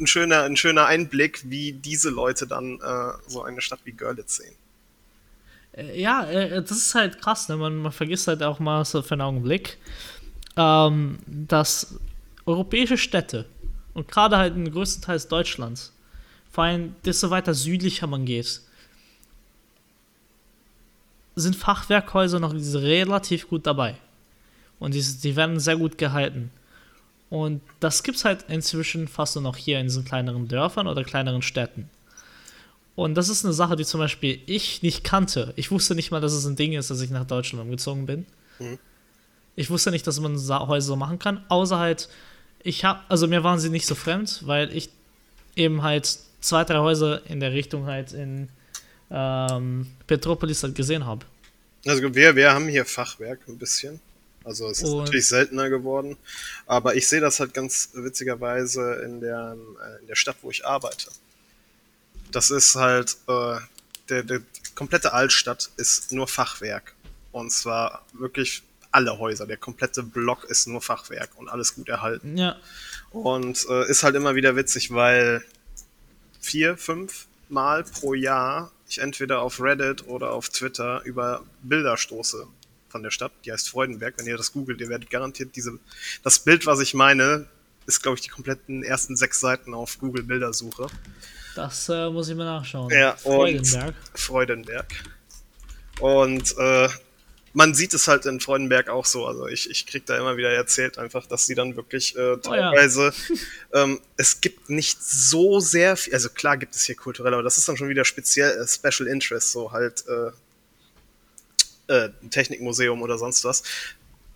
ein 0.00 0.06
schöner, 0.06 0.42
ein 0.42 0.56
schöner 0.56 0.86
Einblick, 0.86 1.42
wie 1.44 1.72
diese 1.72 2.10
Leute 2.10 2.46
dann 2.46 2.80
äh, 2.80 3.12
so 3.26 3.42
eine 3.42 3.60
Stadt 3.60 3.80
wie 3.84 3.92
Görlitz 3.92 4.36
sehen. 4.36 4.54
Äh, 5.72 6.00
ja, 6.00 6.24
äh, 6.24 6.62
das 6.62 6.72
ist 6.72 6.94
halt 6.94 7.20
krass, 7.20 7.48
ne? 7.48 7.56
man, 7.56 7.76
man 7.76 7.92
vergisst 7.92 8.28
halt 8.28 8.42
auch 8.42 8.58
mal 8.58 8.84
so 8.84 9.02
für 9.02 9.12
einen 9.12 9.22
Augenblick, 9.22 9.78
ähm, 10.56 11.18
dass 11.26 11.98
europäische 12.46 12.98
Städte 12.98 13.46
und 13.94 14.08
gerade 14.08 14.36
halt 14.36 14.54
in 14.54 14.70
größtenteils 14.70 15.28
Deutschlands, 15.28 15.92
vor 16.50 16.64
allem 16.64 16.94
desto 17.04 17.30
weiter 17.30 17.54
südlicher 17.54 18.06
man 18.06 18.24
geht, 18.24 18.60
sind 21.34 21.56
Fachwerkhäuser 21.56 22.40
noch 22.40 22.52
relativ 22.54 23.48
gut 23.48 23.66
dabei. 23.66 23.96
Und 24.78 24.94
die, 24.94 25.02
die 25.02 25.36
werden 25.36 25.60
sehr 25.60 25.76
gut 25.76 25.96
gehalten. 25.96 26.50
Und 27.32 27.62
das 27.80 28.02
gibt 28.02 28.18
es 28.18 28.26
halt 28.26 28.44
inzwischen 28.48 29.08
fast 29.08 29.36
nur 29.36 29.42
noch 29.42 29.56
hier 29.56 29.80
in 29.80 29.86
diesen 29.86 30.04
kleineren 30.04 30.48
Dörfern 30.48 30.86
oder 30.86 31.02
kleineren 31.02 31.40
Städten. 31.40 31.88
Und 32.94 33.14
das 33.14 33.30
ist 33.30 33.42
eine 33.42 33.54
Sache, 33.54 33.74
die 33.74 33.86
zum 33.86 34.00
Beispiel 34.00 34.40
ich 34.44 34.82
nicht 34.82 35.02
kannte. 35.02 35.54
Ich 35.56 35.70
wusste 35.70 35.94
nicht 35.94 36.10
mal, 36.10 36.20
dass 36.20 36.34
es 36.34 36.44
ein 36.44 36.56
Ding 36.56 36.74
ist, 36.74 36.90
dass 36.90 37.00
ich 37.00 37.08
nach 37.08 37.24
Deutschland 37.24 37.64
umgezogen 37.64 38.04
bin. 38.04 38.26
Mhm. 38.58 38.78
Ich 39.56 39.70
wusste 39.70 39.90
nicht, 39.90 40.06
dass 40.06 40.20
man 40.20 40.34
Häuser 40.36 40.86
so 40.86 40.94
machen 40.94 41.18
kann, 41.18 41.42
außer 41.48 41.78
halt, 41.78 42.10
ich 42.62 42.84
habe, 42.84 43.00
also 43.08 43.26
mir 43.26 43.42
waren 43.42 43.58
sie 43.58 43.70
nicht 43.70 43.86
so 43.86 43.94
fremd, 43.94 44.42
weil 44.44 44.70
ich 44.76 44.90
eben 45.56 45.82
halt 45.82 46.18
zwei, 46.42 46.64
drei 46.64 46.80
Häuser 46.80 47.24
in 47.30 47.40
der 47.40 47.52
Richtung 47.52 47.86
halt 47.86 48.12
in 48.12 48.50
ähm, 49.10 49.86
Petropolis 50.06 50.62
halt 50.64 50.74
gesehen 50.74 51.06
habe. 51.06 51.24
Also 51.86 52.14
wir, 52.14 52.36
wir 52.36 52.52
haben 52.52 52.68
hier 52.68 52.84
Fachwerk 52.84 53.48
ein 53.48 53.56
bisschen. 53.56 54.00
Also 54.44 54.68
es 54.68 54.82
ist 54.82 54.90
und 54.90 54.98
natürlich 55.04 55.26
seltener 55.26 55.70
geworden. 55.70 56.16
Aber 56.66 56.94
ich 56.94 57.08
sehe 57.08 57.20
das 57.20 57.40
halt 57.40 57.54
ganz 57.54 57.90
witzigerweise 57.94 58.94
in 59.04 59.20
der, 59.20 59.56
äh, 59.84 60.00
in 60.00 60.06
der 60.08 60.16
Stadt, 60.16 60.36
wo 60.42 60.50
ich 60.50 60.66
arbeite. 60.66 61.08
Das 62.30 62.50
ist 62.50 62.74
halt, 62.74 63.16
äh, 63.28 63.56
der, 64.08 64.22
der 64.22 64.42
komplette 64.74 65.12
Altstadt 65.12 65.70
ist 65.76 66.12
nur 66.12 66.26
Fachwerk. 66.28 66.94
Und 67.30 67.50
zwar 67.52 68.04
wirklich 68.12 68.62
alle 68.90 69.18
Häuser. 69.18 69.46
Der 69.46 69.56
komplette 69.56 70.02
Block 70.02 70.44
ist 70.44 70.66
nur 70.66 70.82
Fachwerk 70.82 71.30
und 71.36 71.48
alles 71.48 71.74
gut 71.74 71.88
erhalten. 71.88 72.36
Ja. 72.36 72.56
Und 73.10 73.66
äh, 73.68 73.88
ist 73.90 74.02
halt 74.02 74.14
immer 74.14 74.34
wieder 74.34 74.56
witzig, 74.56 74.92
weil 74.92 75.44
vier, 76.40 76.76
fünf 76.76 77.26
Mal 77.48 77.84
pro 77.84 78.14
Jahr 78.14 78.70
ich 78.88 78.98
entweder 78.98 79.40
auf 79.40 79.60
Reddit 79.60 80.06
oder 80.06 80.32
auf 80.32 80.50
Twitter 80.50 81.02
über 81.04 81.42
Bilder 81.62 81.96
stoße 81.96 82.46
von 82.92 83.02
der 83.02 83.10
Stadt, 83.10 83.32
die 83.44 83.52
heißt 83.52 83.68
Freudenberg. 83.68 84.14
Wenn 84.18 84.26
ihr 84.26 84.36
das 84.36 84.52
googelt, 84.52 84.80
ihr 84.80 84.88
werdet 84.88 85.10
garantiert 85.10 85.56
diese, 85.56 85.78
das 86.22 86.38
Bild, 86.38 86.66
was 86.66 86.78
ich 86.80 86.94
meine, 86.94 87.46
ist, 87.86 88.02
glaube 88.02 88.16
ich, 88.16 88.20
die 88.20 88.28
kompletten 88.28 88.84
ersten 88.84 89.16
sechs 89.16 89.40
Seiten 89.40 89.74
auf 89.74 89.98
Google 89.98 90.22
Bildersuche. 90.22 90.86
Das 91.56 91.88
äh, 91.88 92.08
muss 92.08 92.28
ich 92.28 92.36
mir 92.36 92.44
nachschauen. 92.44 92.90
Ja, 92.90 93.16
Freudenberg. 93.16 93.94
Freudenberg. 94.14 94.86
Und 96.00 96.56
äh, 96.58 96.88
man 97.52 97.74
sieht 97.74 97.92
es 97.92 98.08
halt 98.08 98.24
in 98.26 98.40
Freudenberg 98.40 98.88
auch 98.88 99.04
so. 99.04 99.26
Also 99.26 99.46
ich, 99.46 99.68
ich 99.70 99.86
krieg 99.86 100.06
da 100.06 100.16
immer 100.16 100.36
wieder 100.36 100.50
erzählt 100.50 100.98
einfach, 100.98 101.26
dass 101.26 101.46
sie 101.46 101.54
dann 101.54 101.76
wirklich 101.76 102.16
äh, 102.16 102.38
teilweise, 102.38 103.12
oh 103.12 103.34
ja. 103.74 103.82
ähm, 103.84 104.00
es 104.16 104.40
gibt 104.40 104.70
nicht 104.70 105.02
so 105.02 105.60
sehr 105.60 105.96
viel, 105.96 106.14
also 106.14 106.28
klar 106.30 106.56
gibt 106.56 106.74
es 106.74 106.84
hier 106.84 106.96
kulturell, 106.96 107.34
aber 107.34 107.42
das 107.42 107.58
ist 107.58 107.68
dann 107.68 107.76
schon 107.76 107.88
wieder 107.88 108.04
speziell 108.04 108.58
äh, 108.58 108.66
Special 108.66 109.08
Interest, 109.08 109.52
so 109.52 109.72
halt 109.72 110.04
äh, 110.08 110.30
äh, 111.88 112.10
Technikmuseum 112.30 113.02
oder 113.02 113.18
sonst 113.18 113.44
was, 113.44 113.62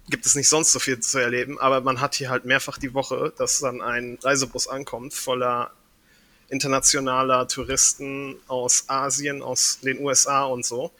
gibt 0.09 0.27
es 0.27 0.35
nicht 0.35 0.49
sonst 0.49 0.73
so 0.73 0.79
viel 0.79 1.01
zu 1.01 1.19
erleben, 1.19 1.59
aber 1.59 1.81
man 1.81 2.01
hat 2.01 2.15
hier 2.15 2.31
halt 2.31 2.45
mehrfach 2.45 2.79
die 2.79 2.95
Woche, 2.95 3.33
dass 3.39 3.59
dann 3.59 3.83
ein 3.83 4.19
Reisebus 4.23 4.69
ankommt 4.69 5.15
voller 5.15 5.73
internationaler 6.49 7.49
Touristen 7.49 8.37
aus 8.47 8.85
Asien, 8.89 9.43
aus 9.43 9.81
den 9.81 10.01
USA 10.01 10.45
und 10.45 10.65
so. 10.65 10.93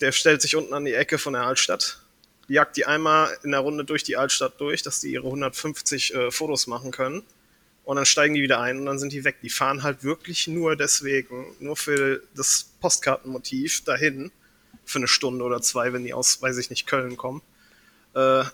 Der 0.00 0.12
stellt 0.12 0.40
sich 0.40 0.54
unten 0.54 0.72
an 0.72 0.84
die 0.84 0.94
Ecke 0.94 1.18
von 1.18 1.32
der 1.32 1.42
Altstadt, 1.42 2.00
jagt 2.46 2.76
die 2.76 2.86
einmal 2.86 3.36
in 3.42 3.50
der 3.50 3.60
Runde 3.60 3.84
durch 3.84 4.04
die 4.04 4.16
Altstadt 4.16 4.60
durch, 4.60 4.82
dass 4.82 5.00
die 5.00 5.12
ihre 5.12 5.26
150 5.26 6.14
äh, 6.14 6.30
Fotos 6.30 6.68
machen 6.68 6.92
können. 6.92 7.24
Und 7.84 7.96
dann 7.96 8.06
steigen 8.06 8.34
die 8.34 8.42
wieder 8.42 8.60
ein 8.60 8.78
und 8.78 8.86
dann 8.86 8.98
sind 8.98 9.12
die 9.12 9.24
weg. 9.24 9.38
Die 9.42 9.50
fahren 9.50 9.82
halt 9.82 10.04
wirklich 10.04 10.46
nur 10.46 10.76
deswegen, 10.76 11.46
nur 11.58 11.74
für 11.74 12.22
das 12.36 12.70
Postkartenmotiv 12.80 13.82
dahin 13.84 14.30
für 14.84 14.98
eine 14.98 15.08
Stunde 15.08 15.44
oder 15.44 15.60
zwei, 15.60 15.92
wenn 15.92 16.04
die 16.04 16.14
aus, 16.14 16.40
weiß 16.40 16.58
ich 16.58 16.70
nicht, 16.70 16.86
Köln 16.86 17.16
kommen. 17.16 17.42
Äh, 18.14 18.44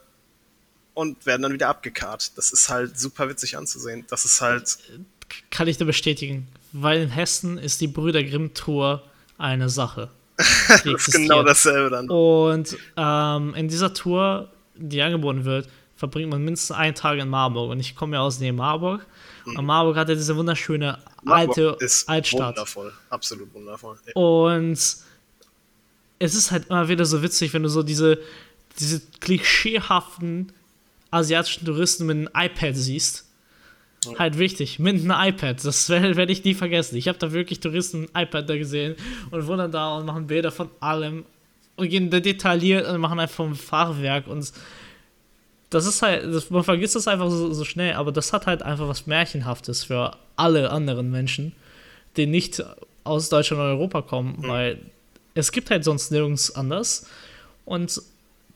und 0.94 1.26
werden 1.26 1.42
dann 1.42 1.52
wieder 1.52 1.68
abgekarrt. 1.68 2.36
Das 2.36 2.52
ist 2.52 2.68
halt 2.68 2.98
super 2.98 3.28
witzig 3.28 3.56
anzusehen. 3.56 4.04
Das 4.08 4.24
ist 4.24 4.40
halt. 4.40 4.78
Kann 5.50 5.66
ich 5.66 5.76
dir 5.76 5.84
bestätigen. 5.84 6.48
Weil 6.72 7.02
in 7.02 7.08
Hessen 7.10 7.58
ist 7.58 7.80
die 7.80 7.88
Brüder 7.88 8.22
Grimm 8.22 8.54
Tour 8.54 9.02
eine 9.38 9.68
Sache. 9.68 10.10
das 10.36 10.84
ist 10.84 11.12
genau 11.12 11.42
dasselbe 11.42 11.90
dann. 11.90 12.08
Und 12.08 12.76
ähm, 12.96 13.54
in 13.54 13.68
dieser 13.68 13.94
Tour, 13.94 14.50
die 14.74 15.02
angeboten 15.02 15.44
wird, 15.44 15.68
verbringt 15.96 16.30
man 16.30 16.42
mindestens 16.42 16.76
einen 16.76 16.94
Tag 16.94 17.18
in 17.18 17.28
Marburg. 17.28 17.70
Und 17.70 17.80
ich 17.80 17.94
komme 17.94 18.16
ja 18.16 18.22
aus 18.22 18.38
dem 18.38 18.56
Marburg. 18.56 19.06
Mhm. 19.46 19.58
Und 19.58 19.66
Marburg 19.66 19.96
hat 19.96 20.08
ja 20.08 20.14
diese 20.14 20.36
wunderschöne 20.36 20.98
alte 21.24 21.76
ist 21.80 22.08
Altstadt. 22.08 22.56
Wundervoll, 22.56 22.92
absolut 23.10 23.52
wundervoll. 23.54 23.96
Ja. 24.06 24.12
Und 24.14 24.96
es 26.24 26.34
ist 26.34 26.50
halt 26.50 26.68
immer 26.70 26.88
wieder 26.88 27.04
so 27.04 27.22
witzig, 27.22 27.52
wenn 27.52 27.62
du 27.62 27.68
so 27.68 27.82
diese, 27.82 28.18
diese 28.80 29.00
klischeehaften 29.20 30.52
asiatischen 31.10 31.64
Touristen 31.64 32.06
mit 32.06 32.16
einem 32.16 32.28
iPad 32.34 32.74
siehst. 32.76 33.30
Ja. 34.04 34.18
Halt 34.18 34.38
wichtig, 34.38 34.78
mit 34.78 34.94
einem 34.94 35.10
iPad. 35.10 35.64
Das 35.64 35.88
werde 35.88 36.16
werd 36.16 36.30
ich 36.30 36.44
nie 36.44 36.54
vergessen. 36.54 36.96
Ich 36.96 37.08
habe 37.08 37.18
da 37.18 37.32
wirklich 37.32 37.60
Touristen 37.60 38.02
mit 38.02 38.14
einem 38.14 38.26
iPad 38.26 38.48
da 38.48 38.56
gesehen 38.56 38.96
und 39.30 39.46
wundern 39.46 39.70
da 39.70 39.96
und 39.96 40.06
machen 40.06 40.26
Bilder 40.26 40.50
von 40.50 40.68
allem 40.80 41.24
und 41.76 41.88
gehen 41.88 42.10
da 42.10 42.20
detailliert 42.20 42.86
und 42.86 43.00
machen 43.00 43.18
einfach 43.18 43.36
vom 43.36 43.54
Fahrwerk 43.54 44.26
und 44.26 44.52
das 45.70 45.86
ist 45.86 46.02
halt, 46.02 46.32
das, 46.32 46.50
man 46.50 46.62
vergisst 46.62 46.94
das 46.94 47.08
einfach 47.08 47.30
so, 47.30 47.52
so, 47.52 47.64
schnell, 47.64 47.94
aber 47.94 48.12
das 48.12 48.32
hat 48.32 48.46
halt 48.46 48.62
einfach 48.62 48.86
was 48.86 49.08
Märchenhaftes 49.08 49.82
für 49.84 50.16
alle 50.36 50.70
anderen 50.70 51.10
Menschen, 51.10 51.52
die 52.16 52.26
nicht 52.26 52.62
aus 53.02 53.28
Deutschland 53.28 53.60
oder 53.60 53.70
Europa 53.70 54.02
kommen, 54.02 54.36
mhm. 54.38 54.48
weil 54.48 54.78
es 55.34 55.52
gibt 55.52 55.70
halt 55.70 55.84
sonst 55.84 56.10
nirgends 56.10 56.54
anders. 56.54 57.06
Und 57.64 58.00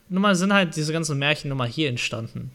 nun 0.09 0.21
mal 0.21 0.35
sind 0.35 0.53
halt 0.53 0.75
diese 0.75 0.93
ganzen 0.93 1.19
Märchen 1.19 1.49
nun 1.49 1.57
mal 1.57 1.67
hier 1.67 1.89
entstanden. 1.89 2.51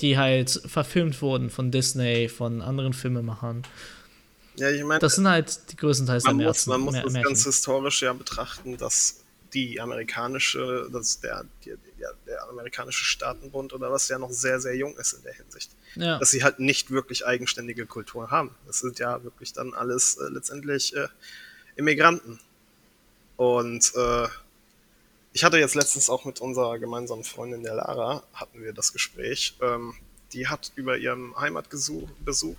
Die 0.00 0.18
halt 0.18 0.62
verfilmt 0.66 1.20
wurden 1.22 1.50
von 1.50 1.70
Disney, 1.70 2.28
von 2.28 2.62
anderen 2.62 2.92
Filmemachern. 2.92 3.62
Ja, 4.56 4.70
ich 4.70 4.82
meine. 4.82 5.00
Das 5.00 5.14
sind 5.14 5.28
halt 5.28 5.70
die 5.70 5.76
größtenteils 5.76 6.24
man 6.24 6.38
der 6.38 6.48
muss, 6.48 6.66
Man 6.66 6.80
muss 6.80 6.94
das 7.02 7.12
ganz 7.14 7.44
historisch 7.44 8.02
ja 8.02 8.12
betrachten, 8.12 8.76
dass 8.76 9.20
die 9.54 9.80
amerikanische, 9.80 10.88
dass 10.90 11.20
der, 11.20 11.44
der, 11.66 11.76
der, 12.26 12.48
amerikanische 12.48 13.04
Staatenbund 13.04 13.74
oder 13.74 13.90
was 13.90 14.08
ja 14.08 14.18
noch 14.18 14.30
sehr, 14.30 14.60
sehr 14.60 14.74
jung 14.76 14.96
ist 14.96 15.12
in 15.12 15.22
der 15.22 15.34
Hinsicht. 15.34 15.70
Ja. 15.94 16.18
Dass 16.18 16.30
sie 16.30 16.42
halt 16.42 16.58
nicht 16.58 16.90
wirklich 16.90 17.26
eigenständige 17.26 17.84
Kultur 17.84 18.30
haben. 18.30 18.54
Das 18.66 18.80
sind 18.80 18.98
ja 18.98 19.22
wirklich 19.24 19.52
dann 19.52 19.74
alles 19.74 20.16
äh, 20.16 20.28
letztendlich 20.30 20.96
äh, 20.96 21.08
Immigranten. 21.76 22.40
Und 23.36 23.92
äh, 23.94 24.28
ich 25.32 25.44
hatte 25.44 25.58
jetzt 25.58 25.74
letztens 25.74 26.10
auch 26.10 26.24
mit 26.24 26.40
unserer 26.40 26.78
gemeinsamen 26.78 27.24
Freundin 27.24 27.62
der 27.62 27.74
Lara, 27.74 28.22
hatten 28.34 28.62
wir 28.62 28.72
das 28.72 28.92
Gespräch. 28.92 29.56
Ähm, 29.60 29.94
die 30.32 30.48
hat 30.48 30.72
über 30.74 30.96
ihren 30.96 31.36
Heimatbesuch 31.38 32.08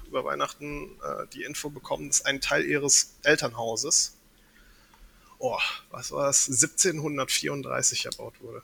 über 0.07 0.25
Weihnachten 0.25 0.91
äh, 1.03 1.27
die 1.33 1.43
Info 1.43 1.69
bekommen, 1.69 2.07
dass 2.07 2.25
ein 2.25 2.41
Teil 2.41 2.65
ihres 2.65 3.13
Elternhauses, 3.23 4.15
oh, 5.39 5.59
was 5.89 6.11
war 6.11 6.27
das, 6.27 6.47
1734 6.47 8.05
erbaut 8.05 8.33
wurde. 8.41 8.61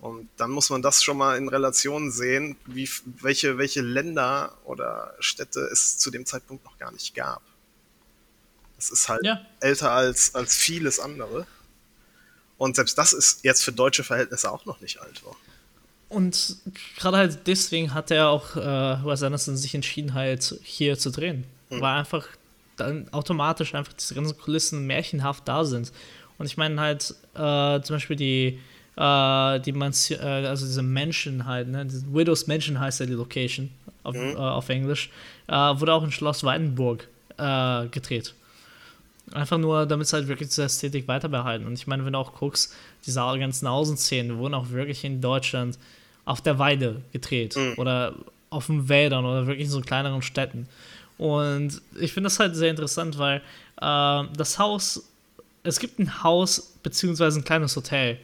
Und 0.00 0.28
dann 0.36 0.50
muss 0.50 0.70
man 0.70 0.82
das 0.82 1.02
schon 1.02 1.16
mal 1.16 1.38
in 1.38 1.48
Relation 1.48 2.10
sehen, 2.10 2.56
wie, 2.66 2.88
welche, 3.22 3.58
welche 3.58 3.80
Länder 3.80 4.56
oder 4.64 5.14
Städte 5.20 5.60
es 5.60 5.98
zu 5.98 6.10
dem 6.10 6.26
Zeitpunkt 6.26 6.64
noch 6.64 6.78
gar 6.78 6.92
nicht 6.92 7.14
gab. 7.14 7.42
Das 8.76 8.90
ist 8.90 9.08
halt 9.08 9.24
ja. 9.24 9.40
älter 9.60 9.90
als, 9.90 10.34
als 10.34 10.56
vieles 10.56 11.00
andere. 11.00 11.46
Und 12.58 12.76
selbst 12.76 12.96
das 12.96 13.12
ist 13.12 13.44
jetzt 13.44 13.62
für 13.62 13.72
deutsche 13.72 14.04
Verhältnisse 14.04 14.50
auch 14.50 14.64
noch 14.64 14.80
nicht 14.80 15.00
alt. 15.00 15.24
War. 15.24 15.36
Und 16.08 16.56
gerade 16.96 17.16
halt 17.16 17.46
deswegen 17.46 17.92
hat 17.92 18.10
er 18.10 18.28
auch 18.28 18.56
äh, 18.56 18.60
Wes 18.60 19.22
Anderson 19.22 19.56
sich 19.56 19.74
entschieden, 19.74 20.14
halt 20.14 20.58
hier 20.62 20.98
zu 20.98 21.10
drehen. 21.10 21.44
Mhm. 21.70 21.80
Weil 21.80 21.98
einfach 21.98 22.26
dann 22.76 23.08
automatisch 23.12 23.74
einfach 23.74 23.92
diese 23.94 24.14
ganzen 24.14 24.38
Kulissen 24.38 24.86
märchenhaft 24.86 25.48
da 25.48 25.64
sind. 25.64 25.92
Und 26.38 26.46
ich 26.46 26.56
meine 26.56 26.80
halt 26.80 27.14
äh, 27.34 27.80
zum 27.80 27.96
Beispiel 27.96 28.16
die, 28.16 28.60
äh, 28.96 29.60
die 29.60 29.72
Mansion, 29.72 30.20
äh, 30.20 30.46
also 30.46 30.66
diese 30.66 30.82
Menschen 30.82 31.46
halt, 31.46 31.68
ne? 31.68 31.86
Widows 32.12 32.46
Mansion 32.46 32.78
heißt 32.78 33.00
ja 33.00 33.06
die 33.06 33.14
Location 33.14 33.70
auf, 34.02 34.14
mhm. 34.14 34.32
Äh, 34.32 34.36
auf 34.36 34.68
Englisch, 34.68 35.10
äh, 35.48 35.52
wurde 35.52 35.92
auch 35.92 36.04
in 36.04 36.12
Schloss 36.12 36.44
Weidenburg 36.44 37.08
äh, 37.38 37.86
gedreht. 37.88 38.34
Einfach 39.32 39.58
nur, 39.58 39.86
damit 39.86 40.06
es 40.06 40.12
halt 40.12 40.28
wirklich 40.28 40.50
diese 40.50 40.64
Ästhetik 40.64 41.08
weiter 41.08 41.28
behalten. 41.28 41.66
Und 41.66 41.74
ich 41.74 41.86
meine, 41.86 42.04
wenn 42.04 42.12
du 42.12 42.18
auch 42.18 42.34
guckst, 42.34 42.72
diese 43.04 43.20
ganzen 43.20 43.66
Außenszenen 43.66 44.38
wurden 44.38 44.54
auch 44.54 44.70
wirklich 44.70 45.04
in 45.04 45.20
Deutschland 45.20 45.78
auf 46.24 46.40
der 46.40 46.58
Weide 46.58 47.02
gedreht 47.12 47.56
mhm. 47.56 47.74
oder 47.76 48.14
auf 48.50 48.66
den 48.66 48.88
Wäldern 48.88 49.24
oder 49.24 49.46
wirklich 49.46 49.66
in 49.66 49.70
so 49.70 49.80
kleineren 49.80 50.22
Städten. 50.22 50.68
Und 51.18 51.80
ich 51.98 52.12
finde 52.12 52.26
das 52.26 52.38
halt 52.38 52.54
sehr 52.54 52.70
interessant, 52.70 53.18
weil 53.18 53.38
äh, 53.80 54.24
das 54.36 54.58
Haus, 54.58 55.08
es 55.62 55.80
gibt 55.80 55.98
ein 55.98 56.22
Haus 56.22 56.74
beziehungsweise 56.82 57.40
ein 57.40 57.44
kleines 57.44 57.74
Hotel. 57.74 58.18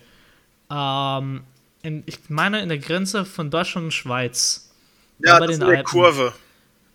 Ähm, 0.70 1.42
in, 1.82 2.03
ich 2.07 2.18
meine 2.28 2.61
in 2.61 2.68
der 2.68 2.78
Grenze 2.78 3.24
von 3.24 3.50
Deutschland 3.50 3.86
und 3.86 3.92
Schweiz. 3.92 4.70
Ja, 5.18 5.38
bei 5.38 5.46
den 5.46 5.62
Alpen. 5.62 5.84
Kurve. 5.84 6.32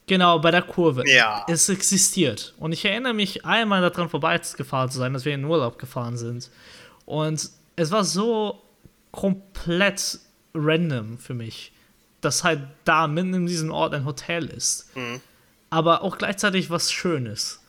Genau, 0.07 0.39
bei 0.39 0.51
der 0.51 0.61
Kurve. 0.61 1.03
Ja. 1.05 1.45
Es 1.49 1.67
existiert. 1.67 2.53
Und 2.57 2.71
ich 2.71 2.83
erinnere 2.85 3.13
mich 3.13 3.45
einmal 3.45 3.81
daran 3.81 4.09
vorbeigefahren 4.09 4.89
zu 4.89 4.97
sein, 4.97 5.13
dass 5.13 5.25
wir 5.25 5.33
in 5.33 5.43
Urlaub 5.43 5.77
gefahren 5.77 6.17
sind. 6.17 6.49
Und 7.05 7.49
es 7.75 7.91
war 7.91 8.05
so 8.05 8.63
komplett 9.11 10.19
random 10.53 11.17
für 11.17 11.33
mich, 11.33 11.73
dass 12.21 12.43
halt 12.43 12.61
da 12.85 13.07
mitten 13.07 13.33
in 13.33 13.45
diesem 13.45 13.71
Ort 13.71 13.93
ein 13.93 14.05
Hotel 14.05 14.45
ist. 14.45 14.95
Mhm. 14.95 15.19
Aber 15.69 16.03
auch 16.03 16.17
gleichzeitig 16.17 16.69
was 16.69 16.91
Schönes. 16.91 17.61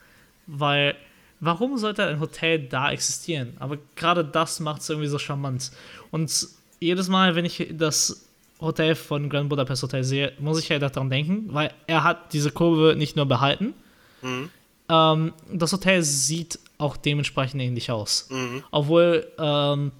Weil, 0.46 0.94
warum 1.40 1.76
sollte 1.76 2.06
ein 2.06 2.20
Hotel 2.20 2.60
da 2.68 2.92
existieren? 2.92 3.56
Aber 3.58 3.78
gerade 3.96 4.24
das 4.24 4.60
macht 4.60 4.82
es 4.82 4.88
irgendwie 4.88 5.08
so 5.08 5.18
charmant. 5.18 5.72
Und 6.12 6.48
jedes 6.78 7.08
Mal, 7.08 7.34
wenn 7.34 7.44
ich 7.44 7.68
das 7.72 8.27
Hotel 8.60 8.94
von 8.94 9.28
Grand 9.28 9.48
Budapest 9.48 9.82
Hotel 9.82 10.04
sehe, 10.04 10.32
muss 10.38 10.58
ich 10.58 10.68
ja 10.68 10.80
halt 10.80 10.96
daran 10.96 11.10
denken, 11.10 11.52
weil 11.52 11.72
er 11.86 12.04
hat 12.04 12.32
diese 12.32 12.50
Kurve 12.50 12.96
nicht 12.96 13.16
nur 13.16 13.26
behalten. 13.26 13.74
Mhm. 14.22 14.50
Ähm, 14.88 15.32
das 15.52 15.72
Hotel 15.72 16.02
sieht 16.02 16.58
auch 16.78 16.96
dementsprechend 16.96 17.60
ähnlich 17.60 17.90
aus. 17.90 18.28
Mhm. 18.30 18.64
Obwohl 18.70 19.26
ähm, 19.38 19.92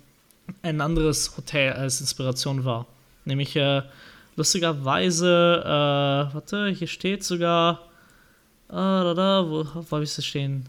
ein 0.62 0.80
anderes 0.80 1.36
Hotel 1.36 1.72
als 1.72 2.00
Inspiration 2.00 2.64
war. 2.64 2.86
Nämlich 3.24 3.54
äh, 3.56 3.82
lustigerweise, 4.36 5.62
äh, 5.64 6.34
warte, 6.34 6.68
hier 6.68 6.86
steht 6.86 7.24
sogar, 7.24 7.88
äh, 8.68 8.72
da, 8.72 9.14
da, 9.14 9.44
wo, 9.46 9.66
wo 9.74 9.90
habe 9.90 10.04
ich 10.04 10.16
es 10.16 10.24
stehen? 10.24 10.68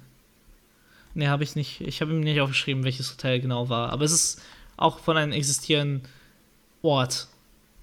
Ne, 1.16 1.30
habe 1.30 1.44
ich 1.44 1.56
nicht. 1.56 1.82
Ich 1.82 2.02
habe 2.02 2.12
ihm 2.12 2.20
nicht 2.20 2.40
aufgeschrieben, 2.40 2.84
welches 2.84 3.12
Hotel 3.12 3.40
genau 3.40 3.70
war. 3.70 3.92
Aber 3.92 4.06
es 4.06 4.12
ist 4.12 4.42
auch 4.78 5.00
von 5.00 5.18
einem 5.18 5.32
existierenden 5.32 6.08
Ort 6.82 7.28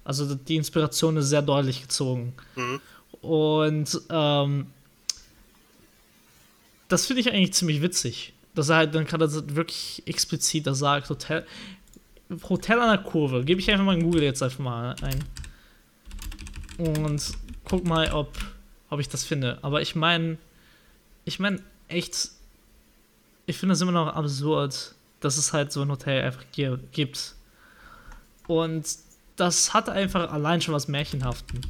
also 0.07 0.35
die 0.35 0.55
Inspiration 0.55 1.17
ist 1.17 1.27
sehr 1.27 1.41
deutlich 1.41 1.81
gezogen. 1.81 2.33
Mhm. 2.55 2.79
Und 3.19 4.01
ähm, 4.09 4.67
das 6.87 7.05
finde 7.05 7.19
ich 7.19 7.29
eigentlich 7.29 7.53
ziemlich 7.53 7.81
witzig. 7.81 8.33
Dass 8.55 8.69
er 8.69 8.77
halt 8.77 8.95
dann 8.95 9.03
gerade 9.03 9.29
wirklich 9.53 10.03
explizit 10.05 10.65
da 10.65 10.73
sagt, 10.73 11.09
Hotel, 11.09 11.45
Hotel 12.47 12.79
an 12.79 12.87
der 12.87 13.03
Kurve. 13.03 13.43
Gebe 13.43 13.59
ich 13.59 13.69
einfach 13.69 13.83
mal 13.83 13.97
in 13.97 14.03
Google 14.03 14.23
jetzt 14.23 14.41
einfach 14.41 14.59
mal 14.59 14.95
ein. 15.01 15.21
Und 16.77 17.33
guck 17.65 17.85
mal, 17.85 18.09
ob, 18.13 18.31
ob 18.89 19.01
ich 19.01 19.09
das 19.09 19.25
finde. 19.25 19.59
Aber 19.61 19.81
ich 19.81 19.93
meine, 19.93 20.37
ich 21.25 21.37
meine 21.37 21.61
echt, 21.89 22.29
ich 23.45 23.57
finde 23.57 23.73
es 23.73 23.81
immer 23.81 23.91
noch 23.91 24.07
absurd, 24.07 24.95
dass 25.19 25.35
es 25.35 25.51
halt 25.51 25.73
so 25.73 25.81
ein 25.81 25.91
Hotel 25.91 26.23
einfach 26.23 26.45
hier 26.55 26.79
gibt. 26.93 27.35
Und 28.47 28.85
das 29.37 29.73
hat 29.73 29.87
einfach 29.87 30.31
allein 30.31 30.61
schon 30.61 30.73
was 30.73 30.87
Märchenhaften, 30.87 31.61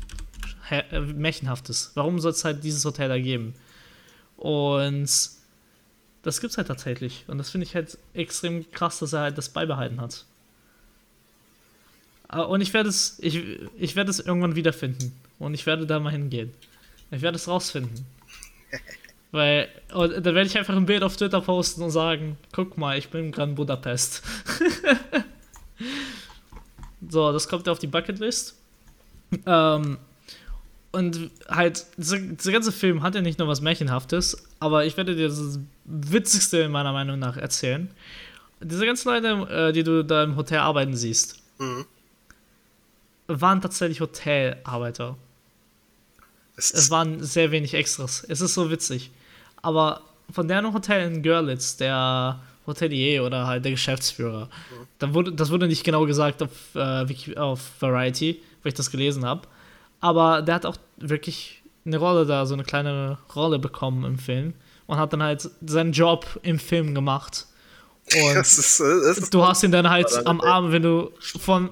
äh, 0.71 0.99
Märchenhaftes. 0.99 1.91
Warum 1.93 2.19
soll 2.19 2.31
es 2.31 2.43
halt 2.43 2.63
dieses 2.63 2.83
Hotel 2.83 3.09
da 3.09 3.19
geben? 3.19 3.53
Und 4.37 5.09
das 6.23 6.41
gibt 6.41 6.51
es 6.51 6.57
halt 6.57 6.67
tatsächlich. 6.67 7.25
Und 7.27 7.37
das 7.37 7.49
finde 7.49 7.67
ich 7.67 7.75
halt 7.75 7.97
extrem 8.13 8.69
krass, 8.71 8.99
dass 8.99 9.13
er 9.13 9.21
halt 9.21 9.37
das 9.37 9.49
beibehalten 9.49 10.01
hat. 10.01 10.25
Ah, 12.29 12.41
und 12.41 12.61
ich 12.61 12.73
werde 12.73 12.89
es, 12.89 13.19
ich, 13.21 13.43
ich 13.77 13.95
werde 13.95 14.09
es 14.09 14.19
irgendwann 14.19 14.55
wiederfinden. 14.55 15.13
Und 15.39 15.53
ich 15.53 15.65
werde 15.65 15.85
da 15.85 15.99
mal 15.99 16.11
hingehen. 16.11 16.53
Ich 17.11 17.21
werde 17.21 17.35
es 17.35 17.47
rausfinden. 17.47 18.05
Weil, 19.31 19.67
und 19.93 20.13
dann 20.13 20.35
werde 20.35 20.47
ich 20.47 20.57
einfach 20.57 20.75
ein 20.75 20.85
Bild 20.85 21.03
auf 21.03 21.17
Twitter 21.17 21.41
posten 21.41 21.81
und 21.81 21.91
sagen, 21.91 22.37
guck 22.53 22.77
mal, 22.77 22.97
ich 22.97 23.09
bin 23.09 23.25
in 23.25 23.31
Grand 23.31 23.55
Budapest. 23.55 24.23
So, 27.09 27.31
das 27.31 27.47
kommt 27.47 27.69
auf 27.69 27.79
die 27.79 27.87
Bucketlist. 27.87 28.55
Ähm, 29.45 29.97
und 30.91 31.31
halt, 31.49 31.85
dieser, 31.97 32.19
ganze 32.51 32.71
Film 32.71 33.03
hat 33.03 33.15
ja 33.15 33.21
nicht 33.21 33.39
nur 33.39 33.47
was 33.47 33.61
Märchenhaftes, 33.61 34.47
aber 34.59 34.85
ich 34.85 34.95
werde 34.97 35.15
dir 35.15 35.27
das 35.27 35.59
Witzigste 35.85 36.69
meiner 36.69 36.93
Meinung 36.93 37.19
nach 37.19 37.37
erzählen. 37.37 37.89
Diese 38.61 38.85
ganzen 38.85 39.09
Leute, 39.09 39.27
äh, 39.53 39.73
die 39.73 39.83
du 39.83 40.03
da 40.03 40.23
im 40.23 40.35
Hotel 40.35 40.59
arbeiten 40.59 40.95
siehst, 40.95 41.39
mhm. 41.59 41.85
waren 43.27 43.61
tatsächlich 43.61 44.01
Hotelarbeiter. 44.01 45.17
Es 46.55 46.89
waren 46.89 47.23
sehr 47.23 47.51
wenig 47.51 47.75
Extras. 47.75 48.25
Es 48.27 48.41
ist 48.41 48.55
so 48.55 48.71
witzig. 48.71 49.11
Aber 49.61 50.01
von 50.31 50.47
deren 50.47 50.73
Hotel 50.73 51.11
in 51.11 51.21
Görlitz, 51.21 51.77
der 51.77 52.41
Hotelier 52.67 53.23
oder 53.23 53.47
halt 53.47 53.65
der 53.65 53.71
Geschäftsführer. 53.71 54.45
Mhm. 54.45 54.87
Da 54.99 55.13
wurde, 55.13 55.31
das 55.31 55.49
wurde 55.49 55.67
nicht 55.67 55.83
genau 55.83 56.05
gesagt 56.05 56.43
auf, 56.43 56.75
äh, 56.75 57.35
auf 57.37 57.59
Variety, 57.79 58.41
weil 58.61 58.69
ich 58.69 58.75
das 58.75 58.91
gelesen 58.91 59.25
habe. 59.25 59.47
Aber 59.99 60.41
der 60.41 60.55
hat 60.55 60.65
auch 60.65 60.77
wirklich 60.97 61.63
eine 61.85 61.97
Rolle 61.97 62.25
da, 62.25 62.45
so 62.45 62.53
eine 62.53 62.63
kleine 62.63 63.17
Rolle 63.35 63.59
bekommen 63.59 64.03
im 64.03 64.19
Film 64.19 64.53
und 64.85 64.97
hat 64.97 65.13
dann 65.13 65.23
halt 65.23 65.49
seinen 65.65 65.93
Job 65.93 66.39
im 66.43 66.59
Film 66.59 66.93
gemacht. 66.93 67.47
Und 68.13 68.35
das 68.35 68.57
ist, 68.57 68.79
das 68.79 69.17
ist 69.17 69.33
du 69.33 69.43
hast 69.45 69.63
ihn 69.63 69.71
dann 69.71 69.89
halt 69.89 70.07
am 70.25 70.39
Abend, 70.41 70.71
wenn 70.71 70.83
du 70.83 71.11
von 71.19 71.69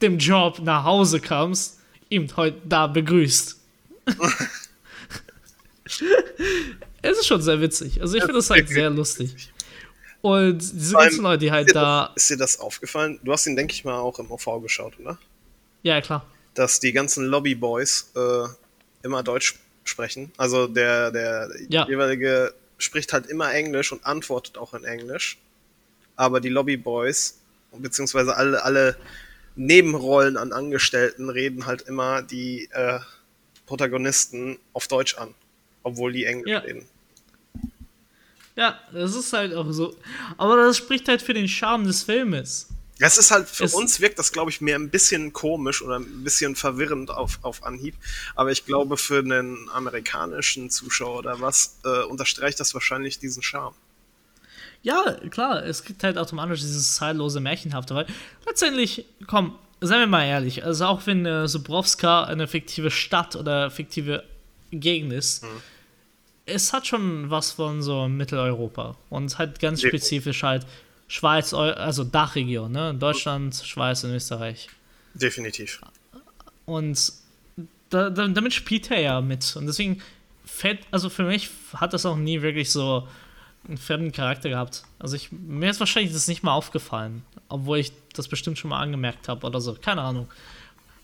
dem 0.00 0.18
Job 0.18 0.60
nach 0.62 0.84
Hause 0.84 1.20
kamst, 1.20 1.80
ihm 2.08 2.28
heute 2.36 2.56
da 2.64 2.86
begrüßt. 2.86 3.60
es 7.02 7.18
ist 7.18 7.26
schon 7.26 7.42
sehr 7.42 7.60
witzig. 7.60 8.00
Also 8.00 8.16
ich 8.16 8.22
finde 8.22 8.38
das 8.38 8.50
halt 8.50 8.68
sehr 8.68 8.90
lustig. 8.90 9.50
Und 10.24 10.72
diese 10.72 10.94
ganzen 10.94 11.22
Leute, 11.22 11.38
die 11.40 11.52
halt 11.52 11.66
ist 11.66 11.74
da. 11.74 12.10
Das, 12.14 12.22
ist 12.22 12.30
dir 12.30 12.38
das 12.38 12.58
aufgefallen? 12.58 13.20
Du 13.22 13.30
hast 13.30 13.46
ihn, 13.46 13.56
denke 13.56 13.74
ich 13.74 13.84
mal, 13.84 13.98
auch 13.98 14.18
im 14.18 14.30
OV 14.30 14.62
geschaut, 14.62 14.98
oder? 14.98 15.18
Ja, 15.82 16.00
klar. 16.00 16.24
Dass 16.54 16.80
die 16.80 16.92
ganzen 16.92 17.26
Lobbyboys 17.26 18.10
äh, 18.16 18.46
immer 19.02 19.22
Deutsch 19.22 19.56
sprechen. 19.84 20.32
Also 20.38 20.66
der, 20.66 21.10
der 21.10 21.50
ja. 21.68 21.86
jeweilige 21.86 22.54
spricht 22.78 23.12
halt 23.12 23.26
immer 23.26 23.52
Englisch 23.52 23.92
und 23.92 24.06
antwortet 24.06 24.56
auch 24.56 24.72
in 24.72 24.84
Englisch. 24.84 25.36
Aber 26.16 26.40
die 26.40 26.48
Lobbyboys, 26.48 27.36
beziehungsweise 27.76 28.34
alle, 28.34 28.64
alle 28.64 28.96
Nebenrollen 29.56 30.38
an 30.38 30.54
Angestellten 30.54 31.28
reden 31.28 31.66
halt 31.66 31.82
immer 31.82 32.22
die 32.22 32.70
äh, 32.72 32.98
Protagonisten 33.66 34.58
auf 34.72 34.88
Deutsch 34.88 35.18
an. 35.18 35.34
Obwohl 35.82 36.14
die 36.14 36.24
Englisch 36.24 36.50
ja. 36.50 36.60
reden. 36.60 36.88
Ja, 38.56 38.78
das 38.92 39.14
ist 39.14 39.32
halt 39.32 39.54
auch 39.54 39.70
so. 39.70 39.96
Aber 40.36 40.56
das 40.56 40.76
spricht 40.76 41.08
halt 41.08 41.22
für 41.22 41.34
den 41.34 41.48
Charme 41.48 41.84
des 41.84 42.04
Filmes. 42.04 42.68
Es 43.00 43.18
ist 43.18 43.32
halt, 43.32 43.48
für 43.48 43.64
es 43.64 43.74
uns 43.74 44.00
wirkt 44.00 44.20
das, 44.20 44.30
glaube 44.30 44.52
ich, 44.52 44.60
mehr 44.60 44.76
ein 44.76 44.88
bisschen 44.88 45.32
komisch 45.32 45.82
oder 45.82 45.96
ein 45.98 46.22
bisschen 46.22 46.54
verwirrend 46.54 47.10
auf, 47.10 47.40
auf 47.42 47.64
Anhieb. 47.64 47.96
Aber 48.36 48.52
ich 48.52 48.64
glaube, 48.66 48.96
für 48.96 49.18
einen 49.18 49.68
amerikanischen 49.70 50.70
Zuschauer 50.70 51.18
oder 51.18 51.40
was, 51.40 51.80
äh, 51.84 52.04
unterstreicht 52.04 52.60
das 52.60 52.72
wahrscheinlich 52.72 53.18
diesen 53.18 53.42
Charme. 53.42 53.74
Ja, 54.82 55.16
klar, 55.30 55.64
es 55.64 55.82
gibt 55.82 56.04
halt 56.04 56.18
automatisch 56.18 56.60
dieses 56.60 56.94
zeitlose 56.94 57.40
Märchenhafte, 57.40 57.94
weil 57.94 58.06
letztendlich, 58.46 59.06
komm, 59.26 59.58
seien 59.80 60.00
wir 60.00 60.06
mal 60.06 60.26
ehrlich, 60.26 60.64
also 60.64 60.84
auch 60.84 61.04
wenn 61.06 61.26
äh, 61.26 61.48
Subrowska 61.48 62.24
eine 62.24 62.46
fiktive 62.46 62.92
Stadt 62.92 63.34
oder 63.34 63.70
fiktive 63.70 64.22
Gegend 64.70 65.12
ist, 65.12 65.42
mhm 65.42 65.62
es 66.46 66.72
hat 66.72 66.86
schon 66.86 67.30
was 67.30 67.52
von 67.52 67.82
so 67.82 68.08
Mitteleuropa 68.08 68.96
und 69.10 69.38
halt 69.38 69.60
ganz 69.60 69.80
spezifisch 69.82 70.42
halt 70.42 70.66
Schweiz, 71.08 71.52
also 71.52 72.04
Dachregion, 72.04 72.72
ne? 72.72 72.94
Deutschland, 72.94 73.54
Schweiz 73.54 74.04
und 74.04 74.10
Österreich. 74.10 74.68
Definitiv. 75.14 75.80
Und 76.66 77.12
da, 77.90 78.10
da, 78.10 78.26
damit 78.28 78.52
spielt 78.52 78.90
er 78.90 79.00
ja 79.00 79.20
mit. 79.20 79.54
Und 79.56 79.66
deswegen 79.66 80.02
fällt, 80.44 80.80
also 80.90 81.08
für 81.08 81.24
mich 81.24 81.50
hat 81.74 81.92
das 81.92 82.06
auch 82.06 82.16
nie 82.16 82.42
wirklich 82.42 82.70
so 82.70 83.06
einen 83.66 83.78
fremden 83.78 84.12
Charakter 84.12 84.48
gehabt. 84.48 84.84
Also 84.98 85.16
ich, 85.16 85.30
mir 85.32 85.70
ist 85.70 85.80
wahrscheinlich 85.80 86.12
das 86.12 86.28
nicht 86.28 86.42
mal 86.42 86.52
aufgefallen, 86.52 87.22
obwohl 87.48 87.78
ich 87.78 87.92
das 88.12 88.28
bestimmt 88.28 88.58
schon 88.58 88.70
mal 88.70 88.80
angemerkt 88.80 89.28
habe 89.28 89.46
oder 89.46 89.60
so, 89.60 89.74
keine 89.74 90.02
Ahnung. 90.02 90.28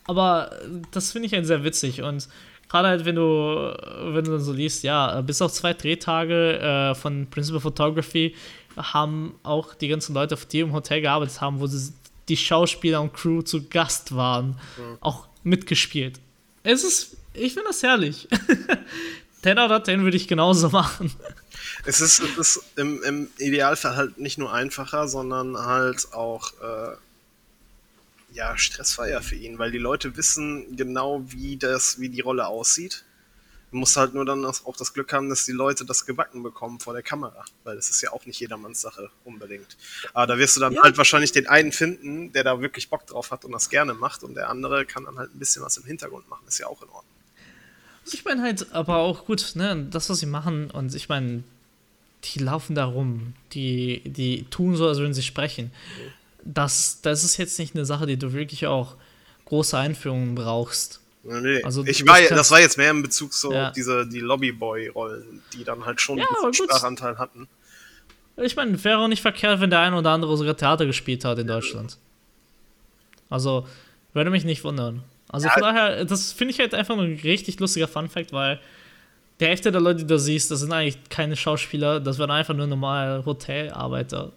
Aber 0.06 0.56
das 0.90 1.12
finde 1.12 1.26
ich 1.26 1.32
halt 1.32 1.46
sehr 1.46 1.62
witzig 1.62 2.02
und 2.02 2.28
gerade 2.70 2.88
halt, 2.88 3.04
wenn 3.04 3.16
du, 3.16 3.76
wenn 4.14 4.24
du 4.24 4.30
dann 4.32 4.40
so 4.40 4.52
liest, 4.52 4.84
ja, 4.84 5.20
bis 5.22 5.42
auf 5.42 5.52
zwei 5.52 5.74
Drehtage 5.74 6.58
äh, 6.58 6.94
von 6.94 7.26
Principal 7.28 7.60
Photography 7.60 8.34
haben 8.76 9.34
auch 9.42 9.74
die 9.74 9.88
ganzen 9.88 10.14
Leute, 10.14 10.38
die 10.50 10.60
im 10.60 10.72
Hotel 10.72 11.02
gearbeitet 11.02 11.40
haben, 11.40 11.60
wo 11.60 11.66
sie, 11.66 11.92
die 12.28 12.36
Schauspieler 12.36 13.02
und 13.02 13.12
Crew 13.12 13.42
zu 13.42 13.68
Gast 13.68 14.14
waren, 14.14 14.50
mhm. 14.76 14.98
auch 15.00 15.26
mitgespielt. 15.42 16.20
Es 16.62 16.84
ist, 16.84 17.16
ich 17.34 17.54
finde 17.54 17.68
das 17.68 17.82
herrlich. 17.82 18.28
10 19.42 19.58
out 19.58 19.70
of 19.70 19.82
10 19.82 20.04
würde 20.04 20.16
ich 20.16 20.28
genauso 20.28 20.68
machen. 20.68 21.12
Es 21.84 22.00
ist, 22.00 22.20
es 22.20 22.36
ist 22.36 22.64
im, 22.76 23.02
im, 23.02 23.28
Idealfall 23.38 23.96
halt 23.96 24.18
nicht 24.18 24.38
nur 24.38 24.52
einfacher, 24.52 25.08
sondern 25.08 25.58
halt 25.58 26.12
auch 26.12 26.52
äh, 26.60 26.96
ja, 28.32 28.56
stressfreier 28.56 29.22
für 29.22 29.34
ihn, 29.34 29.58
weil 29.58 29.70
die 29.70 29.78
Leute 29.78 30.16
wissen 30.16 30.76
genau, 30.76 31.22
wie 31.26 31.56
das, 31.56 32.00
wie 32.00 32.08
die 32.08 32.20
Rolle 32.20 32.46
aussieht. 32.46 33.04
Du 33.70 33.76
musst 33.76 33.96
halt 33.96 34.14
nur 34.14 34.24
dann 34.24 34.44
auch 34.44 34.76
das 34.76 34.92
Glück 34.92 35.12
haben, 35.12 35.28
dass 35.28 35.44
die 35.44 35.52
Leute 35.52 35.84
das 35.84 36.04
gebacken 36.04 36.42
bekommen 36.42 36.80
vor 36.80 36.92
der 36.92 37.02
Kamera, 37.02 37.44
weil 37.62 37.76
das 37.76 37.88
ist 37.88 38.02
ja 38.02 38.12
auch 38.12 38.26
nicht 38.26 38.40
jedermanns 38.40 38.80
Sache 38.80 39.10
unbedingt. 39.24 39.76
Aber 40.12 40.26
da 40.26 40.38
wirst 40.38 40.56
du 40.56 40.60
dann 40.60 40.72
ja. 40.72 40.82
halt 40.82 40.98
wahrscheinlich 40.98 41.30
den 41.30 41.46
einen 41.46 41.70
finden, 41.70 42.32
der 42.32 42.42
da 42.42 42.60
wirklich 42.60 42.90
Bock 42.90 43.06
drauf 43.06 43.30
hat 43.30 43.44
und 43.44 43.52
das 43.52 43.70
gerne 43.70 43.94
macht 43.94 44.24
und 44.24 44.34
der 44.34 44.48
andere 44.48 44.86
kann 44.86 45.04
dann 45.04 45.18
halt 45.18 45.32
ein 45.34 45.38
bisschen 45.38 45.62
was 45.62 45.76
im 45.76 45.84
Hintergrund 45.84 46.28
machen. 46.28 46.42
Ist 46.48 46.58
ja 46.58 46.66
auch 46.66 46.82
in 46.82 46.88
Ordnung. 46.88 47.04
Ich 48.12 48.24
meine 48.24 48.42
halt, 48.42 48.72
aber 48.72 48.96
auch 48.96 49.24
gut, 49.24 49.52
ne, 49.54 49.86
das, 49.88 50.10
was 50.10 50.18
sie 50.18 50.26
machen 50.26 50.70
und 50.72 50.92
ich 50.94 51.08
meine, 51.08 51.44
die 52.24 52.40
laufen 52.40 52.74
da 52.74 52.84
rum, 52.84 53.34
die, 53.52 54.02
die 54.04 54.44
tun 54.50 54.74
so, 54.74 54.88
als 54.88 54.98
würden 54.98 55.14
sie 55.14 55.22
sprechen. 55.22 55.70
Das, 56.44 57.00
das 57.02 57.24
ist 57.24 57.36
jetzt 57.36 57.58
nicht 57.58 57.74
eine 57.74 57.84
Sache, 57.84 58.06
die 58.06 58.18
du 58.18 58.32
wirklich 58.32 58.66
auch 58.66 58.96
große 59.46 59.76
Einführungen 59.76 60.34
brauchst. 60.34 61.00
Nee, 61.22 61.62
also, 61.62 61.84
ich 61.84 62.06
war, 62.06 62.18
das 62.22 62.50
war 62.50 62.60
jetzt 62.60 62.78
mehr 62.78 62.90
in 62.90 63.02
Bezug 63.02 63.34
so 63.34 63.52
ja. 63.52 63.70
diese 63.72 64.06
die 64.06 64.20
Lobbyboy-Rollen, 64.20 65.42
die 65.52 65.64
dann 65.64 65.84
halt 65.84 66.00
schon 66.00 66.18
ja, 66.18 66.24
einen 66.42 66.54
Sprachanteil 66.54 67.18
hatten. 67.18 67.46
Ich 68.38 68.56
meine, 68.56 68.82
wäre 68.82 68.98
auch 68.98 69.08
nicht 69.08 69.20
verkehrt, 69.20 69.60
wenn 69.60 69.68
der 69.68 69.80
eine 69.80 69.96
oder 69.98 70.10
andere 70.10 70.34
sogar 70.38 70.56
Theater 70.56 70.86
gespielt 70.86 71.26
hat 71.26 71.38
in 71.38 71.46
Deutschland. 71.46 71.98
Also, 73.28 73.66
würde 74.14 74.30
mich 74.30 74.44
nicht 74.44 74.64
wundern. 74.64 75.04
Also 75.28 75.46
ja. 75.46 75.52
von 75.52 75.62
daher, 75.62 76.04
das 76.04 76.32
finde 76.32 76.52
ich 76.52 76.58
halt 76.58 76.74
einfach 76.74 76.96
ein 76.96 77.20
richtig 77.22 77.60
lustiger 77.60 77.86
Fun-Fact, 77.86 78.32
weil 78.32 78.58
der 79.38 79.48
Hälfte 79.48 79.70
der 79.70 79.80
Leute, 79.80 80.00
die 80.00 80.06
du 80.06 80.18
siehst, 80.18 80.50
das 80.50 80.60
sind 80.60 80.72
eigentlich 80.72 80.98
keine 81.08 81.36
Schauspieler, 81.36 82.00
das 82.00 82.18
werden 82.18 82.30
einfach 82.30 82.54
nur 82.54 82.66
normale 82.66 83.24
Hotelarbeiter. 83.24 84.32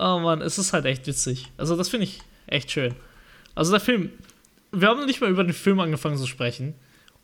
Oh 0.00 0.18
Mann, 0.18 0.40
es 0.40 0.58
ist 0.58 0.72
halt 0.72 0.86
echt 0.86 1.06
witzig. 1.06 1.52
Also 1.56 1.76
das 1.76 1.88
finde 1.90 2.04
ich 2.04 2.20
echt 2.46 2.70
schön. 2.70 2.94
Also 3.54 3.70
der 3.70 3.80
Film, 3.80 4.10
wir 4.72 4.88
haben 4.88 4.98
noch 4.98 5.06
nicht 5.06 5.20
mal 5.20 5.30
über 5.30 5.44
den 5.44 5.52
Film 5.52 5.78
angefangen 5.78 6.16
zu 6.16 6.26
sprechen. 6.26 6.74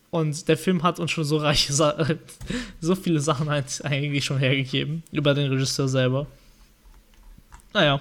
Und 0.09 0.47
der 0.47 0.57
Film 0.57 0.83
hat 0.83 0.99
uns 0.99 1.11
schon 1.11 1.25
so 1.25 1.37
reiche, 1.37 1.73
Sa 1.73 1.97
so 2.81 2.95
viele 2.95 3.19
Sachen 3.19 3.49
halt 3.49 3.83
eigentlich 3.83 4.23
schon 4.23 4.37
hergegeben 4.37 5.03
über 5.11 5.33
den 5.33 5.51
Regisseur 5.51 5.87
selber. 5.87 6.27
Naja. 7.73 7.99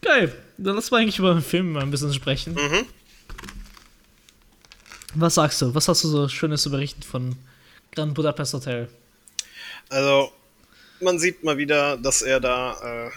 Geil. 0.00 0.34
Dann 0.56 0.76
lass 0.76 0.90
mal 0.90 1.02
eigentlich 1.02 1.18
über 1.18 1.34
den 1.34 1.42
Film 1.42 1.72
mal 1.72 1.82
ein 1.82 1.90
bisschen 1.90 2.14
sprechen. 2.14 2.54
Mhm. 2.54 2.86
Was 5.16 5.34
sagst 5.34 5.60
du? 5.62 5.74
Was 5.74 5.88
hast 5.88 6.04
du 6.04 6.08
so 6.08 6.28
Schönes 6.28 6.62
zu 6.62 6.70
berichten 6.70 7.02
von 7.02 7.36
Grand 7.92 8.14
Budapest 8.14 8.54
Hotel? 8.54 8.88
Also, 9.88 10.32
man 11.00 11.18
sieht 11.18 11.44
mal 11.44 11.56
wieder, 11.56 11.96
dass 11.96 12.22
er 12.22 12.40
da 12.40 13.06
äh, 13.06 13.10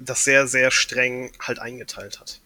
das 0.00 0.24
sehr, 0.24 0.46
sehr 0.46 0.70
streng 0.70 1.32
halt 1.38 1.58
eingeteilt 1.58 2.18
hat. 2.20 2.40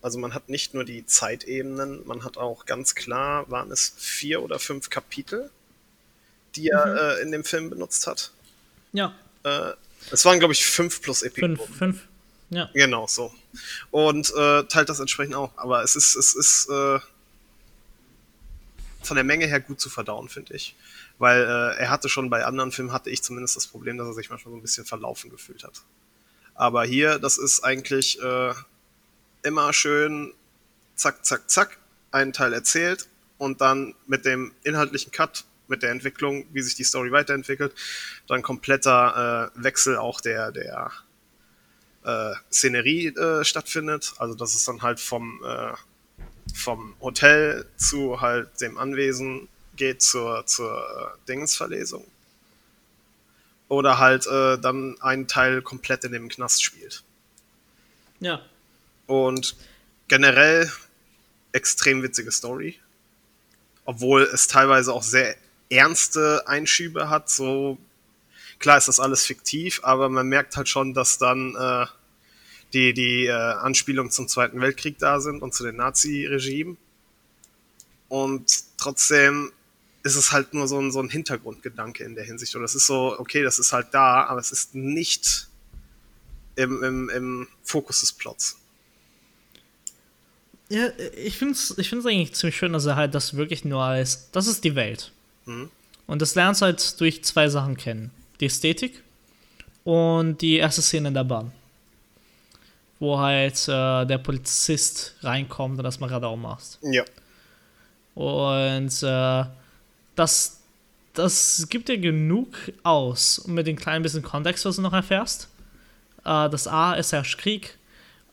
Also 0.00 0.18
man 0.18 0.32
hat 0.32 0.48
nicht 0.48 0.72
nur 0.72 0.84
die 0.84 1.04
Zeitebenen, 1.04 2.06
man 2.06 2.24
hat 2.24 2.38
auch 2.38 2.64
ganz 2.64 2.94
klar, 2.94 3.50
waren 3.50 3.70
es 3.70 3.92
vier 3.98 4.42
oder 4.42 4.58
fünf 4.58 4.88
Kapitel, 4.88 5.50
die 6.54 6.68
er 6.68 6.86
mhm. 6.86 6.96
äh, 6.96 7.22
in 7.22 7.32
dem 7.32 7.44
Film 7.44 7.68
benutzt 7.68 8.06
hat. 8.06 8.32
Ja. 8.92 9.14
Äh, 9.42 9.72
es 10.10 10.24
waren, 10.24 10.38
glaube 10.38 10.54
ich, 10.54 10.64
fünf 10.64 11.02
plus 11.02 11.22
Epilogen. 11.22 11.56
Fünf, 11.58 11.78
fünf. 11.78 12.02
Ja. 12.48 12.70
Genau, 12.72 13.06
so. 13.06 13.32
Und 13.90 14.32
äh, 14.34 14.64
teilt 14.64 14.88
das 14.88 15.00
entsprechend 15.00 15.34
auch. 15.34 15.52
Aber 15.56 15.82
es 15.82 15.96
ist, 15.96 16.16
es 16.16 16.34
ist 16.34 16.68
äh, 16.70 16.98
von 19.02 19.14
der 19.14 19.24
Menge 19.24 19.46
her 19.46 19.60
gut 19.60 19.80
zu 19.80 19.90
verdauen, 19.90 20.28
finde 20.28 20.54
ich. 20.54 20.74
Weil 21.18 21.42
äh, 21.42 21.80
er 21.80 21.90
hatte 21.90 22.08
schon 22.08 22.30
bei 22.30 22.44
anderen 22.44 22.72
Filmen, 22.72 22.92
hatte 22.92 23.10
ich 23.10 23.22
zumindest 23.22 23.56
das 23.56 23.66
Problem, 23.66 23.98
dass 23.98 24.06
er 24.08 24.14
sich 24.14 24.30
manchmal 24.30 24.52
so 24.52 24.58
ein 24.58 24.62
bisschen 24.62 24.86
verlaufen 24.86 25.30
gefühlt 25.30 25.62
hat. 25.62 25.82
Aber 26.60 26.84
hier, 26.84 27.18
das 27.18 27.38
ist 27.38 27.64
eigentlich 27.64 28.20
äh, 28.20 28.52
immer 29.42 29.72
schön 29.72 30.34
zack, 30.94 31.24
zack, 31.24 31.48
zack, 31.48 31.78
einen 32.10 32.34
Teil 32.34 32.52
erzählt 32.52 33.08
und 33.38 33.62
dann 33.62 33.94
mit 34.06 34.26
dem 34.26 34.52
inhaltlichen 34.62 35.10
Cut, 35.10 35.46
mit 35.68 35.82
der 35.82 35.90
Entwicklung, 35.90 36.44
wie 36.52 36.60
sich 36.60 36.74
die 36.74 36.84
Story 36.84 37.12
weiterentwickelt, 37.12 37.72
dann 38.26 38.42
kompletter 38.42 39.52
äh, 39.56 39.64
Wechsel 39.64 39.96
auch 39.96 40.20
der, 40.20 40.52
der 40.52 40.92
äh, 42.04 42.34
Szenerie 42.52 43.06
äh, 43.06 43.42
stattfindet. 43.42 44.12
Also 44.18 44.34
dass 44.34 44.54
es 44.54 44.62
dann 44.66 44.82
halt 44.82 45.00
vom, 45.00 45.42
äh, 45.42 45.72
vom 46.54 46.94
Hotel 47.00 47.64
zu 47.78 48.20
halt 48.20 48.60
dem 48.60 48.76
Anwesen 48.76 49.48
geht 49.76 50.02
zur, 50.02 50.44
zur 50.44 50.76
äh, 50.76 51.26
Dingensverlesung. 51.26 52.04
Oder 53.70 53.98
halt 53.98 54.26
äh, 54.26 54.58
dann 54.58 55.00
einen 55.00 55.28
Teil 55.28 55.62
komplett 55.62 56.04
in 56.04 56.12
dem 56.12 56.28
Knast 56.28 56.62
spielt. 56.62 57.02
Ja. 58.18 58.42
Und 59.06 59.56
generell 60.08 60.70
extrem 61.52 62.02
witzige 62.02 62.32
Story. 62.32 62.78
Obwohl 63.86 64.22
es 64.22 64.48
teilweise 64.48 64.92
auch 64.92 65.02
sehr 65.02 65.36
ernste 65.70 66.46
Einschübe 66.46 67.08
hat. 67.08 67.30
So, 67.30 67.78
klar 68.58 68.76
ist 68.76 68.88
das 68.88 69.00
alles 69.00 69.24
fiktiv, 69.24 69.80
aber 69.82 70.08
man 70.08 70.28
merkt 70.28 70.56
halt 70.56 70.68
schon, 70.68 70.92
dass 70.92 71.18
dann 71.18 71.54
äh, 71.54 71.86
die, 72.72 72.92
die 72.92 73.26
äh, 73.26 73.32
Anspielungen 73.32 74.10
zum 74.10 74.28
Zweiten 74.28 74.60
Weltkrieg 74.60 74.98
da 74.98 75.20
sind 75.20 75.42
und 75.42 75.54
zu 75.54 75.64
den 75.64 75.76
Nazi-Regimen. 75.76 76.76
Und 78.08 78.64
trotzdem 78.78 79.52
ist 80.02 80.16
es 80.16 80.32
halt 80.32 80.54
nur 80.54 80.66
so 80.66 80.78
ein, 80.78 80.90
so 80.90 81.00
ein 81.00 81.08
Hintergrundgedanke 81.08 82.04
in 82.04 82.14
der 82.14 82.24
Hinsicht. 82.24 82.54
Und 82.56 82.64
es 82.64 82.74
ist 82.74 82.86
so, 82.86 83.18
okay, 83.18 83.42
das 83.42 83.58
ist 83.58 83.72
halt 83.72 83.88
da, 83.92 84.24
aber 84.24 84.40
es 84.40 84.52
ist 84.52 84.74
nicht 84.74 85.48
im, 86.56 86.82
im, 86.82 87.10
im 87.10 87.48
Fokus 87.62 88.00
des 88.00 88.12
Plots. 88.12 88.56
Ja, 90.68 90.88
ich 91.16 91.36
finde 91.36 91.54
es 91.54 91.76
ich 91.78 91.88
find's 91.88 92.06
eigentlich 92.06 92.32
ziemlich 92.34 92.56
schön, 92.56 92.72
dass 92.72 92.86
er 92.86 92.96
halt 92.96 93.14
das 93.14 93.36
wirklich 93.36 93.64
nur 93.64 93.82
als, 93.82 94.30
das 94.30 94.46
ist 94.46 94.62
die 94.62 94.76
Welt. 94.76 95.10
Mhm. 95.44 95.70
Und 96.06 96.22
das 96.22 96.34
lernst 96.34 96.60
du 96.60 96.66
halt 96.66 97.00
durch 97.00 97.24
zwei 97.24 97.48
Sachen 97.48 97.76
kennen. 97.76 98.10
Die 98.40 98.46
Ästhetik 98.46 99.02
und 99.84 100.40
die 100.40 100.56
erste 100.56 100.82
Szene 100.82 101.08
in 101.08 101.14
der 101.14 101.24
Bahn. 101.24 101.52
Wo 103.00 103.18
halt 103.18 103.56
äh, 103.66 104.06
der 104.06 104.18
Polizist 104.18 105.16
reinkommt 105.22 105.78
und 105.78 105.84
das 105.84 106.00
mal 106.00 106.08
Radau 106.08 106.36
machst. 106.36 106.78
Ja. 106.82 107.04
Und 108.14 109.02
äh, 109.02 109.44
das, 110.20 110.60
das 111.14 111.66
gibt 111.70 111.88
dir 111.88 111.98
genug 111.98 112.48
aus, 112.82 113.46
mit 113.46 113.66
dem 113.66 113.76
kleinen 113.76 114.02
bisschen 114.02 114.22
Kontext, 114.22 114.66
was 114.66 114.76
du 114.76 114.82
noch 114.82 114.92
erfährst. 114.92 115.48
Äh, 116.24 116.50
das 116.50 116.68
A, 116.68 116.94
es 116.94 117.12
herrscht 117.12 117.38
Krieg. 117.38 117.78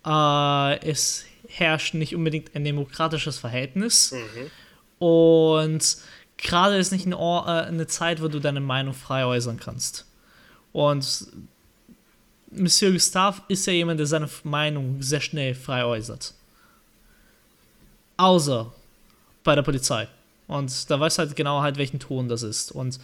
Äh, 0.06 0.80
es 0.86 1.24
herrscht 1.48 1.94
nicht 1.94 2.14
unbedingt 2.14 2.54
ein 2.56 2.66
demokratisches 2.66 3.38
Verhältnis. 3.38 4.12
Mhm. 4.12 4.52
Und 5.00 5.98
gerade 6.36 6.78
ist 6.78 6.92
nicht 6.92 7.06
eine, 7.06 7.16
äh, 7.16 7.68
eine 7.68 7.88
Zeit, 7.88 8.22
wo 8.22 8.28
du 8.28 8.40
deine 8.40 8.60
Meinung 8.60 8.94
frei 8.94 9.26
äußern 9.26 9.58
kannst. 9.58 10.06
Und 10.74 11.28
Monsieur 12.52 12.92
Gustave 12.92 13.42
ist 13.48 13.66
ja 13.66 13.74
jemand, 13.74 14.00
der 14.00 14.08
seine 14.08 14.30
Meinung 14.44 15.02
sehr 15.02 15.22
schnell 15.22 15.56
frei 15.56 15.86
äußert. 15.86 16.34
Außer 18.18 18.74
bei 19.44 19.56
der 19.56 19.62
Polizei. 19.62 20.10
Und 20.48 20.90
da 20.90 21.00
weiß 21.00 21.20
halt 21.20 21.36
genau 21.36 21.62
halt, 21.62 21.78
welchen 21.78 22.00
Ton 22.00 22.30
das 22.30 22.44
ist. 22.44 22.72
Und 22.72 23.00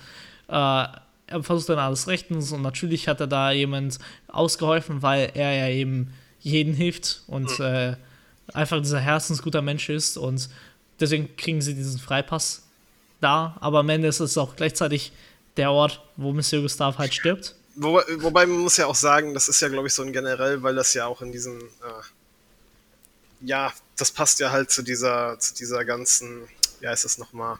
äh, 0.47 0.85
er 1.27 1.43
versucht 1.43 1.69
dann 1.69 1.79
alles 1.79 2.07
rechtens 2.07 2.51
und 2.51 2.61
natürlich 2.61 3.07
hat 3.07 3.19
er 3.19 3.27
da 3.27 3.51
jemand 3.51 3.99
ausgeholfen, 4.27 5.01
weil 5.01 5.31
er 5.33 5.53
ja 5.53 5.67
eben 5.69 6.13
jeden 6.39 6.73
hilft 6.73 7.23
und 7.27 7.57
mhm. 7.59 7.65
äh, 7.65 7.95
einfach 8.53 8.79
dieser 8.81 8.99
herzensguter 8.99 9.61
Mensch 9.61 9.89
ist 9.89 10.17
und 10.17 10.49
deswegen 10.99 11.35
kriegen 11.37 11.61
sie 11.61 11.73
diesen 11.73 11.99
Freipass 11.99 12.63
da. 13.21 13.55
Aber 13.61 13.79
am 13.79 13.89
Ende 13.89 14.07
ist 14.07 14.19
es 14.19 14.37
auch 14.37 14.55
gleichzeitig 14.55 15.11
der 15.57 15.71
Ort, 15.71 16.01
wo 16.17 16.33
Monsieur 16.33 16.61
Gustave 16.61 16.97
halt 16.97 17.13
stirbt. 17.13 17.55
Wo, 17.75 18.01
wobei 18.17 18.45
man 18.45 18.59
muss 18.59 18.77
ja 18.77 18.85
auch 18.85 18.95
sagen, 18.95 19.33
das 19.33 19.47
ist 19.47 19.61
ja, 19.61 19.69
glaube 19.69 19.87
ich, 19.87 19.93
so 19.93 20.03
ein 20.03 20.13
generell, 20.13 20.61
weil 20.61 20.75
das 20.75 20.93
ja 20.93 21.07
auch 21.07 21.21
in 21.21 21.31
diesem, 21.31 21.59
äh, 21.59 22.03
ja, 23.41 23.73
das 23.97 24.11
passt 24.11 24.39
ja 24.39 24.51
halt 24.51 24.69
zu 24.69 24.83
dieser, 24.83 25.39
zu 25.39 25.55
dieser 25.55 25.83
ganzen, 25.85 26.47
wie 26.83 26.87
heißt 26.89 27.05
das 27.05 27.17
nochmal? 27.17 27.57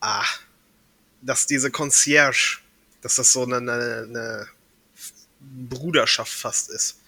Ah, 0.00 0.24
dass 1.20 1.46
diese 1.46 1.70
Concierge, 1.70 2.60
dass 3.02 3.16
das 3.16 3.30
so 3.30 3.42
eine, 3.42 3.58
eine, 3.58 4.48
Bruderschaft 5.38 6.32
fast 6.32 6.70
ist. 6.70 6.98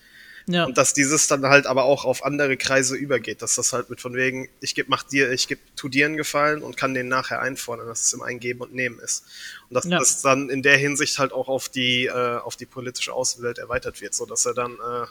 Ja. 0.46 0.64
Und 0.64 0.76
dass 0.76 0.92
dieses 0.92 1.28
dann 1.28 1.46
halt 1.46 1.66
aber 1.66 1.84
auch 1.84 2.04
auf 2.04 2.22
andere 2.24 2.58
Kreise 2.58 2.94
übergeht, 2.94 3.40
dass 3.40 3.54
das 3.54 3.72
halt 3.72 3.88
mit 3.88 4.02
von 4.02 4.14
wegen, 4.14 4.50
ich 4.60 4.74
geb, 4.74 4.90
mach 4.90 5.02
dir, 5.02 5.32
ich 5.32 5.48
geb, 5.48 5.60
tu 5.76 5.88
dir 5.88 6.04
einen 6.04 6.18
Gefallen 6.18 6.62
und 6.62 6.76
kann 6.76 6.92
den 6.92 7.08
nachher 7.08 7.40
einfordern, 7.40 7.86
dass 7.86 8.02
es 8.02 8.12
im 8.12 8.20
Eingeben 8.20 8.60
und 8.60 8.74
Nehmen 8.74 8.98
ist. 8.98 9.24
Und 9.70 9.74
dass 9.74 9.86
ja. 9.86 9.98
das 9.98 10.20
dann 10.20 10.50
in 10.50 10.62
der 10.62 10.76
Hinsicht 10.76 11.18
halt 11.18 11.32
auch 11.32 11.48
auf 11.48 11.70
die, 11.70 12.04
äh, 12.04 12.36
auf 12.36 12.56
die 12.56 12.66
politische 12.66 13.14
Außenwelt 13.14 13.56
erweitert 13.56 14.02
wird, 14.02 14.14
so 14.14 14.26
dass 14.26 14.44
er 14.44 14.52
dann 14.52 14.72
äh, 14.72 15.06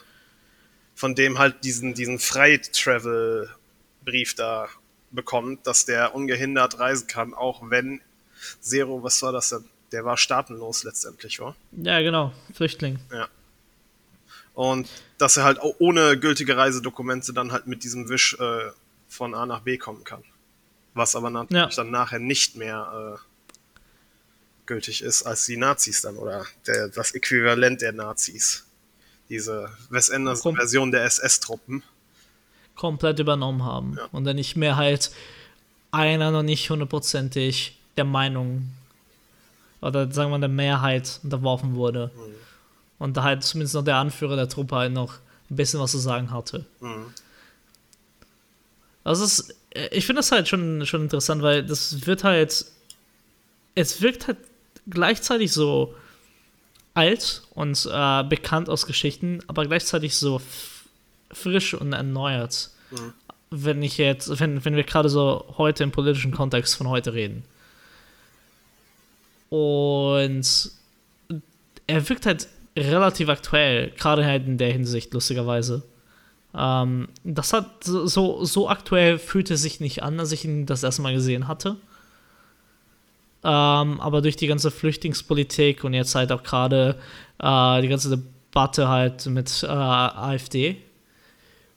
von 0.94 1.16
dem 1.16 1.38
halt 1.38 1.64
diesen, 1.64 1.94
diesen 1.94 2.20
Frei-Travel-Brief 2.20 4.36
da 4.36 4.68
bekommt, 5.12 5.66
dass 5.66 5.84
der 5.84 6.14
ungehindert 6.14 6.78
reisen 6.78 7.06
kann, 7.06 7.34
auch 7.34 7.70
wenn 7.70 8.00
Zero, 8.60 9.02
was 9.02 9.22
war 9.22 9.32
das 9.32 9.50
denn? 9.50 9.64
Der 9.92 10.04
war 10.04 10.16
staatenlos 10.16 10.84
letztendlich, 10.84 11.38
war? 11.38 11.54
Ja, 11.72 12.00
genau, 12.00 12.32
Flüchtling. 12.54 12.98
Ja. 13.12 13.28
Und 14.54 14.88
dass 15.18 15.36
er 15.36 15.44
halt 15.44 15.60
auch 15.60 15.76
ohne 15.78 16.18
gültige 16.18 16.56
Reisedokumente 16.56 17.32
dann 17.32 17.52
halt 17.52 17.66
mit 17.66 17.84
diesem 17.84 18.08
Wisch 18.08 18.36
äh, 18.40 18.70
von 19.08 19.34
A 19.34 19.46
nach 19.46 19.60
B 19.60 19.76
kommen 19.76 20.04
kann. 20.04 20.24
Was 20.94 21.14
aber 21.14 21.30
natürlich 21.30 21.76
ja. 21.76 21.82
dann 21.82 21.90
nachher 21.90 22.18
nicht 22.18 22.56
mehr 22.56 23.18
äh, 23.18 23.32
gültig 24.66 25.02
ist 25.02 25.22
als 25.22 25.46
die 25.46 25.56
Nazis 25.56 26.02
dann 26.02 26.16
oder 26.16 26.46
der, 26.66 26.88
das 26.88 27.12
Äquivalent 27.12 27.80
der 27.82 27.92
Nazis. 27.92 28.64
Diese 29.28 29.70
Wes 29.88 30.10
Anderson 30.10 30.56
Version 30.56 30.90
der 30.90 31.04
SS-Truppen. 31.04 31.82
Komplett 32.74 33.18
übernommen 33.18 33.64
haben. 33.64 33.96
Ja. 33.96 34.06
Und 34.12 34.24
dann 34.24 34.36
nicht 34.36 34.56
mehr 34.56 34.76
halt 34.76 35.10
einer 35.90 36.30
noch 36.30 36.42
nicht 36.42 36.68
hundertprozentig 36.70 37.76
der 37.96 38.04
Meinung 38.04 38.72
oder 39.80 40.10
sagen 40.10 40.30
wir 40.30 40.38
der 40.38 40.48
Mehrheit 40.48 41.20
unterworfen 41.22 41.74
wurde. 41.74 42.10
Mhm 42.16 42.42
und 43.02 43.16
da 43.16 43.24
halt 43.24 43.42
zumindest 43.42 43.74
noch 43.74 43.82
der 43.82 43.96
Anführer 43.96 44.36
der 44.36 44.48
Truppe 44.48 44.76
halt 44.76 44.92
noch 44.92 45.14
ein 45.50 45.56
bisschen 45.56 45.80
was 45.80 45.90
zu 45.90 45.98
sagen 45.98 46.30
hatte. 46.30 46.64
Mhm. 46.78 47.06
Also 49.02 49.24
ist, 49.24 49.56
ich 49.90 50.06
finde 50.06 50.20
das 50.20 50.30
halt 50.30 50.46
schon, 50.46 50.86
schon 50.86 51.02
interessant, 51.02 51.42
weil 51.42 51.64
das 51.66 52.06
wird 52.06 52.22
halt, 52.22 52.64
es 53.74 54.00
wirkt 54.02 54.28
halt 54.28 54.38
gleichzeitig 54.88 55.52
so 55.52 55.96
alt 56.94 57.42
und 57.54 57.88
äh, 57.92 58.22
bekannt 58.22 58.68
aus 58.68 58.86
Geschichten, 58.86 59.40
aber 59.48 59.66
gleichzeitig 59.66 60.14
so 60.14 60.40
frisch 61.32 61.74
und 61.74 61.92
erneuert. 61.92 62.70
Mhm. 62.90 63.12
Wenn 63.50 63.82
ich 63.82 63.98
jetzt, 63.98 64.40
wenn, 64.40 64.64
wenn 64.64 64.76
wir 64.76 64.84
gerade 64.84 65.08
so 65.08 65.44
heute 65.58 65.84
im 65.84 65.92
politischen 65.92 66.32
Kontext 66.32 66.76
von 66.76 66.88
heute 66.88 67.12
reden. 67.12 67.44
Und 69.50 70.70
er 71.86 72.08
wirkt 72.08 72.24
halt 72.24 72.48
relativ 72.76 73.28
aktuell, 73.28 73.90
gerade 73.90 74.24
halt 74.24 74.46
in 74.46 74.56
der 74.56 74.72
Hinsicht, 74.72 75.12
lustigerweise. 75.12 75.82
Ähm, 76.54 77.08
das 77.24 77.52
hat 77.52 77.84
so, 77.84 78.44
so 78.44 78.68
aktuell 78.68 79.18
fühlte 79.18 79.56
sich 79.56 79.80
nicht 79.80 80.02
an, 80.02 80.18
als 80.18 80.32
ich 80.32 80.44
ihn 80.44 80.66
das 80.66 80.82
erste 80.82 81.02
Mal 81.02 81.14
gesehen 81.14 81.48
hatte. 81.48 81.76
Ähm, 83.44 84.00
aber 84.00 84.22
durch 84.22 84.36
die 84.36 84.46
ganze 84.46 84.70
Flüchtlingspolitik 84.70 85.84
und 85.84 85.94
jetzt 85.94 86.14
halt 86.14 86.30
auch 86.30 86.42
gerade 86.42 86.98
äh, 87.38 87.82
die 87.82 87.88
ganze 87.88 88.10
Debatte 88.10 88.88
halt 88.88 89.26
mit 89.26 89.62
äh, 89.64 89.66
AfD 89.66 90.76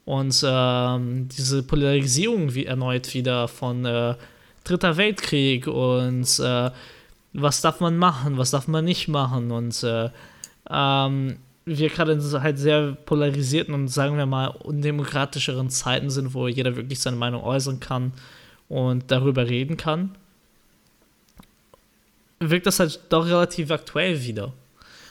und 0.05 0.43
ähm, 0.47 1.27
diese 1.29 1.63
Polarisierung 1.63 2.53
wie 2.53 2.65
erneut 2.65 3.13
wieder 3.13 3.47
von 3.47 3.85
äh, 3.85 4.15
Dritter 4.63 4.97
Weltkrieg 4.97 5.67
und 5.67 6.39
äh, 6.39 6.71
was 7.33 7.61
darf 7.61 7.79
man 7.79 7.97
machen, 7.97 8.37
was 8.37 8.51
darf 8.51 8.67
man 8.67 8.85
nicht 8.85 9.07
machen 9.07 9.51
und 9.51 9.83
äh, 9.83 10.09
ähm, 10.69 11.37
wir 11.65 11.89
gerade 11.89 12.13
in 12.13 12.41
halt 12.41 12.59
sehr 12.59 12.91
polarisierten 12.91 13.73
und 13.73 13.87
sagen 13.87 14.17
wir 14.17 14.27
mal 14.27 14.47
undemokratischeren 14.47 15.69
Zeiten 15.69 16.11
sind, 16.11 16.33
wo 16.33 16.47
jeder 16.47 16.75
wirklich 16.75 16.99
seine 16.99 17.17
Meinung 17.17 17.43
äußern 17.43 17.79
kann 17.79 18.13
und 18.69 19.09
darüber 19.09 19.49
reden 19.49 19.75
kann, 19.75 20.15
wirkt 22.39 22.67
das 22.67 22.79
halt 22.79 22.99
doch 23.09 23.25
relativ 23.25 23.71
aktuell 23.71 24.23
wieder. 24.23 24.53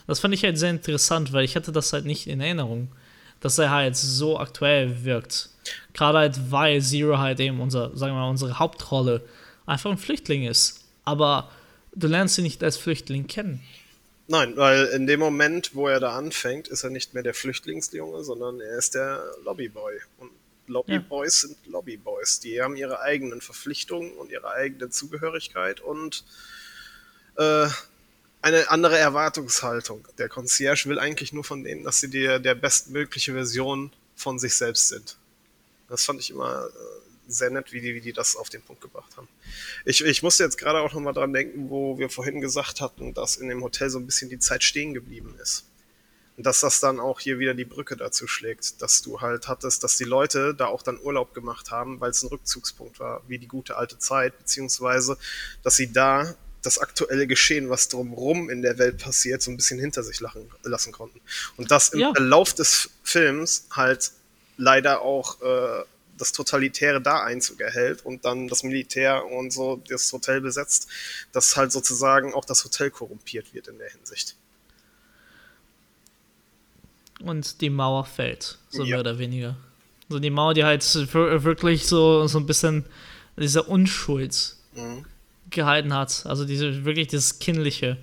Das 0.07 0.21
fand 0.21 0.35
ich 0.35 0.45
halt 0.45 0.59
sehr 0.59 0.71
interessant, 0.71 1.33
weil 1.33 1.45
ich 1.45 1.57
hatte 1.57 1.73
das 1.73 1.93
halt 1.93 2.05
nicht 2.05 2.29
in 2.29 2.41
Erinnerung, 2.41 2.89
dass 3.45 3.59
er 3.59 3.71
halt 3.71 3.95
so 3.95 4.39
aktuell 4.39 5.05
wirkt. 5.05 5.51
Gerade 5.93 6.19
halt, 6.19 6.51
weil 6.51 6.81
Zero 6.81 7.19
halt 7.19 7.41
eben 7.41 7.61
unser, 7.61 7.95
sagen 7.95 8.15
wir 8.15 8.21
mal, 8.21 8.31
unsere 8.31 8.59
Hauptrolle 8.59 9.23
einfach 9.67 9.91
ein 9.91 9.99
Flüchtling 9.99 10.45
ist. 10.45 10.81
Aber 11.05 11.51
du 11.95 12.07
lernst 12.07 12.39
ihn 12.39 12.45
nicht 12.45 12.65
als 12.65 12.79
Flüchtling 12.79 13.27
kennen. 13.27 13.61
Nein, 14.29 14.57
weil 14.57 14.87
in 14.87 15.07
dem 15.07 15.21
Moment, 15.21 15.75
wo 15.75 15.89
er 15.89 16.01
da 16.01 16.17
anfängt, 16.17 16.69
ist 16.69 16.85
er 16.85 16.91
nicht 16.91 17.13
mehr 17.13 17.23
der 17.23 17.35
Flüchtlingsjunge, 17.35 18.25
sondern 18.25 18.63
er 18.63 18.79
ist 18.79 18.95
der 18.95 19.23
Lobbyboy. 19.45 19.93
Und 20.21 20.31
Lobbyboys 20.67 21.43
ja. 21.43 21.49
sind 21.49 21.67
Lobbyboys. 21.67 22.41
Die 22.41 22.63
haben 22.63 22.77
ihre 22.77 23.01
eigenen 23.01 23.43
Verpflichtungen 23.43 24.13
und 24.13 24.33
ihre 24.33 24.51
eigene 24.53 24.89
Zugehörigkeit 24.89 25.81
und 25.81 26.25
äh, 27.37 27.67
eine 28.45 28.69
andere 28.69 28.99
Erwartungshaltung. 28.99 30.07
Der 30.19 30.29
Concierge 30.29 30.85
will 30.91 30.99
eigentlich 30.99 31.33
nur 31.33 31.45
von 31.45 31.65
denen, 31.65 31.83
dass 31.83 32.01
sie 32.01 32.11
die, 32.11 32.27
der 32.43 32.55
bestmögliche 32.55 33.33
Version 33.33 33.91
von 34.17 34.39
sich 34.39 34.55
selbst 34.55 34.89
sind. 34.89 35.17
Das 35.89 36.05
fand 36.05 36.21
ich 36.21 36.31
immer 36.31 36.67
äh, 36.67 36.71
sehr 37.27 37.49
nett, 37.49 37.73
wie 37.73 37.81
die, 37.81 37.95
wie 37.95 38.03
die 38.03 38.13
das 38.13 38.37
auf 38.37 38.51
den 38.51 38.61
Punkt 38.61 38.83
gebracht 38.83 39.17
haben. 39.17 39.29
Ich, 39.87 40.05
ich 40.05 40.23
musste 40.23 40.45
jetzt 40.45 40.59
gerade 40.59 40.81
auch 40.81 40.93
nochmal 40.93 41.15
dran 41.15 41.33
denken, 41.33 41.71
wo 41.71 41.99
wir 41.99 42.11
vorhin 42.11 42.43
gesagt 42.43 42.83
hatten, 42.83 43.15
dass 43.15 43.37
in 43.37 43.49
dem 43.49 43.63
Hotel 43.63 43.89
so 43.89 43.99
ein 43.99 44.05
bisschen 44.05 44.29
die 44.29 44.39
Zeit 44.39 44.63
stehen 44.63 44.93
geblieben 44.93 45.35
ist. 45.43 45.65
Und 46.37 46.45
dass 46.45 46.61
das 46.61 46.81
dann 46.81 47.01
auch 47.01 47.21
hier 47.21 47.39
wieder 47.39 47.55
die 47.55 47.65
Brücke 47.65 47.97
dazu 47.97 48.27
schlägt, 48.27 48.83
dass 48.83 49.01
du 49.01 49.23
halt 49.23 49.49
hattest, 49.49 49.85
dass 49.85 49.97
die 49.97 50.05
Leute 50.05 50.55
da 50.55 50.67
auch 50.67 50.83
dann 50.83 51.01
Urlaub 51.01 51.33
gemacht 51.33 51.71
haben, 51.71 51.99
weil 52.01 52.11
es 52.11 52.23
ein 52.23 52.29
Rückzugspunkt 52.29 53.01
war, 53.01 53.23
wie 53.27 53.39
die 53.39 53.49
gute 53.49 53.79
alte 53.79 53.99
Zeit, 53.99 54.37
beziehungsweise, 54.37 55.17
dass 55.63 55.77
sie 55.77 55.93
da 55.93 56.37
das 56.65 56.79
aktuelle 56.79 57.27
Geschehen, 57.27 57.71
was 57.71 57.89
drumherum 57.89 58.51
in 58.51 58.63
der 58.63 58.79
Welt 58.79 58.99
passiert, 58.99 59.43
so 59.43 59.51
ein 59.51 59.57
bisschen 59.57 59.79
hinter 59.79 60.03
sich 60.03 60.21
lachen, 60.21 60.51
lassen 60.63 60.93
konnten. 60.93 61.21
Und 61.57 61.71
das 61.71 61.91
im 61.91 62.01
ja. 62.01 62.13
Verlauf 62.13 62.55
des 62.55 62.91
Films 63.03 63.67
halt 63.71 64.13
leider 64.57 65.03
auch 65.03 65.41
äh, 65.43 65.85
das 66.17 66.33
Totalitäre 66.33 67.01
da 67.01 67.23
Einzug 67.23 67.61
erhält 67.61 68.05
und 68.05 68.25
dann 68.25 68.49
das 68.49 68.63
Militär 68.63 69.27
und 69.27 69.53
so 69.53 69.83
das 69.89 70.13
Hotel 70.13 70.41
besetzt, 70.41 70.89
dass 71.33 71.57
halt 71.57 71.73
sozusagen 71.73 72.35
auch 72.35 72.45
das 72.45 72.65
Hotel 72.65 72.91
korrumpiert 72.91 73.53
wird 73.53 73.69
in 73.69 73.79
der 73.79 73.91
Hinsicht. 73.91 74.37
Und 77.21 77.61
die 77.61 77.71
Mauer 77.71 78.05
fällt, 78.05 78.59
so 78.71 78.83
ja. 78.83 78.91
mehr 78.91 79.01
oder 79.01 79.19
weniger. 79.19 79.57
So 80.09 80.19
die 80.19 80.31
Mauer, 80.31 80.55
die 80.55 80.65
halt 80.65 80.85
wirklich 81.13 81.87
so, 81.87 82.27
so 82.27 82.39
ein 82.39 82.47
bisschen 82.47 82.85
diese 83.37 83.63
Unschuld 83.63 84.57
mhm. 84.75 85.05
Gehalten 85.55 85.95
hat. 85.95 86.25
Also 86.27 86.45
diese 86.45 86.85
wirklich 86.85 87.09
dieses 87.09 87.39
Kindliche 87.39 87.97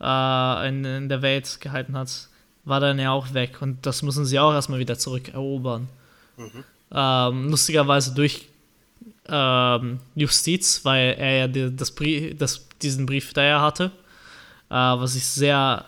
äh, 0.00 0.68
in, 0.68 0.84
in 0.84 1.08
der 1.08 1.22
Welt 1.22 1.60
gehalten 1.60 1.96
hat, 1.96 2.28
war 2.64 2.80
dann 2.80 2.98
ja 2.98 3.12
auch 3.12 3.32
weg. 3.34 3.62
Und 3.62 3.86
das 3.86 4.02
müssen 4.02 4.24
sie 4.24 4.38
auch 4.38 4.52
erstmal 4.52 4.78
wieder 4.78 4.98
zurückerobern. 4.98 5.88
Mhm. 6.36 6.64
Ähm, 6.92 7.50
lustigerweise 7.50 8.14
durch 8.14 8.48
ähm, 9.28 10.00
Justiz, 10.14 10.84
weil 10.84 11.14
er 11.18 11.32
ja 11.38 11.48
die, 11.48 11.74
das 11.74 11.90
Brief, 11.92 12.36
das, 12.36 12.68
diesen 12.82 13.06
Brief 13.06 13.32
da 13.32 13.44
ja 13.44 13.60
hatte. 13.60 13.92
Äh, 14.70 14.74
was 14.74 15.14
ich 15.14 15.26
sehr. 15.26 15.84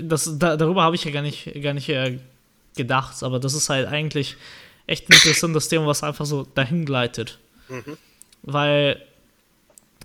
Das, 0.00 0.38
da, 0.38 0.56
darüber 0.56 0.82
habe 0.82 0.96
ich 0.96 1.04
ja 1.04 1.10
gar 1.10 1.22
nicht, 1.22 1.62
gar 1.62 1.74
nicht 1.74 1.88
äh, 1.88 2.18
gedacht, 2.76 3.22
aber 3.22 3.40
das 3.40 3.54
ist 3.54 3.68
halt 3.68 3.88
eigentlich 3.88 4.36
echt 4.86 5.08
ein 5.08 5.14
interessantes 5.14 5.68
Thema, 5.68 5.86
was 5.86 6.02
einfach 6.02 6.26
so 6.26 6.46
dahin 6.54 6.84
gleitet. 6.84 7.38
Mhm. 7.68 7.96
Weil 8.42 9.02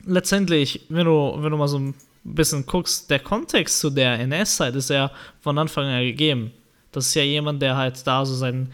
letztendlich, 0.06 0.86
wenn 0.90 1.06
du, 1.06 1.36
wenn 1.38 1.52
du 1.52 1.58
mal 1.58 1.68
so 1.68 1.80
ein 1.80 1.94
bisschen 2.24 2.66
guckst, 2.66 3.10
der 3.10 3.20
Kontext 3.20 3.80
zu 3.80 3.90
der 3.90 4.20
NS-Zeit 4.20 4.76
ist 4.76 4.90
ja 4.90 5.12
von 5.42 5.58
Anfang 5.58 5.86
an 5.86 6.04
gegeben. 6.04 6.52
Das 6.92 7.08
ist 7.08 7.16
ja 7.16 7.24
jemand, 7.24 7.62
der 7.62 7.76
halt 7.76 8.06
da 8.06 8.26
so 8.26 8.36
seinen 8.36 8.72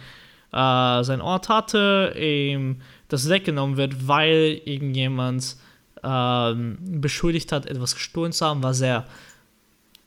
äh, 0.52 1.04
seinen 1.04 1.22
Ort 1.22 1.50
hatte, 1.50 2.14
ihm 2.18 2.82
das 3.08 3.30
weggenommen 3.30 3.78
wird, 3.78 4.08
weil 4.08 4.62
irgendjemand 4.66 5.56
ähm, 6.04 6.78
beschuldigt 6.80 7.52
hat, 7.52 7.66
etwas 7.66 7.94
gestohlen 7.94 8.32
zu 8.32 8.46
haben, 8.46 8.64
was 8.64 8.82
er 8.82 9.06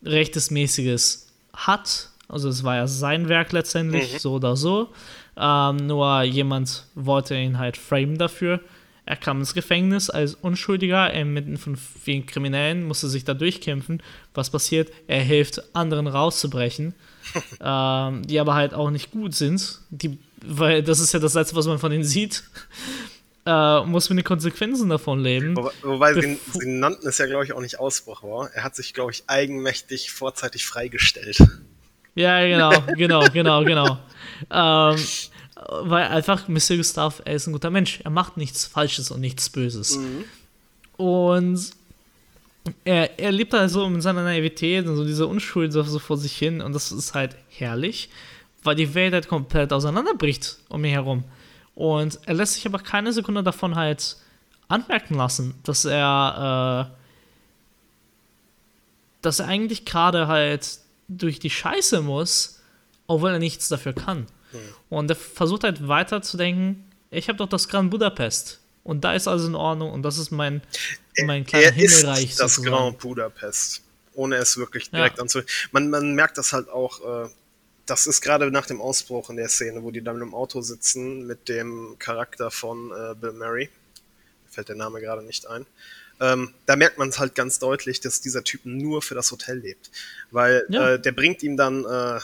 rechtesmäßiges 0.05 1.33
hat. 1.53 2.11
Also 2.29 2.49
es 2.49 2.65
war 2.65 2.77
ja 2.77 2.87
sein 2.87 3.29
Werk 3.29 3.53
letztendlich, 3.53 4.15
mhm. 4.15 4.19
so 4.19 4.33
oder 4.35 4.57
so. 4.57 4.89
Ähm, 5.37 5.77
nur 5.87 6.23
jemand 6.23 6.87
wollte 6.95 7.37
ihn 7.37 7.59
halt 7.59 7.77
framen 7.77 8.19
dafür. 8.19 8.61
Er 9.05 9.17
kam 9.17 9.41
ins 9.41 9.53
Gefängnis 9.53 10.11
als 10.11 10.35
Unschuldiger, 10.35 11.13
inmitten 11.13 11.57
von 11.57 11.77
vielen 11.77 12.25
Kriminellen, 12.25 12.85
musste 12.85 13.09
sich 13.09 13.25
da 13.25 13.35
durchkämpfen. 13.35 14.01
Was 14.33 14.51
passiert? 14.51 14.93
Er 15.09 15.23
hilft 15.23 15.75
anderen 15.75 16.07
rauszubrechen, 16.07 16.95
ähm, 17.61 18.23
die 18.23 18.39
aber 18.39 18.55
halt 18.55 18.75
auch 18.75 18.91
nicht 18.91 19.11
gut 19.11 19.35
sind. 19.35 19.81
Die, 19.91 20.19
weil 20.45 20.83
das 20.83 21.01
ist 21.01 21.13
ja 21.13 21.19
das 21.19 21.35
Letzte, 21.35 21.57
was 21.57 21.67
man 21.67 21.79
von 21.79 21.93
ihnen 21.93 22.05
sieht. 22.05 22.45
Äh, 23.45 23.85
muss 23.87 24.09
mit 24.09 24.19
den 24.19 24.25
Konsequenzen 24.25 24.89
davon 24.89 25.19
leben. 25.19 25.57
Wobei, 25.57 25.73
wobei 25.83 26.15
sie, 26.15 26.39
sie, 26.53 26.69
nannten 26.69 27.09
es 27.09 27.19
ja, 27.19 27.27
glaube 27.27 27.45
ich, 27.45 27.53
auch 27.53 27.61
nicht 27.61 27.77
Ausbruch, 27.81 28.23
war. 28.23 28.49
Er 28.55 28.63
hat 28.63 28.77
sich, 28.77 28.95
glaube 28.95 29.11
ich, 29.11 29.25
eigenmächtig 29.27 30.13
vorzeitig 30.13 30.65
freigestellt. 30.65 31.39
Ja, 32.15 32.41
genau, 32.47 32.71
genau, 32.97 33.25
genau, 33.33 33.65
genau. 33.65 33.99
ähm, 34.53 34.97
weil 35.69 36.09
einfach 36.09 36.49
Mr. 36.49 36.77
Gustav, 36.77 37.23
er 37.25 37.35
ist 37.35 37.47
ein 37.47 37.53
guter 37.53 37.71
Mensch. 37.71 38.01
Er 38.05 38.11
macht 38.11 38.37
nichts 38.37 38.65
Falsches 38.65 39.11
und 39.11 39.21
nichts 39.21 39.51
Böses. 39.51 39.97
Mhm. 39.97 40.25
Und 40.97 41.71
er, 42.85 43.19
er 43.19 43.33
lebt 43.33 43.53
halt 43.53 43.71
so 43.71 43.85
in 43.87 44.01
seiner 44.01 44.23
Naivität 44.23 44.87
und 44.87 44.97
so 44.97 45.05
diese 45.05 45.27
Unschuld 45.27 45.73
so, 45.73 45.83
so 45.83 45.99
vor 45.99 46.17
sich 46.17 46.37
hin. 46.37 46.61
Und 46.61 46.73
das 46.73 46.93
ist 46.93 47.15
halt 47.15 47.37
herrlich, 47.49 48.09
weil 48.63 48.77
die 48.77 48.95
Welt 48.95 49.15
halt 49.15 49.29
komplett 49.29 49.73
auseinanderbricht 49.73 50.59
um 50.69 50.85
ihn 50.85 50.93
herum. 50.93 51.25
Und 51.75 52.19
er 52.27 52.35
lässt 52.35 52.55
sich 52.55 52.67
aber 52.67 52.79
keine 52.79 53.13
Sekunde 53.13 53.43
davon 53.43 53.75
halt 53.75 54.17
anmerken 54.69 55.15
lassen, 55.15 55.55
dass 55.65 55.85
er, 55.85 56.91
äh, 56.91 56.97
dass 59.23 59.41
er 59.41 59.49
eigentlich 59.49 59.85
gerade 59.85 60.29
halt 60.29 60.79
durch 61.09 61.39
die 61.39 61.51
Scheiße 61.51 62.01
muss, 62.01 62.61
obwohl 63.07 63.33
er 63.33 63.39
nichts 63.39 63.69
dafür 63.69 63.93
kann. 63.93 64.27
Mhm. 64.53 64.59
Und 64.89 65.11
er 65.11 65.17
versucht 65.17 65.65
halt 65.65 65.87
weiter 65.89 66.23
zu 66.23 66.37
denken, 66.37 66.85
ich 67.11 67.29
habe 67.29 67.39
doch 67.39 67.49
das 67.49 67.69
Grand 67.69 67.91
Budapest. 67.91 68.61
Und 68.85 69.05
da 69.05 69.15
ist 69.15 69.29
alles 69.29 69.47
in 69.47 69.55
Ordnung 69.55 69.93
und 69.93 70.03
das 70.03 70.19
ist 70.19 70.31
mein, 70.31 70.61
mein 71.25 71.47
kleiner 71.47 71.67
er 71.67 71.73
Himmelreich. 71.73 72.31
Ist 72.31 72.41
das 72.41 72.55
sozusagen. 72.55 72.77
Grand 72.77 72.99
Budapest. 72.99 73.83
Ohne 74.15 74.37
es 74.37 74.57
wirklich 74.57 74.91
direkt 74.91 75.17
ja. 75.17 75.23
anzu. 75.23 75.41
Man, 75.71 75.89
man 75.89 76.15
merkt 76.15 76.37
das 76.37 76.53
halt 76.53 76.69
auch, 76.69 77.25
äh, 77.25 77.29
das 77.87 78.07
ist 78.07 78.21
gerade 78.21 78.51
nach 78.51 78.67
dem 78.67 78.81
Ausbruch 78.81 79.31
in 79.31 79.37
der 79.37 79.49
Szene, 79.49 79.83
wo 79.83 79.91
die 79.91 80.03
dann 80.03 80.21
im 80.21 80.35
Auto 80.35 80.61
sitzen 80.61 81.27
mit 81.27 81.49
dem 81.49 81.97
Charakter 81.99 82.51
von 82.51 82.91
äh, 82.91 83.15
Bill 83.15 83.33
Murray. 83.33 83.71
Mir 84.45 84.51
fällt 84.51 84.69
der 84.69 84.77
Name 84.77 85.01
gerade 85.01 85.23
nicht 85.23 85.47
ein. 85.47 85.67
Ähm, 86.21 86.53
da 86.67 86.77
merkt 86.77 86.99
man 86.99 87.09
es 87.09 87.19
halt 87.19 87.35
ganz 87.35 87.59
deutlich, 87.59 88.01
dass 88.01 88.21
dieser 88.21 88.45
Typ 88.45 88.61
nur 88.65 89.03
für 89.03 89.15
das 89.15 89.31
Hotel 89.33 89.59
lebt. 89.59 89.91
Weil 90.31 90.65
ja. 90.69 90.91
äh, 90.93 91.01
der 91.01 91.13
bringt 91.13 91.43
ihm 91.43 91.57
dann 91.57 91.85
äh, 91.85 92.21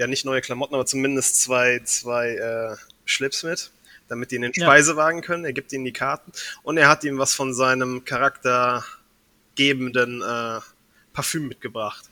ja 0.00 0.06
nicht 0.06 0.24
neue 0.24 0.40
Klamotten, 0.40 0.74
aber 0.74 0.86
zumindest 0.86 1.42
zwei, 1.42 1.80
zwei 1.84 2.36
äh, 2.36 2.74
Schlips 3.04 3.42
mit, 3.42 3.70
damit 4.08 4.30
die 4.30 4.36
in 4.36 4.42
den 4.42 4.52
ja. 4.54 4.64
Speisewagen 4.64 5.20
können. 5.20 5.44
Er 5.44 5.52
gibt 5.52 5.74
ihnen 5.74 5.84
die 5.84 5.92
Karten 5.92 6.32
und 6.62 6.78
er 6.78 6.88
hat 6.88 7.04
ihm 7.04 7.18
was 7.18 7.34
von 7.34 7.52
seinem 7.52 8.06
charaktergebenden 8.06 10.22
äh, 10.22 10.60
Parfüm 11.12 11.48
mitgebracht. 11.48 12.06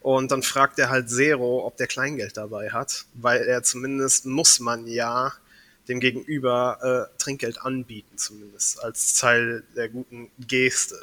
Und 0.00 0.32
dann 0.32 0.42
fragt 0.42 0.78
er 0.78 0.88
halt 0.88 1.10
Zero, 1.10 1.66
ob 1.66 1.76
der 1.76 1.88
Kleingeld 1.88 2.38
dabei 2.38 2.70
hat, 2.70 3.04
weil 3.12 3.42
er 3.42 3.62
zumindest 3.62 4.24
muss 4.24 4.58
man 4.58 4.86
ja 4.86 5.34
dem 5.88 6.00
Gegenüber 6.00 7.10
äh, 7.12 7.18
Trinkgeld 7.18 7.60
anbieten, 7.60 8.16
zumindest 8.16 8.82
als 8.82 9.12
Teil 9.14 9.62
der 9.76 9.90
guten 9.90 10.30
Geste. 10.38 10.98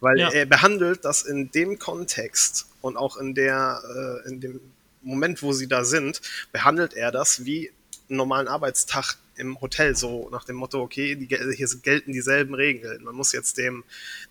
Weil 0.00 0.18
ja. 0.18 0.30
er 0.30 0.46
behandelt 0.46 1.04
das 1.04 1.20
in 1.20 1.50
dem 1.50 1.78
Kontext 1.78 2.66
und 2.80 2.96
auch 2.96 3.18
in 3.18 3.34
der, 3.34 4.22
äh, 4.24 4.28
in 4.28 4.40
dem 4.40 4.62
Moment, 5.02 5.42
wo 5.42 5.52
sie 5.52 5.68
da 5.68 5.84
sind, 5.84 6.20
behandelt 6.52 6.94
er 6.94 7.10
das 7.10 7.44
wie 7.44 7.72
einen 8.08 8.16
normalen 8.16 8.48
Arbeitstag 8.48 9.16
im 9.40 9.60
Hotel, 9.60 9.96
so 9.96 10.28
nach 10.30 10.44
dem 10.44 10.56
Motto, 10.56 10.80
okay, 10.82 11.16
die, 11.16 11.26
hier 11.26 11.68
gelten 11.82 12.12
dieselben 12.12 12.54
Regeln. 12.54 13.02
Man 13.02 13.14
muss 13.14 13.32
jetzt 13.32 13.56
dem, 13.56 13.84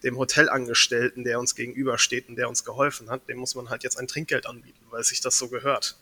dem 0.03 0.17
Hotelangestellten, 0.17 1.23
der 1.23 1.39
uns 1.39 1.55
gegenübersteht 1.55 2.29
und 2.29 2.35
der 2.35 2.47
uns 2.47 2.63
geholfen 2.63 3.09
hat, 3.09 3.27
dem 3.27 3.39
muss 3.39 3.55
man 3.55 3.69
halt 3.69 3.83
jetzt 3.83 3.97
ein 3.97 4.07
Trinkgeld 4.07 4.45
anbieten, 4.45 4.85
weil 4.91 5.03
sich 5.03 5.19
das 5.19 5.37
so 5.37 5.47
gehört. 5.47 5.97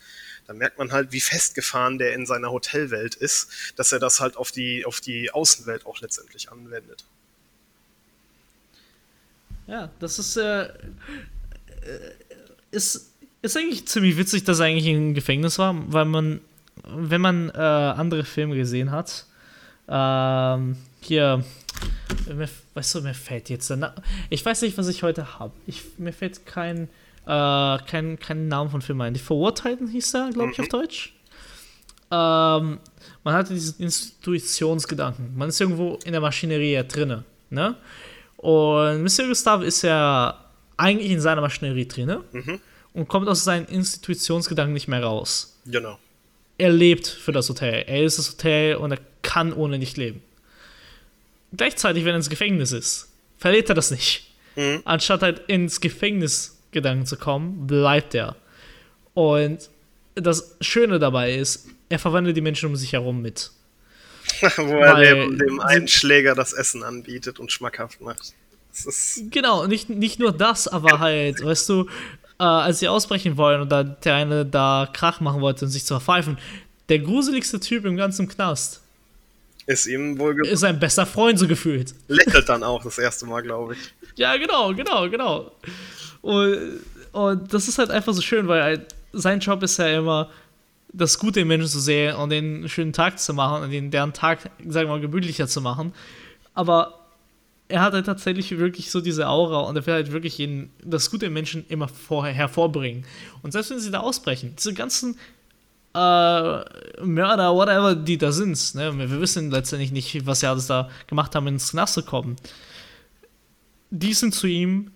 Da 0.46 0.54
merkt 0.54 0.78
man 0.78 0.92
halt, 0.92 1.12
wie 1.12 1.22
festgefahren 1.22 1.98
der 1.98 2.14
in 2.14 2.26
seiner 2.26 2.52
Hotelwelt 2.52 3.16
ist, 3.16 3.74
dass 3.78 3.92
er 3.92 4.00
das 4.00 4.20
halt 4.20 4.38
auf 4.38 4.52
die, 4.52 4.86
auf 4.86 5.00
die 5.00 5.32
Außenwelt 5.32 5.86
auch 5.86 6.00
letztendlich 6.02 6.52
anwendet. 6.52 7.06
Ja, 9.68 9.92
das 10.00 10.20
ist, 10.20 10.38
äh, 10.38 10.64
äh 10.66 10.72
ist 12.70 13.14
ist 13.42 13.58
eigentlich 13.58 13.88
ziemlich 13.88 14.18
witzig, 14.18 14.44
dass 14.44 14.60
er 14.60 14.66
eigentlich 14.66 14.88
im 14.88 15.14
Gefängnis 15.14 15.60
war, 15.60 15.76
weil 15.92 16.06
man, 16.06 16.42
wenn 16.86 17.22
man 17.22 17.50
äh, 17.50 17.58
andere 17.58 18.24
Filme 18.24 18.56
gesehen 18.56 18.92
hat, 18.92 19.26
ähm, 19.88 20.78
hier, 21.02 21.44
mir, 22.34 22.50
weißt 22.74 22.96
du, 22.96 23.02
mir 23.02 23.14
fällt 23.14 23.50
jetzt 23.50 23.70
der 23.70 23.78
Name, 23.78 23.96
ich 24.30 24.46
weiß 24.46 24.62
nicht, 24.64 24.78
was 24.78 24.88
ich 24.88 25.04
heute 25.04 25.40
habe. 25.40 25.54
Mir 25.98 26.14
fällt 26.14 26.46
kein, 26.46 26.90
äh, 27.26 27.78
kein, 27.86 28.18
kein 28.20 28.48
Name 28.48 28.70
von 28.70 28.82
Film 28.82 29.02
ein. 29.02 29.14
Die 29.14 29.20
Verurteilten 29.20 29.88
hieß 29.88 30.14
er, 30.16 30.30
glaube 30.32 30.52
ich, 30.52 30.60
auf 30.60 30.66
mhm. 30.66 30.72
Deutsch. 30.72 31.14
Ähm, 32.10 32.80
man 33.24 33.34
hatte 33.34 33.54
diesen 33.54 33.82
Institutionsgedanken. 33.82 35.38
Man 35.38 35.50
ist 35.50 35.60
irgendwo 35.62 36.00
in 36.06 36.12
der 36.14 36.22
Maschinerie 36.22 36.84
drinne, 36.88 37.24
ne? 37.50 37.76
Und 38.38 39.04
Mr. 39.04 39.28
Gustav 39.28 39.64
ist 39.64 39.82
ja 39.82 40.46
eigentlich 40.78 41.12
in 41.12 41.20
seiner 41.20 41.42
Maschinerie 41.42 41.88
drinne. 41.88 42.24
Mhm 42.32 42.60
und 42.98 43.08
kommt 43.08 43.30
aus 43.30 43.44
seinen 43.44 43.68
Institutionsgedanken 43.68 44.74
nicht 44.74 44.88
mehr 44.88 45.04
raus. 45.04 45.56
Genau. 45.68 46.00
Er 46.58 46.72
lebt 46.72 47.06
für 47.06 47.32
das 47.32 47.48
Hotel. 47.48 47.84
Er 47.86 48.04
ist 48.04 48.18
das 48.18 48.32
Hotel 48.32 48.76
und 48.76 48.92
er 48.92 48.98
kann 49.22 49.54
ohne 49.54 49.78
nicht 49.78 49.98
leben. 49.98 50.24
Gleichzeitig, 51.56 52.06
wenn 52.06 52.14
er 52.14 52.18
ins 52.18 52.30
Gefängnis 52.30 52.72
ist, 52.72 53.10
verliert 53.38 53.70
er 53.70 53.76
das 53.76 53.92
nicht. 53.92 54.32
Mhm. 54.56 54.82
Anstatt 54.84 55.22
halt 55.22 55.44
ins 55.48 55.80
Gefängnisgedanken 55.80 57.06
zu 57.06 57.18
kommen, 57.18 57.68
bleibt 57.68 58.16
er. 58.16 58.36
Und 59.14 59.70
das 60.16 60.56
Schöne 60.60 60.98
dabei 60.98 61.36
ist, 61.36 61.68
er 61.90 62.00
verwandelt 62.00 62.36
die 62.36 62.42
Menschen 62.42 62.68
um 62.68 62.76
sich 62.76 62.94
herum 62.94 63.22
mit. 63.22 63.52
Wo 64.58 64.74
er 64.74 64.96
dem, 64.96 65.38
dem 65.38 65.60
einen 65.60 65.88
Schläger 65.88 66.34
das 66.34 66.52
Essen 66.52 66.82
anbietet 66.82 67.40
und 67.40 67.52
schmackhaft 67.52 68.02
macht. 68.02 68.34
Genau, 69.30 69.68
nicht, 69.68 69.90
nicht 69.90 70.20
nur 70.20 70.32
das, 70.32 70.68
aber 70.68 71.00
halt, 71.00 71.46
weißt 71.46 71.70
du, 71.70 71.88
äh, 72.40 72.44
als 72.44 72.80
sie 72.80 72.88
ausbrechen 72.88 73.38
wollen 73.38 73.62
und 73.62 73.70
da 73.70 73.84
der 73.84 74.16
eine 74.16 74.46
da 74.46 74.90
Krach 74.92 75.20
machen 75.20 75.42
wollte 75.42 75.66
und 75.66 75.72
sich 75.72 75.86
zu 75.86 75.94
verpfeifen, 75.96 76.38
der 76.90 77.00
gruseligste 77.00 77.60
Typ 77.60 77.86
im 77.86 77.98
ganzen 77.98 78.28
Knast. 78.28 78.82
Ist 79.66 79.86
ihm 79.86 80.18
wohl 80.18 80.48
Ist 80.48 80.64
ein 80.64 80.80
bester 80.80 81.06
Freund 81.06 81.38
so 81.38 81.48
gefühlt. 81.48 81.94
Lächelt 82.08 82.48
dann 82.48 82.64
auch 82.64 82.84
das 82.84 82.98
erste 82.98 83.26
Mal, 83.26 83.42
glaube 83.42 83.74
ich. 83.74 83.80
Ja, 84.16 84.36
genau, 84.36 84.74
genau, 84.74 85.08
genau. 85.12 85.52
Und, 86.24 86.80
und 87.12 87.54
das 87.54 87.68
ist 87.68 87.78
halt 87.78 87.92
einfach 87.92 88.14
so 88.14 88.22
schön, 88.24 88.48
weil 88.48 88.64
halt 88.64 88.96
sein 89.14 89.40
Job 89.40 89.62
ist 89.62 89.78
ja 89.78 90.00
immer, 90.00 90.32
das 90.92 91.20
Gute 91.20 91.42
im 91.42 91.50
Menschen 91.50 91.68
zu 91.68 91.80
sehen 91.80 92.16
und 92.16 92.32
den 92.32 92.68
schönen 92.68 92.94
Tag 92.94 93.20
zu 93.20 93.36
machen 93.36 93.64
und 93.64 93.70
den, 93.70 93.92
deren 93.92 94.14
Tag, 94.14 94.40
sagen 94.68 94.88
wir 94.88 94.96
mal, 94.96 95.02
gemütlicher 95.02 95.48
zu 95.48 95.62
machen. 95.62 95.94
Aber 96.56 97.07
er 97.70 97.82
hat 97.82 97.94
halt 97.94 98.06
tatsächlich 98.06 98.58
wirklich 98.58 98.92
so 98.92 99.02
diese 99.02 99.28
Aura 99.28 99.62
und 99.62 99.76
er 99.76 99.86
will 99.86 99.94
halt 99.94 100.12
wirklich 100.12 100.38
jeden, 100.38 100.72
das 100.84 101.12
Gute 101.12 101.26
im 101.26 101.34
Menschen 101.34 101.66
immer 101.68 101.88
vorher 101.88 102.34
hervorbringen. 102.34 103.06
Und 103.42 103.52
selbst 103.52 103.72
wenn 103.72 103.80
sie 103.80 103.92
da 103.92 104.00
ausbrechen, 104.00 104.54
diese 104.58 104.74
ganzen 104.74 105.18
äh, 105.94 105.98
Mörder, 107.04 107.54
whatever, 107.54 107.96
die 107.96 108.18
da 108.18 108.32
sind, 108.32 108.76
ne? 108.76 108.98
wir 108.98 109.20
wissen 109.20 109.52
letztendlich 109.52 109.92
nicht, 109.92 110.26
was 110.26 110.40
sie 110.40 110.48
alles 110.48 110.68
da 110.68 110.90
gemacht 111.08 111.36
haben, 111.36 111.48
ins 111.48 111.72
Knast 111.72 111.96
zu 111.96 112.04
kommen, 112.04 112.38
die 113.90 114.14
sind 114.14 114.34
zu 114.34 114.48
ihm 114.48 114.92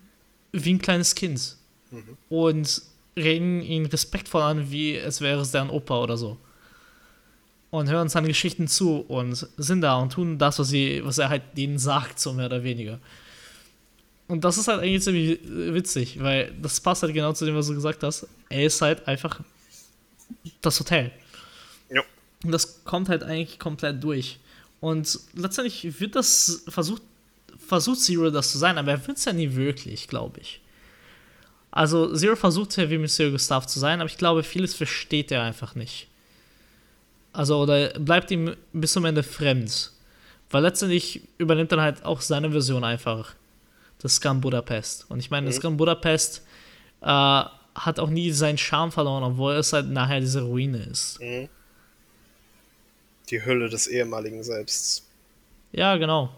wie 0.53 0.73
ein 0.73 0.81
kleines 0.81 1.15
Kind 1.15 1.57
mhm. 1.91 2.17
und 2.29 2.81
reden 3.17 3.61
ihn 3.61 3.85
respektvoll 3.85 4.41
an, 4.41 4.71
wie 4.71 4.95
es 4.95 5.19
wäre 5.19 5.41
es 5.41 5.51
deren 5.51 5.69
Opa 5.69 6.01
oder 6.01 6.17
so 6.17 6.37
und 7.71 7.89
hören 7.89 8.09
seine 8.09 8.27
Geschichten 8.27 8.67
zu 8.67 8.97
und 9.07 9.47
sind 9.57 9.81
da 9.81 9.95
und 9.95 10.11
tun 10.11 10.37
das, 10.37 10.59
was, 10.59 10.69
sie, 10.69 11.01
was 11.03 11.17
er 11.17 11.29
halt 11.29 11.43
denen 11.57 11.79
sagt, 11.79 12.19
so 12.19 12.33
mehr 12.33 12.45
oder 12.45 12.63
weniger. 12.63 12.99
Und 14.27 14.43
das 14.43 14.57
ist 14.57 14.67
halt 14.67 14.81
eigentlich 14.81 15.03
ziemlich 15.03 15.39
witzig, 15.43 16.21
weil 16.21 16.53
das 16.61 16.79
passt 16.79 17.03
halt 17.03 17.13
genau 17.13 17.33
zu 17.33 17.45
dem, 17.45 17.55
was 17.55 17.67
du 17.67 17.73
gesagt 17.73 18.03
hast. 18.03 18.27
Er 18.49 18.65
ist 18.65 18.81
halt 18.81 19.07
einfach 19.07 19.39
das 20.61 20.79
Hotel. 20.79 21.11
Ja. 21.89 22.01
Und 22.43 22.51
das 22.51 22.83
kommt 22.83 23.09
halt 23.09 23.23
eigentlich 23.23 23.57
komplett 23.57 24.03
durch. 24.03 24.39
Und 24.81 25.19
letztendlich 25.33 25.99
wird 25.99 26.15
das 26.15 26.63
versucht, 26.67 27.01
versucht 27.67 27.99
Zero 28.01 28.29
das 28.29 28.51
zu 28.51 28.57
sein, 28.57 28.77
aber 28.77 28.91
er 28.91 29.07
wird 29.07 29.17
es 29.17 29.25
ja 29.25 29.33
nie 29.33 29.53
wirklich, 29.53 30.07
glaube 30.07 30.39
ich. 30.41 30.61
Also 31.69 32.13
Zero 32.15 32.35
versucht 32.35 32.75
ja 32.75 32.89
wie 32.89 32.97
Monsieur 32.97 33.31
Gustav 33.31 33.65
zu 33.65 33.79
sein, 33.79 34.01
aber 34.01 34.09
ich 34.09 34.17
glaube, 34.17 34.43
vieles 34.43 34.73
versteht 34.73 35.31
er 35.31 35.43
einfach 35.43 35.75
nicht. 35.75 36.07
Also, 37.33 37.61
oder 37.61 37.89
bleibt 37.99 38.31
ihm 38.31 38.55
bis 38.73 38.93
zum 38.93 39.05
Ende 39.05 39.23
fremd. 39.23 39.91
Weil 40.49 40.63
letztendlich 40.63 41.21
übernimmt 41.37 41.71
dann 41.71 41.81
halt 41.81 42.03
auch 42.03 42.21
seine 42.21 42.51
Version 42.51 42.83
einfach 42.83 43.35
das 43.99 44.15
Scum 44.15 44.41
Budapest. 44.41 45.09
Und 45.09 45.19
ich 45.19 45.29
meine, 45.29 45.43
mhm. 45.43 45.49
das 45.51 45.55
Scum 45.57 45.77
Budapest 45.77 46.45
äh, 47.01 47.05
hat 47.05 47.99
auch 47.99 48.09
nie 48.09 48.31
seinen 48.31 48.57
Charme 48.57 48.91
verloren, 48.91 49.23
obwohl 49.23 49.53
es 49.53 49.71
halt 49.71 49.87
nachher 49.87 50.19
diese 50.19 50.41
Ruine 50.41 50.79
ist. 50.83 51.21
Mhm. 51.21 51.47
Die 53.29 53.45
Hülle 53.45 53.69
des 53.69 53.87
ehemaligen 53.87 54.43
Selbst. 54.43 55.07
Ja, 55.71 55.95
genau. 55.95 56.35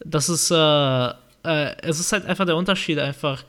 Das 0.00 0.28
ist, 0.28 0.50
äh, 0.50 1.08
äh, 1.44 1.76
es 1.82 2.00
ist 2.00 2.12
halt 2.12 2.26
einfach 2.26 2.46
der 2.46 2.56
Unterschied, 2.56 2.98
einfach, 2.98 3.44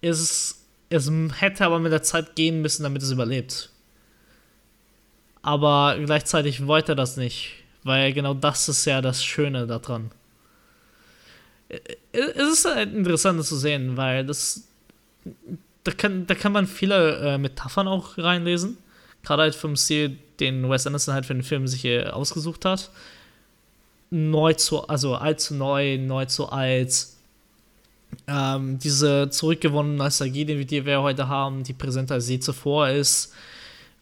es, 0.00 0.20
ist, 0.20 0.64
es 0.88 1.10
hätte 1.40 1.66
aber 1.66 1.78
mit 1.78 1.92
der 1.92 2.02
Zeit 2.02 2.36
gehen 2.36 2.62
müssen, 2.62 2.82
damit 2.84 3.02
es 3.02 3.10
überlebt. 3.10 3.70
Aber 5.42 5.96
gleichzeitig 6.04 6.66
wollte 6.66 6.92
er 6.92 6.96
das 6.96 7.16
nicht, 7.16 7.50
weil 7.82 8.12
genau 8.12 8.32
das 8.32 8.68
ist 8.68 8.84
ja 8.84 9.00
das 9.00 9.24
Schöne 9.24 9.66
daran. 9.66 10.12
Es 12.12 12.48
ist 12.48 12.64
halt 12.64 12.94
interessant 12.94 13.44
zu 13.44 13.56
sehen, 13.56 13.96
weil 13.96 14.24
das, 14.24 14.68
da 15.84 15.92
kann, 15.92 16.26
da 16.26 16.34
kann 16.34 16.52
man 16.52 16.66
viele 16.66 17.16
äh, 17.16 17.38
Metaphern 17.38 17.88
auch 17.88 18.18
reinlesen. 18.18 18.78
Gerade 19.22 19.42
halt 19.42 19.54
vom 19.54 19.76
Stil, 19.76 20.18
den 20.38 20.68
Wes 20.68 20.86
Anderson 20.86 21.14
halt 21.14 21.26
für 21.26 21.34
den 21.34 21.42
Film 21.42 21.66
sich 21.66 21.80
hier 21.80 22.14
ausgesucht 22.14 22.64
hat. 22.64 22.90
Neu 24.10 24.52
zu, 24.54 24.86
also 24.86 25.14
alt 25.14 25.40
zu 25.40 25.54
neu, 25.54 25.98
neu 25.98 26.26
zu 26.26 26.50
alt. 26.50 27.06
Ähm, 28.26 28.78
diese 28.78 29.30
zurückgewonnene 29.30 29.96
Nostalgie, 29.96 30.44
die 30.44 30.84
wir 30.84 31.02
heute 31.02 31.28
haben, 31.28 31.64
die 31.64 31.72
präsenter 31.72 32.14
als 32.14 32.28
je 32.28 32.38
zuvor 32.38 32.88
ist. 32.88 33.32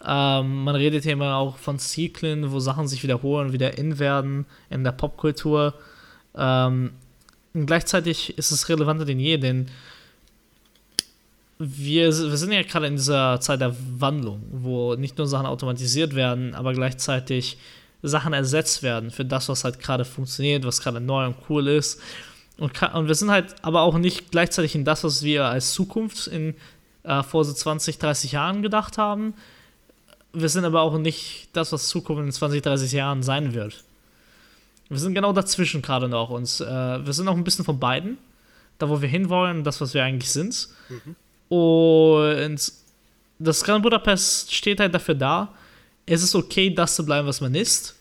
Ähm, 0.04 0.64
man 0.64 0.76
redet 0.76 1.04
hier 1.04 1.12
immer 1.12 1.36
auch 1.36 1.58
von 1.58 1.78
Zyklen, 1.78 2.52
wo 2.52 2.60
Sachen 2.60 2.88
sich 2.88 3.02
wiederholen, 3.02 3.52
wieder 3.52 3.76
in 3.76 3.98
werden 3.98 4.46
in 4.70 4.84
der 4.84 4.92
Popkultur. 4.92 5.74
Ähm, 6.34 6.92
gleichzeitig 7.52 8.38
ist 8.38 8.50
es 8.50 8.68
relevanter 8.68 9.04
denn 9.04 9.20
je, 9.20 9.36
denn 9.36 9.66
wir, 11.58 12.06
wir 12.06 12.36
sind 12.36 12.52
ja 12.52 12.62
gerade 12.62 12.86
in 12.86 12.96
dieser 12.96 13.38
Zeit 13.40 13.60
der 13.60 13.76
Wandlung, 13.98 14.42
wo 14.50 14.94
nicht 14.94 15.18
nur 15.18 15.26
Sachen 15.26 15.44
automatisiert 15.44 16.14
werden, 16.14 16.54
aber 16.54 16.72
gleichzeitig 16.72 17.58
Sachen 18.02 18.32
ersetzt 18.32 18.82
werden 18.82 19.10
für 19.10 19.26
das, 19.26 19.50
was 19.50 19.64
halt 19.64 19.78
gerade 19.78 20.06
funktioniert, 20.06 20.64
was 20.64 20.80
gerade 20.80 21.00
neu 21.00 21.26
und 21.26 21.36
cool 21.50 21.68
ist. 21.68 22.00
Und, 22.56 22.82
und, 22.94 23.08
wir 23.08 23.14
sind 23.14 23.30
halt 23.30 23.54
aber 23.60 23.82
auch 23.82 23.98
nicht 23.98 24.30
gleichzeitig 24.30 24.74
in 24.74 24.86
das, 24.86 25.04
was 25.04 25.22
wir 25.22 25.44
als 25.46 25.74
Zukunft 25.74 26.26
in 26.26 26.54
äh, 27.02 27.22
vor 27.22 27.44
so 27.44 27.52
20, 27.52 27.98
30 27.98 28.32
Jahren 28.32 28.62
gedacht 28.62 28.96
haben. 28.96 29.34
Wir 30.32 30.48
sind 30.48 30.64
aber 30.64 30.82
auch 30.82 30.96
nicht 30.98 31.48
das, 31.52 31.72
was 31.72 31.88
Zukunft 31.88 32.22
in 32.22 32.32
20, 32.32 32.62
30 32.62 32.92
Jahren 32.92 33.22
sein 33.22 33.54
wird. 33.54 33.84
Wir 34.88 34.98
sind 34.98 35.14
genau 35.14 35.32
dazwischen 35.32 35.82
gerade 35.82 36.08
noch. 36.08 36.30
Und 36.30 36.60
äh, 36.60 37.06
wir 37.06 37.12
sind 37.12 37.28
auch 37.28 37.36
ein 37.36 37.44
bisschen 37.44 37.64
von 37.64 37.78
beiden. 37.78 38.18
Da, 38.78 38.88
wo 38.88 39.00
wir 39.02 39.08
hinwollen, 39.08 39.62
das, 39.62 39.80
was 39.80 39.94
wir 39.94 40.02
eigentlich 40.02 40.30
sind. 40.30 40.68
Mhm. 40.88 41.16
Und 41.54 42.72
das 43.38 43.64
Grand 43.64 43.82
Budapest 43.82 44.54
steht 44.54 44.80
halt 44.80 44.94
dafür 44.94 45.14
da, 45.14 45.54
es 46.06 46.22
ist 46.22 46.34
okay, 46.34 46.70
das 46.70 46.96
zu 46.96 47.04
bleiben, 47.04 47.26
was 47.26 47.40
man 47.40 47.54
ist. 47.54 47.96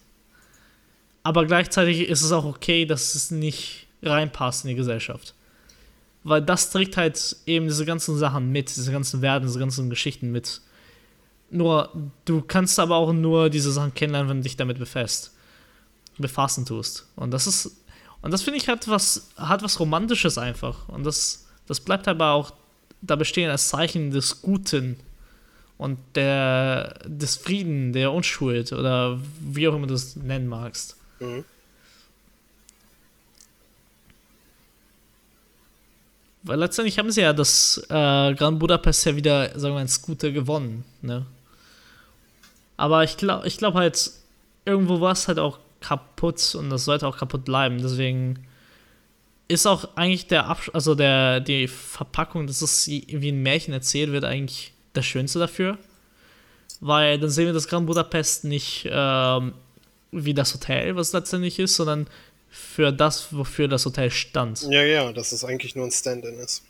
Aber 1.24 1.46
gleichzeitig 1.46 2.08
ist 2.10 2.22
es 2.22 2.32
auch 2.32 2.46
okay, 2.46 2.86
dass 2.86 3.16
es 3.16 3.32
nicht 3.32 3.88
reinpasst 4.02 4.66
in 4.66 4.70
die 4.70 4.76
Gesellschaft. 4.76 5.34
Weil 6.24 6.42
das 6.42 6.72
trägt 6.72 6.98
halt 6.98 7.36
eben 7.46 7.68
diese 7.68 7.86
ganzen 7.86 8.18
Sachen 8.18 8.52
mit, 8.52 8.76
diese 8.76 8.92
ganzen 8.92 9.22
Werte, 9.22 9.46
diese 9.46 9.60
ganzen 9.60 9.90
Geschichten 9.90 10.32
mit. 10.32 10.62
Nur, 11.52 11.90
du 12.26 12.42
kannst 12.42 12.80
aber 12.80 12.96
auch 12.96 13.12
nur 13.12 13.50
diese 13.50 13.72
Sachen 13.72 13.94
kennenlernen, 13.94 14.30
wenn 14.30 14.38
du 14.38 14.44
dich 14.44 14.58
damit 14.58 14.78
befasst. 14.78 15.34
Befassen 16.18 16.66
tust. 16.66 17.08
Und 17.16 17.32
das 17.32 17.48
ist. 17.48 17.78
Und 18.22 18.32
das 18.32 18.42
finde 18.42 18.58
ich 18.58 18.68
hat 18.68 18.88
was, 18.90 19.30
hat 19.38 19.64
was 19.64 19.80
Romantisches 19.80 20.38
einfach. 20.38 20.90
Und 20.90 21.06
das, 21.06 21.48
das 21.68 21.80
bleibt 21.80 22.08
aber 22.08 22.32
auch 22.34 22.52
da 23.02 23.16
bestehen 23.16 23.50
als 23.50 23.70
Zeichen 23.70 24.12
des 24.12 24.42
Guten 24.42 24.98
und 25.78 25.98
der, 26.16 27.00
des 27.06 27.38
Frieden, 27.38 27.94
der 27.94 28.12
Unschuld 28.12 28.74
oder 28.74 29.18
wie 29.40 29.68
auch 29.70 29.76
immer 29.76 29.88
du 29.88 29.94
es 29.94 30.18
nennen 30.18 30.48
magst. 30.48 30.98
Mhm. 31.22 31.46
Weil 36.44 36.60
letztendlich 36.60 36.98
haben 37.00 37.12
sie 37.12 37.22
ja 37.22 37.34
das 37.34 37.78
äh, 37.90 38.34
Grand 38.34 38.60
Budapest 38.60 39.06
ja 39.06 39.16
wieder, 39.16 39.48
sagen 39.60 39.74
wir 39.74 39.74
mal, 39.76 39.82
ins 39.82 40.02
Gute 40.02 40.32
gewonnen. 40.32 40.84
Ne? 41.02 41.26
Aber 42.80 43.04
ich 43.04 43.18
glaube 43.18 43.46
ich 43.46 43.58
glaub 43.58 43.74
halt, 43.74 44.10
irgendwo 44.64 45.02
war 45.02 45.12
es 45.12 45.28
halt 45.28 45.38
auch 45.38 45.60
kaputt 45.82 46.56
und 46.56 46.70
das 46.70 46.86
sollte 46.86 47.08
auch 47.08 47.18
kaputt 47.18 47.44
bleiben. 47.44 47.82
Deswegen 47.82 48.48
ist 49.50 49.66
auch 49.66 49.98
eigentlich 49.98 50.28
der 50.28 50.46
Absch 50.46 50.72
also 50.74 50.96
der, 50.96 51.42
die 51.42 51.68
Verpackung, 51.68 52.48
dass 52.48 52.62
es 52.62 52.88
wie 52.88 53.32
ein 53.32 53.44
Märchen 53.44 53.74
erzählt 53.74 54.14
wird, 54.14 54.24
eigentlich 54.24 54.72
das 54.94 55.06
Schönste 55.06 55.40
dafür. 55.40 55.78
Weil 56.80 57.20
dann 57.20 57.30
sehen 57.30 57.48
wir 57.48 57.54
das 57.54 57.68
Grand 57.68 57.86
Budapest 57.86 58.46
nicht 58.46 58.88
ähm, 58.90 59.54
wie 60.12 60.34
das 60.34 60.54
Hotel, 60.54 60.96
was 60.96 61.12
letztendlich 61.12 61.60
ist, 61.60 61.76
sondern 61.76 62.08
für 62.50 62.94
das, 62.94 63.34
wofür 63.36 63.68
das 63.68 63.86
Hotel 63.86 64.10
stand. 64.10 64.62
Ja, 64.70 64.84
ja, 64.84 65.12
dass 65.12 65.34
es 65.34 65.44
eigentlich 65.44 65.76
nur 65.76 65.84
ein 65.84 65.92
Stand-in 65.92 66.40
ist. 66.40 66.64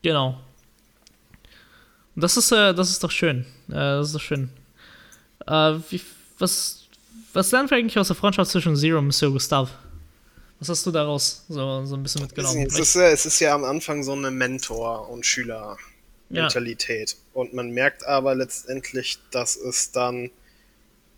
Genau. 0.00 0.40
Und 2.16 2.22
das 2.24 2.38
ist, 2.38 2.52
äh, 2.52 2.72
das 2.72 2.88
ist 2.88 3.04
doch 3.04 3.10
schön. 3.10 3.44
Äh, 3.68 3.74
das 3.74 4.06
ist 4.06 4.14
doch 4.14 4.20
schön. 4.20 4.50
Äh, 5.46 5.78
wie, 5.90 6.00
was, 6.38 6.86
was 7.32 7.50
lernen 7.50 7.70
wir 7.70 7.78
eigentlich 7.78 7.98
aus 7.98 8.08
der 8.08 8.16
Freundschaft 8.16 8.50
zwischen 8.50 8.76
Zero 8.76 8.98
und 8.98 9.06
Monsieur 9.06 9.30
Gustave? 9.30 9.70
Was 10.58 10.68
hast 10.68 10.84
du 10.84 10.90
daraus 10.90 11.44
so, 11.48 11.84
so 11.86 11.96
ein 11.96 12.02
bisschen 12.02 12.22
mitgenommen? 12.22 12.66
Es 12.66 12.78
ist, 12.78 12.96
es 12.96 13.26
ist 13.26 13.40
ja 13.40 13.54
am 13.54 13.64
Anfang 13.64 14.02
so 14.02 14.12
eine 14.12 14.30
Mentor- 14.30 15.08
und 15.08 15.24
Schüler-Mentalität. 15.24 17.12
Ja. 17.12 17.16
Und 17.32 17.54
man 17.54 17.70
merkt 17.70 18.06
aber 18.06 18.34
letztendlich, 18.34 19.18
dass 19.30 19.56
es 19.56 19.90
dann 19.90 20.30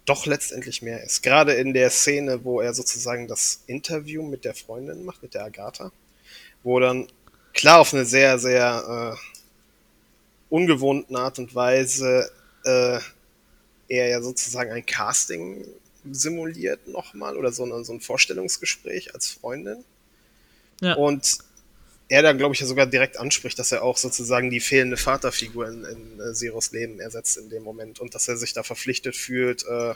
doch 0.05 0.27
letztendlich 0.27 0.83
mehr 0.83 1.03
ist. 1.03 1.23
Gerade 1.23 1.55
in 1.55 1.75
der 1.75 1.91
Szene, 1.91 2.45
wo 2.45 2.61
er 2.61 2.75
sozusagen 2.75 3.29
das 3.29 3.63
Interview 3.67 4.23
mit 4.23 4.45
der 4.45 4.55
Freundin 4.55 5.05
macht, 5.05 5.23
mit 5.23 5.35
der 5.35 5.45
Agatha, 5.45 5.93
wo 6.63 6.79
dann 6.79 7.09
klar 7.53 7.81
auf 7.81 7.93
eine 7.93 8.05
sehr, 8.05 8.39
sehr 8.39 9.17
äh, 9.17 9.43
ungewohnten 10.51 11.17
Art 11.17 11.39
und 11.39 11.55
Weise 11.55 12.31
äh, 12.65 12.99
er 13.89 14.09
ja 14.09 14.23
sozusagen 14.23 14.71
ein 14.73 14.87
Casting 14.87 15.67
simuliert 16.11 16.89
nochmal 16.89 17.37
oder 17.37 17.53
so, 17.53 17.65
ein, 17.65 17.85
so 17.85 17.93
ein 17.93 18.01
Vorstellungsgespräch 18.01 19.15
als 19.15 19.29
Freundin. 19.29 19.85
Ja. 20.81 20.95
Und 20.95 21.39
er 22.09 22.23
dann, 22.23 22.39
glaube 22.39 22.55
ich, 22.55 22.61
ja 22.61 22.67
sogar 22.67 22.87
direkt 22.87 23.17
anspricht, 23.17 23.59
dass 23.59 23.73
er 23.73 23.83
auch 23.83 23.97
sozusagen 23.97 24.51
die 24.51 24.61
fehlende 24.61 24.97
Vaterfigur 24.97 25.69
in, 25.69 25.85
in 25.85 26.21
äh, 26.21 26.35
Zeros 26.35 26.73
Leben 26.73 27.01
ersetzt 27.01 27.37
in 27.37 27.49
dem 27.49 27.63
Moment 27.63 28.01
und 28.01 28.15
dass 28.15 28.29
er 28.29 28.37
sich 28.37 28.53
da 28.53 28.63
verpflichtet 28.63 29.17
fühlt, 29.17 29.65
äh, 29.67 29.95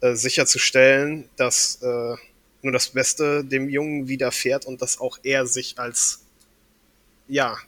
äh, 0.00 0.14
sicherzustellen, 0.14 1.28
dass 1.36 1.82
äh, 1.82 2.16
nur 2.62 2.72
das 2.72 2.90
Beste 2.90 3.44
dem 3.44 3.68
Jungen 3.68 4.08
widerfährt 4.08 4.64
und 4.64 4.80
dass 4.80 5.00
auch 5.00 5.18
er 5.22 5.46
sich 5.46 5.78
als 5.78 6.20
ja, 7.28 7.58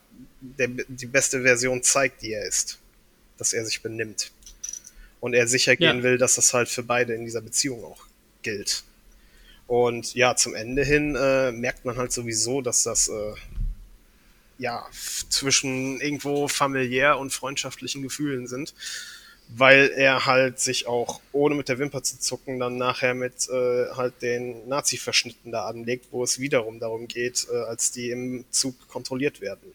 der, 0.41 0.69
die 0.69 1.07
beste 1.07 1.43
Version 1.43 1.83
zeigt, 1.83 2.23
die 2.23 2.33
er 2.33 2.47
ist. 2.47 2.79
Dass 3.39 3.53
er 3.53 3.65
sich 3.65 3.83
benimmt 3.83 4.33
und 5.25 5.33
er 5.33 5.49
sicher 5.49 5.75
gehen 5.75 5.97
ja. 5.97 6.03
will, 6.03 6.19
dass 6.19 6.35
das 6.35 6.53
halt 6.53 6.69
für 6.69 6.83
beide 6.83 7.15
in 7.15 7.25
dieser 7.25 7.41
Beziehung 7.41 7.83
auch 7.83 8.05
gilt. 8.43 8.85
Und 9.67 10.13
ja, 10.13 10.37
zum 10.37 10.55
Ende 10.55 10.85
hin 10.85 11.17
äh, 11.17 11.51
merkt 11.51 11.87
man 11.87 11.97
halt 11.97 12.13
sowieso, 12.13 12.61
dass 12.61 12.83
das 12.83 13.09
äh, 13.09 13.33
ja 14.59 14.87
zwischen 15.31 15.99
irgendwo 16.03 16.47
familiär 16.47 17.19
und 17.19 17.33
freundschaftlichen 17.33 18.03
Gefühlen 18.03 18.47
sind, 18.47 18.75
weil 19.49 19.91
er 19.97 20.27
halt 20.27 20.61
sich 20.61 20.87
auch 20.87 21.23
ohne 21.33 21.55
mit 21.55 21.71
der 21.71 21.79
Wimper 21.79 22.03
zu 22.03 22.21
zucken 22.21 22.61
dann 22.61 22.77
nachher 22.77 23.15
mit 23.15 23.49
äh, 23.49 23.87
halt 23.97 24.21
den 24.21 24.69
Nazi-Verschnitten 24.69 25.53
da 25.53 25.65
anlegt, 25.65 26.09
wo 26.11 26.23
es 26.23 26.39
wiederum 26.39 26.81
darum 26.81 27.09
geht, 27.09 27.47
äh, 27.51 27.57
als 27.57 27.93
die 27.93 28.11
im 28.11 28.45
Zug 28.51 28.89
kontrolliert 28.89 29.41
werden 29.41 29.73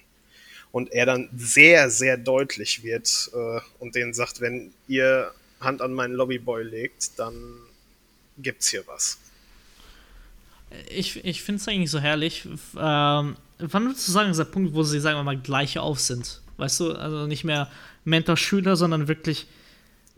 und 0.72 0.92
er 0.92 1.06
dann 1.06 1.30
sehr, 1.36 1.90
sehr 1.90 2.18
deutlich 2.18 2.84
wird 2.84 3.32
äh, 3.34 3.60
und 3.80 3.96
denen 3.96 4.14
sagt, 4.14 4.42
wenn 4.42 4.72
ihr 4.88 5.34
Hand 5.60 5.82
an 5.82 5.94
meinen 5.94 6.14
Lobbyboy 6.14 6.64
legt, 6.64 7.18
dann 7.18 7.60
gibt's 8.38 8.70
hier 8.70 8.86
was. 8.88 9.20
Ich, 10.90 11.24
ich 11.26 11.42
finde 11.42 11.62
es 11.62 11.68
eigentlich 11.68 11.92
so 11.92 12.00
herrlich. 12.00 12.46
Ähm, 12.46 13.36
wann 13.58 13.86
würdest 13.86 14.08
du 14.08 14.12
sagen, 14.12 14.30
ist 14.30 14.38
der 14.38 14.46
Punkt, 14.46 14.74
wo 14.74 14.84
sie, 14.84 15.00
sagen 15.00 15.18
wir 15.18 15.24
mal, 15.24 15.38
gleich 15.38 15.80
auf 15.80 16.00
sind? 16.00 16.42
Weißt 16.58 16.80
du, 16.80 16.94
also 16.94 17.26
nicht 17.26 17.44
mehr 17.44 17.72
Mentor-Schüler, 18.06 18.76
sondern 18.76 19.08
wirklich 19.08 19.48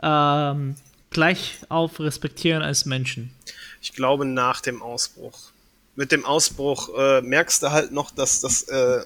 ähm, 0.01 0.76
gleich 1.09 1.59
auf 1.69 1.99
respektieren 1.99 2.63
als 2.63 2.85
Menschen. 2.85 3.34
Ich 3.81 3.93
glaube, 3.93 4.26
nach 4.26 4.61
dem 4.61 4.81
Ausbruch. 4.81 5.51
Mit 5.95 6.11
dem 6.11 6.26
Ausbruch 6.26 6.89
äh, 6.97 7.22
merkst 7.22 7.63
du 7.63 7.72
halt 7.72 7.91
noch, 7.91 8.11
dass, 8.11 8.41
das, 8.41 8.63
äh, 8.63 9.03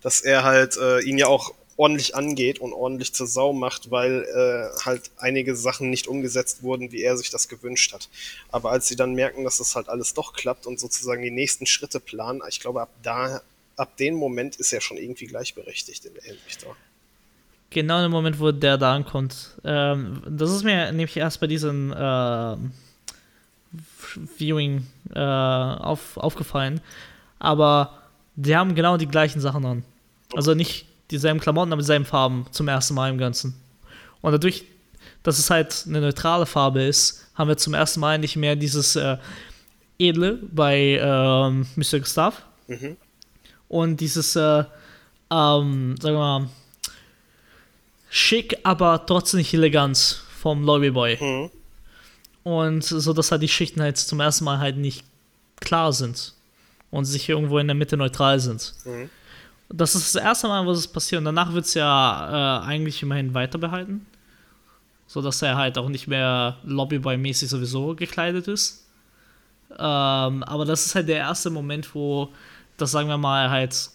dass 0.00 0.20
er 0.20 0.44
halt 0.44 0.76
äh, 0.76 1.00
ihn 1.00 1.18
ja 1.18 1.26
auch 1.26 1.54
ordentlich 1.82 2.14
angeht 2.14 2.60
und 2.60 2.72
ordentlich 2.72 3.12
zur 3.12 3.26
Sau 3.26 3.52
macht, 3.52 3.90
weil 3.90 4.22
äh, 4.22 4.84
halt 4.84 5.10
einige 5.16 5.56
Sachen 5.56 5.90
nicht 5.90 6.06
umgesetzt 6.06 6.62
wurden, 6.62 6.92
wie 6.92 7.02
er 7.02 7.16
sich 7.16 7.30
das 7.30 7.48
gewünscht 7.48 7.92
hat. 7.92 8.08
Aber 8.52 8.70
als 8.70 8.86
sie 8.86 8.94
dann 8.94 9.14
merken, 9.14 9.42
dass 9.42 9.58
das 9.58 9.74
halt 9.74 9.88
alles 9.88 10.14
doch 10.14 10.32
klappt 10.32 10.66
und 10.66 10.78
sozusagen 10.78 11.22
die 11.22 11.32
nächsten 11.32 11.66
Schritte 11.66 11.98
planen, 11.98 12.40
ich 12.48 12.60
glaube, 12.60 12.82
ab 12.82 12.90
da, 13.02 13.42
ab 13.76 13.96
dem 13.96 14.14
Moment 14.14 14.56
ist 14.56 14.72
er 14.72 14.80
schon 14.80 14.96
irgendwie 14.96 15.26
gleichberechtigt 15.26 16.04
in 16.04 16.14
der 16.14 16.22
Hinsicht. 16.22 16.64
Genau 17.70 17.96
in 17.96 18.02
dem 18.04 18.12
Moment, 18.12 18.38
wo 18.38 18.52
der 18.52 18.78
da 18.78 18.94
ankommt. 18.94 19.56
Ähm, 19.64 20.22
das 20.28 20.52
ist 20.52 20.62
mir 20.62 20.92
nämlich 20.92 21.16
erst 21.16 21.40
bei 21.40 21.48
diesen, 21.48 21.92
äh, 21.92 22.56
Viewing 24.36 24.86
äh, 25.14 25.18
auf, 25.18 26.16
aufgefallen. 26.16 26.80
Aber 27.38 27.98
die 28.36 28.54
haben 28.54 28.76
genau 28.76 28.96
die 28.98 29.08
gleichen 29.08 29.40
Sachen 29.40 29.64
an. 29.64 29.84
Also 30.34 30.54
nicht 30.54 30.86
dieselben 31.12 31.40
Klamotten, 31.40 31.72
aber 31.72 31.82
dieselben 31.82 32.04
Farben 32.04 32.46
zum 32.50 32.68
ersten 32.68 32.94
Mal 32.94 33.10
im 33.10 33.18
Ganzen. 33.18 33.54
Und 34.20 34.32
dadurch, 34.32 34.64
dass 35.22 35.38
es 35.38 35.50
halt 35.50 35.84
eine 35.86 36.00
neutrale 36.00 36.46
Farbe 36.46 36.82
ist, 36.82 37.26
haben 37.34 37.48
wir 37.48 37.56
zum 37.56 37.74
ersten 37.74 38.00
Mal 38.00 38.18
nicht 38.18 38.36
mehr 38.36 38.56
dieses 38.56 38.96
äh, 38.96 39.16
Edle 39.98 40.38
bei 40.50 40.98
ähm, 41.00 41.66
Mr. 41.76 42.00
Gustav. 42.00 42.42
Mhm. 42.66 42.96
Und 43.68 44.00
dieses, 44.00 44.36
äh, 44.36 44.64
ähm, 45.30 45.96
sagen 46.00 46.00
wir 46.00 46.12
mal, 46.12 46.48
schick, 48.10 48.58
aber 48.62 49.06
trotzdem 49.06 49.38
nicht 49.38 49.54
elegant 49.54 50.22
vom 50.40 50.64
Lobbyboy. 50.64 51.18
Mhm. 51.20 51.50
Und 52.42 52.84
so, 52.84 53.12
dass 53.12 53.30
halt 53.30 53.42
die 53.42 53.48
Schichten 53.48 53.80
halt 53.80 53.96
zum 53.96 54.20
ersten 54.20 54.44
Mal 54.44 54.58
halt 54.58 54.76
nicht 54.76 55.04
klar 55.60 55.92
sind 55.92 56.34
und 56.90 57.04
sich 57.04 57.28
irgendwo 57.28 57.58
in 57.58 57.68
der 57.68 57.76
Mitte 57.76 57.96
neutral 57.96 58.40
sind. 58.40 58.74
Mhm. 58.84 59.10
Das 59.72 59.94
ist 59.94 60.14
das 60.14 60.22
erste 60.22 60.48
Mal, 60.48 60.66
wo 60.66 60.70
es 60.70 60.86
passiert. 60.86 61.20
Und 61.20 61.24
danach 61.24 61.52
wird 61.52 61.64
es 61.64 61.74
ja 61.74 62.60
äh, 62.60 62.66
eigentlich 62.66 63.02
immerhin 63.02 63.34
weiter 63.34 63.58
behalten. 63.58 64.06
So 65.06 65.20
dass 65.20 65.42
er 65.42 65.56
halt 65.56 65.78
auch 65.78 65.88
nicht 65.88 66.08
mehr 66.08 66.56
Lobbyboy-mäßig 66.64 67.48
sowieso 67.48 67.94
gekleidet 67.94 68.48
ist. 68.48 68.86
Ähm, 69.70 70.42
aber 70.42 70.64
das 70.64 70.86
ist 70.86 70.94
halt 70.94 71.08
der 71.08 71.18
erste 71.18 71.50
Moment, 71.50 71.94
wo 71.94 72.28
das, 72.76 72.90
sagen 72.90 73.08
wir 73.08 73.18
mal, 73.18 73.50
halt 73.50 73.90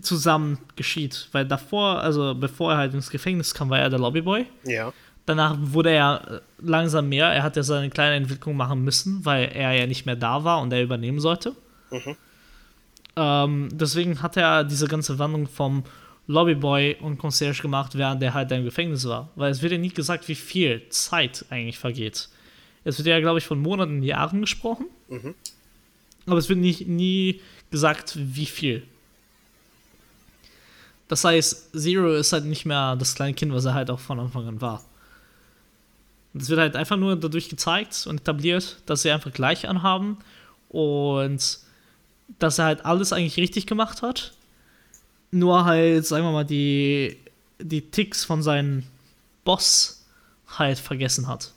zusammen 0.00 0.58
geschieht. 0.76 1.28
Weil 1.32 1.46
davor, 1.46 2.00
also 2.00 2.34
bevor 2.34 2.72
er 2.72 2.78
halt 2.78 2.94
ins 2.94 3.10
Gefängnis 3.10 3.52
kam, 3.52 3.70
war 3.70 3.78
er 3.78 3.90
der 3.90 3.98
Lobbyboy. 3.98 4.46
Ja. 4.64 4.92
Danach 5.26 5.56
wurde 5.58 5.90
er 5.90 6.42
langsam 6.58 7.08
mehr. 7.08 7.26
Er 7.28 7.42
hat 7.42 7.56
ja 7.56 7.62
seine 7.62 7.90
kleine 7.90 8.16
Entwicklung 8.16 8.56
machen 8.56 8.82
müssen, 8.82 9.24
weil 9.24 9.50
er 9.54 9.72
ja 9.72 9.86
nicht 9.86 10.06
mehr 10.06 10.16
da 10.16 10.42
war 10.44 10.60
und 10.60 10.72
er 10.72 10.82
übernehmen 10.82 11.20
sollte. 11.20 11.54
Mhm. 11.90 12.16
Ähm, 13.16 13.68
deswegen 13.72 14.22
hat 14.22 14.36
er 14.36 14.64
diese 14.64 14.88
ganze 14.88 15.18
Wandlung 15.18 15.46
vom 15.46 15.84
Lobbyboy 16.26 16.96
und 17.00 17.18
Concierge 17.18 17.62
gemacht, 17.62 17.96
während 17.96 18.22
er 18.22 18.34
halt 18.34 18.50
im 18.52 18.64
Gefängnis 18.64 19.06
war. 19.06 19.28
Weil 19.34 19.50
es 19.50 19.62
wird 19.62 19.72
ja 19.72 19.78
nie 19.78 19.90
gesagt, 19.90 20.28
wie 20.28 20.34
viel 20.34 20.88
Zeit 20.88 21.44
eigentlich 21.50 21.78
vergeht. 21.78 22.28
Es 22.84 22.98
wird 22.98 23.08
ja, 23.08 23.20
glaube 23.20 23.38
ich, 23.38 23.44
von 23.44 23.60
Monaten, 23.60 24.02
Jahren 24.02 24.40
gesprochen. 24.40 24.86
Mhm. 25.08 25.34
Aber 26.26 26.38
es 26.38 26.48
wird 26.48 26.58
nie, 26.58 26.76
nie 26.86 27.40
gesagt, 27.70 28.14
wie 28.16 28.46
viel. 28.46 28.84
Das 31.08 31.24
heißt, 31.24 31.72
Zero 31.76 32.14
ist 32.14 32.32
halt 32.32 32.44
nicht 32.44 32.64
mehr 32.64 32.96
das 32.96 33.14
kleine 33.14 33.34
Kind, 33.34 33.52
was 33.52 33.64
er 33.64 33.74
halt 33.74 33.90
auch 33.90 34.00
von 34.00 34.18
Anfang 34.18 34.46
an 34.46 34.60
war. 34.60 34.82
Es 36.34 36.48
wird 36.48 36.60
halt 36.60 36.76
einfach 36.76 36.96
nur 36.96 37.16
dadurch 37.16 37.50
gezeigt 37.50 38.06
und 38.06 38.20
etabliert, 38.20 38.78
dass 38.86 39.02
sie 39.02 39.10
einfach 39.10 39.32
gleich 39.32 39.68
anhaben 39.68 40.16
und 40.70 41.58
dass 42.38 42.58
er 42.58 42.66
halt 42.66 42.84
alles 42.84 43.12
eigentlich 43.12 43.36
richtig 43.36 43.66
gemacht 43.66 44.02
hat. 44.02 44.32
Nur 45.30 45.64
halt, 45.64 46.06
sagen 46.06 46.24
wir 46.24 46.32
mal, 46.32 46.44
die, 46.44 47.16
die 47.58 47.80
Ticks 47.82 48.24
von 48.24 48.42
seinem 48.42 48.84
Boss 49.44 50.04
halt 50.46 50.78
vergessen 50.78 51.28
hat. 51.28 51.52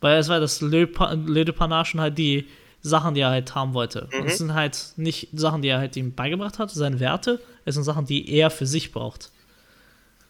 Weil 0.00 0.18
es 0.18 0.28
war 0.28 0.38
das 0.38 0.60
Le, 0.60 0.88
Le 1.26 1.44
de 1.44 1.52
Panache 1.52 1.98
halt 1.98 2.18
die 2.18 2.46
Sachen, 2.80 3.14
die 3.14 3.20
er 3.20 3.30
halt 3.30 3.54
haben 3.54 3.74
wollte. 3.74 4.08
Mhm. 4.12 4.20
Und 4.20 4.26
es 4.26 4.38
sind 4.38 4.54
halt 4.54 4.92
nicht 4.96 5.28
Sachen, 5.32 5.62
die 5.62 5.68
er 5.68 5.78
halt 5.78 5.96
ihm 5.96 6.14
beigebracht 6.14 6.58
hat, 6.58 6.70
seine 6.70 7.00
Werte, 7.00 7.40
es 7.64 7.74
sind 7.74 7.84
Sachen, 7.84 8.06
die 8.06 8.30
er 8.30 8.50
für 8.50 8.66
sich 8.66 8.92
braucht. 8.92 9.30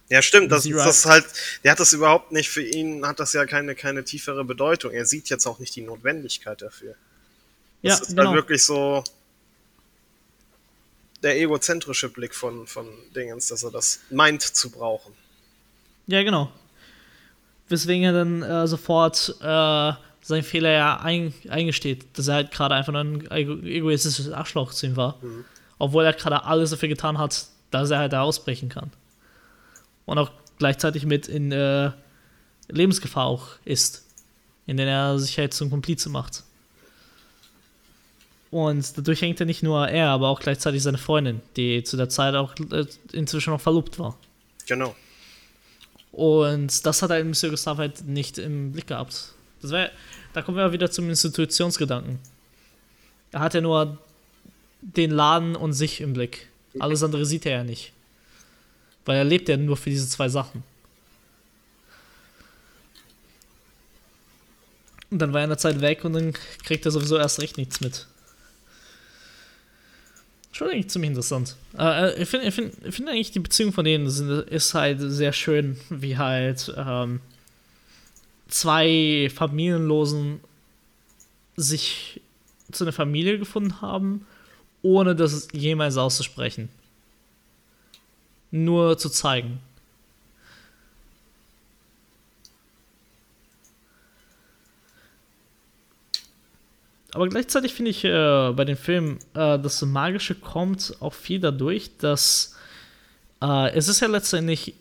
Ja, 0.09 0.23
stimmt, 0.23 0.51
das, 0.51 0.63
das 0.63 1.05
halt, 1.05 1.25
der 1.63 1.71
hat 1.71 1.79
das 1.79 1.93
überhaupt 1.93 2.31
nicht, 2.31 2.49
für 2.49 2.63
ihn 2.63 3.05
hat 3.05 3.19
das 3.19 3.33
ja 3.33 3.45
keine, 3.45 3.75
keine 3.75 4.03
tiefere 4.03 4.43
Bedeutung. 4.43 4.91
Er 4.91 5.05
sieht 5.05 5.29
jetzt 5.29 5.45
auch 5.45 5.59
nicht 5.59 5.75
die 5.75 5.81
Notwendigkeit 5.81 6.61
dafür. 6.61 6.95
Das 7.83 7.91
ja, 7.91 7.93
ist 7.93 7.99
halt 7.99 8.09
genau. 8.09 8.29
halt 8.31 8.35
wirklich 8.35 8.65
so 8.65 9.03
der 11.21 11.39
egozentrische 11.39 12.09
Blick 12.09 12.33
von, 12.33 12.65
von 12.65 12.87
Dingens, 13.15 13.47
dass 13.47 13.63
er 13.63 13.71
das 13.71 13.99
meint 14.09 14.41
zu 14.41 14.71
brauchen. 14.71 15.13
Ja, 16.07 16.23
genau. 16.23 16.51
Weswegen 17.67 18.03
er 18.03 18.13
dann 18.13 18.41
äh, 18.41 18.67
sofort 18.67 19.35
äh, 19.41 19.93
seinen 20.21 20.43
Fehler 20.43 20.71
ja 20.71 20.99
ein, 21.01 21.33
eingesteht, 21.49 22.17
dass 22.17 22.27
er 22.27 22.35
halt 22.35 22.51
gerade 22.51 22.73
einfach 22.73 22.93
nur 22.93 23.01
ein 23.01 23.63
egoistisches 23.63 24.31
Arschloch 24.31 24.73
zu 24.73 24.87
ihm 24.87 24.95
war. 24.95 25.19
Mhm. 25.21 25.45
Obwohl 25.77 26.03
er 26.03 26.13
gerade 26.13 26.43
alles 26.45 26.71
dafür 26.71 26.89
getan 26.89 27.19
hat, 27.19 27.45
dass 27.69 27.91
er 27.91 27.99
halt 27.99 28.13
da 28.13 28.21
ausbrechen 28.21 28.69
kann. 28.69 28.91
Und 30.09 30.17
auch 30.17 30.31
gleichzeitig 30.57 31.05
mit 31.05 31.27
in 31.27 31.51
äh, 31.51 31.91
Lebensgefahr 32.67 33.25
auch 33.25 33.47
ist. 33.65 34.05
In 34.65 34.77
der 34.77 34.87
er 34.87 35.19
sich 35.19 35.37
halt 35.37 35.53
zum 35.53 35.69
Komplize 35.69 36.09
macht. 36.09 36.43
Und 38.51 38.97
dadurch 38.97 39.21
hängt 39.21 39.39
er 39.39 39.45
nicht 39.45 39.63
nur 39.63 39.87
er, 39.87 40.09
aber 40.09 40.27
auch 40.29 40.39
gleichzeitig 40.39 40.81
seine 40.81 40.97
Freundin, 40.97 41.41
die 41.55 41.83
zu 41.83 41.97
der 41.97 42.09
Zeit 42.09 42.35
auch 42.35 42.55
äh, 42.71 42.85
inzwischen 43.11 43.51
noch 43.51 43.61
verlobt 43.61 43.99
war. 43.99 44.17
Genau. 44.67 44.95
Und 46.11 46.85
das 46.85 47.01
hat 47.01 47.11
er 47.11 47.19
in 47.19 47.29
Monsieur 47.29 47.51
Gustave 47.51 47.79
halt 47.79 48.05
nicht 48.05 48.37
im 48.37 48.71
Blick 48.71 48.87
gehabt. 48.87 49.33
Das 49.61 49.71
wäre 49.71 49.91
da 50.33 50.41
kommen 50.41 50.57
wir 50.57 50.71
wieder 50.71 50.91
zum 50.91 51.09
Institutionsgedanken. 51.09 52.19
Er 53.31 53.39
hat 53.39 53.53
ja 53.53 53.61
nur 53.61 53.97
den 54.81 55.11
Laden 55.11 55.55
und 55.55 55.73
sich 55.73 56.01
im 56.01 56.13
Blick. 56.13 56.47
Alles 56.79 57.03
andere 57.03 57.25
sieht 57.25 57.45
er 57.45 57.57
ja 57.57 57.63
nicht. 57.63 57.93
Weil 59.05 59.17
er 59.17 59.23
lebt 59.23 59.49
ja 59.49 59.57
nur 59.57 59.77
für 59.77 59.89
diese 59.89 60.07
zwei 60.07 60.29
Sachen. 60.29 60.63
Und 65.11 65.19
dann 65.19 65.33
war 65.33 65.41
er 65.41 65.45
in 65.45 65.49
der 65.49 65.57
Zeit 65.57 65.81
weg 65.81 66.05
und 66.05 66.13
dann 66.13 66.33
kriegt 66.63 66.85
er 66.85 66.91
sowieso 66.91 67.17
erst 67.17 67.41
recht 67.41 67.57
nichts 67.57 67.81
mit. 67.81 68.05
Schon 70.51 70.69
eigentlich 70.69 70.89
ziemlich 70.89 71.09
interessant. 71.09 71.55
Äh, 71.77 72.21
ich 72.21 72.29
finde 72.29 72.51
find, 72.51 72.73
find 72.93 73.09
eigentlich 73.09 73.31
die 73.31 73.39
Beziehung 73.39 73.71
von 73.71 73.85
denen 73.85 74.05
ist 74.05 74.73
halt 74.73 74.99
sehr 74.99 75.33
schön, 75.33 75.79
wie 75.89 76.17
halt 76.17 76.73
ähm, 76.75 77.21
zwei 78.47 79.31
Familienlosen 79.33 80.41
sich 81.55 82.21
zu 82.71 82.83
einer 82.83 82.93
Familie 82.93 83.39
gefunden 83.39 83.81
haben, 83.81 84.25
ohne 84.81 85.15
das 85.15 85.47
jemals 85.53 85.97
auszusprechen. 85.97 86.69
Nur 88.51 88.97
zu 88.97 89.09
zeigen. 89.09 89.59
Aber 97.13 97.27
gleichzeitig 97.27 97.73
finde 97.73 97.91
ich 97.91 98.03
äh, 98.05 98.51
bei 98.55 98.65
den 98.65 98.77
Filmen, 98.77 99.17
äh, 99.33 99.57
das 99.59 99.81
Magische 99.81 100.35
kommt 100.35 100.95
auch 100.99 101.13
viel 101.13 101.39
dadurch, 101.39 101.97
dass 101.97 102.55
äh, 103.41 103.71
es 103.71 103.87
ist 103.87 103.99
ja 103.99 104.07
letztendlich 104.07 104.75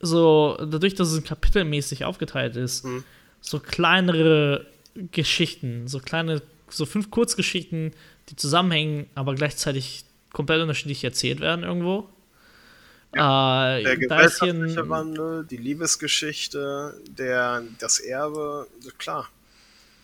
so, 0.00 0.56
dadurch, 0.58 0.94
dass 0.94 1.12
es 1.12 1.22
kapitelmäßig 1.22 2.04
aufgeteilt 2.04 2.56
ist, 2.56 2.84
mhm. 2.84 3.04
so 3.40 3.60
kleinere 3.60 4.66
Geschichten, 5.12 5.86
so 5.88 6.00
kleine, 6.00 6.42
so 6.68 6.86
fünf 6.86 7.10
Kurzgeschichten, 7.10 7.92
die 8.28 8.36
zusammenhängen, 8.36 9.06
aber 9.14 9.34
gleichzeitig 9.34 10.04
komplett 10.32 10.60
unterschiedlich 10.60 11.04
erzählt 11.04 11.40
werden 11.40 11.64
irgendwo. 11.64 12.08
Ja, 13.14 13.76
äh, 13.76 13.82
der 13.82 13.96
gesellschaftliche 13.96 14.88
Wandel, 14.88 15.44
die 15.44 15.58
Liebesgeschichte, 15.58 16.98
der, 17.08 17.62
das 17.78 17.98
Erbe, 17.98 18.66
klar. 18.98 19.28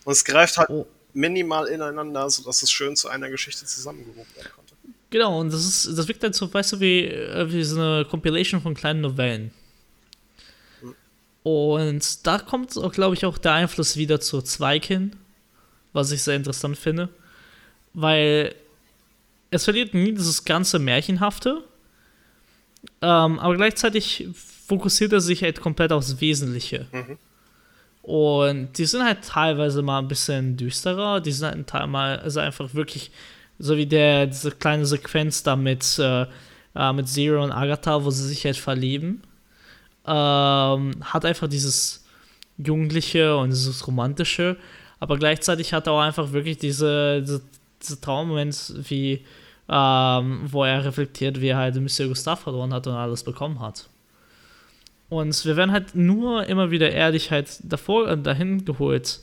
Und 0.05 0.13
es 0.13 0.23
greift 0.23 0.57
halt 0.57 0.69
oh. 0.69 0.87
minimal 1.13 1.67
ineinander, 1.67 2.29
sodass 2.29 2.61
es 2.61 2.71
schön 2.71 2.95
zu 2.95 3.09
einer 3.09 3.29
Geschichte 3.29 3.65
zusammengewoben 3.65 4.35
werden 4.35 4.49
konnte. 4.55 4.75
Genau, 5.09 5.39
und 5.39 5.51
das 5.51 5.65
ist, 5.65 5.97
das 5.97 6.07
wirkt 6.07 6.23
halt 6.23 6.35
so, 6.35 6.53
weißt 6.53 6.73
du, 6.73 6.79
wie, 6.79 7.05
äh, 7.05 7.51
wie 7.51 7.63
so 7.63 7.79
eine 7.79 8.05
Compilation 8.05 8.61
von 8.61 8.75
kleinen 8.75 9.01
Novellen. 9.01 9.51
Und 11.41 12.27
da 12.27 12.37
kommt, 12.37 12.73
glaube 12.91 13.15
ich, 13.15 13.25
auch 13.25 13.37
der 13.37 13.53
Einfluss 13.53 13.95
wieder 13.97 14.19
zu 14.19 14.41
Zweig 14.41 14.85
hin, 14.85 15.15
was 15.93 16.11
ich 16.11 16.21
sehr 16.21 16.35
interessant 16.35 16.77
finde, 16.77 17.09
weil 17.93 18.53
es 19.49 19.63
verliert 19.63 19.93
nie 19.93 20.11
dieses 20.11 20.45
ganze 20.45 20.77
Märchenhafte, 20.77 21.63
ähm, 23.01 23.39
aber 23.39 23.55
gleichzeitig 23.55 24.27
fokussiert 24.67 25.13
er 25.13 25.21
sich 25.21 25.43
halt 25.43 25.61
komplett 25.61 25.91
aufs 25.91 26.19
Wesentliche. 26.21 26.87
Mhm. 26.91 27.17
Und 28.01 28.77
die 28.77 28.85
sind 28.85 29.03
halt 29.03 29.23
teilweise 29.23 29.81
mal 29.81 29.99
ein 29.99 30.07
bisschen 30.07 30.57
düsterer, 30.57 31.21
die 31.21 31.31
sind 31.31 31.47
halt 31.47 31.67
teilweise 31.67 32.21
also 32.21 32.39
einfach 32.39 32.73
wirklich, 32.73 33.11
so 33.59 33.77
wie 33.77 33.85
der, 33.85 34.27
diese 34.27 34.51
kleine 34.51 34.85
Sequenz 34.85 35.43
da 35.43 35.55
mit, 35.55 35.99
äh, 35.99 36.25
äh 36.75 36.93
mit 36.93 37.07
Zero 37.07 37.43
und 37.43 37.51
Agatha, 37.51 38.03
wo 38.03 38.09
sie 38.09 38.27
sich 38.27 38.45
halt 38.45 38.57
verlieben 38.57 39.21
ähm, 40.09 40.91
hat 41.01 41.23
einfach 41.23 41.47
dieses 41.47 42.03
Jugendliche 42.57 43.37
und 43.37 43.51
dieses 43.51 43.85
Romantische, 43.85 44.57
aber 44.99 45.17
gleichzeitig 45.17 45.73
hat 45.73 45.87
er 45.87 45.93
auch 45.93 46.01
einfach 46.01 46.31
wirklich 46.31 46.57
diese, 46.57 47.21
diese, 47.21 47.41
diese 47.81 48.01
Traummoment, 48.01 48.73
wie 48.89 49.23
ähm, 49.69 50.41
wo 50.51 50.63
er 50.63 50.83
reflektiert, 50.83 51.39
wie 51.41 51.49
er 51.49 51.57
halt 51.57 51.75
Monsieur 51.75 52.09
Gustave 52.09 52.41
verloren 52.41 52.73
hat 52.73 52.87
und 52.87 52.95
alles 52.95 53.23
bekommen 53.23 53.59
hat. 53.59 53.87
Und 55.09 55.45
wir 55.45 55.57
werden 55.57 55.71
halt 55.71 55.95
nur 55.95 56.45
immer 56.45 56.71
wieder 56.71 56.91
ehrlich 56.91 57.31
halt 57.31 57.59
davor, 57.63 58.07
äh, 58.07 58.17
dahin 58.17 58.65
geholt. 58.65 59.21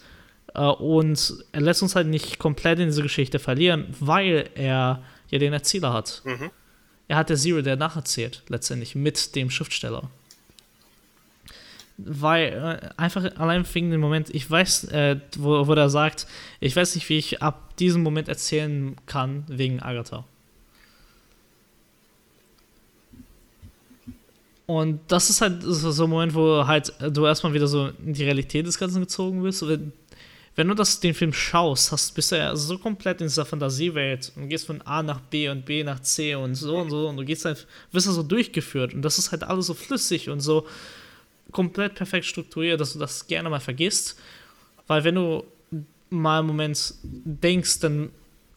Äh, 0.54 0.60
und 0.60 1.44
er 1.52 1.60
lässt 1.60 1.82
uns 1.82 1.96
halt 1.96 2.06
nicht 2.06 2.38
komplett 2.38 2.78
in 2.78 2.86
diese 2.86 3.02
Geschichte 3.02 3.38
verlieren, 3.38 3.86
weil 3.98 4.50
er 4.54 5.02
ja 5.30 5.38
den 5.38 5.52
Erzähler 5.52 5.92
hat. 5.92 6.22
Mhm. 6.24 6.50
Er 7.08 7.16
hat 7.16 7.28
der 7.28 7.36
Zero, 7.36 7.62
der 7.62 7.76
nacherzählt, 7.76 8.42
letztendlich 8.48 8.94
mit 8.94 9.34
dem 9.34 9.50
Schriftsteller. 9.50 10.10
Weil, 11.98 12.80
äh, 12.82 12.88
einfach 12.96 13.24
allein 13.36 13.64
wegen 13.72 13.90
dem 13.90 14.00
Moment, 14.00 14.28
ich 14.30 14.48
weiß, 14.48 14.84
äh, 14.88 15.18
wo, 15.38 15.66
wo 15.66 15.72
er 15.72 15.88
sagt, 15.88 16.26
ich 16.60 16.76
weiß 16.76 16.94
nicht, 16.94 17.08
wie 17.08 17.18
ich 17.18 17.42
ab 17.42 17.76
diesem 17.76 18.02
Moment 18.02 18.28
erzählen 18.28 18.96
kann, 19.06 19.44
wegen 19.48 19.80
Agatha. 19.80 20.24
Und 24.66 25.00
das 25.08 25.30
ist 25.30 25.40
halt 25.40 25.62
so 25.62 26.04
ein 26.04 26.10
Moment, 26.10 26.34
wo 26.34 26.66
halt 26.66 26.92
du 27.12 27.24
erstmal 27.24 27.54
wieder 27.54 27.68
so 27.68 27.90
in 28.04 28.12
die 28.14 28.24
Realität 28.24 28.66
des 28.66 28.78
Ganzen 28.78 29.00
gezogen 29.00 29.42
wirst. 29.44 29.66
Wenn, 29.66 29.92
wenn 30.56 30.68
du 30.68 30.74
das, 30.74 30.98
den 30.98 31.14
Film 31.14 31.32
schaust, 31.32 31.92
hast, 31.92 32.14
bist 32.14 32.32
du 32.32 32.36
ja 32.36 32.56
so 32.56 32.76
komplett 32.78 33.20
in 33.20 33.28
dieser 33.28 33.44
Fantasiewelt 33.44 34.32
und 34.34 34.48
gehst 34.48 34.66
von 34.66 34.82
A 34.82 35.02
nach 35.02 35.20
B 35.20 35.48
und 35.48 35.64
B 35.64 35.84
nach 35.84 36.00
C 36.00 36.34
und 36.34 36.56
so 36.56 36.78
und 36.78 36.90
so 36.90 37.08
und 37.08 37.16
du 37.16 37.24
gehst 37.24 37.44
halt, 37.44 37.66
wirst 37.92 38.08
da 38.08 38.12
so 38.12 38.24
durchgeführt 38.24 38.92
und 38.92 39.02
das 39.02 39.18
ist 39.18 39.30
halt 39.30 39.44
alles 39.44 39.66
so 39.66 39.74
flüssig 39.74 40.30
und 40.30 40.40
so 40.40 40.66
komplett 41.52 41.94
perfekt 41.94 42.26
strukturiert, 42.26 42.80
dass 42.80 42.94
du 42.94 42.98
das 42.98 43.28
gerne 43.28 43.48
mal 43.48 43.60
vergisst. 43.60 44.18
Weil 44.88 45.04
wenn 45.04 45.14
du 45.14 45.44
mal 46.10 46.38
einen 46.38 46.48
Moment 46.48 46.94
denkst, 47.02 47.80
dann 47.80 48.10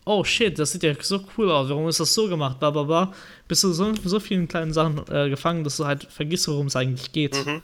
oh 0.05 0.23
shit, 0.23 0.57
das 0.57 0.71
sieht 0.71 0.83
ja 0.83 0.93
so 0.99 1.23
cool 1.37 1.51
aus, 1.51 1.69
warum 1.69 1.87
ist 1.87 1.99
das 1.99 2.13
so 2.13 2.27
gemacht, 2.27 2.59
bla 2.59 2.71
bla 2.71 2.83
bla, 2.83 3.13
bist 3.47 3.63
du 3.63 3.71
so, 3.71 3.93
so 3.95 4.19
vielen 4.19 4.47
kleinen 4.47 4.73
Sachen 4.73 5.05
äh, 5.09 5.29
gefangen, 5.29 5.63
dass 5.63 5.77
du 5.77 5.85
halt 5.85 6.03
vergisst, 6.03 6.47
worum 6.47 6.67
es 6.67 6.75
eigentlich 6.75 7.11
geht. 7.11 7.45
Mhm. 7.45 7.61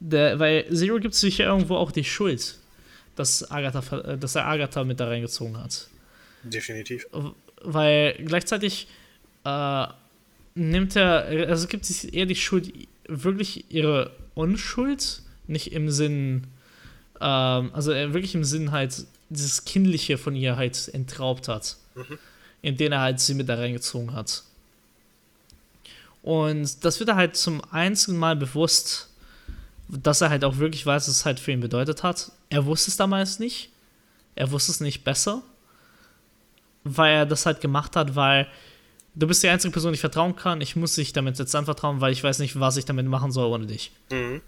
Der, 0.00 0.38
weil 0.38 0.66
Zero 0.74 0.98
gibt 0.98 1.14
sich 1.14 1.38
ja 1.38 1.46
irgendwo 1.46 1.76
auch 1.76 1.90
die 1.90 2.04
Schuld, 2.04 2.58
dass, 3.14 3.50
Agatha, 3.50 3.98
äh, 3.98 4.18
dass 4.18 4.34
er 4.34 4.46
Agatha 4.46 4.84
mit 4.84 5.00
da 5.00 5.08
reingezogen 5.08 5.56
hat. 5.56 5.88
Definitiv. 6.42 7.06
Weil 7.62 8.14
gleichzeitig 8.24 8.88
äh, 9.44 9.86
nimmt 10.54 10.96
er, 10.96 11.48
also 11.48 11.66
gibt 11.68 11.84
sich 11.84 12.14
eher 12.14 12.26
die 12.26 12.36
Schuld, 12.36 12.72
wirklich 13.08 13.70
ihre 13.70 14.12
Unschuld, 14.34 15.22
nicht 15.46 15.72
im 15.72 15.90
Sinn, 15.90 16.48
ähm, 17.20 17.70
also 17.72 17.92
wirklich 17.92 18.34
im 18.34 18.44
Sinn 18.44 18.72
halt, 18.72 19.06
dieses 19.28 19.64
Kindliche 19.64 20.18
von 20.18 20.34
ihr 20.36 20.56
halt 20.56 20.88
entraubt 20.88 21.48
hat. 21.48 21.76
Mhm. 21.94 22.18
In 22.62 22.92
er 22.92 23.00
halt 23.00 23.20
sie 23.20 23.34
mit 23.34 23.48
da 23.48 23.54
reingezogen 23.54 24.12
hat. 24.12 24.42
Und 26.22 26.84
das 26.84 26.98
wird 26.98 27.10
er 27.10 27.16
halt 27.16 27.36
zum 27.36 27.62
einzigen 27.70 28.18
Mal 28.18 28.34
bewusst, 28.34 29.10
dass 29.88 30.20
er 30.20 30.30
halt 30.30 30.44
auch 30.44 30.58
wirklich 30.58 30.84
weiß, 30.84 31.06
was 31.08 31.16
es 31.18 31.24
halt 31.24 31.38
für 31.38 31.52
ihn 31.52 31.60
bedeutet 31.60 32.02
hat. 32.02 32.32
Er 32.50 32.66
wusste 32.66 32.90
es 32.90 32.96
damals 32.96 33.38
nicht. 33.38 33.70
Er 34.34 34.50
wusste 34.50 34.72
es 34.72 34.80
nicht 34.80 35.04
besser. 35.04 35.42
Weil 36.82 37.14
er 37.14 37.26
das 37.26 37.46
halt 37.46 37.60
gemacht 37.60 37.94
hat, 37.94 38.16
weil 38.16 38.48
du 39.14 39.26
bist 39.26 39.42
die 39.42 39.48
einzige 39.48 39.72
Person, 39.72 39.92
die 39.92 39.96
ich 39.96 40.00
vertrauen 40.00 40.36
kann. 40.36 40.60
Ich 40.60 40.76
muss 40.76 40.94
dich 40.96 41.12
damit 41.12 41.38
jetzt 41.38 41.54
anvertrauen, 41.54 42.00
weil 42.00 42.12
ich 42.12 42.22
weiß 42.22 42.40
nicht, 42.40 42.58
was 42.58 42.76
ich 42.76 42.84
damit 42.84 43.06
machen 43.06 43.30
soll 43.30 43.46
ohne 43.52 43.66
dich. 43.66 43.92
Mhm. 44.10 44.40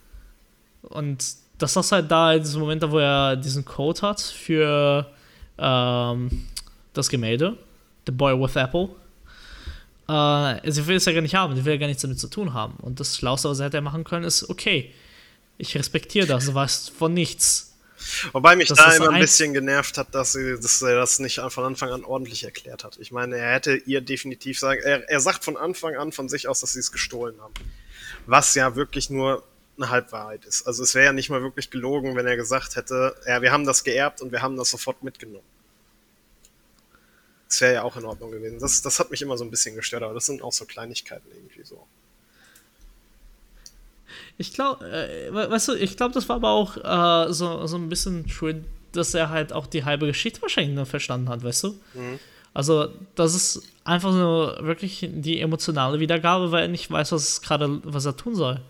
Und 0.83 1.25
das 1.59 1.77
ist 1.77 1.93
halt 1.93 2.11
da 2.11 2.33
in 2.33 2.43
diesem 2.43 2.61
Moment, 2.61 2.83
wo 2.91 2.99
er 2.99 3.37
diesen 3.37 3.65
Code 3.65 4.01
hat 4.03 4.21
für 4.21 5.07
ähm, 5.59 6.47
das 6.95 7.09
Gemälde, 7.09 7.57
The 8.07 8.13
Boy 8.13 8.41
with 8.41 8.57
Apple. 8.57 8.89
Äh, 10.09 10.71
sie 10.71 10.87
will 10.87 10.97
es 10.97 11.05
ja 11.05 11.13
gar 11.13 11.21
nicht 11.21 11.35
haben, 11.35 11.55
sie 11.55 11.65
will 11.65 11.75
ja 11.75 11.79
gar 11.79 11.89
nichts 11.89 12.03
damit 12.03 12.21
zu 12.21 12.29
tun 12.29 12.55
haben. 12.55 12.75
Und 12.81 13.01
das 13.01 13.17
Schlauste, 13.17 13.51
was 13.51 13.59
er 13.59 13.67
hätte 13.67 13.81
machen 13.81 14.05
können, 14.05 14.25
ist, 14.25 14.49
okay, 14.49 14.95
ich 15.59 15.77
respektiere 15.77 16.27
das, 16.27 16.47
du 16.47 16.55
weißt 16.55 16.91
von 16.91 17.13
nichts. 17.13 17.75
Wobei 18.33 18.55
mich 18.55 18.69
das 18.69 18.79
da 18.79 18.93
immer 18.93 19.11
ein 19.11 19.21
bisschen 19.21 19.53
genervt 19.53 19.99
hat, 19.99 20.15
dass, 20.15 20.33
sie, 20.33 20.57
dass, 20.61 20.81
er 20.83 20.95
das 20.95 21.19
nicht 21.19 21.41
von 21.49 21.65
Anfang 21.65 21.91
an 21.91 22.05
ordentlich 22.05 22.45
erklärt 22.45 22.85
hat. 22.85 22.97
Ich 23.01 23.11
meine, 23.11 23.37
er 23.37 23.55
hätte 23.55 23.75
ihr 23.75 24.01
definitiv 24.01 24.61
sagen, 24.61 24.81
er, 24.85 25.09
er 25.11 25.21
sagt 25.21 25.45
von 25.45 25.57
Anfang 25.57 25.97
an 25.97 26.13
von 26.13 26.29
sich 26.29 26.47
aus, 26.47 26.61
dass 26.61 26.75
sie 26.75 26.79
es 26.79 26.93
gestohlen 26.93 27.35
haben. 27.41 27.55
Was 28.27 28.55
ja 28.55 28.77
wirklich 28.77 29.11
nur 29.11 29.43
eine 29.79 29.91
Halbwahrheit 29.91 30.45
ist. 30.45 30.67
Also 30.67 30.83
es 30.83 30.95
wäre 30.95 31.07
ja 31.07 31.13
nicht 31.13 31.31
mal 31.31 31.43
wirklich 31.43 31.71
gelogen, 31.71 32.17
wenn 32.17 32.27
er 32.27 32.37
gesagt 32.37 32.77
hätte, 32.77 33.15
ja, 33.27 33.41
wir 33.41 33.53
haben 33.53 33.65
das 33.65 33.85
geerbt 33.85 34.21
und 34.21 34.33
wir 34.33 34.43
haben 34.43 34.57
das 34.57 34.71
sofort 34.71 35.03
mitgenommen. 35.03 35.45
Das 37.49 37.61
wäre 37.63 37.75
ja 37.75 37.83
auch 37.83 37.97
in 37.97 38.05
Ordnung 38.05 38.31
gewesen. 38.31 38.59
Das, 38.59 38.83
das 38.83 39.01
hat 39.01 39.11
mich 39.11 39.23
immer 39.23 39.39
so 39.39 39.45
ein 39.45 39.51
bisschen 39.51 39.75
gestört, 39.75 40.03
aber 40.03 40.15
das 40.15 40.27
sind 40.27 40.43
auch 40.43 40.53
so 40.53 40.67
Kleinigkeiten 40.67 41.29
irgendwie 41.35 41.65
so. 41.65 41.87
Ich 44.37 44.53
glaube, 44.53 44.85
äh, 44.87 45.33
weißt 45.33 45.69
du, 45.69 45.75
ich 45.75 45.97
glaube, 45.97 46.15
das 46.15 46.29
war 46.29 46.37
aber 46.37 46.51
auch 46.51 46.77
äh, 46.77 47.33
so, 47.33 47.67
so 47.67 47.77
ein 47.77 47.89
bisschen 47.89 48.29
schön, 48.29 48.65
dass 48.93 49.15
er 49.15 49.31
halt 49.31 49.53
auch 49.53 49.67
die 49.67 49.85
halbe 49.85 50.07
Geschichte 50.07 50.43
wahrscheinlich 50.43 50.75
nur 50.75 50.87
verstanden 50.87 51.29
hat, 51.29 51.43
weißt 51.43 51.65
du? 51.65 51.69
Mhm. 51.95 52.19
Also, 52.55 52.89
das 53.15 53.35
ist 53.35 53.63
einfach 53.85 54.13
nur 54.13 54.59
wirklich 54.63 55.09
die 55.11 55.41
emotionale 55.41 56.01
Wiedergabe, 56.01 56.51
weil 56.51 56.63
er 56.63 56.69
nicht 56.69 56.91
weiß, 56.91 57.13
was 57.13 57.43
gerade, 57.43 57.81
was 57.85 58.05
er 58.05 58.17
tun 58.17 58.35
soll 58.35 58.61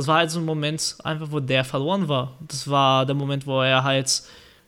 das 0.00 0.06
war 0.06 0.16
halt 0.16 0.30
so 0.30 0.38
ein 0.38 0.46
Moment, 0.46 0.96
einfach 1.04 1.30
wo 1.30 1.40
der 1.40 1.62
verloren 1.62 2.08
war. 2.08 2.34
Das 2.48 2.68
war 2.70 3.04
der 3.04 3.14
Moment, 3.14 3.46
wo 3.46 3.60
er 3.60 3.84
halt 3.84 4.22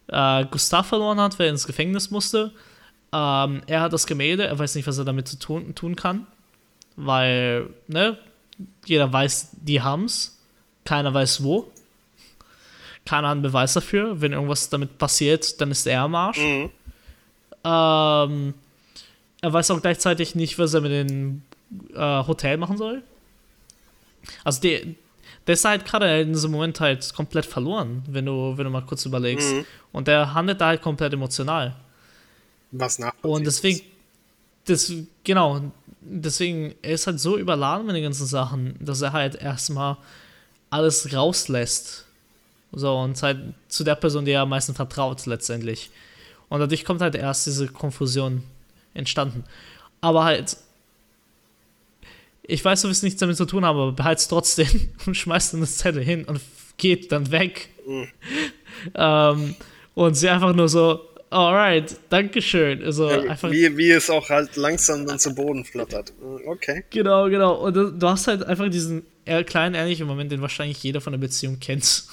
äh, 0.09 0.45
Gustav 0.45 0.87
verloren 0.87 1.19
hat, 1.19 1.39
weil 1.39 1.47
er 1.47 1.53
ins 1.53 1.67
Gefängnis 1.67 2.11
musste. 2.11 2.53
Ähm, 3.15 3.63
er 3.67 3.81
hat 3.81 3.95
das 3.95 4.07
Gemälde, 4.07 4.47
er 4.47 4.59
weiß 4.59 4.75
nicht, 4.75 4.87
was 4.87 4.99
er 4.99 5.07
damit 5.07 5.29
zu 5.29 5.39
tun, 5.39 5.75
tun 5.75 5.97
kann, 5.97 6.27
weil, 6.97 7.71
ne, 7.89 8.19
jeder 8.85 9.11
weiß, 9.11 9.53
die 9.63 9.81
haben's, 9.81 10.39
keiner 10.85 11.15
weiß 11.15 11.43
wo. 11.43 11.73
Keiner 13.07 13.29
hat 13.29 13.33
einen 13.33 13.43
Beweis 13.43 13.73
dafür. 13.73 14.21
Wenn 14.21 14.35
irgendwas 14.35 14.69
damit 14.69 14.99
passiert, 14.99 15.63
dann 15.63 15.71
ist 15.71 15.87
er 15.87 16.03
am 16.03 16.15
Arsch. 16.15 16.41
Mhm. 16.41 16.71
Ähm, 17.65 18.55
er 19.41 19.53
weiß 19.53 19.71
auch 19.71 19.81
gleichzeitig 19.81 20.35
nicht, 20.35 20.59
was 20.59 20.75
er 20.75 20.83
mit 20.83 20.93
dem 20.93 21.43
äh, 21.95 22.27
Hotel 22.27 22.59
machen 22.59 22.77
soll. 22.77 23.03
Also 24.45 24.61
die, 24.61 24.97
der 25.47 25.55
ist 25.55 25.65
halt 25.65 25.85
gerade 25.85 26.21
in 26.21 26.33
diesem 26.33 26.53
Moment 26.53 26.79
halt 26.81 27.13
komplett 27.15 27.47
verloren, 27.47 28.03
wenn 28.09 28.27
du, 28.27 28.57
wenn 28.57 28.65
du 28.65 28.71
mal 28.71 28.83
kurz 28.83 29.05
überlegst. 29.05 29.53
Mhm. 29.53 29.65
Und 29.93 30.09
der 30.09 30.35
handelt 30.35 30.61
da 30.61 30.69
halt 30.69 30.83
komplett 30.83 31.13
emotional. 31.13 31.75
Was 32.71 32.99
nach. 32.99 33.13
Und 33.23 33.45
deswegen, 33.45 33.81
das, 34.67 34.93
genau, 35.25 35.61
deswegen, 36.01 36.75
er 36.83 36.93
ist 36.93 37.07
halt 37.07 37.21
so 37.21 37.37
überladen 37.37 37.87
mit 37.87 37.97
den 37.97 38.05
ganzen 38.05 38.27
Sachen, 38.27 38.77
dass 38.81 39.03
er 39.03 39.13
halt 39.13 39.35
erstmal 39.35 39.97
alles 40.71 41.13
rauslässt. 41.13 42.07
So, 42.73 42.97
und 42.99 43.21
halt 43.23 43.39
zu 43.69 43.85
der 43.85 43.97
Person, 43.97 44.25
die 44.25 44.31
er 44.31 44.43
am 44.43 44.49
meisten 44.49 44.75
vertraut, 44.75 45.27
letztendlich. 45.27 45.91
Und 46.49 46.61
dadurch 46.61 46.85
kommt 46.85 47.03
halt 47.03 47.15
erst 47.15 47.47
diese 47.47 47.69
Konfusion 47.69 48.43
entstanden. 48.95 49.45
Aber 50.01 50.25
halt, 50.25 50.57
ich 52.43 52.65
weiß, 52.65 52.83
du 52.83 52.89
wirst 52.89 53.03
nichts 53.03 53.21
damit 53.21 53.37
zu 53.37 53.47
tun 53.47 53.65
haben, 53.65 53.79
aber 53.79 53.93
behalte 53.93 54.21
es 54.21 54.29
trotzdem 54.29 54.93
und 55.07 55.17
schmeißt 55.17 55.55
dann 55.55 55.61
das 55.61 55.79
Zettel 55.79 56.03
hin 56.03 56.25
und 56.25 56.41
geht 56.77 57.13
dann 57.13 57.31
weg. 57.31 57.69
Mhm. 57.87 58.09
ähm, 58.95 59.55
und 59.95 60.15
sie 60.15 60.29
einfach 60.29 60.55
nur 60.55 60.69
so, 60.69 61.01
alright, 61.31 61.97
Dankeschön. 62.09 62.83
Also 62.83 63.11
ja, 63.11 63.21
einfach, 63.23 63.51
wie, 63.51 63.77
wie 63.77 63.91
es 63.91 64.09
auch 64.11 64.29
halt 64.29 64.57
langsam 64.57 65.07
dann 65.07 65.19
zu 65.19 65.35
Boden 65.35 65.65
flattert. 65.65 66.13
Mhm, 66.21 66.49
okay. 66.49 66.85
Genau, 66.91 67.29
genau. 67.29 67.55
Und 67.55 67.75
du, 67.75 67.91
du 67.93 68.09
hast 68.09 68.27
halt 68.27 68.45
einfach 68.45 68.69
diesen 68.71 69.05
kleinen, 69.47 69.75
ehrlichen 69.75 70.07
Moment, 70.07 70.33
den 70.33 70.41
wahrscheinlich 70.41 70.83
jeder 70.83 71.01
von 71.01 71.13
der 71.13 71.21
Beziehung 71.21 71.61
kennt. 71.61 72.05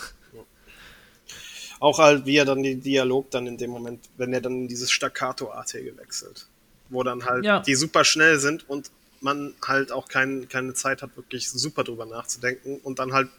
Auch 1.79 1.97
halt, 1.97 2.25
wie 2.25 2.35
er 2.35 2.45
dann 2.45 2.61
den 2.61 2.81
Dialog 2.81 3.31
dann 3.31 3.47
in 3.47 3.57
dem 3.57 3.71
Moment, 3.71 4.01
wenn 4.17 4.33
er 4.33 4.41
dann 4.41 4.53
in 4.53 4.67
dieses 4.67 4.91
Staccato-artige 4.91 5.97
wechselt. 5.97 6.47
Wo 6.89 7.03
dann 7.03 7.25
halt 7.25 7.45
ja. 7.45 7.61
die 7.61 7.75
super 7.75 8.03
schnell 8.03 8.39
sind 8.39 8.69
und 8.69 8.91
man 9.21 9.53
halt 9.65 9.91
auch 9.91 10.07
kein, 10.07 10.47
keine 10.49 10.73
Zeit 10.73 11.01
hat, 11.01 11.15
wirklich 11.17 11.49
super 11.49 11.83
drüber 11.83 12.05
nachzudenken 12.05 12.77
und 12.77 12.99
dann 12.99 13.13
halt 13.13 13.29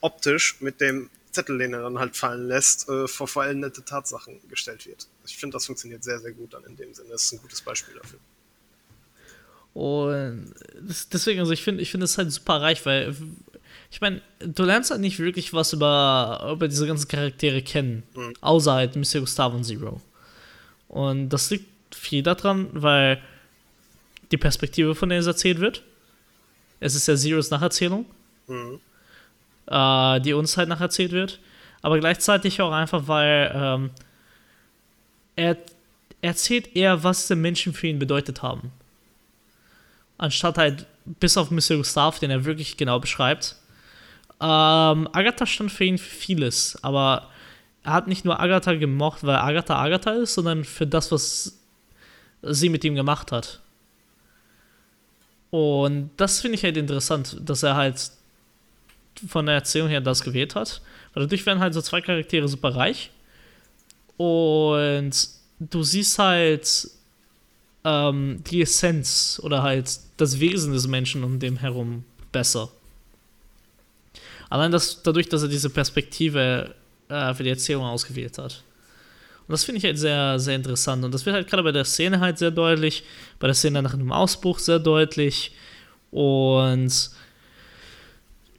optisch 0.00 0.60
mit 0.60 0.80
dem 0.80 1.10
Zettel, 1.30 1.58
den 1.58 1.72
er 1.74 1.82
dann 1.82 1.98
halt 1.98 2.16
fallen 2.16 2.48
lässt, 2.48 2.88
äh, 2.88 3.06
vor 3.06 3.28
veränderte 3.28 3.84
Tatsachen 3.84 4.40
gestellt 4.48 4.86
wird. 4.86 5.06
Ich 5.26 5.36
finde, 5.36 5.54
das 5.54 5.66
funktioniert 5.66 6.02
sehr, 6.02 6.18
sehr 6.18 6.32
gut 6.32 6.54
dann 6.54 6.64
in 6.64 6.76
dem 6.76 6.92
Sinne. 6.92 7.10
Das 7.10 7.24
ist 7.24 7.32
ein 7.32 7.42
gutes 7.42 7.60
Beispiel 7.60 7.94
dafür. 7.94 8.18
Und 9.72 10.52
deswegen, 11.12 11.38
also 11.40 11.52
ich 11.52 11.62
finde, 11.62 11.82
ich 11.82 11.90
finde 11.92 12.04
es 12.04 12.18
halt 12.18 12.32
super 12.32 12.60
reich, 12.60 12.84
weil 12.84 13.14
ich 13.92 14.00
meine, 14.00 14.20
du 14.40 14.64
lernst 14.64 14.90
halt 14.90 15.00
nicht 15.00 15.20
wirklich 15.20 15.52
was 15.52 15.72
über, 15.72 16.48
über 16.52 16.66
diese 16.66 16.86
ganzen 16.86 17.06
Charaktere 17.06 17.62
kennen, 17.62 18.02
mhm. 18.14 18.34
außer 18.40 18.72
halt 18.72 18.96
Mr. 18.96 19.20
Gustavo 19.20 19.56
und 19.56 19.64
Zero. 19.64 20.00
Und 20.88 21.28
das 21.28 21.50
liegt 21.50 21.94
viel 21.94 22.22
daran, 22.24 22.68
weil 22.72 23.22
die 24.30 24.36
Perspektive, 24.36 24.94
von 24.94 25.08
der 25.08 25.18
es 25.18 25.26
erzählt 25.26 25.60
wird. 25.60 25.82
Es 26.80 26.94
ist 26.94 27.06
ja 27.06 27.16
Zeros 27.16 27.50
Nacherzählung, 27.50 28.06
mhm. 28.46 28.80
äh, 29.66 30.20
die 30.20 30.32
uns 30.32 30.56
halt 30.56 30.68
nacherzählt 30.68 31.12
wird. 31.12 31.40
Aber 31.82 31.98
gleichzeitig 31.98 32.60
auch 32.60 32.72
einfach, 32.72 33.08
weil 33.08 33.50
ähm, 33.54 33.90
er 35.36 35.56
erzählt 36.22 36.76
eher, 36.76 37.02
was 37.02 37.28
die 37.28 37.34
Menschen 37.34 37.72
für 37.72 37.86
ihn 37.86 37.98
bedeutet 37.98 38.42
haben. 38.42 38.72
Anstatt 40.18 40.58
halt 40.58 40.86
bis 41.04 41.36
auf 41.36 41.50
Monsieur 41.50 41.78
Gustave, 41.78 42.20
den 42.20 42.30
er 42.30 42.44
wirklich 42.44 42.76
genau 42.76 43.00
beschreibt. 43.00 43.56
Ähm, 44.40 45.08
Agatha 45.12 45.46
stand 45.46 45.72
für 45.72 45.84
ihn 45.84 45.98
für 45.98 46.14
vieles, 46.14 46.78
aber 46.82 47.30
er 47.82 47.92
hat 47.92 48.06
nicht 48.06 48.24
nur 48.24 48.40
Agatha 48.40 48.74
gemocht, 48.74 49.24
weil 49.24 49.36
Agatha 49.36 49.76
Agatha 49.76 50.12
ist, 50.12 50.34
sondern 50.34 50.64
für 50.64 50.86
das, 50.86 51.10
was 51.10 51.58
sie 52.42 52.68
mit 52.68 52.84
ihm 52.84 52.94
gemacht 52.94 53.32
hat. 53.32 53.60
Und 55.50 56.10
das 56.16 56.40
finde 56.40 56.56
ich 56.56 56.64
halt 56.64 56.76
interessant, 56.76 57.36
dass 57.40 57.62
er 57.62 57.74
halt 57.76 58.10
von 59.26 59.46
der 59.46 59.56
Erzählung 59.56 59.88
her 59.88 60.00
das 60.00 60.22
gewählt 60.22 60.54
hat. 60.54 60.80
Weil 61.12 61.24
dadurch 61.24 61.44
werden 61.44 61.60
halt 61.60 61.74
so 61.74 61.82
zwei 61.82 62.00
Charaktere 62.00 62.48
super 62.48 62.74
reich. 62.74 63.10
Und 64.16 65.12
du 65.58 65.82
siehst 65.82 66.18
halt 66.18 66.88
ähm, 67.84 68.42
die 68.50 68.62
Essenz 68.62 69.40
oder 69.42 69.62
halt 69.62 69.98
das 70.16 70.38
Wesen 70.38 70.72
des 70.72 70.86
Menschen 70.86 71.24
um 71.24 71.38
dem 71.38 71.56
herum 71.56 72.04
besser. 72.30 72.70
Allein 74.48 74.70
das, 74.70 75.02
dadurch, 75.02 75.28
dass 75.28 75.42
er 75.42 75.48
diese 75.48 75.70
Perspektive 75.70 76.74
äh, 77.08 77.34
für 77.34 77.44
die 77.44 77.50
Erzählung 77.50 77.84
ausgewählt 77.84 78.38
hat. 78.38 78.62
Und 79.50 79.54
das 79.54 79.64
finde 79.64 79.78
ich 79.78 79.84
halt 79.84 79.98
sehr, 79.98 80.38
sehr 80.38 80.54
interessant. 80.54 81.04
Und 81.04 81.12
das 81.12 81.26
wird 81.26 81.34
halt 81.34 81.48
gerade 81.48 81.64
bei 81.64 81.72
der 81.72 81.84
Szene 81.84 82.20
halt 82.20 82.38
sehr 82.38 82.52
deutlich, 82.52 83.02
bei 83.40 83.48
der 83.48 83.54
Szene 83.54 83.82
nach 83.82 83.94
einem 83.94 84.12
Ausbruch 84.12 84.60
sehr 84.60 84.78
deutlich. 84.78 85.50
Und 86.12 87.10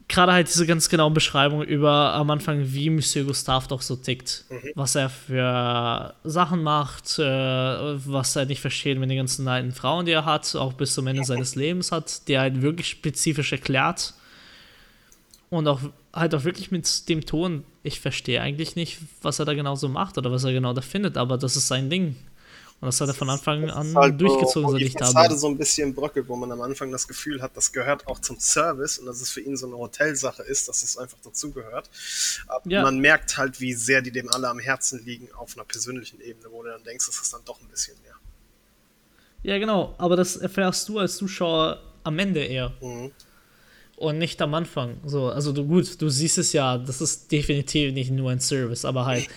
gerade 0.10 0.34
halt 0.34 0.50
diese 0.50 0.66
ganz 0.66 0.90
genaue 0.90 1.12
Beschreibung 1.12 1.64
über 1.64 2.12
am 2.12 2.30
Anfang, 2.30 2.74
wie 2.74 2.90
Monsieur 2.90 3.24
Gustave 3.24 3.70
doch 3.70 3.82
so 3.82 3.96
tickt. 3.96 4.44
Mhm. 4.50 4.72
Was 4.76 4.96
er 4.96 5.10
für 5.10 6.14
Sachen 6.26 6.62
macht, 6.62 7.18
äh, 7.20 7.24
was 7.24 8.36
er 8.36 8.44
nicht 8.44 8.60
versteht 8.60 9.00
mit 9.00 9.10
den 9.10 9.16
ganzen 9.16 9.48
alten 9.48 9.72
Frauen, 9.72 10.06
die 10.06 10.12
er 10.12 10.26
hat, 10.26 10.54
auch 10.58 10.74
bis 10.74 10.94
zum 10.94 11.08
Ende 11.08 11.24
seines 11.24 11.56
Lebens 11.56 11.94
hat, 11.94 12.28
die 12.28 12.34
er 12.34 12.42
halt 12.42 12.62
wirklich 12.62 12.90
spezifisch 12.90 13.54
erklärt. 13.54 14.14
Und 15.50 15.70
auch 15.70 15.80
halt 16.14 16.36
auch 16.36 16.44
wirklich 16.44 16.72
mit 16.72 17.10
dem 17.10 17.26
Ton, 17.26 17.64
ich 17.84 18.00
verstehe 18.00 18.42
eigentlich 18.42 18.76
nicht, 18.76 19.00
was 19.22 19.40
er 19.40 19.46
da 19.46 19.54
genau 19.54 19.76
so 19.76 19.88
macht 19.88 20.18
oder 20.18 20.32
was 20.32 20.44
er 20.44 20.52
genau 20.52 20.74
da 20.74 20.82
findet, 20.82 21.18
aber 21.18 21.38
das 21.38 21.56
ist 21.56 21.68
sein 21.68 21.90
Ding. 21.90 22.16
Und 22.82 22.88
das 22.88 23.00
hat 23.00 23.10
er 23.10 23.14
von 23.14 23.30
Anfang 23.30 23.70
an 23.70 23.96
halt 23.96 24.20
durchgezogen, 24.20 24.70
so, 24.70 24.74
wo 24.74 24.78
die 24.78 24.90
Fassade 24.90 25.38
so 25.38 25.48
ein 25.48 25.56
bisschen 25.56 25.94
bröckelt, 25.94 26.28
wo 26.28 26.36
man 26.36 26.52
am 26.52 26.62
Anfang 26.62 26.92
das 26.92 27.08
Gefühl 27.08 27.40
hat, 27.40 27.56
das 27.56 27.72
gehört 27.72 28.08
auch 28.08 28.18
zum 28.18 28.40
Service 28.40 28.98
und 28.98 29.06
dass 29.06 29.22
es 29.22 29.30
für 29.30 29.40
ihn 29.40 29.56
so 29.56 29.68
eine 29.68 29.78
Hotelsache 29.78 30.42
ist, 30.42 30.68
dass 30.68 30.82
es 30.82 30.98
einfach 30.98 31.20
dazugehört. 31.24 31.92
Aber 32.48 32.68
ja. 32.68 32.82
man 32.82 32.98
merkt 32.98 33.38
halt, 33.38 33.62
wie 33.62 33.74
sehr 33.74 34.02
die 34.02 34.12
dem 34.12 34.32
alle 34.32 34.50
am 34.50 34.58
Herzen 34.58 35.06
liegen 35.06 35.32
auf 35.36 35.56
einer 35.56 35.64
persönlichen 35.64 36.20
Ebene, 36.22 36.48
wo 36.50 36.64
du 36.64 36.70
dann 36.70 36.84
denkst, 36.84 37.08
es 37.08 37.22
ist 37.22 37.32
dann 37.32 37.42
doch 37.46 37.62
ein 37.62 37.68
bisschen 37.68 38.02
mehr. 38.02 38.16
Ja, 39.44 39.60
genau, 39.60 39.94
aber 40.00 40.16
das 40.16 40.38
erfährst 40.38 40.90
du 40.90 40.98
als 40.98 41.18
Zuschauer 41.18 41.80
am 42.04 42.18
Ende 42.18 42.44
eher. 42.44 42.74
Mhm. 42.82 43.12
Und 44.02 44.18
nicht 44.18 44.42
am 44.42 44.56
Anfang. 44.56 44.98
So, 45.06 45.30
also 45.30 45.52
du, 45.52 45.64
gut, 45.64 46.02
du 46.02 46.10
siehst 46.10 46.40
es 46.40 46.54
ja, 46.54 46.80
das 46.80 47.02
ist 47.02 47.32
definitiv 47.32 47.94
nicht 47.94 48.10
nur 48.10 48.32
ein 48.32 48.40
Service, 48.40 48.84
aber 48.84 49.06
halt 49.06 49.28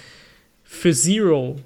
für 0.62 0.94
Zero 0.94 1.56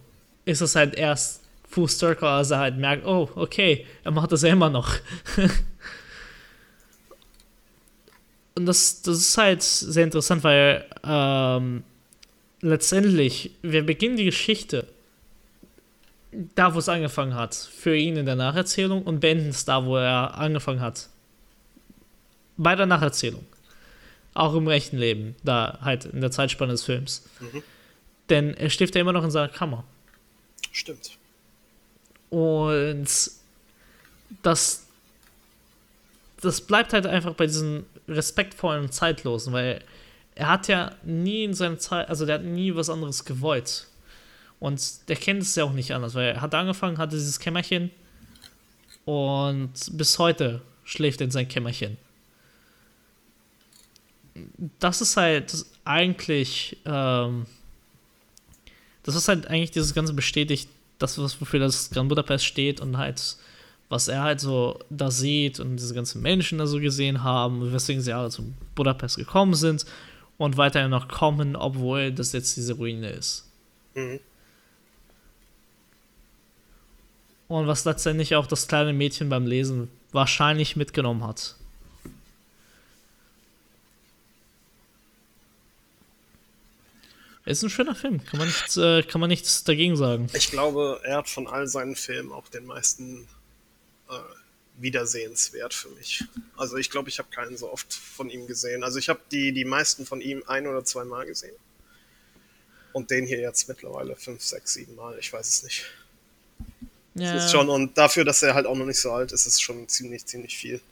ist 0.45 0.63
es 0.63 0.75
halt 0.75 0.97
erst 0.97 1.43
Full 1.69 1.89
Circle, 1.89 2.27
als 2.27 2.51
er 2.51 2.59
halt 2.59 2.77
merkt, 2.77 3.07
oh, 3.07 3.29
okay, 3.37 3.87
er 4.03 4.11
macht 4.11 4.33
das 4.33 4.43
ja 4.43 4.49
immer 4.49 4.69
noch. 4.69 4.97
Und 8.57 8.67
das, 8.67 9.01
das 9.03 9.19
ist 9.19 9.39
halt 9.39 9.63
sehr 9.63 10.03
interessant, 10.03 10.43
weil 10.43 10.85
ähm, 11.05 11.85
letztendlich, 12.63 13.53
wir 13.63 13.87
beginnen 13.87 14.17
die 14.17 14.25
Geschichte 14.25 14.89
da, 16.57 16.75
wo 16.75 16.81
es 16.81 16.89
angefangen 16.89 17.37
hat, 17.37 17.55
für 17.55 17.97
ihn 17.97 18.17
in 18.17 18.27
der 18.27 18.35
Nacherzählung 18.35 19.05
und 19.05 19.21
beenden 19.21 19.51
es 19.51 19.65
da, 19.65 19.87
wo 19.87 19.99
er 19.99 20.37
angefangen 20.37 20.81
hat. 20.81 21.09
Bei 22.59 22.75
der 22.75 22.87
Nacherzählung. 22.87 23.47
Auch 24.35 24.55
im 24.55 24.69
rechten 24.69 24.99
Leben, 24.99 25.35
da 25.43 25.79
halt 25.81 26.05
in 26.05 26.21
der 26.21 26.31
Zeitspanne 26.31 26.73
des 26.73 26.85
Films. 26.85 27.25
Mhm. 27.41 27.63
Denn 28.29 28.55
er 28.55 28.69
schläft 28.69 28.95
ja 28.95 29.01
immer 29.01 29.13
noch 29.13 29.25
in 29.25 29.31
seiner 29.31 29.49
Kammer. 29.49 29.85
Stimmt. 30.71 31.17
Und 32.31 33.09
das, 34.43 34.87
das 36.41 36.61
bleibt 36.61 36.93
halt 36.93 37.07
einfach 37.07 37.35
bei 37.35 37.47
diesen 37.47 37.87
respektvollen 38.07 38.91
Zeitlosen, 38.91 39.53
weil 39.53 39.83
er 40.35 40.49
hat 40.49 40.69
ja 40.69 40.93
nie 41.03 41.45
in 41.45 41.55
seiner 41.55 41.79
Zeit, 41.79 42.09
also 42.09 42.27
der 42.27 42.37
hat 42.37 42.45
nie 42.45 42.75
was 42.75 42.91
anderes 42.91 43.25
gewollt. 43.25 43.87
Und 44.61 45.09
der 45.09 45.17
kennt 45.17 45.43
es 45.43 45.55
ja 45.55 45.65
auch 45.65 45.73
nicht 45.73 45.93
anders, 45.93 46.15
weil 46.15 46.35
er 46.35 46.41
hat 46.41 46.55
angefangen, 46.55 46.99
hatte 46.99 47.17
dieses 47.17 47.39
Kämmerchen 47.39 47.91
und 49.05 49.73
bis 49.93 50.19
heute 50.19 50.61
schläft 50.85 51.21
er 51.21 51.27
in 51.27 51.31
sein 51.31 51.49
Kämmerchen. 51.49 51.97
Das 54.79 55.01
ist 55.01 55.17
halt 55.17 55.65
eigentlich, 55.85 56.77
ähm, 56.85 57.47
das 59.03 59.15
ist 59.15 59.29
halt 59.29 59.47
eigentlich 59.47 59.71
dieses 59.71 59.95
Ganze 59.95 60.13
bestätigt, 60.13 60.69
das, 60.99 61.19
wofür 61.19 61.61
das 61.61 61.91
Grand 61.91 62.09
Budapest 62.09 62.45
steht 62.45 62.81
und 62.81 62.99
halt, 62.99 63.37
was 63.89 64.09
er 64.09 64.23
halt 64.23 64.41
so 64.41 64.79
da 64.91 65.11
sieht 65.11 65.61
und 65.61 65.77
diese 65.77 65.95
ganzen 65.95 66.23
Menschen 66.23 66.59
da 66.59 66.67
so 66.67 66.81
gesehen 66.81 67.23
haben, 67.23 67.73
weswegen 67.73 68.03
sie 68.03 68.13
alle 68.13 68.31
zu 68.31 68.53
Budapest 68.75 69.17
gekommen 69.17 69.55
sind 69.55 69.87
und 70.37 70.57
weiterhin 70.57 70.91
noch 70.91 71.09
kommen, 71.09 71.57
obwohl 71.57 72.13
das 72.13 72.33
jetzt 72.33 72.57
diese 72.57 72.75
Ruine 72.75 73.11
ist. 73.11 73.49
Mhm. 73.95 74.21
Und 77.49 77.67
was 77.67 77.85
letztendlich 77.87 78.37
auch 78.37 78.47
das 78.47 78.69
kleine 78.69 78.93
Mädchen 78.93 79.31
beim 79.31 79.47
Lesen 79.47 79.89
wahrscheinlich 80.13 80.77
mitgenommen 80.77 81.27
hat. 81.27 81.57
Ist 87.49 87.63
ein 87.63 87.71
schöner 87.71 87.95
Film, 87.95 88.23
kann 88.27 88.39
man, 88.39 88.47
nichts, 88.47 88.77
äh, 88.77 89.03
kann 89.03 89.23
man 89.23 89.29
nichts 89.31 89.65
dagegen 89.65 89.97
sagen. 89.97 90.27
Ich 90.35 90.51
glaube, 90.51 91.01
er 91.03 91.17
hat 91.17 91.31
von 91.31 91.47
all 91.47 91.67
seinen 91.67 91.97
Filmen 91.97 92.31
auch 92.31 92.47
den 92.49 92.67
meisten 92.67 93.27
äh, 94.11 94.13
wiedersehenswert 94.77 95.73
für 95.73 95.89
mich. 95.89 96.25
Also 96.59 96.77
ich 96.77 96.91
glaube, 96.91 97.09
ich 97.09 97.19
habe 97.19 97.31
keinen 97.31 97.57
so 97.57 97.73
oft 97.73 97.95
von 97.95 98.29
ihm 98.29 98.47
gesehen. 98.47 98.85
Also 98.85 98.99
ich 98.99 99.09
habe 99.09 99.21
die, 99.33 99.53
die 99.53 99.65
meisten 99.65 100.05
von 100.05 100.21
ihm 100.21 100.43
ein 100.47 100.67
oder 100.67 100.85
zwei 100.85 101.05
Mal 101.05 101.25
gesehen. 101.25 101.57
Und 102.93 103.11
den 103.11 103.25
hier 103.25 103.41
jetzt 103.41 103.67
mittlerweile 103.67 104.15
fünf, 104.15 104.43
sechs, 104.43 104.75
sieben 104.75 104.95
Mal, 104.95 105.19
ich 105.19 105.33
weiß 105.33 105.49
es 105.49 105.63
nicht. 105.63 105.87
Ja. 107.15 107.33
Das 107.33 107.47
ist 107.47 107.53
schon, 107.53 107.71
und 107.71 107.97
dafür, 107.97 108.27
dass 108.27 108.43
er 108.43 108.55
halt 108.55 108.67
auch 108.67 108.77
noch 108.77 108.85
nicht 108.85 109.01
so 109.01 109.11
alt 109.11 109.33
ist, 109.33 109.47
ist 109.47 109.55
es 109.55 109.61
schon 109.63 109.89
ziemlich, 109.89 110.27
ziemlich 110.27 110.55
viel. 110.55 110.83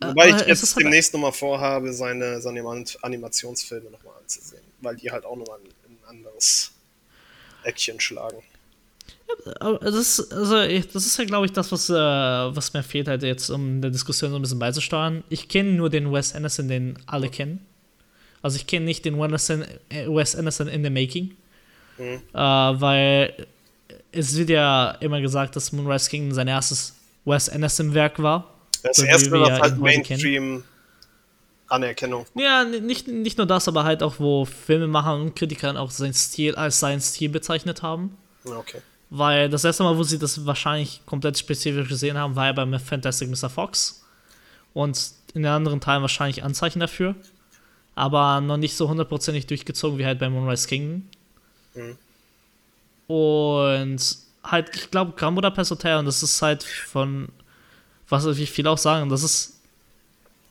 Äh, 0.00 0.06
Wobei 0.06 0.30
ich 0.30 0.40
jetzt 0.46 0.74
halt 0.74 0.84
demnächst 0.84 1.12
nochmal 1.12 1.32
vorhabe, 1.32 1.92
seine, 1.92 2.40
seine 2.40 2.62
Animationsfilme 3.02 3.90
nochmal 3.90 4.14
anzusehen 4.22 4.65
weil 4.80 4.96
die 4.96 5.10
halt 5.10 5.24
auch 5.24 5.36
nochmal 5.36 5.58
ein, 5.58 5.92
ein 5.92 5.98
anderes 6.08 6.72
Eckchen 7.64 8.00
schlagen. 8.00 8.42
das 9.80 9.94
ist, 9.94 10.32
also 10.32 10.56
das 10.56 11.06
ist 11.06 11.18
ja, 11.18 11.24
glaube 11.24 11.46
ich, 11.46 11.52
das, 11.52 11.72
was, 11.72 11.90
äh, 11.90 11.94
was 11.94 12.72
mir 12.72 12.82
fehlt, 12.82 13.08
halt 13.08 13.22
jetzt, 13.22 13.50
um 13.50 13.80
der 13.80 13.90
Diskussion 13.90 14.30
so 14.30 14.36
ein 14.36 14.42
bisschen 14.42 14.58
beizusteuern. 14.58 15.24
Ich 15.28 15.48
kenne 15.48 15.72
nur 15.72 15.90
den 15.90 16.12
Wes 16.12 16.34
Anderson, 16.34 16.68
den 16.68 16.98
alle 17.06 17.28
kennen. 17.28 17.64
Also 18.42 18.56
ich 18.56 18.66
kenne 18.66 18.84
nicht 18.84 19.04
den 19.04 19.18
Wes 19.18 20.36
Anderson 20.36 20.68
in 20.68 20.84
the 20.84 20.90
Making. 20.90 21.36
Mhm. 21.98 22.22
Äh, 22.32 22.38
weil 22.38 23.46
es 24.12 24.36
wird 24.36 24.50
ja 24.50 24.92
immer 25.00 25.20
gesagt, 25.20 25.56
dass 25.56 25.72
Moonrise 25.72 26.08
Kingdom 26.10 26.32
sein 26.32 26.48
erstes 26.48 26.94
Wes 27.24 27.48
Anderson-Werk 27.48 28.22
war. 28.22 28.54
Das 28.82 28.98
erste, 28.98 29.32
was 29.32 29.60
halt 29.60 29.78
Mainstream 29.78 30.62
Anerkennung. 31.68 32.26
Ja, 32.34 32.64
nicht, 32.64 33.08
nicht 33.08 33.38
nur 33.38 33.46
das, 33.46 33.68
aber 33.68 33.84
halt 33.84 34.02
auch, 34.02 34.14
wo 34.18 34.44
Filmemacher 34.44 35.14
und 35.14 35.34
Kritiker 35.34 35.78
auch 35.80 35.90
seinen 35.90 36.14
Stil 36.14 36.54
als 36.54 36.80
seinen 36.80 37.00
Stil 37.00 37.28
bezeichnet 37.28 37.82
haben. 37.82 38.16
Okay. 38.44 38.80
Weil 39.10 39.48
das 39.48 39.64
erste 39.64 39.82
Mal, 39.82 39.96
wo 39.96 40.02
sie 40.02 40.18
das 40.18 40.46
wahrscheinlich 40.46 41.02
komplett 41.06 41.38
spezifisch 41.38 41.88
gesehen 41.88 42.18
haben, 42.18 42.36
war 42.36 42.46
ja 42.46 42.52
beim 42.52 42.78
Fantastic 42.78 43.28
Mr. 43.30 43.50
Fox. 43.50 44.04
Und 44.74 44.98
in 45.34 45.42
den 45.42 45.52
anderen 45.52 45.80
Teilen 45.80 46.02
wahrscheinlich 46.02 46.42
Anzeichen 46.42 46.80
dafür. 46.80 47.14
Aber 47.94 48.40
noch 48.40 48.56
nicht 48.56 48.76
so 48.76 48.88
hundertprozentig 48.88 49.46
durchgezogen 49.46 49.98
wie 49.98 50.06
halt 50.06 50.18
bei 50.18 50.28
Moonrise 50.28 50.68
Kingdom. 50.68 51.08
Mhm. 51.74 51.98
Und 53.08 54.18
halt, 54.42 54.74
ich 54.74 54.90
glaube, 54.90 55.12
Grand 55.16 55.34
Budapest 55.36 55.70
Hotel, 55.70 55.98
und 55.98 56.06
das 56.06 56.22
ist 56.22 56.42
halt 56.42 56.62
von, 56.62 57.28
was 58.08 58.26
ich 58.26 58.50
viel 58.50 58.66
auch 58.66 58.78
sagen, 58.78 59.08
das 59.08 59.22
ist 59.22 59.55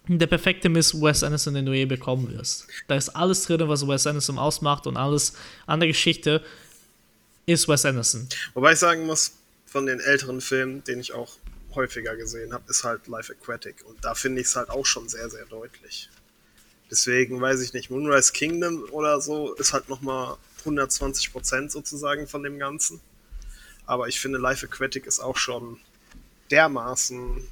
der 0.08 0.28
perfekte 0.28 0.70
Miss 0.70 0.94
Wes 0.94 1.24
Anderson, 1.24 1.54
den 1.54 1.66
du 1.66 1.74
je 1.74 1.86
bekommen 1.86 2.32
wirst. 2.32 2.68
Da 2.88 2.96
ist 2.96 3.10
alles 3.10 3.44
drin, 3.44 3.68
was 3.68 3.88
Wes 3.88 4.08
Anderson 4.08 4.38
ausmacht 4.38 4.88
und 4.88 4.98
alles 4.98 5.34
an 5.66 5.80
der 5.80 5.88
Geschichte 5.88 6.44
ist 7.46 7.68
Wes 7.68 7.86
Anderson. 7.86 8.28
Wobei 8.54 8.74
ich 8.74 8.80
sagen 8.80 9.06
muss, 9.06 9.34
von 9.66 9.86
den 9.86 10.00
älteren 10.00 10.42
Filmen, 10.42 10.84
den 10.84 11.00
ich 11.00 11.14
auch 11.14 11.38
häufiger 11.74 12.16
gesehen 12.16 12.54
habe, 12.54 12.64
ist 12.70 12.84
halt 12.84 13.08
Life 13.08 13.34
Aquatic. 13.34 13.84
Und 13.86 14.04
da 14.04 14.16
finde 14.16 14.42
ich 14.42 14.48
es 14.48 14.56
halt 14.56 14.70
auch 14.70 14.86
schon 14.86 15.10
sehr, 15.10 15.30
sehr 15.30 15.46
deutlich. 15.46 16.10
Deswegen 16.90 17.42
weiß 17.42 17.62
ich 17.62 17.74
nicht, 17.74 17.90
Moonrise 17.90 18.32
Kingdom 18.32 18.86
oder 18.92 19.20
so 19.20 19.54
ist 19.56 19.74
halt 19.74 19.90
nochmal 19.90 20.38
120% 20.64 21.70
sozusagen 21.70 22.28
von 22.28 22.44
dem 22.44 22.60
Ganzen. 22.60 23.02
Aber 23.86 24.08
ich 24.08 24.20
finde, 24.20 24.40
Life 24.40 24.66
Aquatic 24.66 25.06
ist 25.06 25.20
auch 25.20 25.38
schon 25.38 25.80
dermaßen 26.52 27.48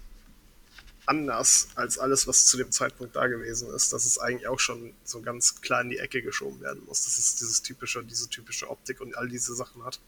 anders 1.06 1.68
als 1.76 1.98
alles, 2.00 2.28
was 2.28 2.46
zu 2.46 2.58
dem 2.58 2.72
Zeitpunkt 2.72 3.16
da 3.16 3.28
gewesen 3.28 3.70
ist, 3.74 3.94
dass 3.94 4.06
es 4.06 4.18
eigentlich 4.18 4.48
auch 4.48 4.60
schon 4.60 4.94
so 5.04 5.22
ganz 5.22 5.62
klar 5.62 5.82
in 5.82 5.90
die 5.90 5.98
Ecke 5.98 6.22
geschoben 6.22 6.62
werden 6.62 6.84
muss. 6.86 7.04
Das 7.04 7.18
ist 7.18 7.42
dieses 7.42 7.62
typische, 7.62 8.04
diese 8.04 8.30
typische 8.30 8.70
Optik 8.70 9.02
und 9.02 9.18
all 9.18 9.28
diese 9.28 9.54
Sachen 9.56 9.84
hat. 9.84 10.00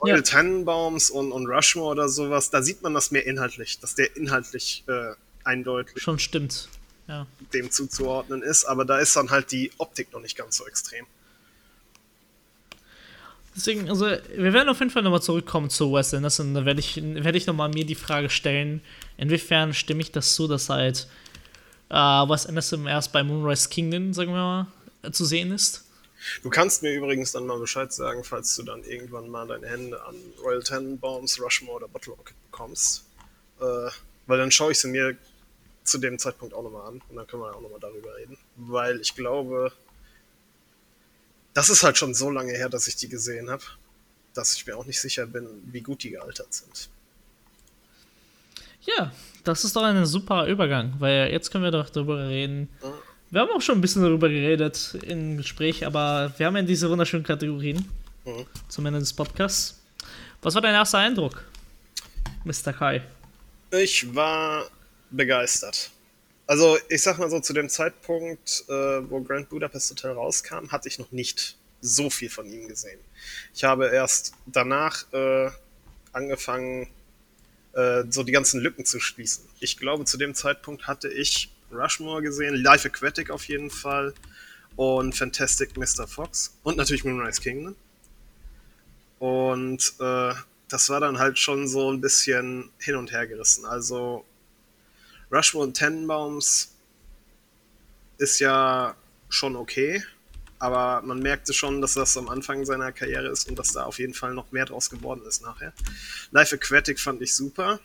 Royal 0.00 0.18
ja. 0.18 0.22
Tannenbaums 0.22 1.10
und, 1.10 1.32
und 1.32 1.46
Rushmore 1.46 1.92
oder 1.92 2.08
sowas, 2.08 2.50
da 2.50 2.62
sieht 2.62 2.82
man 2.82 2.94
das 2.94 3.10
mehr 3.10 3.26
inhaltlich, 3.26 3.78
dass 3.78 3.94
der 3.94 4.16
inhaltlich 4.16 4.84
äh, 4.88 5.14
eindeutig 5.44 6.02
schon 6.02 6.18
stimmt. 6.18 6.68
Ja. 7.06 7.26
dem 7.52 7.70
zuzuordnen 7.70 8.42
ist, 8.42 8.64
aber 8.64 8.84
da 8.84 8.98
ist 8.98 9.14
dann 9.16 9.30
halt 9.30 9.52
die 9.52 9.70
Optik 9.78 10.12
noch 10.12 10.20
nicht 10.20 10.36
ganz 10.36 10.56
so 10.56 10.66
extrem. 10.66 11.06
Deswegen, 13.54 13.88
also, 13.88 14.06
wir 14.06 14.52
werden 14.52 14.68
auf 14.68 14.78
jeden 14.78 14.90
Fall 14.90 15.02
nochmal 15.02 15.22
zurückkommen 15.22 15.68
zu 15.68 15.92
Wes 15.92 16.14
Anderson. 16.14 16.54
Da 16.54 16.64
werde 16.64 16.80
ich, 16.80 16.96
werd 16.96 17.36
ich 17.36 17.46
nochmal 17.46 17.68
mir 17.68 17.84
die 17.84 17.94
Frage 17.94 18.30
stellen, 18.30 18.80
inwiefern 19.18 19.74
stimme 19.74 20.00
ich 20.00 20.10
das 20.10 20.34
zu, 20.34 20.48
dass 20.48 20.70
halt 20.70 21.06
äh, 21.90 21.94
Wes 21.94 22.46
Anderson 22.46 22.86
erst 22.86 23.12
bei 23.12 23.22
Moonrise 23.22 23.68
Kingdom, 23.68 24.14
sagen 24.14 24.32
wir 24.32 24.66
mal, 25.02 25.12
zu 25.12 25.24
sehen 25.24 25.52
ist. 25.52 25.84
Du 26.42 26.50
kannst 26.50 26.82
mir 26.82 26.94
übrigens 26.94 27.32
dann 27.32 27.46
mal 27.46 27.58
Bescheid 27.58 27.92
sagen, 27.92 28.22
falls 28.24 28.54
du 28.56 28.62
dann 28.62 28.84
irgendwann 28.84 29.28
mal 29.28 29.46
deine 29.46 29.66
Hände 29.66 30.02
an 30.04 30.14
Royal 30.42 30.62
Tenenbaums, 30.62 31.40
Rushmore 31.40 31.78
oder 31.78 31.88
Bottle 31.88 32.12
Rocket 32.12 32.36
bekommst. 32.50 33.04
Äh, 33.60 33.90
weil 34.26 34.38
dann 34.38 34.50
schaue 34.50 34.72
ich 34.72 34.78
sie 34.78 34.88
mir 34.88 35.16
zu 35.84 35.98
dem 35.98 36.18
Zeitpunkt 36.18 36.54
auch 36.54 36.62
nochmal 36.62 36.86
an 36.86 37.02
und 37.08 37.16
dann 37.16 37.26
können 37.26 37.42
wir 37.42 37.54
auch 37.54 37.60
nochmal 37.60 37.80
darüber 37.80 38.16
reden. 38.16 38.38
Weil 38.56 39.00
ich 39.00 39.14
glaube, 39.14 39.72
das 41.54 41.70
ist 41.70 41.82
halt 41.82 41.98
schon 41.98 42.14
so 42.14 42.30
lange 42.30 42.52
her, 42.52 42.68
dass 42.68 42.86
ich 42.86 42.96
die 42.96 43.08
gesehen 43.08 43.50
habe, 43.50 43.62
dass 44.34 44.54
ich 44.54 44.66
mir 44.66 44.76
auch 44.76 44.86
nicht 44.86 45.00
sicher 45.00 45.26
bin, 45.26 45.46
wie 45.66 45.80
gut 45.80 46.02
die 46.02 46.10
gealtert 46.10 46.52
sind. 46.52 46.88
Ja, 48.84 49.12
das 49.44 49.64
ist 49.64 49.76
doch 49.76 49.82
ein 49.82 50.06
super 50.06 50.46
Übergang, 50.46 50.94
weil 50.98 51.30
jetzt 51.30 51.50
können 51.50 51.64
wir 51.64 51.70
doch 51.70 51.88
darüber 51.90 52.28
reden. 52.28 52.68
Mhm. 52.82 52.86
Wir 53.30 53.40
haben 53.40 53.50
auch 53.50 53.62
schon 53.62 53.78
ein 53.78 53.80
bisschen 53.80 54.02
darüber 54.02 54.28
geredet 54.28 54.98
im 55.02 55.36
Gespräch, 55.36 55.86
aber 55.86 56.34
wir 56.36 56.46
haben 56.46 56.56
ja 56.56 56.62
diese 56.62 56.90
wunderschönen 56.90 57.24
Kategorien, 57.24 57.88
mhm. 58.24 58.46
zum 58.68 58.86
Ende 58.86 58.98
des 58.98 59.12
Podcasts. 59.12 59.80
Was 60.42 60.54
war 60.54 60.62
dein 60.62 60.74
erster 60.74 60.98
Eindruck, 60.98 61.44
Mr. 62.44 62.72
Kai? 62.72 63.02
Ich 63.70 64.12
war 64.14 64.66
begeistert. 65.10 65.91
Also 66.46 66.76
ich 66.88 67.02
sag 67.02 67.18
mal 67.18 67.30
so, 67.30 67.40
zu 67.40 67.52
dem 67.52 67.68
Zeitpunkt, 67.68 68.64
äh, 68.68 69.10
wo 69.10 69.20
Grand 69.22 69.48
Budapest 69.48 69.90
Hotel 69.90 70.12
rauskam, 70.12 70.70
hatte 70.70 70.88
ich 70.88 70.98
noch 70.98 71.12
nicht 71.12 71.56
so 71.80 72.10
viel 72.10 72.30
von 72.30 72.48
ihm 72.48 72.68
gesehen. 72.68 73.00
Ich 73.54 73.64
habe 73.64 73.88
erst 73.88 74.32
danach 74.46 75.10
äh, 75.12 75.50
angefangen, 76.12 76.88
äh, 77.72 78.04
so 78.10 78.22
die 78.22 78.32
ganzen 78.32 78.60
Lücken 78.60 78.84
zu 78.84 79.00
schließen. 79.00 79.44
Ich 79.60 79.76
glaube, 79.76 80.04
zu 80.04 80.16
dem 80.16 80.34
Zeitpunkt 80.34 80.86
hatte 80.86 81.08
ich 81.08 81.52
Rushmore 81.72 82.22
gesehen, 82.22 82.54
Life 82.54 82.86
Aquatic 82.86 83.30
auf 83.30 83.44
jeden 83.48 83.70
Fall 83.70 84.14
und 84.76 85.14
Fantastic 85.14 85.76
Mr. 85.76 86.06
Fox 86.06 86.56
und 86.62 86.76
natürlich 86.76 87.04
Moonrise 87.04 87.40
Kingdom. 87.40 87.76
Und 89.18 89.94
äh, 90.00 90.34
das 90.68 90.88
war 90.88 91.00
dann 91.00 91.18
halt 91.18 91.38
schon 91.38 91.68
so 91.68 91.92
ein 91.92 92.00
bisschen 92.00 92.70
hin 92.78 92.96
und 92.96 93.12
her 93.12 93.26
gerissen. 93.26 93.64
Also 93.64 94.24
Rushmore 95.32 95.66
und 95.66 95.74
Tenenbaums 95.74 96.74
ist 98.18 98.38
ja 98.38 98.94
schon 99.28 99.56
okay, 99.56 100.04
aber 100.58 101.02
man 101.02 101.20
merkte 101.20 101.52
schon, 101.52 101.80
dass 101.80 101.94
das 101.94 102.16
am 102.16 102.28
Anfang 102.28 102.64
seiner 102.64 102.92
Karriere 102.92 103.28
ist 103.28 103.48
und 103.48 103.58
dass 103.58 103.72
da 103.72 103.84
auf 103.84 103.98
jeden 103.98 104.14
Fall 104.14 104.34
noch 104.34 104.52
mehr 104.52 104.66
draus 104.66 104.90
geworden 104.90 105.22
ist 105.26 105.42
nachher. 105.42 105.72
Life 106.30 106.54
Aquatic 106.54 107.00
fand 107.00 107.22
ich 107.22 107.34
super. 107.34 107.80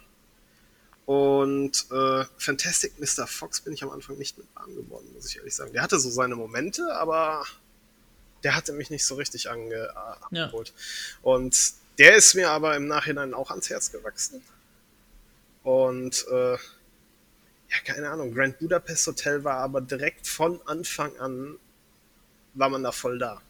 Und 1.06 1.86
äh, 1.90 2.26
Fantastic 2.38 3.00
Mr. 3.00 3.26
Fox 3.26 3.62
bin 3.62 3.72
ich 3.72 3.82
am 3.82 3.92
Anfang 3.92 4.18
nicht 4.18 4.38
mit 4.38 4.46
warm 4.56 4.76
geworden, 4.76 5.08
muss 5.16 5.30
ich 5.30 5.38
ehrlich 5.38 5.56
sagen. 5.56 5.72
Der 5.72 5.82
hatte 5.82 6.00
so 6.00 6.10
seine 6.10 6.36
Momente, 6.36 6.94
aber 6.94 7.46
der 8.44 8.56
hatte 8.56 8.74
mich 8.74 8.90
nicht 8.90 9.06
so 9.06 9.16
richtig 9.16 9.50
ange 9.50 9.90
ja. 10.32 10.52
Und 11.22 11.74
der 11.98 12.16
ist 12.16 12.36
mir 12.36 12.50
aber 12.50 12.76
im 12.76 12.88
Nachhinein 12.88 13.34
auch 13.34 13.52
ans 13.52 13.70
Herz 13.70 13.92
gewachsen. 13.92 14.44
Und 15.64 16.28
äh, 16.28 16.58
ja, 17.70 17.78
keine 17.84 18.10
Ahnung, 18.10 18.34
Grand 18.34 18.60
Budapest 18.60 19.08
Hotel 19.08 19.44
war 19.44 19.58
aber 19.58 19.82
direkt 19.82 20.28
von 20.28 20.62
Anfang 20.66 21.16
an 21.18 21.58
war 22.58 22.70
man 22.70 22.84
da 22.84 22.92
voll 22.92 23.20
da. 23.20 23.42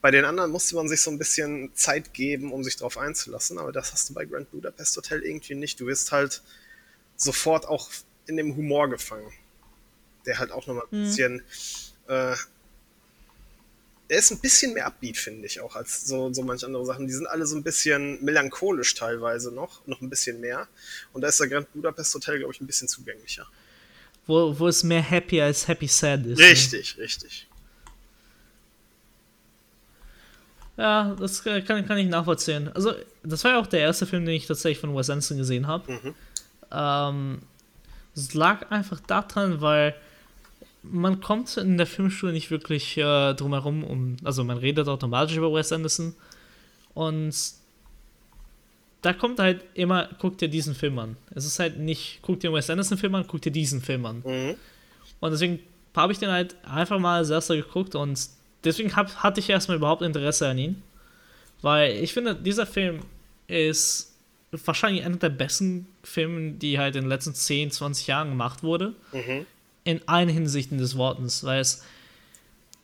Bei 0.00 0.10
den 0.10 0.24
anderen 0.24 0.50
musste 0.50 0.74
man 0.74 0.88
sich 0.88 1.00
so 1.00 1.10
ein 1.10 1.18
bisschen 1.18 1.74
Zeit 1.74 2.12
geben, 2.12 2.52
um 2.52 2.62
sich 2.62 2.76
darauf 2.76 2.98
einzulassen, 2.98 3.58
aber 3.58 3.72
das 3.72 3.92
hast 3.92 4.10
du 4.10 4.14
bei 4.14 4.24
Grand 4.24 4.50
Budapest 4.50 4.96
Hotel 4.96 5.22
irgendwie 5.22 5.54
nicht. 5.54 5.80
Du 5.80 5.86
wirst 5.86 6.12
halt 6.12 6.42
sofort 7.16 7.66
auch 7.66 7.90
in 8.26 8.36
dem 8.36 8.54
Humor 8.56 8.88
gefangen. 8.88 9.32
Der 10.26 10.38
halt 10.38 10.52
auch 10.52 10.66
nochmal 10.66 10.84
ein 10.92 11.00
mhm. 11.00 11.04
bisschen. 11.04 11.42
Äh, 12.08 12.36
er 14.10 14.18
ist 14.18 14.30
ein 14.30 14.40
bisschen 14.40 14.74
mehr 14.74 14.86
Upbeat, 14.86 15.16
finde 15.16 15.46
ich, 15.46 15.60
auch 15.60 15.76
als 15.76 16.06
so, 16.06 16.32
so 16.32 16.42
manche 16.42 16.66
andere 16.66 16.84
Sachen. 16.84 17.06
Die 17.06 17.12
sind 17.12 17.26
alle 17.26 17.46
so 17.46 17.56
ein 17.56 17.62
bisschen 17.62 18.22
melancholisch 18.24 18.94
teilweise 18.94 19.52
noch, 19.52 19.86
noch 19.86 20.00
ein 20.00 20.10
bisschen 20.10 20.40
mehr. 20.40 20.68
Und 21.12 21.22
da 21.22 21.28
ist 21.28 21.40
der 21.40 21.48
Grand 21.48 21.72
Budapest 21.72 22.14
Hotel, 22.14 22.38
glaube 22.38 22.52
ich, 22.52 22.60
ein 22.60 22.66
bisschen 22.66 22.88
zugänglicher 22.88 23.46
wo, 24.30 24.58
wo 24.58 24.68
es 24.68 24.82
mehr 24.82 25.02
happy 25.02 25.42
als 25.42 25.66
happy 25.66 25.88
sad 25.88 26.24
ist. 26.24 26.38
Richtig, 26.38 26.96
ne? 26.96 27.02
richtig. 27.02 27.46
Ja, 30.76 31.14
das 31.18 31.42
kann, 31.44 31.86
kann 31.86 31.98
ich 31.98 32.08
nachvollziehen. 32.08 32.70
Also, 32.74 32.94
das 33.22 33.44
war 33.44 33.52
ja 33.52 33.58
auch 33.58 33.66
der 33.66 33.80
erste 33.80 34.06
Film, 34.06 34.24
den 34.24 34.34
ich 34.34 34.46
tatsächlich 34.46 34.78
von 34.78 34.96
Wes 34.96 35.10
Anderson 35.10 35.36
gesehen 35.36 35.66
habe. 35.66 35.92
Mhm. 35.92 36.14
Ähm, 36.70 37.42
es 38.14 38.32
lag 38.32 38.70
einfach 38.70 39.00
daran, 39.00 39.60
weil 39.60 39.94
man 40.82 41.20
kommt 41.20 41.56
in 41.56 41.76
der 41.76 41.86
Filmschule 41.86 42.32
nicht 42.32 42.50
wirklich 42.50 42.96
äh, 42.96 43.34
drum 43.34 43.52
herum, 43.52 43.84
um, 43.84 44.16
also 44.24 44.44
man 44.44 44.58
redet 44.58 44.88
automatisch 44.88 45.36
über 45.36 45.52
Wes 45.52 45.72
Anderson 45.72 46.14
und 46.94 47.34
da 49.02 49.12
kommt 49.12 49.38
halt 49.38 49.64
immer, 49.74 50.08
guck 50.18 50.38
dir 50.38 50.48
diesen 50.48 50.74
Film 50.74 50.98
an. 50.98 51.16
Es 51.34 51.44
ist 51.44 51.58
halt 51.58 51.78
nicht, 51.78 52.20
guck 52.22 52.40
dir 52.40 52.52
Wes 52.52 52.68
Anderson-Film 52.68 53.14
an, 53.14 53.26
guck 53.26 53.40
dir 53.40 53.52
diesen 53.52 53.80
Film 53.80 54.04
an. 54.04 54.22
Mhm. 54.24 54.56
Und 55.20 55.30
deswegen 55.30 55.60
habe 55.96 56.12
ich 56.12 56.18
den 56.18 56.30
halt 56.30 56.56
einfach 56.64 56.98
mal 56.98 57.18
als 57.18 57.30
erster 57.30 57.56
geguckt 57.56 57.94
und 57.94 58.20
deswegen 58.64 58.94
hab, 58.96 59.14
hatte 59.22 59.40
ich 59.40 59.48
erstmal 59.48 59.78
überhaupt 59.78 60.02
Interesse 60.02 60.48
an 60.48 60.58
ihn. 60.58 60.82
Weil 61.62 61.92
ich 61.96 62.12
finde, 62.12 62.34
dieser 62.34 62.66
Film 62.66 63.00
ist 63.46 64.14
wahrscheinlich 64.50 65.04
einer 65.04 65.16
der 65.16 65.28
besten 65.28 65.86
Filme, 66.02 66.52
die 66.52 66.78
halt 66.78 66.96
in 66.96 67.02
den 67.02 67.08
letzten 67.08 67.34
10, 67.34 67.70
20 67.70 68.06
Jahren 68.06 68.30
gemacht 68.30 68.62
wurde. 68.62 68.94
Mhm. 69.12 69.46
In 69.84 70.06
allen 70.06 70.28
Hinsichten 70.28 70.78
des 70.78 70.96
Wortes. 70.96 71.44
Weil 71.44 71.60
es, 71.60 71.84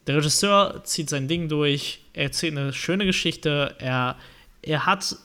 der 0.07 0.17
Regisseur 0.17 0.83
zieht 0.85 1.11
sein 1.11 1.29
Ding 1.29 1.49
durch, 1.49 2.01
er 2.13 2.25
erzählt 2.25 2.57
eine 2.57 2.73
schöne 2.73 3.07
Geschichte, 3.07 3.75
er, 3.79 4.17
er 4.63 4.87
hat 4.87 5.17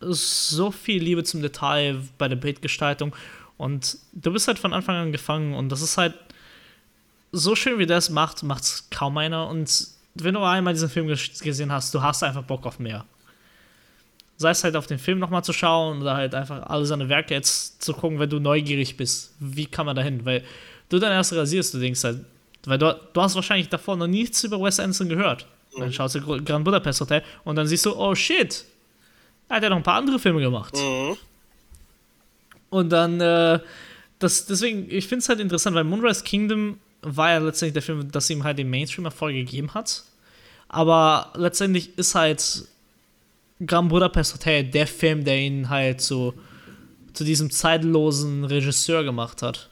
so 0.00 0.70
viel 0.70 1.02
Liebe 1.02 1.24
zum 1.24 1.42
Detail 1.42 2.00
bei 2.18 2.28
der 2.28 2.36
Bildgestaltung 2.36 3.14
und 3.56 3.98
du 4.12 4.32
bist 4.32 4.46
halt 4.46 4.58
von 4.58 4.72
Anfang 4.72 4.96
an 4.96 5.12
gefangen 5.12 5.54
und 5.54 5.70
das 5.70 5.82
ist 5.82 5.98
halt 5.98 6.14
so 7.32 7.56
schön, 7.56 7.78
wie 7.78 7.86
der 7.86 7.98
es 7.98 8.08
macht, 8.08 8.42
macht 8.42 8.62
es 8.62 8.88
kaum 8.90 9.18
einer 9.18 9.48
und 9.48 9.88
wenn 10.14 10.34
du 10.34 10.42
einmal 10.42 10.72
diesen 10.72 10.88
Film 10.88 11.08
gesehen 11.08 11.72
hast, 11.72 11.94
du 11.94 12.02
hast 12.02 12.22
einfach 12.22 12.42
Bock 12.42 12.66
auf 12.66 12.78
mehr. 12.78 13.04
Sei 14.36 14.50
es 14.50 14.62
halt 14.62 14.76
auf 14.76 14.86
den 14.86 14.98
Film 14.98 15.18
nochmal 15.18 15.42
zu 15.42 15.52
schauen 15.52 16.00
oder 16.00 16.14
halt 16.14 16.34
einfach 16.34 16.62
alle 16.66 16.86
seine 16.86 17.08
Werke 17.08 17.34
jetzt 17.34 17.82
zu 17.82 17.92
gucken, 17.92 18.20
wenn 18.20 18.30
du 18.30 18.38
neugierig 18.38 18.96
bist. 18.96 19.34
Wie 19.40 19.66
kann 19.66 19.86
man 19.86 19.96
da 19.96 20.02
hin? 20.02 20.24
Weil 20.24 20.44
du 20.88 20.98
dann 20.98 21.12
erst 21.12 21.32
rasierst, 21.32 21.74
du 21.74 21.78
denkst 21.78 22.04
halt, 22.04 22.24
weil 22.64 22.78
du, 22.78 22.98
du 23.12 23.20
hast 23.20 23.34
wahrscheinlich 23.34 23.68
davor 23.68 23.96
noch 23.96 24.06
nichts 24.06 24.44
über 24.44 24.60
Wes 24.60 24.80
Anderson 24.80 25.08
gehört. 25.08 25.46
Dann 25.76 25.92
schaust 25.92 26.14
du 26.16 26.20
Grand 26.20 26.64
Budapest 26.64 27.00
Hotel 27.00 27.22
und 27.44 27.56
dann 27.56 27.66
siehst 27.66 27.86
du, 27.86 27.94
oh 27.96 28.14
shit, 28.14 28.64
er 29.48 29.56
hat 29.56 29.62
ja 29.62 29.70
noch 29.70 29.76
ein 29.76 29.82
paar 29.82 29.98
andere 29.98 30.18
Filme 30.18 30.40
gemacht. 30.40 30.74
Mhm. 30.74 31.16
Und 32.70 32.90
dann, 32.90 33.20
äh, 33.20 33.60
das, 34.18 34.46
deswegen, 34.46 34.90
ich 34.90 35.06
finde 35.06 35.22
es 35.22 35.28
halt 35.28 35.40
interessant, 35.40 35.76
weil 35.76 35.84
Moonrise 35.84 36.24
Kingdom 36.24 36.78
war 37.02 37.30
ja 37.30 37.38
letztendlich 37.38 37.74
der 37.74 37.82
Film, 37.82 38.10
das 38.10 38.28
ihm 38.28 38.44
halt 38.44 38.58
den 38.58 38.68
Mainstream-Erfolg 38.68 39.34
gegeben 39.34 39.72
hat. 39.74 40.02
Aber 40.68 41.32
letztendlich 41.36 41.96
ist 41.96 42.14
halt 42.14 42.64
Grand 43.64 43.88
Budapest 43.88 44.34
Hotel 44.34 44.64
der 44.64 44.86
Film, 44.86 45.24
der 45.24 45.38
ihn 45.38 45.68
halt 45.68 46.00
so 46.00 46.34
zu 47.14 47.24
diesem 47.24 47.50
zeitlosen 47.50 48.44
Regisseur 48.44 49.02
gemacht 49.02 49.42
hat. 49.42 49.67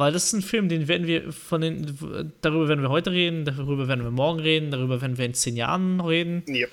Weil 0.00 0.12
das 0.12 0.24
ist 0.24 0.32
ein 0.32 0.40
Film, 0.40 0.70
den 0.70 0.88
werden 0.88 1.06
wir 1.06 1.30
von 1.30 1.60
den, 1.60 1.98
darüber 2.40 2.68
werden 2.68 2.80
wir 2.80 2.88
heute 2.88 3.10
reden, 3.10 3.44
darüber 3.44 3.86
werden 3.86 4.02
wir 4.02 4.10
morgen 4.10 4.40
reden, 4.40 4.70
darüber 4.70 5.02
werden 5.02 5.18
wir 5.18 5.26
in 5.26 5.34
zehn 5.34 5.56
Jahren 5.56 6.00
reden. 6.00 6.42
Yep. 6.48 6.70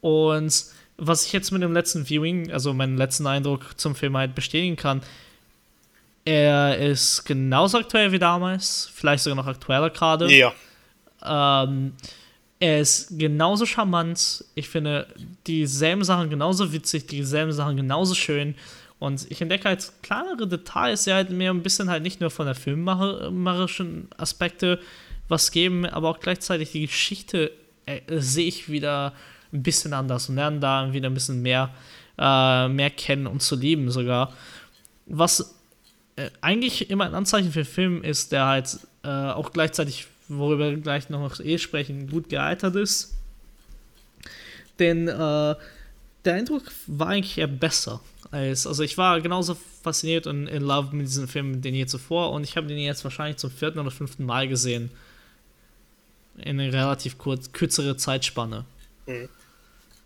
Und 0.00 0.64
was 0.96 1.26
ich 1.26 1.34
jetzt 1.34 1.50
mit 1.50 1.60
dem 1.60 1.74
letzten 1.74 2.06
Viewing, 2.06 2.50
also 2.50 2.72
meinen 2.72 2.96
letzten 2.96 3.26
Eindruck 3.26 3.78
zum 3.78 3.94
Film 3.94 4.16
halt 4.16 4.34
bestätigen 4.34 4.76
kann, 4.76 5.02
er 6.24 6.78
ist 6.78 7.26
genauso 7.26 7.76
aktuell 7.76 8.10
wie 8.12 8.18
damals, 8.18 8.90
vielleicht 8.94 9.22
sogar 9.22 9.36
noch 9.36 9.46
aktueller 9.46 9.90
gerade. 9.90 10.32
Ja. 10.32 10.54
Ähm, 11.22 11.92
er 12.58 12.80
ist 12.80 13.18
genauso 13.18 13.66
charmant. 13.66 14.46
Ich 14.54 14.70
finde 14.70 15.08
dieselben 15.46 16.04
Sachen 16.04 16.30
genauso 16.30 16.72
witzig, 16.72 17.06
dieselben 17.06 17.52
Sachen 17.52 17.76
genauso 17.76 18.14
schön. 18.14 18.54
Und 18.98 19.30
ich 19.30 19.42
entdecke 19.42 19.68
halt 19.68 19.92
kleinere 20.02 20.48
Details, 20.48 21.04
die 21.04 21.12
halt 21.12 21.30
mir 21.30 21.50
ein 21.50 21.62
bisschen 21.62 21.90
halt 21.90 22.02
nicht 22.02 22.20
nur 22.20 22.30
von 22.30 22.46
der 22.46 22.54
filmmacherischen 22.54 24.08
Aspekte 24.16 24.80
was 25.28 25.50
geben, 25.50 25.84
aber 25.86 26.08
auch 26.10 26.20
gleichzeitig 26.20 26.72
die 26.72 26.86
Geschichte 26.86 27.50
äh, 27.84 28.00
sehe 28.18 28.46
ich 28.46 28.70
wieder 28.70 29.12
ein 29.52 29.62
bisschen 29.62 29.92
anders 29.92 30.28
und 30.28 30.36
lerne 30.36 30.60
da 30.60 30.92
wieder 30.92 31.10
ein 31.10 31.14
bisschen 31.14 31.42
mehr, 31.42 31.74
äh, 32.18 32.68
mehr 32.68 32.90
kennen 32.90 33.26
und 33.26 33.42
zu 33.42 33.56
lieben 33.56 33.90
sogar. 33.90 34.32
Was 35.06 35.54
äh, 36.16 36.30
eigentlich 36.40 36.90
immer 36.90 37.04
ein 37.04 37.14
Anzeichen 37.14 37.52
für 37.52 37.64
Film 37.64 38.02
ist, 38.02 38.32
der 38.32 38.46
halt 38.46 38.78
äh, 39.04 39.08
auch 39.08 39.52
gleichzeitig, 39.52 40.06
worüber 40.28 40.70
wir 40.70 40.76
gleich 40.78 41.10
noch 41.10 41.38
eh 41.40 41.58
sprechen, 41.58 42.08
gut 42.08 42.28
gealtert 42.28 42.76
ist. 42.76 43.14
Denn 44.78 45.08
äh, 45.08 45.54
der 46.24 46.34
Eindruck 46.34 46.64
war 46.86 47.08
eigentlich 47.08 47.38
eher 47.38 47.46
besser. 47.46 48.00
Als, 48.30 48.66
also 48.66 48.82
ich 48.82 48.98
war 48.98 49.20
genauso 49.20 49.56
fasziniert 49.82 50.26
und 50.26 50.46
in 50.46 50.62
love 50.62 50.94
mit 50.94 51.06
diesem 51.06 51.28
Film 51.28 51.62
den 51.62 51.74
je 51.74 51.86
zuvor 51.86 52.32
und 52.32 52.44
ich 52.44 52.56
habe 52.56 52.66
den 52.66 52.78
jetzt 52.78 53.04
wahrscheinlich 53.04 53.36
zum 53.36 53.50
vierten 53.50 53.78
oder 53.78 53.90
fünften 53.90 54.24
Mal 54.24 54.48
gesehen. 54.48 54.90
In 56.38 56.60
eine 56.60 56.72
relativ 56.72 57.18
kurz, 57.18 57.52
kürzere 57.52 57.96
Zeitspanne. 57.96 58.64
Mhm. 59.06 59.28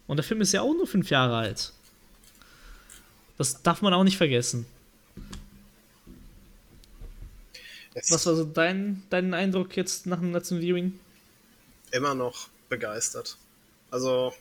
Und 0.07 0.17
der 0.17 0.25
Film 0.25 0.41
ist 0.41 0.53
ja 0.53 0.63
auch 0.63 0.73
nur 0.73 0.87
fünf 0.87 1.11
Jahre 1.11 1.37
alt. 1.37 1.73
Das 3.39 3.63
darf 3.63 3.81
man 3.81 3.95
auch 3.95 4.05
nicht 4.05 4.17
vergessen. 4.17 4.67
Es 7.95 8.11
Was 8.11 8.27
war 8.27 8.37
so 8.37 8.45
dein, 8.45 9.03
dein 9.11 9.35
Eindruck 9.35 9.77
jetzt 9.77 10.07
nach 10.07 10.21
dem 10.21 10.33
letzten 10.33 10.61
Viewing? 10.61 10.99
Immer 11.91 12.15
noch 12.15 12.49
begeistert. 12.69 13.37
Also, 13.91 14.33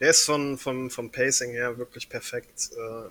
der 0.00 0.10
ist 0.10 0.24
von, 0.24 0.58
von, 0.58 0.90
vom 0.90 1.10
Pacing 1.10 1.52
her 1.52 1.78
wirklich 1.78 2.08
perfekt. 2.08 2.70
Äh, 2.76 3.08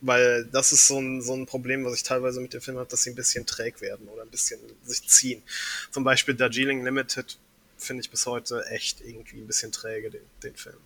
weil 0.00 0.44
das 0.46 0.72
ist 0.72 0.86
so 0.86 0.98
ein, 0.98 1.22
so 1.22 1.34
ein 1.34 1.46
Problem, 1.46 1.84
was 1.84 1.94
ich 1.94 2.02
teilweise 2.02 2.40
mit 2.40 2.52
dem 2.52 2.60
Film 2.60 2.76
habe, 2.76 2.88
dass 2.88 3.02
sie 3.02 3.10
ein 3.10 3.16
bisschen 3.16 3.46
träg 3.46 3.80
werden 3.80 4.08
oder 4.08 4.22
ein 4.22 4.30
bisschen 4.30 4.60
sich 4.84 5.06
ziehen. 5.08 5.42
Zum 5.90 6.04
Beispiel 6.04 6.34
Darjeeling 6.34 6.84
Limited 6.84 7.38
finde 7.78 8.02
ich 8.02 8.10
bis 8.10 8.26
heute 8.26 8.64
echt 8.66 9.00
irgendwie 9.00 9.38
ein 9.38 9.46
bisschen 9.46 9.72
träge, 9.72 10.10
den, 10.10 10.22
den 10.42 10.54
Film. 10.54 10.76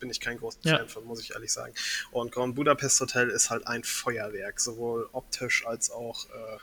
Bin 0.00 0.10
ich 0.10 0.20
kein 0.20 0.38
großer 0.38 0.58
ja. 0.62 0.78
Fan 0.78 0.88
von, 0.88 1.04
muss 1.04 1.20
ich 1.20 1.32
ehrlich 1.32 1.52
sagen. 1.52 1.74
Und 2.10 2.32
Grand 2.32 2.54
Budapest 2.54 3.00
Hotel 3.00 3.30
ist 3.30 3.50
halt 3.50 3.66
ein 3.66 3.84
Feuerwerk, 3.84 4.60
sowohl 4.60 5.08
optisch 5.12 5.66
als 5.66 5.90
auch 5.90 6.26
äh, 6.30 6.58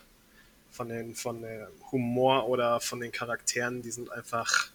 von 0.72 0.89
den 0.89 1.15
von 1.15 1.41
der 1.41 1.69
Humor 1.91 2.48
oder 2.48 2.80
von 2.80 2.99
den 2.99 3.11
Charakteren. 3.11 3.81
Die 3.81 3.91
sind 3.91 4.11
einfach, 4.11 4.72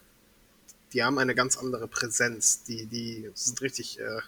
die 0.93 1.03
haben 1.03 1.19
eine 1.19 1.35
ganz 1.35 1.57
andere 1.57 1.89
Präsenz. 1.89 2.63
Die, 2.65 2.87
die 2.87 3.31
sind 3.35 3.61
richtig, 3.61 3.99
äh, 4.01 4.21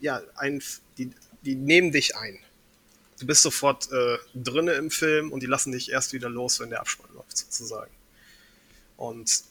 ja, 0.00 0.20
ein, 0.36 0.62
die, 0.98 1.10
die 1.42 1.54
nehmen 1.54 1.92
dich 1.92 2.16
ein. 2.16 2.38
Du 3.18 3.26
bist 3.26 3.42
sofort 3.42 3.90
äh, 3.92 4.18
drinne 4.34 4.72
im 4.72 4.90
Film 4.90 5.32
und 5.32 5.40
die 5.40 5.46
lassen 5.46 5.72
dich 5.72 5.90
erst 5.90 6.12
wieder 6.12 6.28
los, 6.28 6.60
wenn 6.60 6.70
der 6.70 6.80
Abspann 6.80 7.14
läuft, 7.14 7.36
sozusagen. 7.36 7.92
Und 8.96 9.44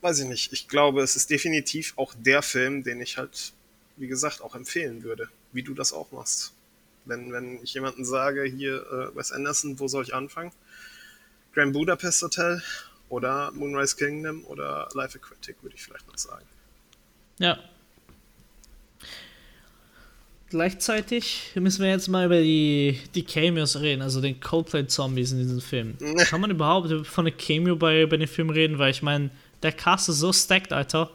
weiß 0.00 0.20
ich 0.20 0.26
nicht, 0.26 0.52
ich 0.52 0.68
glaube, 0.68 1.02
es 1.02 1.16
ist 1.16 1.30
definitiv 1.30 1.94
auch 1.96 2.14
der 2.14 2.42
Film, 2.42 2.82
den 2.84 3.00
ich 3.00 3.18
halt, 3.18 3.52
wie 3.96 4.08
gesagt, 4.08 4.40
auch 4.40 4.54
empfehlen 4.54 5.02
würde, 5.02 5.28
wie 5.52 5.62
du 5.62 5.74
das 5.74 5.92
auch 5.92 6.12
machst. 6.12 6.52
Wenn, 7.04 7.32
wenn 7.32 7.62
ich 7.62 7.74
jemanden 7.74 8.04
sage, 8.04 8.44
hier 8.44 8.86
äh, 8.90 9.16
Wes 9.16 9.32
Anderson, 9.32 9.78
wo 9.78 9.88
soll 9.88 10.04
ich 10.04 10.14
anfangen? 10.14 10.52
Grand 11.52 11.72
Budapest 11.72 12.22
Hotel 12.22 12.62
oder 13.12 13.52
Moonrise 13.52 13.94
Kingdom 13.94 14.44
oder 14.46 14.88
Life 14.94 15.18
Aquatic, 15.18 15.56
würde 15.62 15.76
ich 15.76 15.82
vielleicht 15.82 16.08
noch 16.08 16.18
sagen. 16.18 16.46
Ja, 17.38 17.58
Gleichzeitig 20.52 21.52
müssen 21.54 21.82
wir 21.82 21.88
jetzt 21.88 22.08
mal 22.08 22.26
über 22.26 22.38
die, 22.38 23.00
die 23.14 23.24
Cameos 23.24 23.80
reden, 23.80 24.02
also 24.02 24.20
den 24.20 24.38
Coldplay-Zombies 24.38 25.32
in 25.32 25.38
diesem 25.38 25.62
Film. 25.62 25.96
Kann 26.28 26.42
man 26.42 26.50
überhaupt 26.50 27.06
von 27.06 27.26
einem 27.26 27.34
Cameo 27.38 27.74
bei, 27.74 28.04
bei 28.04 28.18
dem 28.18 28.28
Film 28.28 28.50
reden? 28.50 28.78
Weil 28.78 28.90
ich 28.90 29.00
meine, 29.00 29.30
der 29.62 29.72
Cast 29.72 30.10
ist 30.10 30.18
so 30.18 30.30
stacked, 30.30 30.74
Alter. 30.74 31.10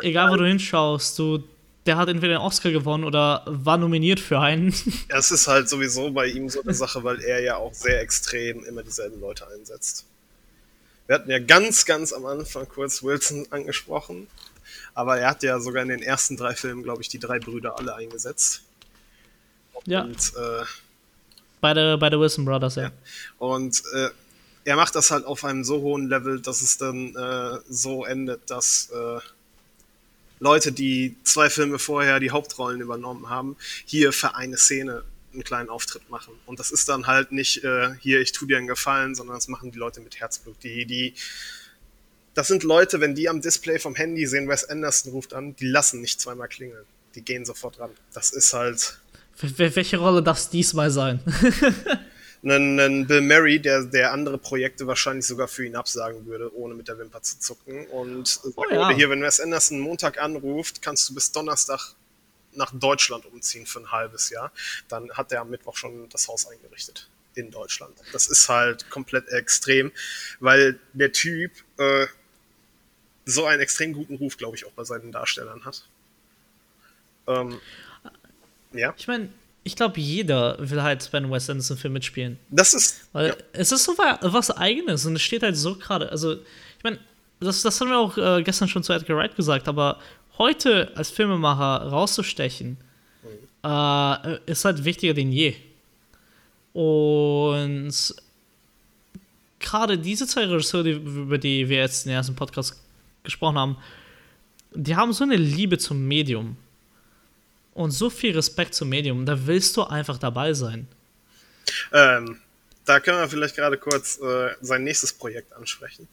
Egal, 0.00 0.30
wo 0.30 0.36
du 0.36 0.46
hinschaust, 0.46 1.18
du, 1.18 1.44
der 1.84 1.98
hat 1.98 2.08
entweder 2.08 2.36
den 2.36 2.40
Oscar 2.40 2.70
gewonnen 2.70 3.04
oder 3.04 3.42
war 3.44 3.76
nominiert 3.76 4.18
für 4.18 4.40
einen. 4.40 4.72
Es 5.08 5.30
ist 5.30 5.46
halt 5.46 5.68
sowieso 5.68 6.10
bei 6.10 6.28
ihm 6.28 6.48
so 6.48 6.62
eine 6.62 6.72
Sache, 6.72 7.04
weil 7.04 7.20
er 7.20 7.42
ja 7.42 7.56
auch 7.56 7.74
sehr 7.74 8.00
extrem 8.00 8.64
immer 8.64 8.82
dieselben 8.82 9.20
Leute 9.20 9.46
einsetzt. 9.46 10.06
Wir 11.08 11.14
hatten 11.14 11.30
ja 11.30 11.38
ganz, 11.38 11.86
ganz 11.86 12.12
am 12.12 12.26
Anfang 12.26 12.68
kurz 12.68 13.02
Wilson 13.02 13.46
angesprochen. 13.50 14.28
Aber 14.94 15.18
er 15.18 15.30
hat 15.30 15.42
ja 15.42 15.58
sogar 15.58 15.82
in 15.82 15.88
den 15.88 16.02
ersten 16.02 16.36
drei 16.36 16.54
Filmen, 16.54 16.82
glaube 16.82 17.00
ich, 17.02 17.08
die 17.08 17.18
drei 17.18 17.38
Brüder 17.38 17.78
alle 17.78 17.94
eingesetzt. 17.94 18.62
Ja. 19.86 20.02
Und, 20.02 20.32
äh, 20.36 20.64
bei 21.62 21.72
der, 21.72 21.96
bei 21.96 22.10
der 22.10 22.20
Wilson 22.20 22.44
Brothers, 22.44 22.74
ja. 22.76 22.82
ja. 22.82 22.92
Und 23.38 23.82
äh, 23.94 24.10
er 24.64 24.76
macht 24.76 24.94
das 24.94 25.10
halt 25.10 25.24
auf 25.24 25.44
einem 25.44 25.64
so 25.64 25.80
hohen 25.80 26.08
Level, 26.08 26.40
dass 26.40 26.60
es 26.60 26.76
dann 26.76 27.16
äh, 27.16 27.58
so 27.70 28.04
endet, 28.04 28.50
dass 28.50 28.90
äh, 28.90 29.20
Leute, 30.40 30.72
die 30.72 31.16
zwei 31.24 31.48
Filme 31.48 31.78
vorher 31.78 32.20
die 32.20 32.32
Hauptrollen 32.32 32.82
übernommen 32.82 33.30
haben, 33.30 33.56
hier 33.86 34.12
für 34.12 34.34
eine 34.34 34.58
Szene 34.58 35.04
einen 35.38 35.44
kleinen 35.44 35.68
Auftritt 35.68 36.10
machen. 36.10 36.34
Und 36.46 36.58
das 36.58 36.70
ist 36.70 36.88
dann 36.88 37.06
halt 37.06 37.32
nicht 37.32 37.64
äh, 37.64 37.94
hier, 38.00 38.20
ich 38.20 38.32
tue 38.32 38.48
dir 38.48 38.58
einen 38.58 38.66
Gefallen, 38.66 39.14
sondern 39.14 39.36
das 39.36 39.48
machen 39.48 39.70
die 39.70 39.78
Leute 39.78 40.00
mit 40.00 40.18
Herzblut. 40.20 40.56
Die, 40.62 40.84
die 40.84 41.14
das 42.34 42.46
sind 42.46 42.62
Leute, 42.62 43.00
wenn 43.00 43.14
die 43.14 43.28
am 43.28 43.40
Display 43.40 43.78
vom 43.78 43.94
Handy 43.94 44.26
sehen, 44.26 44.48
Wes 44.48 44.64
Anderson 44.64 45.12
ruft 45.12 45.34
an, 45.34 45.56
die 45.56 45.66
lassen 45.66 46.00
nicht 46.00 46.20
zweimal 46.20 46.48
klingeln. 46.48 46.84
Die 47.14 47.22
gehen 47.22 47.44
sofort 47.44 47.80
ran. 47.80 47.90
Das 48.12 48.30
ist 48.30 48.52
halt. 48.52 49.00
Welche 49.40 49.96
Rolle 49.96 50.22
darf 50.22 50.38
es 50.38 50.48
diesmal 50.48 50.90
sein? 50.90 51.20
einen, 52.44 53.06
Bill 53.06 53.20
Murray, 53.22 53.58
der, 53.58 53.84
der 53.84 54.12
andere 54.12 54.38
Projekte 54.38 54.86
wahrscheinlich 54.86 55.26
sogar 55.26 55.48
für 55.48 55.64
ihn 55.64 55.74
absagen 55.74 56.26
würde, 56.26 56.54
ohne 56.56 56.74
mit 56.74 56.88
der 56.88 56.98
Wimper 56.98 57.22
zu 57.22 57.38
zucken. 57.40 57.86
Und 57.86 58.40
oh, 58.54 58.64
ja. 58.70 58.90
hier, 58.90 59.10
wenn 59.10 59.22
Wes 59.22 59.40
Anderson 59.40 59.80
Montag 59.80 60.20
anruft, 60.20 60.82
kannst 60.82 61.08
du 61.08 61.14
bis 61.14 61.32
Donnerstag 61.32 61.94
nach 62.58 62.72
Deutschland 62.74 63.24
umziehen 63.26 63.64
für 63.64 63.80
ein 63.80 63.90
halbes 63.90 64.30
Jahr. 64.30 64.52
Dann 64.88 65.10
hat 65.12 65.32
er 65.32 65.40
am 65.40 65.50
Mittwoch 65.50 65.76
schon 65.76 66.08
das 66.10 66.28
Haus 66.28 66.46
eingerichtet 66.46 67.08
in 67.34 67.50
Deutschland. 67.50 67.94
Das 68.12 68.26
ist 68.26 68.48
halt 68.48 68.90
komplett 68.90 69.28
extrem, 69.28 69.92
weil 70.40 70.78
der 70.92 71.12
Typ 71.12 71.52
äh, 71.78 72.06
so 73.24 73.46
einen 73.46 73.60
extrem 73.62 73.92
guten 73.92 74.16
Ruf, 74.16 74.36
glaube 74.36 74.56
ich, 74.56 74.66
auch 74.66 74.72
bei 74.72 74.84
seinen 74.84 75.12
Darstellern 75.12 75.64
hat. 75.64 75.84
Ähm, 77.26 77.60
ja. 78.72 78.92
Ich 78.96 79.06
meine, 79.06 79.28
ich 79.62 79.76
glaube, 79.76 80.00
jeder 80.00 80.56
will 80.58 80.82
halt 80.82 81.08
bei 81.12 81.18
einem 81.18 81.30
Wes 81.30 81.48
Anderson-Film 81.48 81.92
mitspielen. 81.92 82.38
Das 82.50 82.74
ist. 82.74 83.08
Weil 83.12 83.28
ja. 83.28 83.36
es 83.52 83.70
ist 83.70 83.84
so 83.84 83.96
was 83.96 84.50
Eigenes 84.50 85.04
und 85.06 85.14
es 85.16 85.22
steht 85.22 85.42
halt 85.42 85.56
so 85.56 85.76
gerade. 85.76 86.10
Also, 86.10 86.34
ich 86.34 86.84
meine, 86.84 86.98
das, 87.40 87.62
das 87.62 87.80
haben 87.80 87.90
wir 87.90 87.98
auch 87.98 88.16
äh, 88.16 88.42
gestern 88.42 88.68
schon 88.68 88.82
zu 88.82 88.92
Edgar 88.92 89.16
Wright 89.16 89.36
gesagt, 89.36 89.68
aber 89.68 90.00
heute 90.38 90.92
als 90.96 91.10
Filmemacher 91.10 91.88
rauszustechen, 91.88 92.78
äh, 93.64 94.50
ist 94.50 94.64
halt 94.64 94.84
wichtiger 94.84 95.14
denn 95.14 95.32
je. 95.32 95.54
Und 96.72 98.14
gerade 99.58 99.98
diese 99.98 100.26
zwei 100.26 100.44
Regisseure, 100.44 100.90
über 100.90 101.38
die 101.38 101.68
wir 101.68 101.78
jetzt 101.78 102.06
in 102.06 102.10
den 102.10 102.16
ersten 102.16 102.36
Podcast 102.36 102.80
gesprochen 103.24 103.58
haben, 103.58 103.76
die 104.72 104.94
haben 104.94 105.12
so 105.12 105.24
eine 105.24 105.36
Liebe 105.36 105.78
zum 105.78 106.06
Medium 106.06 106.56
und 107.74 107.90
so 107.90 108.10
viel 108.10 108.34
Respekt 108.34 108.74
zum 108.74 108.88
Medium. 108.88 109.26
Da 109.26 109.46
willst 109.46 109.76
du 109.76 109.84
einfach 109.84 110.18
dabei 110.18 110.52
sein. 110.52 110.86
Ähm, 111.92 112.40
da 112.84 113.00
können 113.00 113.18
wir 113.18 113.28
vielleicht 113.28 113.56
gerade 113.56 113.76
kurz 113.76 114.18
äh, 114.20 114.54
sein 114.60 114.84
nächstes 114.84 115.12
Projekt 115.12 115.52
ansprechen. 115.52 116.08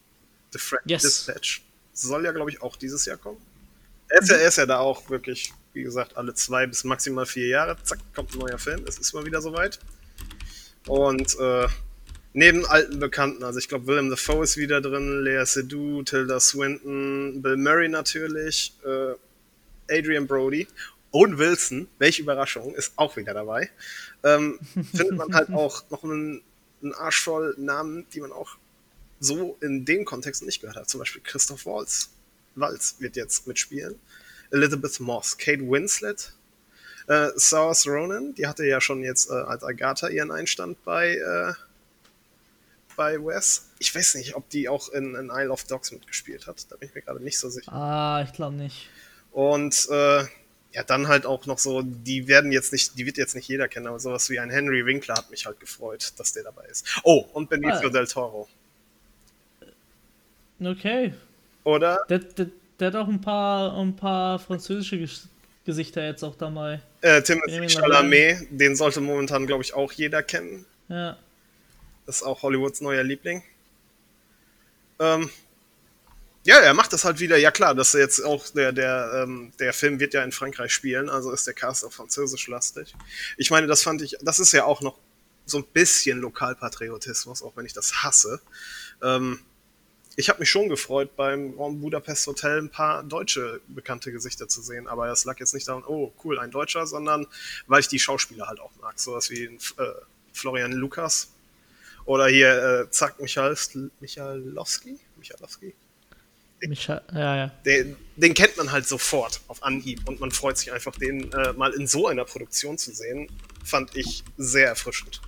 The 0.51 0.59
Frank 0.59 0.83
yes. 0.85 1.03
Dispatch. 1.03 1.61
Soll 1.93 2.25
ja, 2.25 2.31
glaube 2.31 2.49
ich, 2.49 2.61
auch 2.61 2.75
dieses 2.75 3.05
Jahr 3.05 3.17
kommen. 3.17 3.37
Er 4.15 4.21
ist, 4.21 4.29
ja, 4.29 4.37
er 4.37 4.47
ist 4.47 4.57
ja 4.57 4.65
da 4.65 4.77
auch 4.77 5.09
wirklich, 5.09 5.51
wie 5.73 5.83
gesagt, 5.83 6.15
alle 6.15 6.33
zwei 6.33 6.65
bis 6.65 6.85
maximal 6.85 7.25
vier 7.25 7.47
Jahre. 7.47 7.75
Zack, 7.83 7.99
kommt 8.15 8.33
ein 8.33 8.39
neuer 8.39 8.57
Film. 8.57 8.85
Es 8.87 8.97
ist 8.97 9.13
mal 9.13 9.25
wieder 9.25 9.41
soweit. 9.41 9.77
Und 10.87 11.37
äh, 11.37 11.67
neben 12.31 12.65
alten 12.65 12.97
Bekannten, 13.01 13.43
also 13.43 13.59
ich 13.59 13.67
glaube, 13.67 13.87
Willem 13.87 14.09
Dafoe 14.09 14.45
ist 14.45 14.55
wieder 14.55 14.79
drin, 14.79 15.21
Lea 15.21 15.43
Seydoux, 15.43 16.03
Tilda 16.03 16.39
Swinton, 16.39 17.41
Bill 17.41 17.57
Murray 17.57 17.89
natürlich, 17.89 18.77
äh, 18.85 19.15
Adrian 19.93 20.27
Brody 20.27 20.65
Owen 21.11 21.37
Wilson, 21.37 21.89
welche 21.97 22.21
Überraschung, 22.21 22.73
ist 22.73 22.93
auch 22.95 23.17
wieder 23.17 23.33
dabei. 23.33 23.69
Ähm, 24.23 24.59
findet 24.93 25.17
man 25.17 25.33
halt 25.33 25.49
auch 25.49 25.83
noch 25.89 26.05
einen, 26.05 26.41
einen 26.81 26.93
Arsch 26.93 27.21
voll 27.21 27.53
Namen, 27.57 28.05
die 28.13 28.21
man 28.21 28.31
auch 28.31 28.55
so 29.19 29.57
in 29.59 29.83
dem 29.83 30.05
Kontext 30.05 30.41
nicht 30.43 30.61
gehört 30.61 30.77
hat. 30.77 30.89
Zum 30.89 30.99
Beispiel 30.99 31.21
Christoph 31.21 31.65
Waltz. 31.65 32.14
Waltz 32.55 32.95
wird 32.99 33.15
jetzt 33.15 33.47
mitspielen. 33.47 33.95
Elizabeth 34.51 34.99
Moss, 34.99 35.37
Kate 35.37 35.61
Winslet, 35.61 36.33
äh, 37.07 37.29
Saoirse 37.35 37.89
Ronan, 37.89 38.33
die 38.35 38.47
hatte 38.47 38.65
ja 38.65 38.79
schon 38.81 39.03
jetzt 39.03 39.29
äh, 39.29 39.33
als 39.33 39.63
Agatha 39.63 40.07
ihren 40.07 40.31
Einstand 40.31 40.83
bei 40.83 41.15
äh, 41.15 41.53
bei 42.95 43.17
Wes. 43.17 43.69
Ich 43.79 43.93
weiß 43.93 44.15
nicht, 44.15 44.35
ob 44.35 44.49
die 44.49 44.69
auch 44.69 44.89
in, 44.89 45.15
in 45.15 45.29
Isle 45.29 45.51
of 45.51 45.65
Dogs 45.65 45.91
mitgespielt 45.91 46.47
hat. 46.47 46.65
Da 46.71 46.77
bin 46.77 46.89
ich 46.89 46.95
mir 46.95 47.01
gerade 47.01 47.21
nicht 47.21 47.37
so 47.37 47.49
sicher. 47.49 47.71
Ah, 47.71 48.23
ich 48.25 48.33
glaube 48.33 48.55
nicht. 48.55 48.89
Und 49.31 49.87
äh, 49.91 50.23
ja, 50.71 50.83
dann 50.85 51.07
halt 51.07 51.25
auch 51.25 51.45
noch 51.45 51.59
so, 51.59 51.81
die 51.81 52.27
werden 52.27 52.51
jetzt 52.51 52.71
nicht, 52.71 52.97
die 52.97 53.05
wird 53.05 53.17
jetzt 53.17 53.35
nicht 53.35 53.47
jeder 53.47 53.67
kennen, 53.67 53.87
aber 53.87 53.99
sowas 53.99 54.29
wie 54.29 54.39
ein 54.39 54.49
Henry 54.49 54.85
Winkler 54.85 55.15
hat 55.15 55.29
mich 55.29 55.45
halt 55.45 55.59
gefreut, 55.59 56.13
dass 56.17 56.33
der 56.33 56.43
dabei 56.43 56.65
ist. 56.65 56.85
Oh, 57.03 57.25
und 57.33 57.49
Benicio 57.49 57.87
ah. 57.87 57.89
del 57.89 58.07
Toro. 58.07 58.47
Okay. 60.59 61.13
Oder? 61.65 62.05
Der, 62.09 62.19
der, 62.19 62.47
der, 62.79 62.87
hat 62.87 62.95
auch 62.95 63.07
ein 63.07 63.19
paar, 63.19 63.77
ein 63.77 63.95
paar 63.95 64.39
französische 64.39 65.05
Gesichter 65.65 66.05
jetzt 66.05 66.23
auch 66.23 66.35
dabei. 66.35 66.79
Äh, 67.01 67.21
Timothy 67.21 67.67
Chalamet, 67.67 68.47
den 68.51 68.75
sollte 68.75 69.01
momentan, 69.01 69.45
glaube 69.47 69.63
ich, 69.63 69.73
auch 69.73 69.91
jeder 69.91 70.23
kennen. 70.23 70.65
Ja. 70.87 71.17
Das 72.05 72.17
ist 72.17 72.23
auch 72.23 72.43
Hollywoods 72.43 72.81
neuer 72.81 73.03
Liebling. 73.03 73.43
Ähm, 74.99 75.29
ja, 76.43 76.59
er 76.59 76.75
macht 76.75 76.93
das 76.93 77.03
halt 77.03 77.19
wieder. 77.19 77.37
Ja 77.37 77.49
klar, 77.49 77.73
dass 77.73 77.95
er 77.95 78.01
jetzt 78.01 78.23
auch 78.23 78.47
der 78.49 78.71
der 78.71 79.23
ähm, 79.23 79.51
der 79.59 79.73
Film 79.73 79.99
wird 79.99 80.13
ja 80.13 80.23
in 80.23 80.31
Frankreich 80.31 80.71
spielen, 80.71 81.09
also 81.09 81.31
ist 81.31 81.47
der 81.47 81.55
Cast 81.55 81.83
auch 81.83 81.91
französisch 81.91 82.47
lastig. 82.47 82.93
Ich 83.37 83.49
meine, 83.49 83.65
das 83.65 83.81
fand 83.81 84.03
ich, 84.03 84.15
das 84.21 84.39
ist 84.39 84.51
ja 84.51 84.63
auch 84.65 84.81
noch 84.81 84.99
so 85.47 85.57
ein 85.57 85.65
bisschen 85.73 86.19
Lokalpatriotismus, 86.19 87.41
auch 87.41 87.57
wenn 87.57 87.65
ich 87.65 87.73
das 87.73 88.03
hasse. 88.03 88.39
Ähm, 89.01 89.39
ich 90.15 90.29
habe 90.29 90.39
mich 90.39 90.49
schon 90.49 90.69
gefreut, 90.69 91.15
beim 91.15 91.55
Grand 91.55 91.81
Budapest 91.81 92.25
Hotel 92.27 92.59
ein 92.59 92.69
paar 92.69 93.03
deutsche 93.03 93.61
bekannte 93.67 94.11
Gesichter 94.11 94.47
zu 94.47 94.61
sehen, 94.61 94.87
aber 94.87 95.07
das 95.07 95.25
lag 95.25 95.39
jetzt 95.39 95.53
nicht 95.53 95.67
daran, 95.67 95.83
oh 95.85 96.13
cool, 96.23 96.39
ein 96.39 96.51
Deutscher, 96.51 96.87
sondern 96.87 97.27
weil 97.67 97.81
ich 97.81 97.87
die 97.87 97.99
Schauspieler 97.99 98.47
halt 98.47 98.59
auch 98.59 98.71
mag, 98.81 98.99
sowas 98.99 99.29
wie 99.29 99.43
äh, 99.43 99.59
Florian 100.33 100.71
Lukas 100.71 101.29
oder 102.05 102.27
hier 102.27 102.81
äh, 102.85 102.89
Zack 102.91 103.19
Michalowski, 103.19 103.89
Michalowski, 103.99 104.99
Michalowski 105.17 105.73
Micha 106.61 107.01
ja, 107.13 107.35
ja. 107.35 107.47
Den, 107.65 107.95
den, 108.15 108.33
kennt 108.33 108.57
man 108.57 108.71
halt 108.71 108.87
sofort 108.87 109.41
auf 109.47 109.63
Anhieb 109.63 110.07
und 110.07 110.19
man 110.19 110.31
freut 110.31 110.57
sich 110.57 110.71
einfach, 110.71 110.95
den 110.95 111.31
äh, 111.31 111.53
mal 111.53 111.73
in 111.73 111.87
so 111.87 112.07
einer 112.07 112.25
Produktion 112.25 112.77
zu 112.77 112.93
sehen. 112.93 113.29
Fand 113.63 113.95
ich 113.95 114.23
sehr 114.37 114.67
erfrischend. 114.67 115.21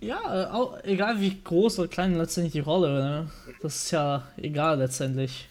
Ja, 0.00 0.42
äh, 0.42 0.46
auch, 0.46 0.82
egal 0.84 1.20
wie 1.20 1.40
groß 1.42 1.78
oder 1.78 1.88
klein 1.88 2.16
letztendlich 2.16 2.52
die 2.52 2.60
Rolle, 2.60 3.02
ne? 3.02 3.30
das 3.62 3.76
ist 3.76 3.90
ja 3.90 4.26
egal 4.36 4.78
letztendlich. 4.78 5.48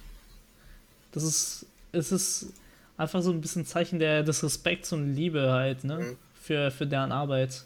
Das 1.11 1.23
ist, 1.23 1.65
es 1.91 2.11
ist 2.11 2.53
einfach 2.97 3.21
so 3.21 3.31
ein 3.31 3.41
bisschen 3.41 3.65
Zeichen 3.65 3.99
der, 3.99 4.23
des 4.23 4.43
Respekts 4.43 4.93
und 4.93 5.15
Liebe 5.15 5.51
halt, 5.51 5.83
ne? 5.83 5.97
Mhm. 5.97 6.17
Für, 6.41 6.69
für 6.69 6.85
deren 6.85 7.11
Arbeit. 7.11 7.63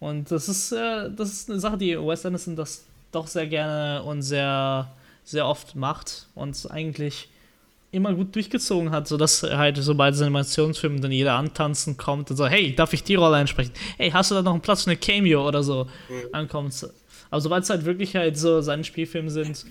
Und 0.00 0.30
das 0.30 0.48
ist, 0.48 0.72
äh, 0.72 1.10
das 1.10 1.30
ist 1.30 1.50
eine 1.50 1.60
Sache, 1.60 1.76
die 1.76 1.98
Wes 1.98 2.24
Anderson 2.24 2.56
das 2.56 2.84
doch 3.12 3.26
sehr 3.26 3.46
gerne 3.46 4.02
und 4.02 4.22
sehr 4.22 4.88
sehr 5.24 5.46
oft 5.46 5.74
macht 5.74 6.26
und 6.34 6.70
eigentlich 6.70 7.28
immer 7.94 8.12
gut 8.12 8.34
durchgezogen 8.34 8.90
hat, 8.90 9.08
sodass 9.08 9.42
halt 9.42 9.76
so 9.78 9.94
bei 9.94 10.10
diesen 10.10 10.24
Animationsfilmen 10.24 11.00
dann 11.00 11.12
jeder 11.12 11.34
antanzen 11.34 11.96
kommt 11.96 12.30
und 12.30 12.36
so, 12.36 12.46
hey, 12.46 12.74
darf 12.74 12.92
ich 12.92 13.04
die 13.04 13.14
Rolle 13.14 13.36
einsprechen? 13.36 13.72
Hey, 13.96 14.10
hast 14.10 14.30
du 14.30 14.34
da 14.34 14.42
noch 14.42 14.52
einen 14.52 14.60
Platz 14.60 14.84
für 14.84 14.90
eine 14.90 14.98
Cameo 14.98 15.46
oder 15.46 15.62
so 15.62 15.84
mhm. 16.08 16.28
ankommt. 16.32 16.86
Aber 17.30 17.40
sobald 17.40 17.64
es 17.64 17.70
halt 17.70 17.84
wirklich 17.84 18.14
halt 18.16 18.36
so 18.36 18.60
seine 18.60 18.84
Spielfilme 18.84 19.30
sind, 19.30 19.64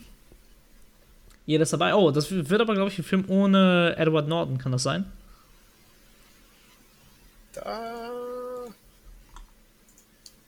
jeder 1.46 1.64
ist 1.64 1.74
dabei. 1.74 1.94
Oh, 1.94 2.12
das 2.12 2.32
wird 2.32 2.62
aber, 2.62 2.74
glaube 2.74 2.90
ich, 2.90 2.98
ein 2.98 3.04
Film 3.04 3.26
ohne 3.28 3.96
Edward 3.98 4.28
Norton, 4.28 4.58
kann 4.58 4.72
das 4.72 4.84
sein? 4.84 5.06
Da. 7.54 8.12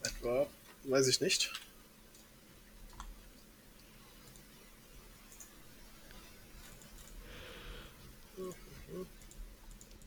Edward, 0.04 0.48
weiß 0.86 1.08
ich 1.08 1.22
nicht. 1.22 1.52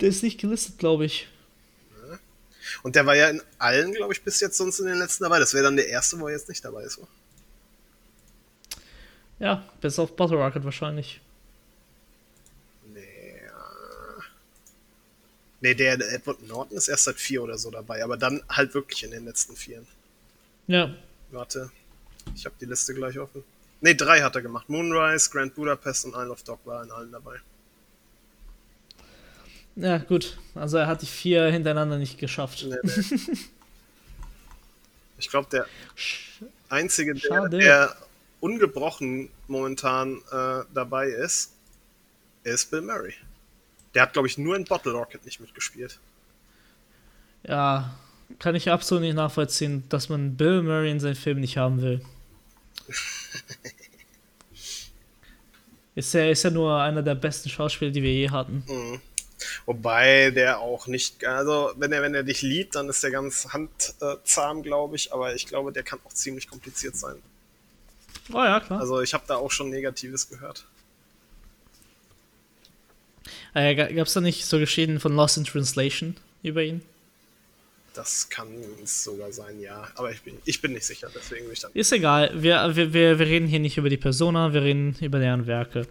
Der 0.00 0.08
ist 0.08 0.22
nicht 0.22 0.40
gelistet, 0.40 0.78
glaube 0.78 1.04
ich. 1.04 1.28
Und 2.82 2.96
der 2.96 3.06
war 3.06 3.16
ja 3.16 3.28
in 3.28 3.42
allen, 3.58 3.92
glaube 3.92 4.12
ich, 4.12 4.22
bis 4.22 4.40
jetzt 4.40 4.56
sonst 4.56 4.78
in 4.78 4.86
den 4.86 4.98
letzten 4.98 5.24
dabei. 5.24 5.38
Das 5.38 5.54
wäre 5.54 5.64
dann 5.64 5.76
der 5.76 5.88
erste, 5.88 6.18
wo 6.20 6.26
er 6.26 6.34
jetzt 6.34 6.48
nicht 6.48 6.64
dabei 6.64 6.84
ist. 6.84 6.98
Oder? 6.98 7.08
Ja, 9.38 9.68
bis 9.80 9.98
auf 9.98 10.16
Bottle 10.16 10.36
Rocket 10.36 10.64
wahrscheinlich. 10.64 11.20
Nee. 12.84 13.40
Nee, 15.60 15.74
der 15.74 15.94
Edward 16.12 16.42
Norton 16.46 16.76
ist 16.76 16.88
erst 16.88 17.04
seit 17.04 17.16
vier 17.16 17.42
oder 17.42 17.58
so 17.58 17.70
dabei, 17.70 18.02
aber 18.04 18.16
dann 18.16 18.42
halt 18.48 18.74
wirklich 18.74 19.02
in 19.04 19.10
den 19.10 19.24
letzten 19.24 19.56
vier. 19.56 19.84
Ja. 20.66 20.94
Warte. 21.30 21.70
Ich 22.34 22.44
habe 22.44 22.54
die 22.60 22.66
Liste 22.66 22.94
gleich 22.94 23.18
offen. 23.18 23.42
Nee, 23.80 23.94
drei 23.94 24.20
hat 24.22 24.34
er 24.34 24.42
gemacht. 24.42 24.68
Moonrise, 24.68 25.30
Grand 25.30 25.54
Budapest 25.54 26.04
und 26.04 26.14
Isle 26.14 26.30
of 26.30 26.42
Dog 26.42 26.60
war 26.64 26.82
in 26.82 26.90
allen 26.90 27.12
dabei. 27.12 27.38
Ja, 29.78 29.98
gut. 29.98 30.38
Also 30.56 30.76
er 30.78 30.88
hat 30.88 31.02
die 31.02 31.06
vier 31.06 31.46
hintereinander 31.46 31.98
nicht 31.98 32.18
geschafft. 32.18 32.66
Nee, 32.68 32.76
nee. 32.82 33.18
ich 35.18 35.28
glaube, 35.28 35.48
der 35.50 35.66
einzige, 36.68 37.14
der, 37.14 37.48
der, 37.48 37.96
ungebrochen 38.40 39.30
momentan 39.46 40.20
äh, 40.32 40.64
dabei 40.74 41.08
ist, 41.08 41.52
ist 42.42 42.70
Bill 42.70 42.82
Murray. 42.82 43.14
Der 43.94 44.02
hat, 44.02 44.12
glaube 44.12 44.26
ich, 44.28 44.36
nur 44.36 44.56
in 44.56 44.64
Bottle 44.64 44.92
Rocket 44.92 45.24
nicht 45.24 45.40
mitgespielt. 45.40 45.98
Ja, 47.46 47.96
kann 48.40 48.56
ich 48.56 48.70
absolut 48.70 49.02
nicht 49.02 49.14
nachvollziehen, 49.14 49.84
dass 49.88 50.08
man 50.08 50.36
Bill 50.36 50.62
Murray 50.62 50.90
in 50.90 51.00
seinen 51.00 51.14
Film 51.14 51.40
nicht 51.40 51.56
haben 51.56 51.80
will. 51.80 52.00
ist, 55.94 56.14
ja, 56.14 56.28
ist 56.28 56.42
ja 56.42 56.50
nur 56.50 56.80
einer 56.80 57.02
der 57.02 57.14
besten 57.14 57.48
Schauspieler, 57.48 57.92
die 57.92 58.02
wir 58.02 58.12
je 58.12 58.30
hatten. 58.30 58.64
Mhm. 58.66 59.00
Wobei 59.66 60.30
der 60.30 60.60
auch 60.60 60.86
nicht, 60.86 61.24
also 61.24 61.72
wenn 61.76 61.92
er, 61.92 62.02
wenn 62.02 62.14
er 62.14 62.22
dich 62.22 62.42
liebt, 62.42 62.74
dann 62.74 62.88
ist 62.88 63.02
der 63.02 63.10
ganz 63.10 63.48
handzahm, 63.52 64.62
glaube 64.62 64.96
ich, 64.96 65.12
aber 65.12 65.34
ich 65.34 65.46
glaube, 65.46 65.72
der 65.72 65.82
kann 65.82 66.00
auch 66.04 66.12
ziemlich 66.12 66.48
kompliziert 66.48 66.96
sein. 66.96 67.16
Oh 68.32 68.44
ja, 68.44 68.60
klar. 68.60 68.80
Also 68.80 69.00
ich 69.00 69.14
habe 69.14 69.24
da 69.26 69.36
auch 69.36 69.50
schon 69.50 69.70
Negatives 69.70 70.28
gehört. 70.28 70.66
Äh, 73.54 73.74
Gab 73.74 74.06
es 74.06 74.12
da 74.12 74.20
nicht 74.20 74.44
so 74.44 74.58
Geschichten 74.58 75.00
von 75.00 75.14
Lost 75.14 75.36
in 75.36 75.44
Translation 75.44 76.16
über 76.42 76.62
ihn? 76.62 76.82
Das 77.94 78.28
kann 78.28 78.48
es 78.82 79.02
sogar 79.02 79.32
sein, 79.32 79.60
ja. 79.60 79.88
Aber 79.96 80.12
ich 80.12 80.22
bin, 80.22 80.38
ich 80.44 80.60
bin 80.60 80.72
nicht 80.72 80.84
sicher, 80.84 81.10
deswegen 81.12 81.46
will 81.46 81.52
ich 81.52 81.60
dann. 81.60 81.72
Ist 81.74 81.90
egal. 81.90 82.30
Wir, 82.34 82.76
wir, 82.76 82.92
wir 82.92 83.18
reden 83.18 83.48
hier 83.48 83.58
nicht 83.58 83.76
über 83.76 83.88
die 83.88 83.96
Persona, 83.96 84.52
wir 84.52 84.62
reden 84.62 84.96
über 85.00 85.18
deren 85.18 85.46
Werke. 85.46 85.88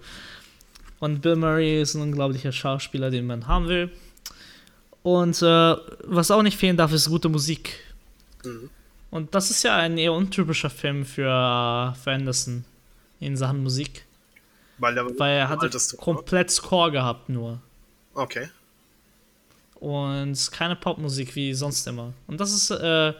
Und 1.00 1.22
Bill 1.22 1.36
Murray 1.36 1.82
ist 1.82 1.94
ein 1.94 2.02
unglaublicher 2.02 2.52
Schauspieler, 2.52 3.10
den 3.10 3.28
man 3.28 3.48
haben 3.48 3.68
will. 3.68 3.92
Und 5.04 5.42
äh, 5.42 5.76
was 6.04 6.32
auch 6.32 6.42
nicht 6.42 6.58
fehlen 6.58 6.78
darf, 6.78 6.92
ist 6.92 7.08
gute 7.10 7.30
Musik. 7.30 7.80
Mhm. 8.44 8.70
Und 9.10 9.34
das 9.34 9.52
ist 9.52 9.64
ja 9.64 9.78
ein 9.78 9.98
eher 9.98 10.14
untypischer 10.14 10.70
Film 10.70 11.06
für, 11.06 11.96
für 12.04 12.12
Anderson 12.12 12.66
in 13.20 13.38
Sachen 13.38 13.64
Musik. 13.64 14.06
Weil, 14.80 14.98
er, 14.98 15.20
Weil 15.20 15.38
er 15.38 15.50
hatte 15.50 15.70
komplett 15.98 16.52
Score 16.52 16.92
gehabt 16.92 17.30
nur. 17.30 17.60
Okay. 18.14 18.50
Und 19.76 20.52
keine 20.52 20.76
Popmusik 20.76 21.36
wie 21.36 21.54
sonst 21.54 21.88
immer. 21.88 22.14
Und 22.28 22.40
das 22.40 22.52
ist 22.52 22.72
äh, 22.72 23.14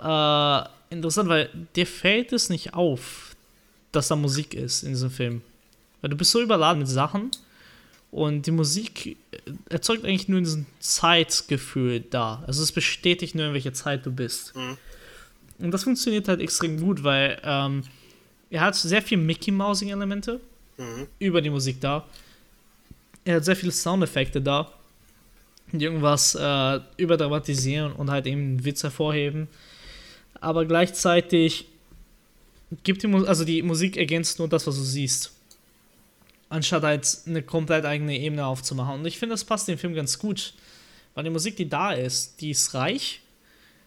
äh, 0.00 0.64
interessant, 0.90 1.28
weil 1.28 1.50
dir 1.74 1.86
fällt 1.86 2.32
es 2.32 2.50
nicht 2.50 2.74
auf, 2.74 3.34
dass 3.92 4.08
da 4.08 4.16
Musik 4.16 4.54
ist 4.54 4.82
in 4.82 4.90
diesem 4.90 5.10
Film. 5.10 5.42
Weil 6.06 6.10
du 6.10 6.16
bist 6.16 6.30
so 6.30 6.40
überladen 6.40 6.78
mit 6.78 6.86
Sachen 6.86 7.32
und 8.12 8.46
die 8.46 8.52
Musik 8.52 9.16
erzeugt 9.68 10.04
eigentlich 10.04 10.28
nur 10.28 10.38
diesen 10.38 10.64
Zeitgefühl 10.78 11.98
da. 11.98 12.44
Also 12.46 12.62
es 12.62 12.70
bestätigt 12.70 13.34
nur, 13.34 13.46
in 13.46 13.54
welcher 13.54 13.72
Zeit 13.72 14.06
du 14.06 14.12
bist. 14.12 14.54
Mhm. 14.54 14.78
Und 15.58 15.72
das 15.72 15.82
funktioniert 15.82 16.28
halt 16.28 16.40
extrem 16.40 16.78
gut, 16.78 17.02
weil 17.02 17.40
ähm, 17.42 17.82
er 18.50 18.60
hat 18.60 18.76
sehr 18.76 19.02
viel 19.02 19.18
Mickey 19.18 19.50
Mousing 19.50 19.88
Elemente 19.88 20.40
mhm. 20.78 21.08
über 21.18 21.42
die 21.42 21.50
Musik 21.50 21.80
da. 21.80 22.06
Er 23.24 23.38
hat 23.38 23.44
sehr 23.44 23.56
viele 23.56 23.72
Soundeffekte 23.72 24.40
da, 24.40 24.70
die 25.72 25.86
irgendwas 25.86 26.36
äh, 26.36 26.78
überdramatisieren 26.98 27.94
und 27.94 28.12
halt 28.12 28.28
eben 28.28 28.42
einen 28.42 28.64
Witz 28.64 28.84
hervorheben. 28.84 29.48
Aber 30.40 30.66
gleichzeitig 30.66 31.66
gibt 32.84 33.02
die 33.02 33.08
Musik, 33.08 33.28
also 33.28 33.44
die 33.44 33.60
Musik 33.62 33.96
ergänzt 33.96 34.38
nur 34.38 34.46
das, 34.46 34.68
was 34.68 34.76
du 34.76 34.82
siehst 34.82 35.32
anstatt 36.48 36.82
halt 36.82 37.18
eine 37.26 37.42
komplett 37.42 37.84
eigene 37.84 38.16
Ebene 38.18 38.46
aufzumachen. 38.46 39.00
Und 39.00 39.06
ich 39.06 39.18
finde, 39.18 39.34
das 39.34 39.44
passt 39.44 39.68
dem 39.68 39.78
Film 39.78 39.94
ganz 39.94 40.18
gut, 40.18 40.54
weil 41.14 41.24
die 41.24 41.30
Musik, 41.30 41.56
die 41.56 41.68
da 41.68 41.92
ist, 41.92 42.40
die 42.40 42.50
ist 42.50 42.74
reich. 42.74 43.20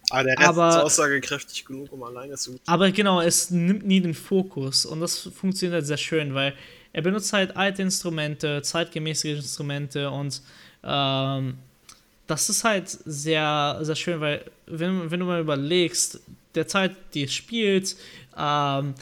Aber 0.10 0.24
der 0.24 0.38
Rest 0.38 0.50
aber, 0.50 0.70
ist 0.70 0.76
aussagekräftig 0.76 1.66
genug, 1.66 1.92
um 1.92 2.04
alleine 2.04 2.36
zu. 2.36 2.60
Aber 2.66 2.92
genau, 2.92 3.22
es 3.22 3.52
nimmt 3.52 3.86
nie 3.86 4.02
den 4.02 4.14
Fokus 4.14 4.86
und 4.86 5.02
das 5.02 5.20
funktioniert 5.20 5.76
halt 5.76 5.86
sehr 5.86 5.98
schön, 5.98 6.34
weil 6.34 6.54
er 6.94 7.02
benutzt 7.02 7.34
halt 7.34 7.56
alte 7.56 7.84
Instrumente, 7.84 8.62
zeitgemäße 8.62 9.30
Instrumente 9.30 10.10
und 10.10 10.42
ähm, 10.84 11.58
das 12.26 12.50
ist 12.50 12.64
halt 12.64 12.90
sehr, 12.90 13.80
sehr 13.82 13.96
schön, 13.96 14.20
weil 14.22 14.46
wenn, 14.66 15.12
wenn 15.12 15.20
du 15.20 15.26
mal 15.26 15.42
überlegst, 15.42 16.20
der 16.56 16.68
Zeit, 16.68 16.96
die 17.14 17.24
es 17.24 17.34
spielt, 17.34 17.96
ähm, 18.38 18.96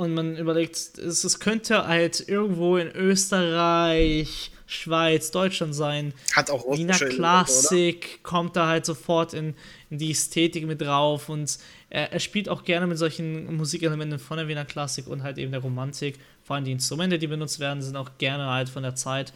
und 0.00 0.14
man 0.14 0.34
überlegt, 0.34 0.76
es, 0.76 1.24
es 1.24 1.40
könnte 1.40 1.86
halt 1.86 2.26
irgendwo 2.26 2.78
in 2.78 2.88
Österreich, 2.88 4.50
Schweiz, 4.64 5.30
Deutschland 5.30 5.74
sein. 5.74 6.14
Hat 6.34 6.50
auch 6.50 6.64
Wiener 6.74 6.94
Klassik 6.94 8.22
kommt 8.22 8.56
da 8.56 8.66
halt 8.66 8.86
sofort 8.86 9.34
in, 9.34 9.54
in, 9.90 9.98
die 9.98 10.12
Ästhetik 10.12 10.66
mit 10.66 10.80
drauf 10.80 11.28
und 11.28 11.58
er, 11.90 12.14
er, 12.14 12.18
spielt 12.18 12.48
auch 12.48 12.64
gerne 12.64 12.86
mit 12.86 12.96
solchen 12.96 13.54
Musikelementen 13.54 14.18
von 14.18 14.38
der 14.38 14.48
Wiener 14.48 14.64
Klassik 14.64 15.06
und 15.06 15.22
halt 15.22 15.36
eben 15.36 15.52
der 15.52 15.60
Romantik. 15.60 16.18
Vor 16.44 16.56
allem 16.56 16.64
die 16.64 16.72
Instrumente, 16.72 17.18
die 17.18 17.26
benutzt 17.26 17.60
werden, 17.60 17.82
sind 17.82 17.96
auch 17.96 18.12
gerne 18.16 18.46
halt 18.46 18.70
von 18.70 18.82
der 18.82 18.94
Zeit. 18.94 19.34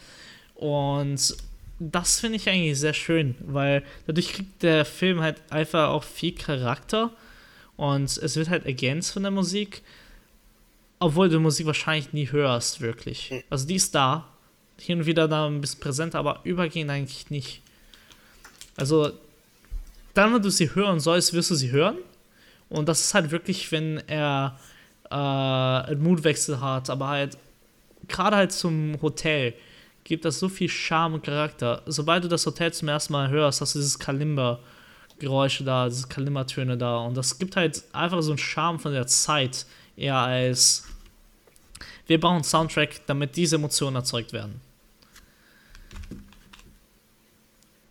Und 0.55 1.37
das 1.77 2.19
finde 2.19 2.37
ich 2.37 2.49
eigentlich 2.49 2.79
sehr 2.79 2.95
schön, 2.95 3.35
weil 3.41 3.83
dadurch 4.07 4.33
kriegt 4.33 4.63
der 4.63 4.83
Film 4.83 5.21
halt 5.21 5.43
einfach 5.51 5.89
auch 5.89 6.03
viel 6.03 6.33
Charakter 6.33 7.11
und 7.77 8.17
es 8.17 8.35
wird 8.35 8.49
halt 8.49 8.65
ergänzt 8.65 9.11
von 9.11 9.21
der 9.21 9.31
Musik, 9.31 9.83
obwohl 11.05 11.29
du 11.29 11.39
Musik 11.39 11.67
wahrscheinlich 11.67 12.13
nie 12.13 12.31
hörst, 12.31 12.81
wirklich. 12.81 13.29
Hm. 13.29 13.43
Also 13.51 13.67
die 13.67 13.75
ist 13.75 13.93
da, 13.93 14.27
hin 14.79 15.01
und 15.01 15.05
wieder 15.05 15.27
da 15.27 15.45
ein 15.45 15.61
bisschen 15.61 15.79
präsent, 15.79 16.15
aber 16.15 16.39
übergehend 16.45 16.89
eigentlich 16.89 17.29
nicht. 17.29 17.61
Also, 18.75 19.11
dann, 20.15 20.33
wenn 20.33 20.41
du 20.41 20.49
sie 20.49 20.73
hören 20.73 20.99
sollst, 20.99 21.31
wirst 21.33 21.51
du 21.51 21.55
sie 21.55 21.69
hören. 21.69 21.97
Und 22.69 22.89
das 22.89 23.01
ist 23.01 23.13
halt 23.13 23.29
wirklich, 23.29 23.71
wenn 23.71 24.01
er 24.07 24.59
äh, 25.11 25.13
einen 25.13 26.01
Mutwechsel 26.01 26.59
hat, 26.59 26.89
aber 26.89 27.09
halt 27.09 27.37
gerade 28.07 28.37
halt 28.37 28.51
zum 28.51 28.99
Hotel 28.99 29.53
gibt 30.05 30.25
das 30.25 30.39
so 30.39 30.49
viel 30.49 30.69
Charme 30.69 31.13
und 31.13 31.23
Charakter. 31.23 31.83
Sobald 31.85 32.23
du 32.23 32.27
das 32.27 32.47
Hotel 32.47 32.73
zum 32.73 32.87
ersten 32.87 33.13
Mal 33.13 33.29
hörst, 33.29 33.61
hast 33.61 33.75
du 33.75 33.79
dieses 33.79 33.99
Kalimba-Geräusche 33.99 35.63
da, 35.63 35.87
diese 35.87 36.07
Kalimba-Töne 36.07 36.77
da. 36.77 36.97
Und 36.97 37.15
das 37.15 37.37
gibt 37.37 37.55
halt 37.55 37.83
einfach 37.93 38.23
so 38.23 38.31
einen 38.31 38.39
Charme 38.39 38.79
von 38.79 38.91
der 38.91 39.05
Zeit, 39.05 39.67
eher 39.95 40.17
als 40.17 40.83
wir 42.07 42.19
brauchen 42.19 42.35
einen 42.35 42.43
Soundtrack, 42.43 43.05
damit 43.07 43.35
diese 43.35 43.55
Emotionen 43.55 43.95
erzeugt 43.95 44.33
werden. 44.33 44.61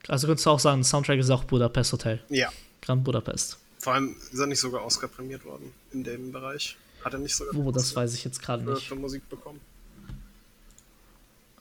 Also 0.08 0.26
könntest 0.26 0.46
du 0.46 0.50
auch 0.50 0.60
sagen, 0.60 0.84
Soundtrack 0.84 1.18
ist 1.18 1.30
auch 1.30 1.44
Budapest 1.44 1.92
Hotel. 1.92 2.22
Ja. 2.28 2.52
Grand 2.82 3.04
Budapest. 3.04 3.58
Vor 3.78 3.94
allem 3.94 4.16
ist 4.32 4.38
er 4.38 4.46
nicht 4.46 4.60
sogar 4.60 4.84
Oscar 4.84 5.08
prämiert 5.08 5.44
worden 5.44 5.72
in 5.92 6.04
dem 6.04 6.32
Bereich. 6.32 6.76
Hat 7.04 7.12
er 7.12 7.18
nicht 7.18 7.34
sogar. 7.34 7.54
Oh, 7.54 7.70
das 7.70 7.94
weiß 7.94 8.14
ich 8.14 8.24
jetzt 8.24 8.40
gerade 8.40 8.64
nicht. 8.64 8.86
Für 8.86 8.96
Musik 8.96 9.28
bekommen. 9.28 9.60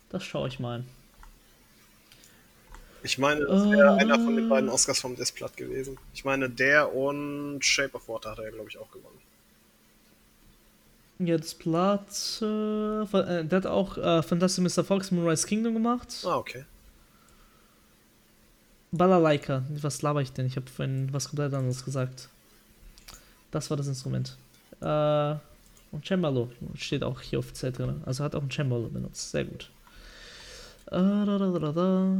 Das 0.09 0.23
schaue 0.23 0.47
ich 0.47 0.59
mal. 0.59 0.83
Ich 3.01 3.17
meine, 3.17 3.45
das 3.45 3.69
wäre 3.69 3.93
uh, 3.93 3.97
einer 3.97 4.15
von 4.15 4.35
den 4.35 4.47
beiden 4.47 4.69
Oscars 4.69 4.99
vom 5.01 5.17
Desplat 5.17 5.57
gewesen. 5.57 5.97
Ich 6.13 6.23
meine, 6.23 6.49
der 6.49 6.93
und 6.95 7.59
Shape 7.63 7.95
of 7.95 8.07
Water 8.07 8.31
hat 8.31 8.39
er, 8.39 8.51
glaube 8.51 8.69
ich, 8.69 8.77
auch 8.77 8.89
gewonnen. 8.91 9.19
Ja, 11.19 11.37
Desplat, 11.37 12.09
äh, 12.41 13.43
der 13.45 13.57
hat 13.57 13.65
auch 13.67 13.97
äh, 13.97 14.23
Fantastic 14.23 14.63
Mr. 14.63 14.83
Fox 14.83 15.11
Moonrise 15.11 15.47
Kingdom 15.47 15.73
gemacht. 15.73 16.23
Ah, 16.25 16.37
okay. 16.37 16.65
Balalaika. 18.91 19.63
Was 19.69 20.01
laber 20.01 20.21
ich 20.21 20.31
denn? 20.33 20.45
Ich 20.45 20.55
habe 20.55 20.69
vorhin 20.69 21.11
was 21.11 21.29
komplett 21.29 21.53
anderes 21.53 21.83
gesagt. 21.83 22.29
Das 23.51 23.69
war 23.69 23.77
das 23.77 23.87
Instrument. 23.87 24.37
Äh, 24.81 25.35
und 25.91 26.05
Cembalo 26.05 26.51
steht 26.75 27.03
auch 27.03 27.21
hier 27.21 27.39
offiziell 27.39 27.71
drin. 27.71 28.01
Also 28.05 28.23
hat 28.23 28.35
auch 28.35 28.41
ein 28.41 28.51
Cembalo 28.51 28.87
benutzt. 28.89 29.31
Sehr 29.31 29.45
gut. 29.45 29.69
Äh, 30.87 30.97
da, 30.97 31.37
da, 31.37 31.59
da, 31.59 31.71
da. 31.71 32.17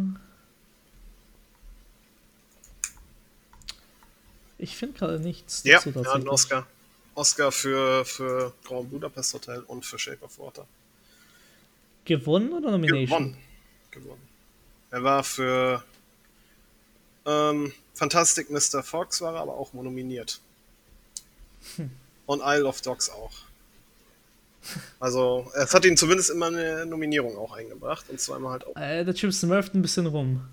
Ich 4.57 4.77
finde 4.77 4.97
gerade 4.97 5.19
nichts 5.19 5.63
ja, 5.63 5.77
dazu. 5.77 5.89
Ja, 5.89 6.13
einen 6.13 6.29
Oscar. 6.29 6.67
Oscar 7.15 7.51
für, 7.51 8.05
für 8.05 8.53
Grand 8.63 8.89
Budapest 8.89 9.33
Hotel 9.33 9.63
und 9.67 9.85
für 9.85 9.99
Shape 9.99 10.23
of 10.23 10.39
Water. 10.39 10.65
Gewonnen 12.05 12.51
oder 12.53 12.71
Nomination? 12.71 13.07
Gewonnen. 13.07 13.37
Gewonnen. 13.91 14.21
Er 14.91 15.03
war 15.03 15.23
für 15.23 15.83
ähm, 17.25 17.73
Fantastic 17.93 18.49
Mr. 18.49 18.83
Fox 18.83 19.21
war 19.21 19.35
er 19.35 19.41
aber 19.41 19.53
auch 19.53 19.73
nominiert. 19.73 20.39
Hm. 21.75 21.91
Und 22.25 22.41
Isle 22.43 22.65
of 22.65 22.81
Dogs 22.81 23.09
auch. 23.09 23.31
Also, 24.99 25.51
es 25.55 25.73
hat 25.73 25.85
ihn 25.85 25.97
zumindest 25.97 26.29
immer 26.29 26.47
eine 26.47 26.85
Nominierung 26.85 27.37
auch 27.37 27.51
eingebracht 27.53 28.05
und 28.09 28.19
zweimal 28.19 28.53
halt 28.53 28.67
auch. 28.67 28.75
Äh, 28.75 29.03
der 29.03 29.13
Chip 29.13 29.33
smurft 29.33 29.73
ein 29.73 29.81
bisschen 29.81 30.07
rum. 30.07 30.47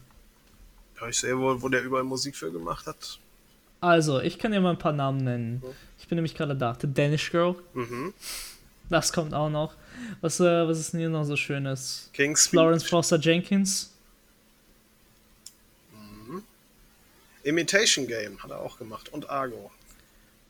Ja, 1.01 1.09
ich 1.09 1.19
sehe 1.19 1.39
wohl, 1.39 1.63
wo 1.63 1.69
der 1.69 1.83
überall 1.83 2.05
Musik 2.05 2.37
für 2.37 2.51
gemacht 2.51 2.87
hat. 2.87 3.21
Also, 3.81 4.21
ich 4.21 4.39
kann 4.39 4.53
dir 4.53 4.61
mal 4.61 4.71
ein 4.71 4.79
paar 4.79 4.93
Namen 4.93 5.25
nennen. 5.25 5.55
Mhm. 5.55 5.73
Ich 5.99 6.09
bin 6.09 6.17
nämlich 6.17 6.35
gerade 6.35 6.55
da. 6.55 6.77
The 6.81 6.93
Danish 6.93 7.31
Girl. 7.31 7.57
Mhm. 7.75 8.13
Das 8.89 9.13
kommt 9.13 9.33
auch 9.35 9.51
noch. 9.51 9.75
Was, 10.21 10.41
äh, 10.41 10.67
was 10.67 10.79
ist 10.79 10.93
denn 10.93 11.01
hier 11.01 11.09
noch 11.09 11.25
so 11.25 11.37
schönes? 11.37 12.11
King's 12.13 12.47
Florence 12.47 12.85
Foster 12.85 13.19
Jenkins. 13.19 13.91
Imitation 17.43 18.07
Game 18.07 18.43
hat 18.43 18.51
er 18.51 18.61
auch 18.61 18.79
gemacht 18.79 19.09
und 19.11 19.29
Argo. 19.31 19.71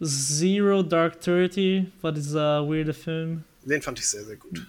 Zero 0.03 0.83
Dark 0.83 1.21
Thirty 1.21 1.87
war 2.01 2.13
dieser 2.13 2.69
weirde 2.69 2.95
Film. 2.95 3.45
Den 3.65 3.83
fand 3.83 3.99
ich 3.99 4.09
sehr, 4.09 4.25
sehr 4.25 4.37
gut. 4.37 4.67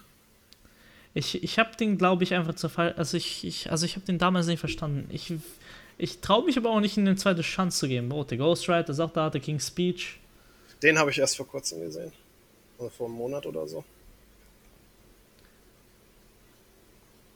Ich, 1.14 1.44
ich 1.44 1.60
habe 1.60 1.76
den, 1.76 1.98
glaube 1.98 2.24
ich, 2.24 2.34
einfach 2.34 2.56
zu 2.56 2.70
Fall. 2.70 2.94
Also 2.94 3.18
ich, 3.18 3.44
ich, 3.46 3.72
also 3.72 3.86
ich 3.86 3.96
habe 3.96 4.06
den 4.06 4.18
damals 4.18 4.48
nicht 4.48 4.60
verstanden. 4.60 5.10
Ich, 5.12 5.34
ich 6.02 6.20
traue 6.20 6.44
mich 6.44 6.58
aber 6.58 6.72
auch 6.72 6.80
nicht, 6.80 6.98
in 6.98 7.08
eine 7.08 7.16
zweite 7.16 7.44
Chance 7.44 7.78
zu 7.82 7.88
geben. 7.88 8.12
Oh, 8.12 8.24
der 8.24 8.40
Ghost 8.40 8.68
Rider 8.68 9.06
auch 9.06 9.14
da, 9.14 9.30
der 9.30 9.40
King's 9.40 9.68
Speech. 9.68 10.20
Den 10.82 10.98
habe 10.98 11.12
ich 11.12 11.20
erst 11.20 11.38
vor 11.38 11.48
kurzem 11.48 11.82
gesehen. 11.82 12.12
Also 12.80 12.90
vor 12.90 13.08
einem 13.08 13.18
Monat 13.18 13.46
oder 13.46 13.68
so. 13.68 13.84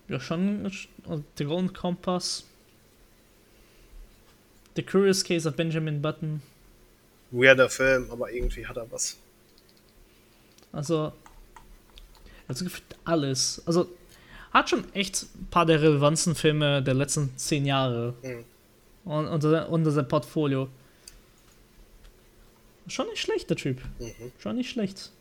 Ja, 0.07 0.19
schon. 0.19 0.71
Der 1.37 1.45
Golden 1.45 1.73
Kompass. 1.73 2.45
The 4.75 4.81
Curious 4.81 5.23
Case 5.23 5.47
of 5.47 5.55
Benjamin 5.55 6.01
Button. 6.01 6.41
Weirder 7.29 7.69
Film, 7.69 8.09
aber 8.09 8.31
irgendwie 8.31 8.65
hat 8.65 8.77
er 8.77 8.91
was. 8.91 9.17
Also, 10.71 11.13
also 12.47 12.65
gefühlt 12.65 12.95
alles. 13.03 13.61
Also, 13.67 13.87
hat 14.51 14.71
schon 14.71 14.91
echt 14.95 15.23
ein 15.35 15.47
paar 15.51 15.67
der 15.67 15.81
relevanten 15.83 16.33
Filme 16.33 16.81
der 16.81 16.95
letzten 16.95 17.37
zehn 17.37 17.67
Jahre. 17.67 18.15
Mhm. 18.23 18.43
Und, 19.05 19.27
unter, 19.27 19.69
unter 19.69 19.91
sein 19.91 20.07
Portfolio. 20.07 20.67
Schon 22.87 23.07
nicht 23.07 23.21
schlecht, 23.21 23.49
der 23.49 23.57
Typ. 23.57 23.81
Mhm. 23.99 24.31
Schon 24.39 24.55
nicht 24.57 24.69
schlecht. 24.69 25.11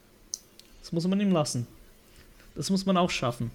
Das 0.81 0.93
muss 0.93 1.07
man 1.07 1.21
ihm 1.21 1.33
lassen. 1.33 1.67
Das 2.55 2.71
muss 2.71 2.85
man 2.87 2.97
auch 2.97 3.11
schaffen. 3.11 3.51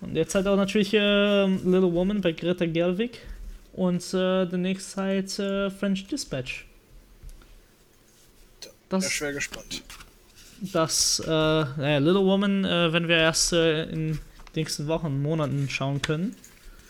Und 0.00 0.14
jetzt 0.14 0.34
halt 0.34 0.46
auch 0.46 0.56
natürlich 0.56 0.94
äh, 0.94 1.46
Little 1.46 1.92
Woman 1.92 2.20
bei 2.20 2.32
Greta 2.32 2.66
Gerwig. 2.66 3.20
Und 3.72 4.02
äh, 4.14 4.46
demnächst 4.46 4.96
halt 4.96 5.38
äh, 5.38 5.70
French 5.70 6.06
Dispatch. 6.06 6.66
Das, 8.88 9.04
ja, 9.04 9.10
schwer 9.10 9.32
gespannt. 9.32 9.82
Das, 10.60 11.20
äh, 11.20 11.28
naja, 11.28 11.98
Little 11.98 12.24
Woman, 12.24 12.64
äh, 12.64 12.92
wenn 12.92 13.06
wir 13.06 13.16
erst 13.16 13.52
äh, 13.52 13.84
in 13.84 14.12
den 14.12 14.20
nächsten 14.56 14.86
Wochen, 14.88 15.20
Monaten 15.22 15.68
schauen 15.68 16.00
können. 16.00 16.34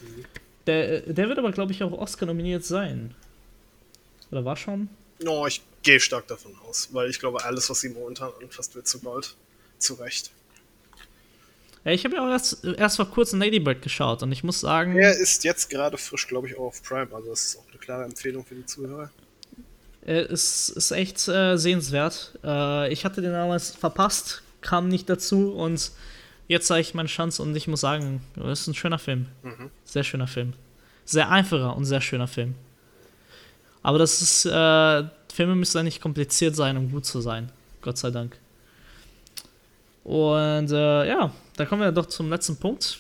Mhm. 0.00 0.24
Der, 0.68 1.08
äh, 1.08 1.12
der 1.12 1.28
wird 1.28 1.38
aber, 1.38 1.50
glaube 1.50 1.72
ich, 1.72 1.82
auch 1.82 1.92
Oscar 1.92 2.26
nominiert 2.26 2.64
sein. 2.64 3.14
Oder 4.30 4.44
war 4.44 4.56
schon? 4.56 4.88
No, 5.20 5.46
ich 5.46 5.62
gehe 5.82 5.98
stark 5.98 6.28
davon 6.28 6.52
aus, 6.68 6.90
weil 6.92 7.08
ich 7.08 7.18
glaube, 7.18 7.44
alles, 7.44 7.68
was 7.70 7.80
sie 7.80 7.88
momentan 7.88 8.30
anfasst, 8.42 8.74
wird 8.74 8.86
zu 8.86 9.00
bald. 9.00 9.34
Zu 9.78 9.94
Recht. 9.94 10.30
Ja, 11.84 11.92
ich 11.92 12.04
habe 12.04 12.16
ja 12.16 12.26
auch 12.26 12.30
erst, 12.30 12.64
erst 12.64 12.96
vor 12.96 13.10
kurzem 13.10 13.40
Ladybird 13.40 13.80
geschaut 13.80 14.22
und 14.22 14.30
ich 14.32 14.44
muss 14.44 14.60
sagen. 14.60 14.96
Er 14.96 15.16
ist 15.16 15.44
jetzt 15.44 15.70
gerade 15.70 15.96
frisch, 15.96 16.26
glaube 16.26 16.48
ich, 16.48 16.56
auch 16.58 16.66
auf 16.66 16.82
Prime, 16.82 17.08
also 17.14 17.30
das 17.30 17.44
ist 17.46 17.58
auch 17.58 17.68
eine 17.70 17.78
klare 17.78 18.04
Empfehlung 18.04 18.44
für 18.44 18.56
die 18.56 18.66
Zuhörer. 18.66 19.10
Es 20.02 20.68
ist 20.68 20.90
echt 20.90 21.28
äh, 21.28 21.56
sehenswert. 21.56 22.38
Äh, 22.44 22.92
ich 22.92 23.04
hatte 23.04 23.22
den 23.22 23.32
damals 23.32 23.70
verpasst, 23.70 24.42
kam 24.60 24.88
nicht 24.88 25.08
dazu 25.08 25.52
und 25.52 25.92
jetzt 26.48 26.66
zeige 26.66 26.80
ich 26.80 26.94
meine 26.94 27.08
Chance 27.08 27.42
und 27.42 27.54
ich 27.54 27.68
muss 27.68 27.80
sagen, 27.80 28.22
es 28.36 28.62
ist 28.62 28.66
ein 28.66 28.74
schöner 28.74 28.98
Film. 28.98 29.26
Mhm. 29.42 29.70
Sehr 29.84 30.02
schöner 30.02 30.26
Film. 30.26 30.54
Sehr 31.04 31.30
einfacher 31.30 31.76
und 31.76 31.84
sehr 31.84 32.00
schöner 32.00 32.26
Film. 32.26 32.54
Aber 33.82 33.98
das 33.98 34.20
ist, 34.20 34.44
äh, 34.44 35.04
Filme 35.32 35.54
müssen 35.54 35.76
ja 35.76 35.82
nicht 35.82 36.00
kompliziert 36.00 36.56
sein, 36.56 36.76
um 36.76 36.90
gut 36.90 37.06
zu 37.06 37.20
sein. 37.20 37.50
Gott 37.80 37.96
sei 37.96 38.10
Dank. 38.10 38.36
Und 40.04 40.70
äh, 40.72 41.06
ja, 41.06 41.32
da 41.56 41.66
kommen 41.66 41.82
wir 41.82 41.92
doch 41.92 42.06
zum 42.06 42.30
letzten 42.30 42.56
Punkt. 42.56 42.98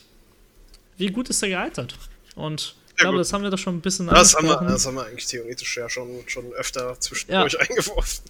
Wie 0.96 1.08
gut 1.08 1.30
ist 1.30 1.42
er 1.42 1.48
gealtert? 1.48 1.94
Und 2.36 2.76
ich 2.90 2.96
glaube, 2.96 3.16
gut. 3.16 3.20
das 3.20 3.32
haben 3.32 3.42
wir 3.42 3.50
doch 3.50 3.58
schon 3.58 3.76
ein 3.76 3.80
bisschen 3.80 4.06
das 4.08 4.34
haben, 4.34 4.46
wir, 4.46 4.56
das 4.60 4.86
haben 4.86 4.96
wir 4.96 5.06
eigentlich 5.06 5.26
theoretisch 5.26 5.76
ja 5.76 5.88
schon, 5.88 6.08
schon 6.26 6.52
öfter 6.52 6.98
zwischendurch 7.00 7.54
ja. 7.54 7.60
eingeworfen. 7.68 8.24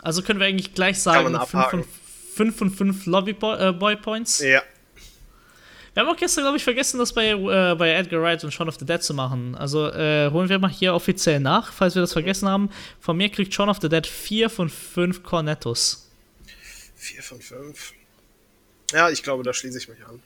Also 0.00 0.22
können 0.22 0.40
wir 0.40 0.46
eigentlich 0.46 0.74
gleich 0.74 1.00
sagen, 1.00 1.34
5 1.34 1.70
von 1.70 1.84
5 2.36 3.06
Lobby-Boy 3.06 3.92
äh, 3.92 3.96
Points. 3.96 4.40
Ja. 4.40 4.62
Wir 5.94 6.02
haben 6.02 6.10
auch 6.10 6.16
gestern, 6.16 6.42
glaube 6.42 6.56
ich, 6.56 6.64
vergessen, 6.64 6.98
das 6.98 7.12
bei, 7.12 7.30
äh, 7.30 7.74
bei 7.76 7.90
Edgar 7.94 8.20
Wright 8.20 8.42
und 8.42 8.52
Shaun 8.52 8.68
of 8.68 8.76
the 8.80 8.84
Dead 8.84 9.00
zu 9.00 9.14
machen. 9.14 9.54
Also 9.54 9.88
äh, 9.90 10.28
holen 10.30 10.48
wir 10.48 10.58
mal 10.58 10.70
hier 10.70 10.92
offiziell 10.92 11.38
nach, 11.38 11.72
falls 11.72 11.94
wir 11.94 12.02
das 12.02 12.12
vergessen 12.12 12.48
haben. 12.48 12.68
Von 13.00 13.16
mir 13.16 13.28
kriegt 13.28 13.54
Shaun 13.54 13.68
of 13.68 13.78
the 13.80 13.88
Dead 13.88 14.04
4 14.04 14.50
von 14.50 14.68
5 14.68 15.22
Cornettos. 15.22 16.10
4 16.96 17.22
von 17.22 17.40
5. 17.40 17.92
Ja, 18.92 19.08
ich 19.08 19.22
glaube, 19.22 19.44
da 19.44 19.52
schließe 19.52 19.78
ich 19.78 19.88
mich 19.88 20.04
an. 20.04 20.20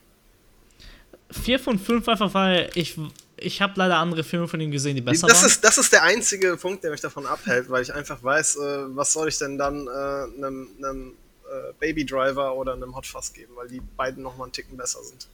4 1.30 1.60
von 1.60 1.78
5 1.78 2.08
einfach, 2.08 2.32
weil 2.32 2.70
ich, 2.74 2.96
ich 3.36 3.60
habe 3.60 3.74
leider 3.76 3.98
andere 3.98 4.24
Filme 4.24 4.48
von 4.48 4.58
ihm 4.60 4.70
gesehen, 4.70 4.96
die 4.96 5.02
besser 5.02 5.26
das 5.26 5.42
waren. 5.42 5.50
Ist, 5.50 5.62
das 5.62 5.76
ist 5.76 5.92
der 5.92 6.02
einzige 6.02 6.56
Punkt, 6.56 6.82
der 6.82 6.92
mich 6.92 7.02
davon 7.02 7.26
abhält, 7.26 7.68
weil 7.68 7.82
ich 7.82 7.92
einfach 7.92 8.22
weiß, 8.22 8.56
äh, 8.56 8.60
was 8.96 9.12
soll 9.12 9.28
ich 9.28 9.36
denn 9.36 9.58
dann 9.58 9.86
äh, 9.86 9.90
einem 9.90 11.14
äh, 11.48 11.72
Baby 11.78 12.04
Driver 12.04 12.54
oder 12.54 12.74
einem 12.74 12.94
Hot 12.94 13.06
Fuzz 13.06 13.32
geben, 13.32 13.52
weil 13.56 13.68
die 13.68 13.80
beiden 13.80 14.22
nochmal 14.22 14.46
einen 14.46 14.52
Ticken 14.52 14.76
besser 14.76 15.02
sind. 15.02 15.28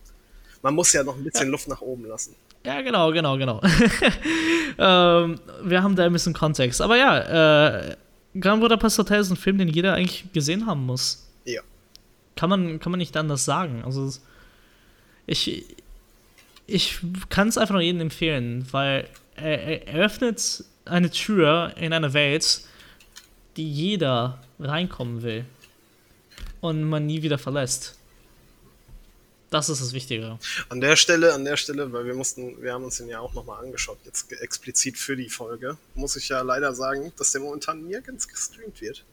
Man 0.62 0.74
muss 0.74 0.92
ja 0.92 1.02
noch 1.02 1.16
ein 1.16 1.24
bisschen 1.24 1.46
ja. 1.46 1.50
Luft 1.50 1.68
nach 1.68 1.80
oben 1.80 2.06
lassen. 2.06 2.34
Ja, 2.64 2.80
genau, 2.80 3.12
genau, 3.12 3.36
genau. 3.36 3.60
ähm, 4.78 5.38
wir 5.62 5.82
haben 5.82 5.96
da 5.96 6.04
ein 6.06 6.12
bisschen 6.12 6.32
Kontext. 6.32 6.80
Aber 6.80 6.96
ja, 6.96 7.88
äh, 7.90 7.96
Grand 8.40 8.62
Budapest 8.62 8.98
Hotel 8.98 9.20
ist 9.20 9.30
ein 9.30 9.36
Film, 9.36 9.58
den 9.58 9.68
jeder 9.68 9.94
eigentlich 9.94 10.32
gesehen 10.32 10.66
haben 10.66 10.86
muss. 10.86 11.28
Ja. 11.44 11.60
Kann 12.36 12.48
man, 12.48 12.80
kann 12.80 12.90
man 12.90 12.98
nicht 12.98 13.16
anders 13.16 13.44
sagen. 13.44 13.82
Also, 13.84 14.10
ich, 15.26 15.66
ich 16.66 16.98
kann 17.28 17.48
es 17.48 17.58
einfach 17.58 17.74
nur 17.74 17.82
jedem 17.82 18.00
empfehlen, 18.00 18.66
weil 18.70 19.08
er, 19.36 19.86
er 19.86 20.04
öffnet 20.04 20.64
eine 20.86 21.10
Tür 21.10 21.72
in 21.76 21.92
eine 21.92 22.14
Welt, 22.14 22.62
die 23.56 23.70
jeder 23.70 24.42
reinkommen 24.58 25.22
will 25.22 25.44
und 26.64 26.82
man 26.82 27.04
nie 27.04 27.20
wieder 27.20 27.36
verlässt. 27.36 27.98
Das 29.50 29.68
ist 29.68 29.82
das 29.82 29.92
Wichtige. 29.92 30.38
An 30.70 30.80
der 30.80 30.96
Stelle, 30.96 31.34
an 31.34 31.44
der 31.44 31.58
Stelle, 31.58 31.92
weil 31.92 32.06
wir 32.06 32.14
mussten, 32.14 32.60
wir 32.62 32.72
haben 32.72 32.84
uns 32.84 32.96
den 32.96 33.08
ja 33.08 33.20
auch 33.20 33.34
nochmal 33.34 33.62
angeschaut, 33.62 33.98
jetzt 34.04 34.32
explizit 34.32 34.96
für 34.96 35.14
die 35.14 35.28
Folge, 35.28 35.76
muss 35.94 36.16
ich 36.16 36.30
ja 36.30 36.40
leider 36.40 36.74
sagen, 36.74 37.12
dass 37.18 37.32
der 37.32 37.42
momentan 37.42 37.86
nirgends 37.86 38.26
gestreamt 38.26 38.80
wird. 38.80 39.04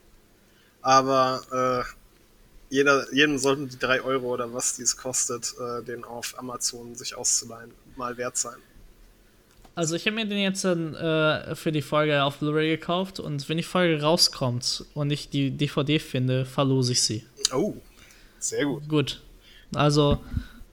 Aber 0.82 1.86
äh, 1.92 2.74
jeder, 2.74 3.14
jedem 3.14 3.38
sollten 3.38 3.68
die 3.68 3.78
3 3.78 4.02
Euro 4.02 4.34
oder 4.34 4.52
was 4.54 4.78
dies 4.78 4.96
kostet, 4.96 5.54
äh, 5.60 5.84
den 5.84 6.06
auf 6.06 6.40
Amazon 6.40 6.96
sich 6.96 7.16
auszuleihen, 7.16 7.72
mal 7.98 8.16
wert 8.16 8.38
sein. 8.38 8.58
Also 9.76 9.96
ich 9.96 10.06
habe 10.06 10.16
mir 10.16 10.26
den 10.26 10.40
jetzt 10.40 10.66
äh, 10.66 11.56
für 11.56 11.72
die 11.72 11.82
Folge 11.82 12.24
auf 12.24 12.38
Blu-ray 12.38 12.70
gekauft 12.70 13.20
und 13.20 13.48
wenn 13.48 13.58
die 13.58 13.64
Folge 13.64 14.02
rauskommt 14.02 14.86
und 14.94 15.12
ich 15.12 15.30
die 15.30 15.52
DVD 15.52 16.00
finde, 16.00 16.46
verlose 16.46 16.92
ich 16.92 17.02
sie. 17.02 17.26
Oh, 17.54 17.76
sehr 18.40 18.66
gut. 18.66 18.88
Gut. 18.88 19.22
Also 19.74 20.24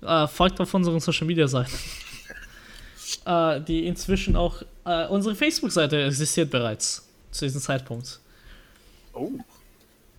äh, 0.02 0.26
folgt 0.26 0.60
auf 0.60 0.72
unseren 0.74 1.00
Social 1.00 1.26
Media 1.26 1.48
Seiten. 1.48 1.72
äh, 3.24 3.60
die 3.60 3.86
inzwischen 3.86 4.36
auch 4.36 4.62
äh, 4.84 5.06
unsere 5.06 5.34
Facebook-Seite 5.34 6.02
existiert 6.04 6.50
bereits 6.50 7.06
zu 7.30 7.44
diesem 7.44 7.60
Zeitpunkt. 7.60 8.20
Oh. 9.12 9.32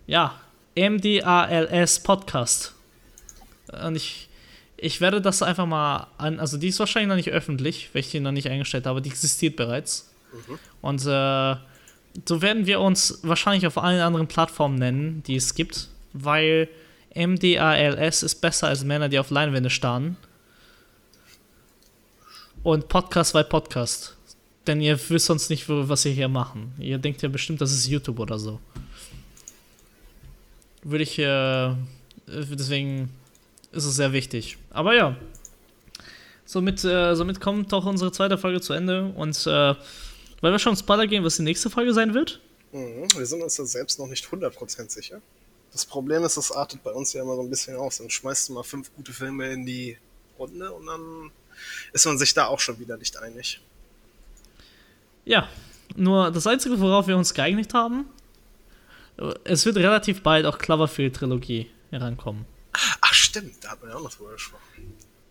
Ja, 0.07 0.39
MDALS 0.75 2.01
Podcast. 2.01 2.73
Und 3.83 3.95
ich, 3.95 4.29
ich 4.77 5.01
werde 5.01 5.21
das 5.21 5.41
einfach 5.41 5.65
mal 5.65 6.07
an. 6.17 6.39
Also, 6.39 6.57
die 6.57 6.69
ist 6.69 6.79
wahrscheinlich 6.79 7.09
noch 7.09 7.15
nicht 7.15 7.29
öffentlich, 7.29 7.89
weil 7.93 8.01
ich 8.01 8.11
die 8.11 8.19
noch 8.19 8.31
nicht 8.31 8.49
eingestellt 8.49 8.85
habe, 8.85 9.01
die 9.01 9.09
existiert 9.09 9.55
bereits. 9.55 10.09
Mhm. 10.31 10.59
Und 10.81 11.01
äh, 11.05 11.55
so 12.27 12.41
werden 12.41 12.65
wir 12.65 12.79
uns 12.79 13.19
wahrscheinlich 13.23 13.67
auf 13.67 13.77
allen 13.77 14.01
anderen 14.01 14.27
Plattformen 14.27 14.75
nennen, 14.75 15.23
die 15.23 15.35
es 15.35 15.53
gibt, 15.55 15.89
weil 16.13 16.69
MDALS 17.15 18.23
ist 18.23 18.35
besser 18.35 18.67
als 18.67 18.83
Männer, 18.83 19.09
die 19.09 19.19
auf 19.19 19.29
Leinwände 19.29 19.69
starren. 19.69 20.17
Und 22.63 22.87
Podcast 22.87 23.33
weil 23.33 23.45
Podcast. 23.45 24.15
Denn 24.67 24.81
ihr 24.81 24.99
wisst 25.09 25.27
sonst 25.27 25.49
nicht, 25.49 25.65
was 25.67 26.05
wir 26.05 26.11
hier 26.11 26.27
machen. 26.27 26.73
Ihr 26.77 26.97
denkt 26.97 27.21
ja 27.21 27.29
bestimmt, 27.29 27.61
das 27.61 27.71
ist 27.71 27.87
YouTube 27.87 28.19
oder 28.19 28.37
so 28.37 28.59
würde 30.83 31.03
ich, 31.03 31.19
äh, 31.19 31.75
deswegen 32.27 33.09
ist 33.71 33.85
es 33.85 33.95
sehr 33.95 34.13
wichtig. 34.13 34.57
Aber 34.71 34.95
ja, 34.95 35.15
somit, 36.45 36.83
äh, 36.83 37.15
somit 37.15 37.39
kommt 37.41 37.73
auch 37.73 37.85
unsere 37.85 38.11
zweite 38.11 38.37
Folge 38.37 38.61
zu 38.61 38.73
Ende 38.73 39.13
und 39.15 39.35
äh, 39.45 39.75
weil 40.41 40.51
wir 40.51 40.59
schon 40.59 40.75
Spoiler 40.75 41.07
gehen, 41.07 41.23
was 41.23 41.35
die 41.35 41.43
nächste 41.43 41.69
Folge 41.69 41.93
sein 41.93 42.13
wird? 42.13 42.39
Mhm, 42.71 43.07
wir 43.15 43.25
sind 43.25 43.41
uns 43.41 43.55
da 43.55 43.65
selbst 43.65 43.99
noch 43.99 44.07
nicht 44.07 44.25
100% 44.25 44.89
sicher. 44.89 45.21
Das 45.71 45.85
Problem 45.85 46.23
ist, 46.23 46.37
das 46.37 46.51
artet 46.51 46.83
bei 46.83 46.91
uns 46.91 47.13
ja 47.13 47.21
immer 47.21 47.35
so 47.35 47.41
ein 47.41 47.49
bisschen 47.49 47.75
aus. 47.75 47.97
Dann 47.97 48.09
schmeißt 48.09 48.49
du 48.49 48.53
mal 48.53 48.63
fünf 48.63 48.93
gute 48.95 49.13
Filme 49.13 49.51
in 49.51 49.65
die 49.65 49.97
Runde 50.37 50.71
und 50.71 50.87
dann 50.87 51.31
ist 51.93 52.05
man 52.05 52.17
sich 52.17 52.33
da 52.33 52.47
auch 52.47 52.59
schon 52.59 52.79
wieder 52.79 52.97
nicht 52.97 53.17
einig. 53.17 53.61
Ja, 55.25 55.47
nur 55.95 56.31
das 56.31 56.47
Einzige, 56.47 56.79
worauf 56.79 57.07
wir 57.07 57.17
uns 57.17 57.33
geeinigt 57.33 57.73
haben, 57.73 58.05
es 59.43 59.65
wird 59.65 59.77
relativ 59.77 60.23
bald 60.23 60.45
auch 60.45 60.57
Cloverfield-Trilogie 60.57 61.69
herankommen. 61.91 62.45
Ach 63.01 63.13
stimmt, 63.13 63.63
da 63.63 63.71
hat 63.71 63.81
man 63.81 63.91
ja 63.91 63.97
auch 63.97 64.03
noch 64.03 64.13
drüber 64.13 64.31
gesprochen. 64.31 64.63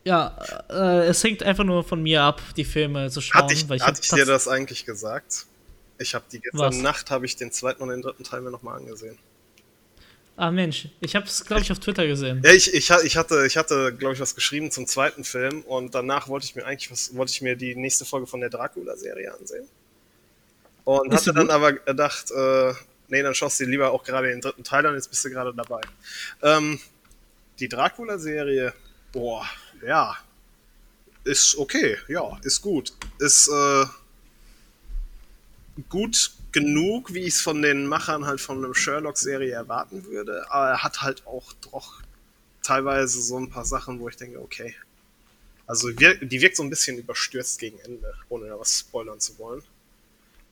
Ja, 0.04 0.36
äh, 0.70 1.06
es 1.06 1.22
hängt 1.24 1.42
einfach 1.42 1.64
nur 1.64 1.84
von 1.84 2.02
mir 2.02 2.22
ab, 2.22 2.40
die 2.56 2.64
Filme 2.64 3.10
zu 3.10 3.20
schauen. 3.20 3.42
Hatte 3.42 3.54
ich, 3.54 3.68
ich, 3.70 3.82
hatte 3.82 4.00
ich 4.02 4.08
dir 4.08 4.24
das 4.24 4.48
eigentlich 4.48 4.84
gesagt? 4.84 5.46
Ich 5.98 6.14
habe 6.14 6.24
die 6.30 6.40
gestern? 6.40 6.80
Nacht 6.82 7.10
habe 7.10 7.26
ich 7.26 7.36
den 7.36 7.50
zweiten 7.50 7.82
und 7.82 7.88
den 7.88 8.02
dritten 8.02 8.24
Teil 8.24 8.40
mir 8.40 8.50
nochmal 8.50 8.76
angesehen. 8.78 9.18
Ah 10.40 10.52
Mensch, 10.52 10.86
ich 11.00 11.16
habe 11.16 11.26
es 11.26 11.44
glaube 11.44 11.62
ich 11.62 11.72
auf 11.72 11.80
Twitter 11.80 12.06
gesehen. 12.06 12.40
Ja, 12.44 12.52
ich, 12.52 12.72
ich, 12.72 12.88
ich 12.90 13.16
hatte, 13.16 13.44
ich 13.44 13.56
hatte 13.56 13.92
glaube 13.92 14.14
ich 14.14 14.20
was 14.20 14.36
geschrieben 14.36 14.70
zum 14.70 14.86
zweiten 14.86 15.24
Film 15.24 15.62
und 15.62 15.96
danach 15.96 16.28
wollte 16.28 16.46
ich 16.46 16.54
mir 16.54 16.64
eigentlich 16.64 16.92
was, 16.92 17.16
wollte 17.16 17.32
ich 17.32 17.42
mir 17.42 17.56
die 17.56 17.74
nächste 17.74 18.04
Folge 18.04 18.28
von 18.28 18.38
der 18.38 18.48
Dracula-Serie 18.48 19.34
ansehen. 19.34 19.66
Und 20.84 21.12
Ist 21.12 21.22
hatte 21.22 21.34
dann 21.34 21.50
aber 21.50 21.72
gedacht, 21.72 22.30
äh, 22.30 22.72
nee, 23.08 23.20
dann 23.20 23.34
schaust 23.34 23.58
du 23.58 23.64
dir 23.64 23.70
lieber 23.70 23.90
auch 23.90 24.04
gerade 24.04 24.28
den 24.28 24.40
dritten 24.40 24.62
Teil 24.62 24.86
an, 24.86 24.94
jetzt 24.94 25.10
bist 25.10 25.24
du 25.24 25.30
gerade 25.30 25.52
dabei. 25.52 25.80
Ähm, 26.40 26.78
die 27.58 27.68
Dracula-Serie, 27.68 28.72
boah, 29.10 29.44
ja, 29.84 30.16
ist 31.24 31.58
okay, 31.58 31.96
ja, 32.06 32.38
ist 32.44 32.62
gut. 32.62 32.92
Ist 33.18 33.48
äh, 33.48 33.86
gut 35.88 36.30
genug, 36.58 37.14
wie 37.14 37.20
ich 37.20 37.34
es 37.34 37.40
von 37.40 37.62
den 37.62 37.86
Machern 37.86 38.26
halt 38.26 38.40
von 38.40 38.64
einer 38.64 38.74
Sherlock-Serie 38.74 39.52
erwarten 39.52 40.04
würde, 40.04 40.50
aber 40.50 40.70
er 40.70 40.82
hat 40.82 41.02
halt 41.02 41.26
auch 41.26 41.52
doch 41.70 42.02
teilweise 42.62 43.22
so 43.22 43.38
ein 43.38 43.48
paar 43.48 43.64
Sachen, 43.64 44.00
wo 44.00 44.08
ich 44.08 44.16
denke, 44.16 44.40
okay. 44.40 44.74
Also 45.66 45.90
die 45.90 46.40
wirkt 46.40 46.56
so 46.56 46.62
ein 46.62 46.70
bisschen 46.70 46.98
überstürzt 46.98 47.60
gegen 47.60 47.78
Ende, 47.80 48.14
ohne 48.28 48.48
da 48.48 48.58
was 48.58 48.78
spoilern 48.80 49.20
zu 49.20 49.38
wollen. 49.38 49.62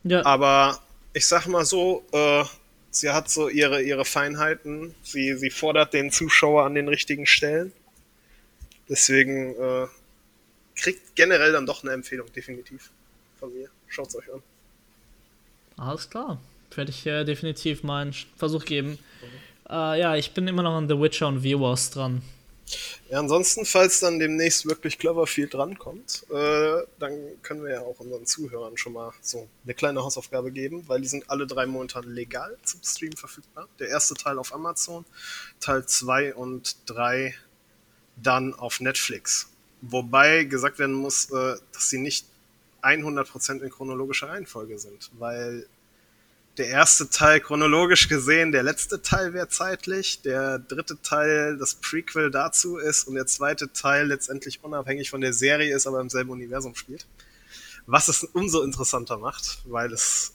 Ja. 0.04 0.24
Aber 0.24 0.80
ich 1.14 1.26
sag 1.26 1.46
mal 1.46 1.64
so, 1.64 2.04
äh, 2.12 2.44
sie 2.90 3.10
hat 3.10 3.30
so 3.30 3.48
ihre, 3.48 3.82
ihre 3.82 4.04
Feinheiten. 4.04 4.94
Sie, 5.02 5.36
sie 5.36 5.50
fordert 5.50 5.94
den 5.94 6.12
Zuschauer 6.12 6.64
an 6.64 6.74
den 6.74 6.88
richtigen 6.88 7.26
Stellen. 7.26 7.72
Deswegen 8.88 9.54
äh, 9.54 9.86
kriegt 10.76 11.16
generell 11.16 11.52
dann 11.52 11.64
doch 11.64 11.82
eine 11.82 11.92
Empfehlung, 11.92 12.30
definitiv. 12.32 12.90
Von 13.40 13.54
mir. 13.54 13.70
Schaut's 13.88 14.14
euch 14.14 14.32
an. 14.32 14.42
Alles 15.76 16.08
klar. 16.10 16.40
Werde 16.74 16.90
ich 16.90 17.06
äh, 17.06 17.24
definitiv 17.24 17.82
mal 17.82 18.02
einen 18.02 18.14
Versuch 18.36 18.64
geben. 18.64 18.98
Äh, 19.68 20.00
ja, 20.00 20.16
ich 20.16 20.32
bin 20.32 20.46
immer 20.46 20.62
noch 20.62 20.74
an 20.74 20.88
The 20.88 20.98
Witcher 20.98 21.28
und 21.28 21.40
V-Wars 21.40 21.90
dran. 21.90 22.22
Ja, 23.10 23.20
ansonsten, 23.20 23.64
falls 23.64 24.00
dann 24.00 24.18
demnächst 24.18 24.66
wirklich 24.66 24.98
Cloverfield 24.98 25.54
drankommt, 25.54 26.24
äh, 26.30 26.82
dann 26.98 27.12
können 27.42 27.62
wir 27.62 27.74
ja 27.74 27.80
auch 27.80 28.00
unseren 28.00 28.26
Zuhörern 28.26 28.76
schon 28.76 28.94
mal 28.94 29.12
so 29.22 29.48
eine 29.64 29.74
kleine 29.74 30.02
Hausaufgabe 30.02 30.50
geben, 30.50 30.82
weil 30.88 31.00
die 31.00 31.08
sind 31.08 31.30
alle 31.30 31.46
drei 31.46 31.66
momentan 31.66 32.04
legal 32.04 32.56
zum 32.64 32.80
Stream 32.82 33.12
verfügbar. 33.12 33.68
Der 33.78 33.88
erste 33.88 34.14
Teil 34.14 34.38
auf 34.38 34.52
Amazon, 34.52 35.04
Teil 35.60 35.86
2 35.86 36.34
und 36.34 36.76
3 36.86 37.34
dann 38.16 38.54
auf 38.54 38.80
Netflix. 38.80 39.48
Wobei 39.82 40.44
gesagt 40.44 40.80
werden 40.80 40.94
muss, 40.94 41.30
äh, 41.30 41.56
dass 41.72 41.90
sie 41.90 41.98
nicht 41.98 42.26
100% 42.86 43.62
in 43.62 43.70
chronologischer 43.70 44.28
Reihenfolge 44.28 44.78
sind, 44.78 45.10
weil 45.18 45.66
der 46.58 46.68
erste 46.68 47.10
Teil 47.10 47.40
chronologisch 47.40 48.08
gesehen, 48.08 48.52
der 48.52 48.62
letzte 48.62 49.02
Teil 49.02 49.34
wäre 49.34 49.48
zeitlich, 49.48 50.22
der 50.22 50.58
dritte 50.58 51.00
Teil 51.02 51.58
das 51.58 51.74
Prequel 51.74 52.30
dazu 52.30 52.78
ist 52.78 53.06
und 53.06 53.14
der 53.14 53.26
zweite 53.26 53.72
Teil 53.72 54.06
letztendlich 54.06 54.64
unabhängig 54.64 55.10
von 55.10 55.20
der 55.20 55.32
Serie 55.32 55.74
ist, 55.74 55.86
aber 55.86 56.00
im 56.00 56.08
selben 56.08 56.30
Universum 56.30 56.74
spielt. 56.74 57.06
Was 57.86 58.08
es 58.08 58.24
umso 58.24 58.62
interessanter 58.62 59.18
macht, 59.18 59.60
weil 59.64 59.92
es, 59.92 60.32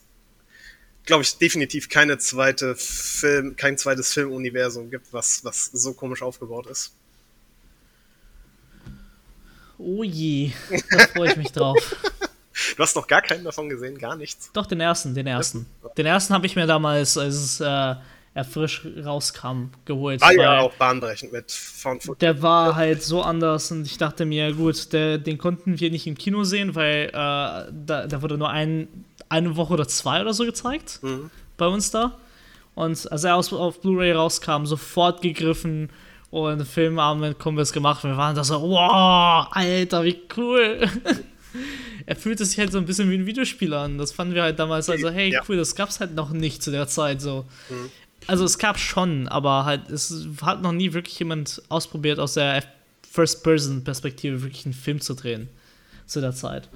glaube 1.04 1.22
ich, 1.22 1.36
definitiv 1.38 1.88
keine 1.88 2.18
zweite 2.18 2.76
Film, 2.76 3.56
kein 3.56 3.76
zweites 3.76 4.12
Filmuniversum 4.12 4.90
gibt, 4.90 5.12
was, 5.12 5.44
was 5.44 5.66
so 5.66 5.92
komisch 5.92 6.22
aufgebaut 6.22 6.66
ist. 6.68 6.94
Oh 9.76 10.04
je, 10.04 10.52
da 10.90 11.06
freue 11.08 11.30
ich 11.30 11.36
mich 11.36 11.50
drauf. 11.50 11.96
Du 12.76 12.82
hast 12.82 12.96
noch 12.96 13.06
gar 13.06 13.22
keinen 13.22 13.44
davon 13.44 13.68
gesehen, 13.68 13.98
gar 13.98 14.16
nichts. 14.16 14.50
Doch, 14.52 14.66
den 14.66 14.80
ersten, 14.80 15.14
den 15.14 15.26
ersten. 15.26 15.66
Den 15.96 16.06
ersten 16.06 16.34
habe 16.34 16.46
ich 16.46 16.56
mir 16.56 16.66
damals, 16.66 17.16
als 17.18 17.34
es 17.34 17.60
äh, 17.60 17.94
er 18.34 18.44
frisch 18.44 18.86
rauskam, 19.04 19.70
geholt. 19.84 20.22
War 20.22 20.32
ja 20.32 20.60
auch 20.60 20.72
bahnbrechend 20.74 21.32
mit 21.32 21.52
Found 21.52 22.02
Footage. 22.02 22.18
Der 22.20 22.42
war 22.42 22.76
halt 22.76 23.02
so 23.02 23.20
anders 23.20 23.70
und 23.70 23.84
ich 23.84 23.98
dachte 23.98 24.24
mir, 24.24 24.54
gut, 24.54 24.92
der, 24.92 25.18
den 25.18 25.36
konnten 25.36 25.78
wir 25.78 25.90
nicht 25.90 26.06
im 26.06 26.16
Kino 26.16 26.44
sehen, 26.44 26.74
weil 26.74 27.08
äh, 27.08 27.12
da, 27.12 28.06
da 28.08 28.22
wurde 28.22 28.38
nur 28.38 28.48
ein, 28.48 28.88
eine 29.28 29.56
Woche 29.56 29.74
oder 29.74 29.86
zwei 29.86 30.22
oder 30.22 30.32
so 30.32 30.46
gezeigt 30.46 31.00
mhm. 31.02 31.30
bei 31.58 31.66
uns 31.66 31.90
da. 31.90 32.18
Und 32.74 33.10
als 33.12 33.24
er 33.24 33.36
aus, 33.36 33.52
auf 33.52 33.82
Blu-ray 33.82 34.12
rauskam, 34.12 34.64
sofort 34.64 35.20
gegriffen 35.20 35.90
Und 36.30 36.64
Filmabend 36.64 37.20
mit 37.20 37.38
Kumpels 37.38 37.70
gemacht. 37.70 38.02
Wir 38.02 38.16
waren 38.16 38.34
da 38.34 38.42
so, 38.42 38.62
wow, 38.62 39.46
Alter, 39.50 40.04
wie 40.04 40.22
cool. 40.38 40.88
er 42.06 42.16
fühlte 42.16 42.44
sich 42.44 42.58
halt 42.58 42.72
so 42.72 42.78
ein 42.78 42.86
bisschen 42.86 43.10
wie 43.10 43.14
ein 43.14 43.26
Videospieler 43.26 43.80
an. 43.80 43.98
Das 43.98 44.12
fanden 44.12 44.34
wir 44.34 44.42
halt 44.42 44.58
damals 44.58 44.88
also, 44.88 45.10
hey, 45.10 45.32
ja. 45.32 45.42
cool, 45.48 45.56
das 45.56 45.74
gab's 45.74 46.00
halt 46.00 46.14
noch 46.14 46.30
nicht 46.30 46.62
zu 46.62 46.70
der 46.70 46.88
Zeit 46.88 47.20
so. 47.20 47.46
Mhm. 47.68 47.90
Also 48.26 48.44
es 48.44 48.58
gab 48.58 48.78
schon, 48.78 49.28
aber 49.28 49.64
halt, 49.64 49.90
es 49.90 50.26
hat 50.42 50.62
noch 50.62 50.72
nie 50.72 50.92
wirklich 50.92 51.18
jemand 51.18 51.62
ausprobiert, 51.68 52.18
aus 52.18 52.34
der 52.34 52.62
First-Person-Perspektive 53.10 54.42
wirklich 54.42 54.64
einen 54.64 54.74
Film 54.74 55.00
zu 55.00 55.14
drehen. 55.14 55.48
Zu 56.06 56.20
der 56.20 56.34
Zeit. 56.34 56.68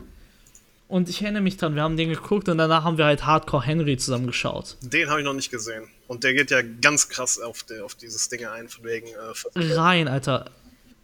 Und 0.88 1.08
ich 1.08 1.20
erinnere 1.22 1.42
mich 1.42 1.56
dran, 1.56 1.74
wir 1.74 1.82
haben 1.82 1.96
den 1.96 2.10
geguckt 2.10 2.48
und 2.48 2.58
danach 2.58 2.84
haben 2.84 2.96
wir 2.96 3.06
halt 3.06 3.26
Hardcore 3.26 3.64
Henry 3.64 3.96
zusammen 3.96 4.26
geschaut. 4.26 4.76
Den 4.82 5.10
habe 5.10 5.20
ich 5.20 5.24
noch 5.24 5.34
nicht 5.34 5.50
gesehen. 5.50 5.84
Und 6.06 6.22
der 6.22 6.32
geht 6.32 6.50
ja 6.50 6.62
ganz 6.62 7.08
krass 7.08 7.40
auf, 7.40 7.64
die, 7.64 7.80
auf 7.80 7.96
dieses 7.96 8.28
Ding 8.28 8.46
ein, 8.46 8.68
von 8.68 8.84
wegen. 8.84 9.08
Äh, 9.08 9.74
Rein, 9.74 10.06
Alter. 10.06 10.50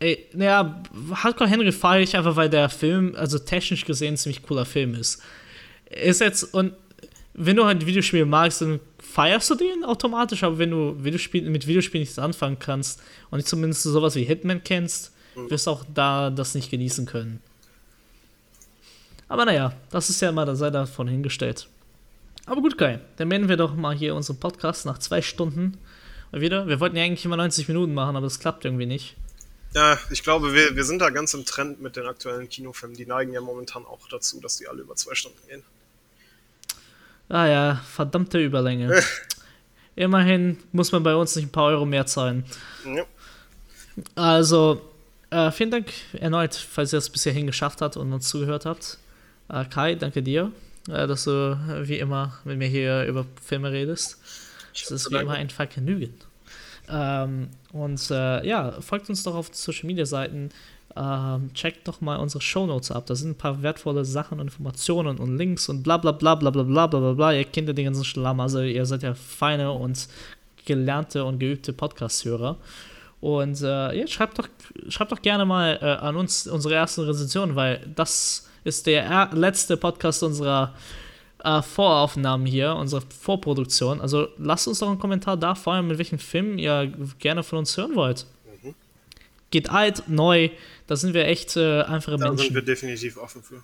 Ey, 0.02 0.26
naja, 0.32 0.82
Hardcore 1.14 1.48
Henry 1.48 1.70
fahre 1.70 2.02
ich 2.02 2.16
einfach, 2.16 2.34
weil 2.34 2.50
der 2.50 2.68
Film, 2.68 3.14
also 3.16 3.38
technisch 3.38 3.84
gesehen, 3.84 4.14
ein 4.14 4.16
ziemlich 4.16 4.42
cooler 4.42 4.64
Film 4.64 4.94
ist. 4.94 5.22
Ist 5.88 6.20
jetzt, 6.20 6.54
und 6.54 6.72
wenn 7.34 7.54
du 7.54 7.64
halt 7.64 7.86
Videospiele 7.86 8.26
magst, 8.26 8.62
dann 8.62 8.80
feierst 8.98 9.48
du 9.50 9.54
den 9.54 9.84
automatisch, 9.84 10.42
aber 10.42 10.58
wenn 10.58 10.70
du 10.70 10.96
Videospiel, 11.04 11.48
mit 11.48 11.68
Videospielen 11.68 12.02
nichts 12.02 12.18
anfangen 12.18 12.58
kannst 12.58 13.00
und 13.30 13.36
nicht 13.36 13.48
zumindest 13.48 13.84
sowas 13.84 14.16
wie 14.16 14.24
Hitman 14.24 14.64
kennst, 14.64 15.12
mhm. 15.36 15.48
wirst 15.50 15.68
du 15.68 15.70
auch 15.70 15.84
da 15.94 16.30
das 16.30 16.56
nicht 16.56 16.70
genießen 16.70 17.06
können. 17.06 17.40
Aber 19.28 19.44
naja, 19.44 19.72
das 19.90 20.10
ist 20.10 20.20
ja 20.20 20.30
immer, 20.30 20.44
da 20.44 20.56
sei 20.56 20.70
davon 20.70 21.06
hingestellt. 21.06 21.68
Aber 22.46 22.60
gut, 22.60 22.76
Kai, 22.76 22.98
dann 23.16 23.28
beenden 23.28 23.48
wir 23.48 23.56
doch 23.56 23.76
mal 23.76 23.94
hier 23.94 24.16
unseren 24.16 24.40
Podcast 24.40 24.84
nach 24.84 24.98
zwei 24.98 25.22
Stunden 25.22 25.78
wieder. 26.32 26.66
Wir 26.66 26.80
wollten 26.80 26.96
ja 26.96 27.04
eigentlich 27.04 27.24
immer 27.24 27.36
90 27.36 27.68
Minuten 27.68 27.94
machen, 27.94 28.16
aber 28.16 28.26
das 28.26 28.40
klappt 28.40 28.64
irgendwie 28.64 28.86
nicht. 28.86 29.14
Ja, 29.74 29.98
ich 30.10 30.22
glaube, 30.22 30.52
wir, 30.52 30.76
wir 30.76 30.84
sind 30.84 30.98
da 30.98 31.10
ganz 31.10 31.32
im 31.34 31.44
Trend 31.44 31.80
mit 31.80 31.96
den 31.96 32.06
aktuellen 32.06 32.48
Kinofilmen. 32.48 32.96
Die 32.96 33.06
neigen 33.06 33.32
ja 33.32 33.40
momentan 33.40 33.86
auch 33.86 34.06
dazu, 34.08 34.40
dass 34.40 34.58
die 34.58 34.68
alle 34.68 34.82
über 34.82 34.96
zwei 34.96 35.14
Stunden 35.14 35.38
gehen. 35.48 35.62
Ah 37.28 37.46
ja, 37.46 37.82
verdammte 37.90 38.38
Überlänge. 38.38 39.02
Immerhin 39.96 40.58
muss 40.72 40.92
man 40.92 41.02
bei 41.02 41.14
uns 41.14 41.34
nicht 41.36 41.46
ein 41.46 41.52
paar 41.52 41.66
Euro 41.66 41.86
mehr 41.86 42.06
zahlen. 42.06 42.44
Ja. 42.84 43.04
Also, 44.14 44.82
äh, 45.30 45.50
vielen 45.50 45.70
Dank 45.70 45.90
erneut, 46.12 46.54
falls 46.54 46.92
ihr 46.92 46.98
es 46.98 47.08
bisher 47.08 47.32
hingeschafft 47.32 47.80
habt 47.80 47.96
und 47.96 48.12
uns 48.12 48.28
zugehört 48.28 48.66
habt. 48.66 48.98
Äh, 49.48 49.64
Kai, 49.66 49.94
danke 49.94 50.22
dir, 50.22 50.52
äh, 50.88 51.06
dass 51.06 51.24
du 51.24 51.30
äh, 51.30 51.88
wie 51.88 51.98
immer 51.98 52.38
mit 52.44 52.58
mir 52.58 52.68
hier 52.68 53.04
über 53.04 53.24
Filme 53.42 53.72
redest. 53.72 54.18
Es 54.74 54.90
ist 54.90 55.10
wie 55.10 55.16
immer 55.16 55.34
ein 55.34 55.50
Vergnügen. 55.50 56.14
Ähm, 56.88 57.48
und 57.72 58.10
äh, 58.10 58.46
ja, 58.46 58.80
folgt 58.80 59.08
uns 59.08 59.22
doch 59.22 59.34
auf 59.34 59.48
Social 59.52 59.86
Media 59.86 60.06
Seiten. 60.06 60.50
Ähm, 60.94 61.54
checkt 61.54 61.88
doch 61.88 62.00
mal 62.02 62.16
unsere 62.16 62.42
Show 62.42 62.66
Notes 62.66 62.90
ab. 62.90 63.06
Da 63.06 63.14
sind 63.14 63.30
ein 63.30 63.38
paar 63.38 63.62
wertvolle 63.62 64.04
Sachen 64.04 64.40
und 64.40 64.48
Informationen 64.48 65.18
und 65.18 65.38
Links 65.38 65.68
und 65.68 65.82
bla 65.82 65.96
bla 65.96 66.12
bla 66.12 66.34
bla 66.34 66.50
bla 66.50 66.62
bla 66.62 66.86
bla 66.86 67.00
bla 67.00 67.12
bla. 67.12 67.32
Ihr 67.32 67.44
kennt 67.44 67.68
ja 67.68 67.74
den 67.74 67.86
ganzen 67.86 68.04
Schlamm, 68.04 68.40
also 68.40 68.60
ihr 68.60 68.84
seid 68.84 69.02
ja 69.02 69.14
feine 69.14 69.72
und 69.72 70.08
gelernte 70.66 71.24
und 71.24 71.38
geübte 71.38 71.72
Podcast-Hörer. 71.72 72.58
Und 73.20 73.62
äh, 73.62 73.98
ja, 73.98 74.06
schreibt 74.06 74.38
doch, 74.38 74.48
schreibt 74.88 75.12
doch 75.12 75.22
gerne 75.22 75.44
mal 75.44 75.78
äh, 75.80 75.84
an 76.04 76.16
uns 76.16 76.46
unsere 76.46 76.74
ersten 76.74 77.02
Rezensionen, 77.02 77.56
weil 77.56 77.80
das 77.94 78.48
ist 78.64 78.86
der 78.86 79.30
letzte 79.32 79.76
Podcast 79.76 80.22
unserer 80.22 80.74
äh, 81.44 81.62
Voraufnahmen 81.62 82.46
hier, 82.46 82.74
unsere 82.74 83.02
Vorproduktion. 83.02 84.00
Also 84.00 84.28
lasst 84.38 84.68
uns 84.68 84.78
doch 84.78 84.88
einen 84.88 84.98
Kommentar 84.98 85.36
da, 85.36 85.54
vor 85.54 85.74
allem 85.74 85.88
mit 85.88 85.98
welchen 85.98 86.18
Filmen 86.18 86.58
ihr 86.58 86.92
gerne 87.18 87.42
von 87.42 87.58
uns 87.58 87.76
hören 87.76 87.94
wollt. 87.94 88.26
Mhm. 88.62 88.74
Geht 89.50 89.70
alt, 89.70 90.04
neu, 90.08 90.50
da 90.86 90.96
sind 90.96 91.14
wir 91.14 91.26
echt 91.26 91.56
äh, 91.56 91.82
einfache 91.82 92.16
da 92.16 92.28
Menschen. 92.28 92.36
Da 92.36 92.42
sind 92.44 92.54
wir 92.54 92.62
definitiv 92.62 93.16
offen 93.16 93.42
für. 93.42 93.62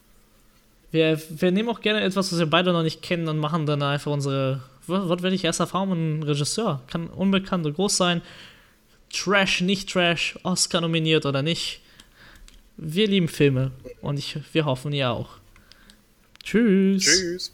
Wir, 0.90 1.20
wir 1.28 1.50
nehmen 1.50 1.68
auch 1.68 1.80
gerne 1.80 2.00
etwas, 2.00 2.32
was 2.32 2.38
wir 2.38 2.46
beide 2.46 2.72
noch 2.72 2.82
nicht 2.82 3.02
kennen 3.02 3.28
und 3.28 3.38
machen 3.38 3.66
dann 3.66 3.82
einfach 3.82 4.10
unsere, 4.10 4.62
was 4.86 5.22
werde 5.22 5.36
ich 5.36 5.44
erst 5.44 5.60
erfahren, 5.60 5.90
ein 6.18 6.22
Regisseur. 6.22 6.82
Kann 6.86 7.08
unbekannt 7.08 7.66
oder 7.66 7.74
groß 7.74 7.96
sein. 7.96 8.22
Trash, 9.12 9.60
nicht 9.60 9.90
Trash, 9.90 10.38
Oscar 10.42 10.80
nominiert 10.80 11.26
oder 11.26 11.42
nicht. 11.42 11.80
Wir 12.76 13.06
lieben 13.06 13.28
Filme 13.28 13.72
und 14.00 14.18
ich, 14.18 14.38
wir 14.52 14.64
hoffen, 14.64 14.92
ihr 14.92 15.10
auch. 15.10 15.30
Tschüss. 16.42 17.04
Tschüss. 17.04 17.52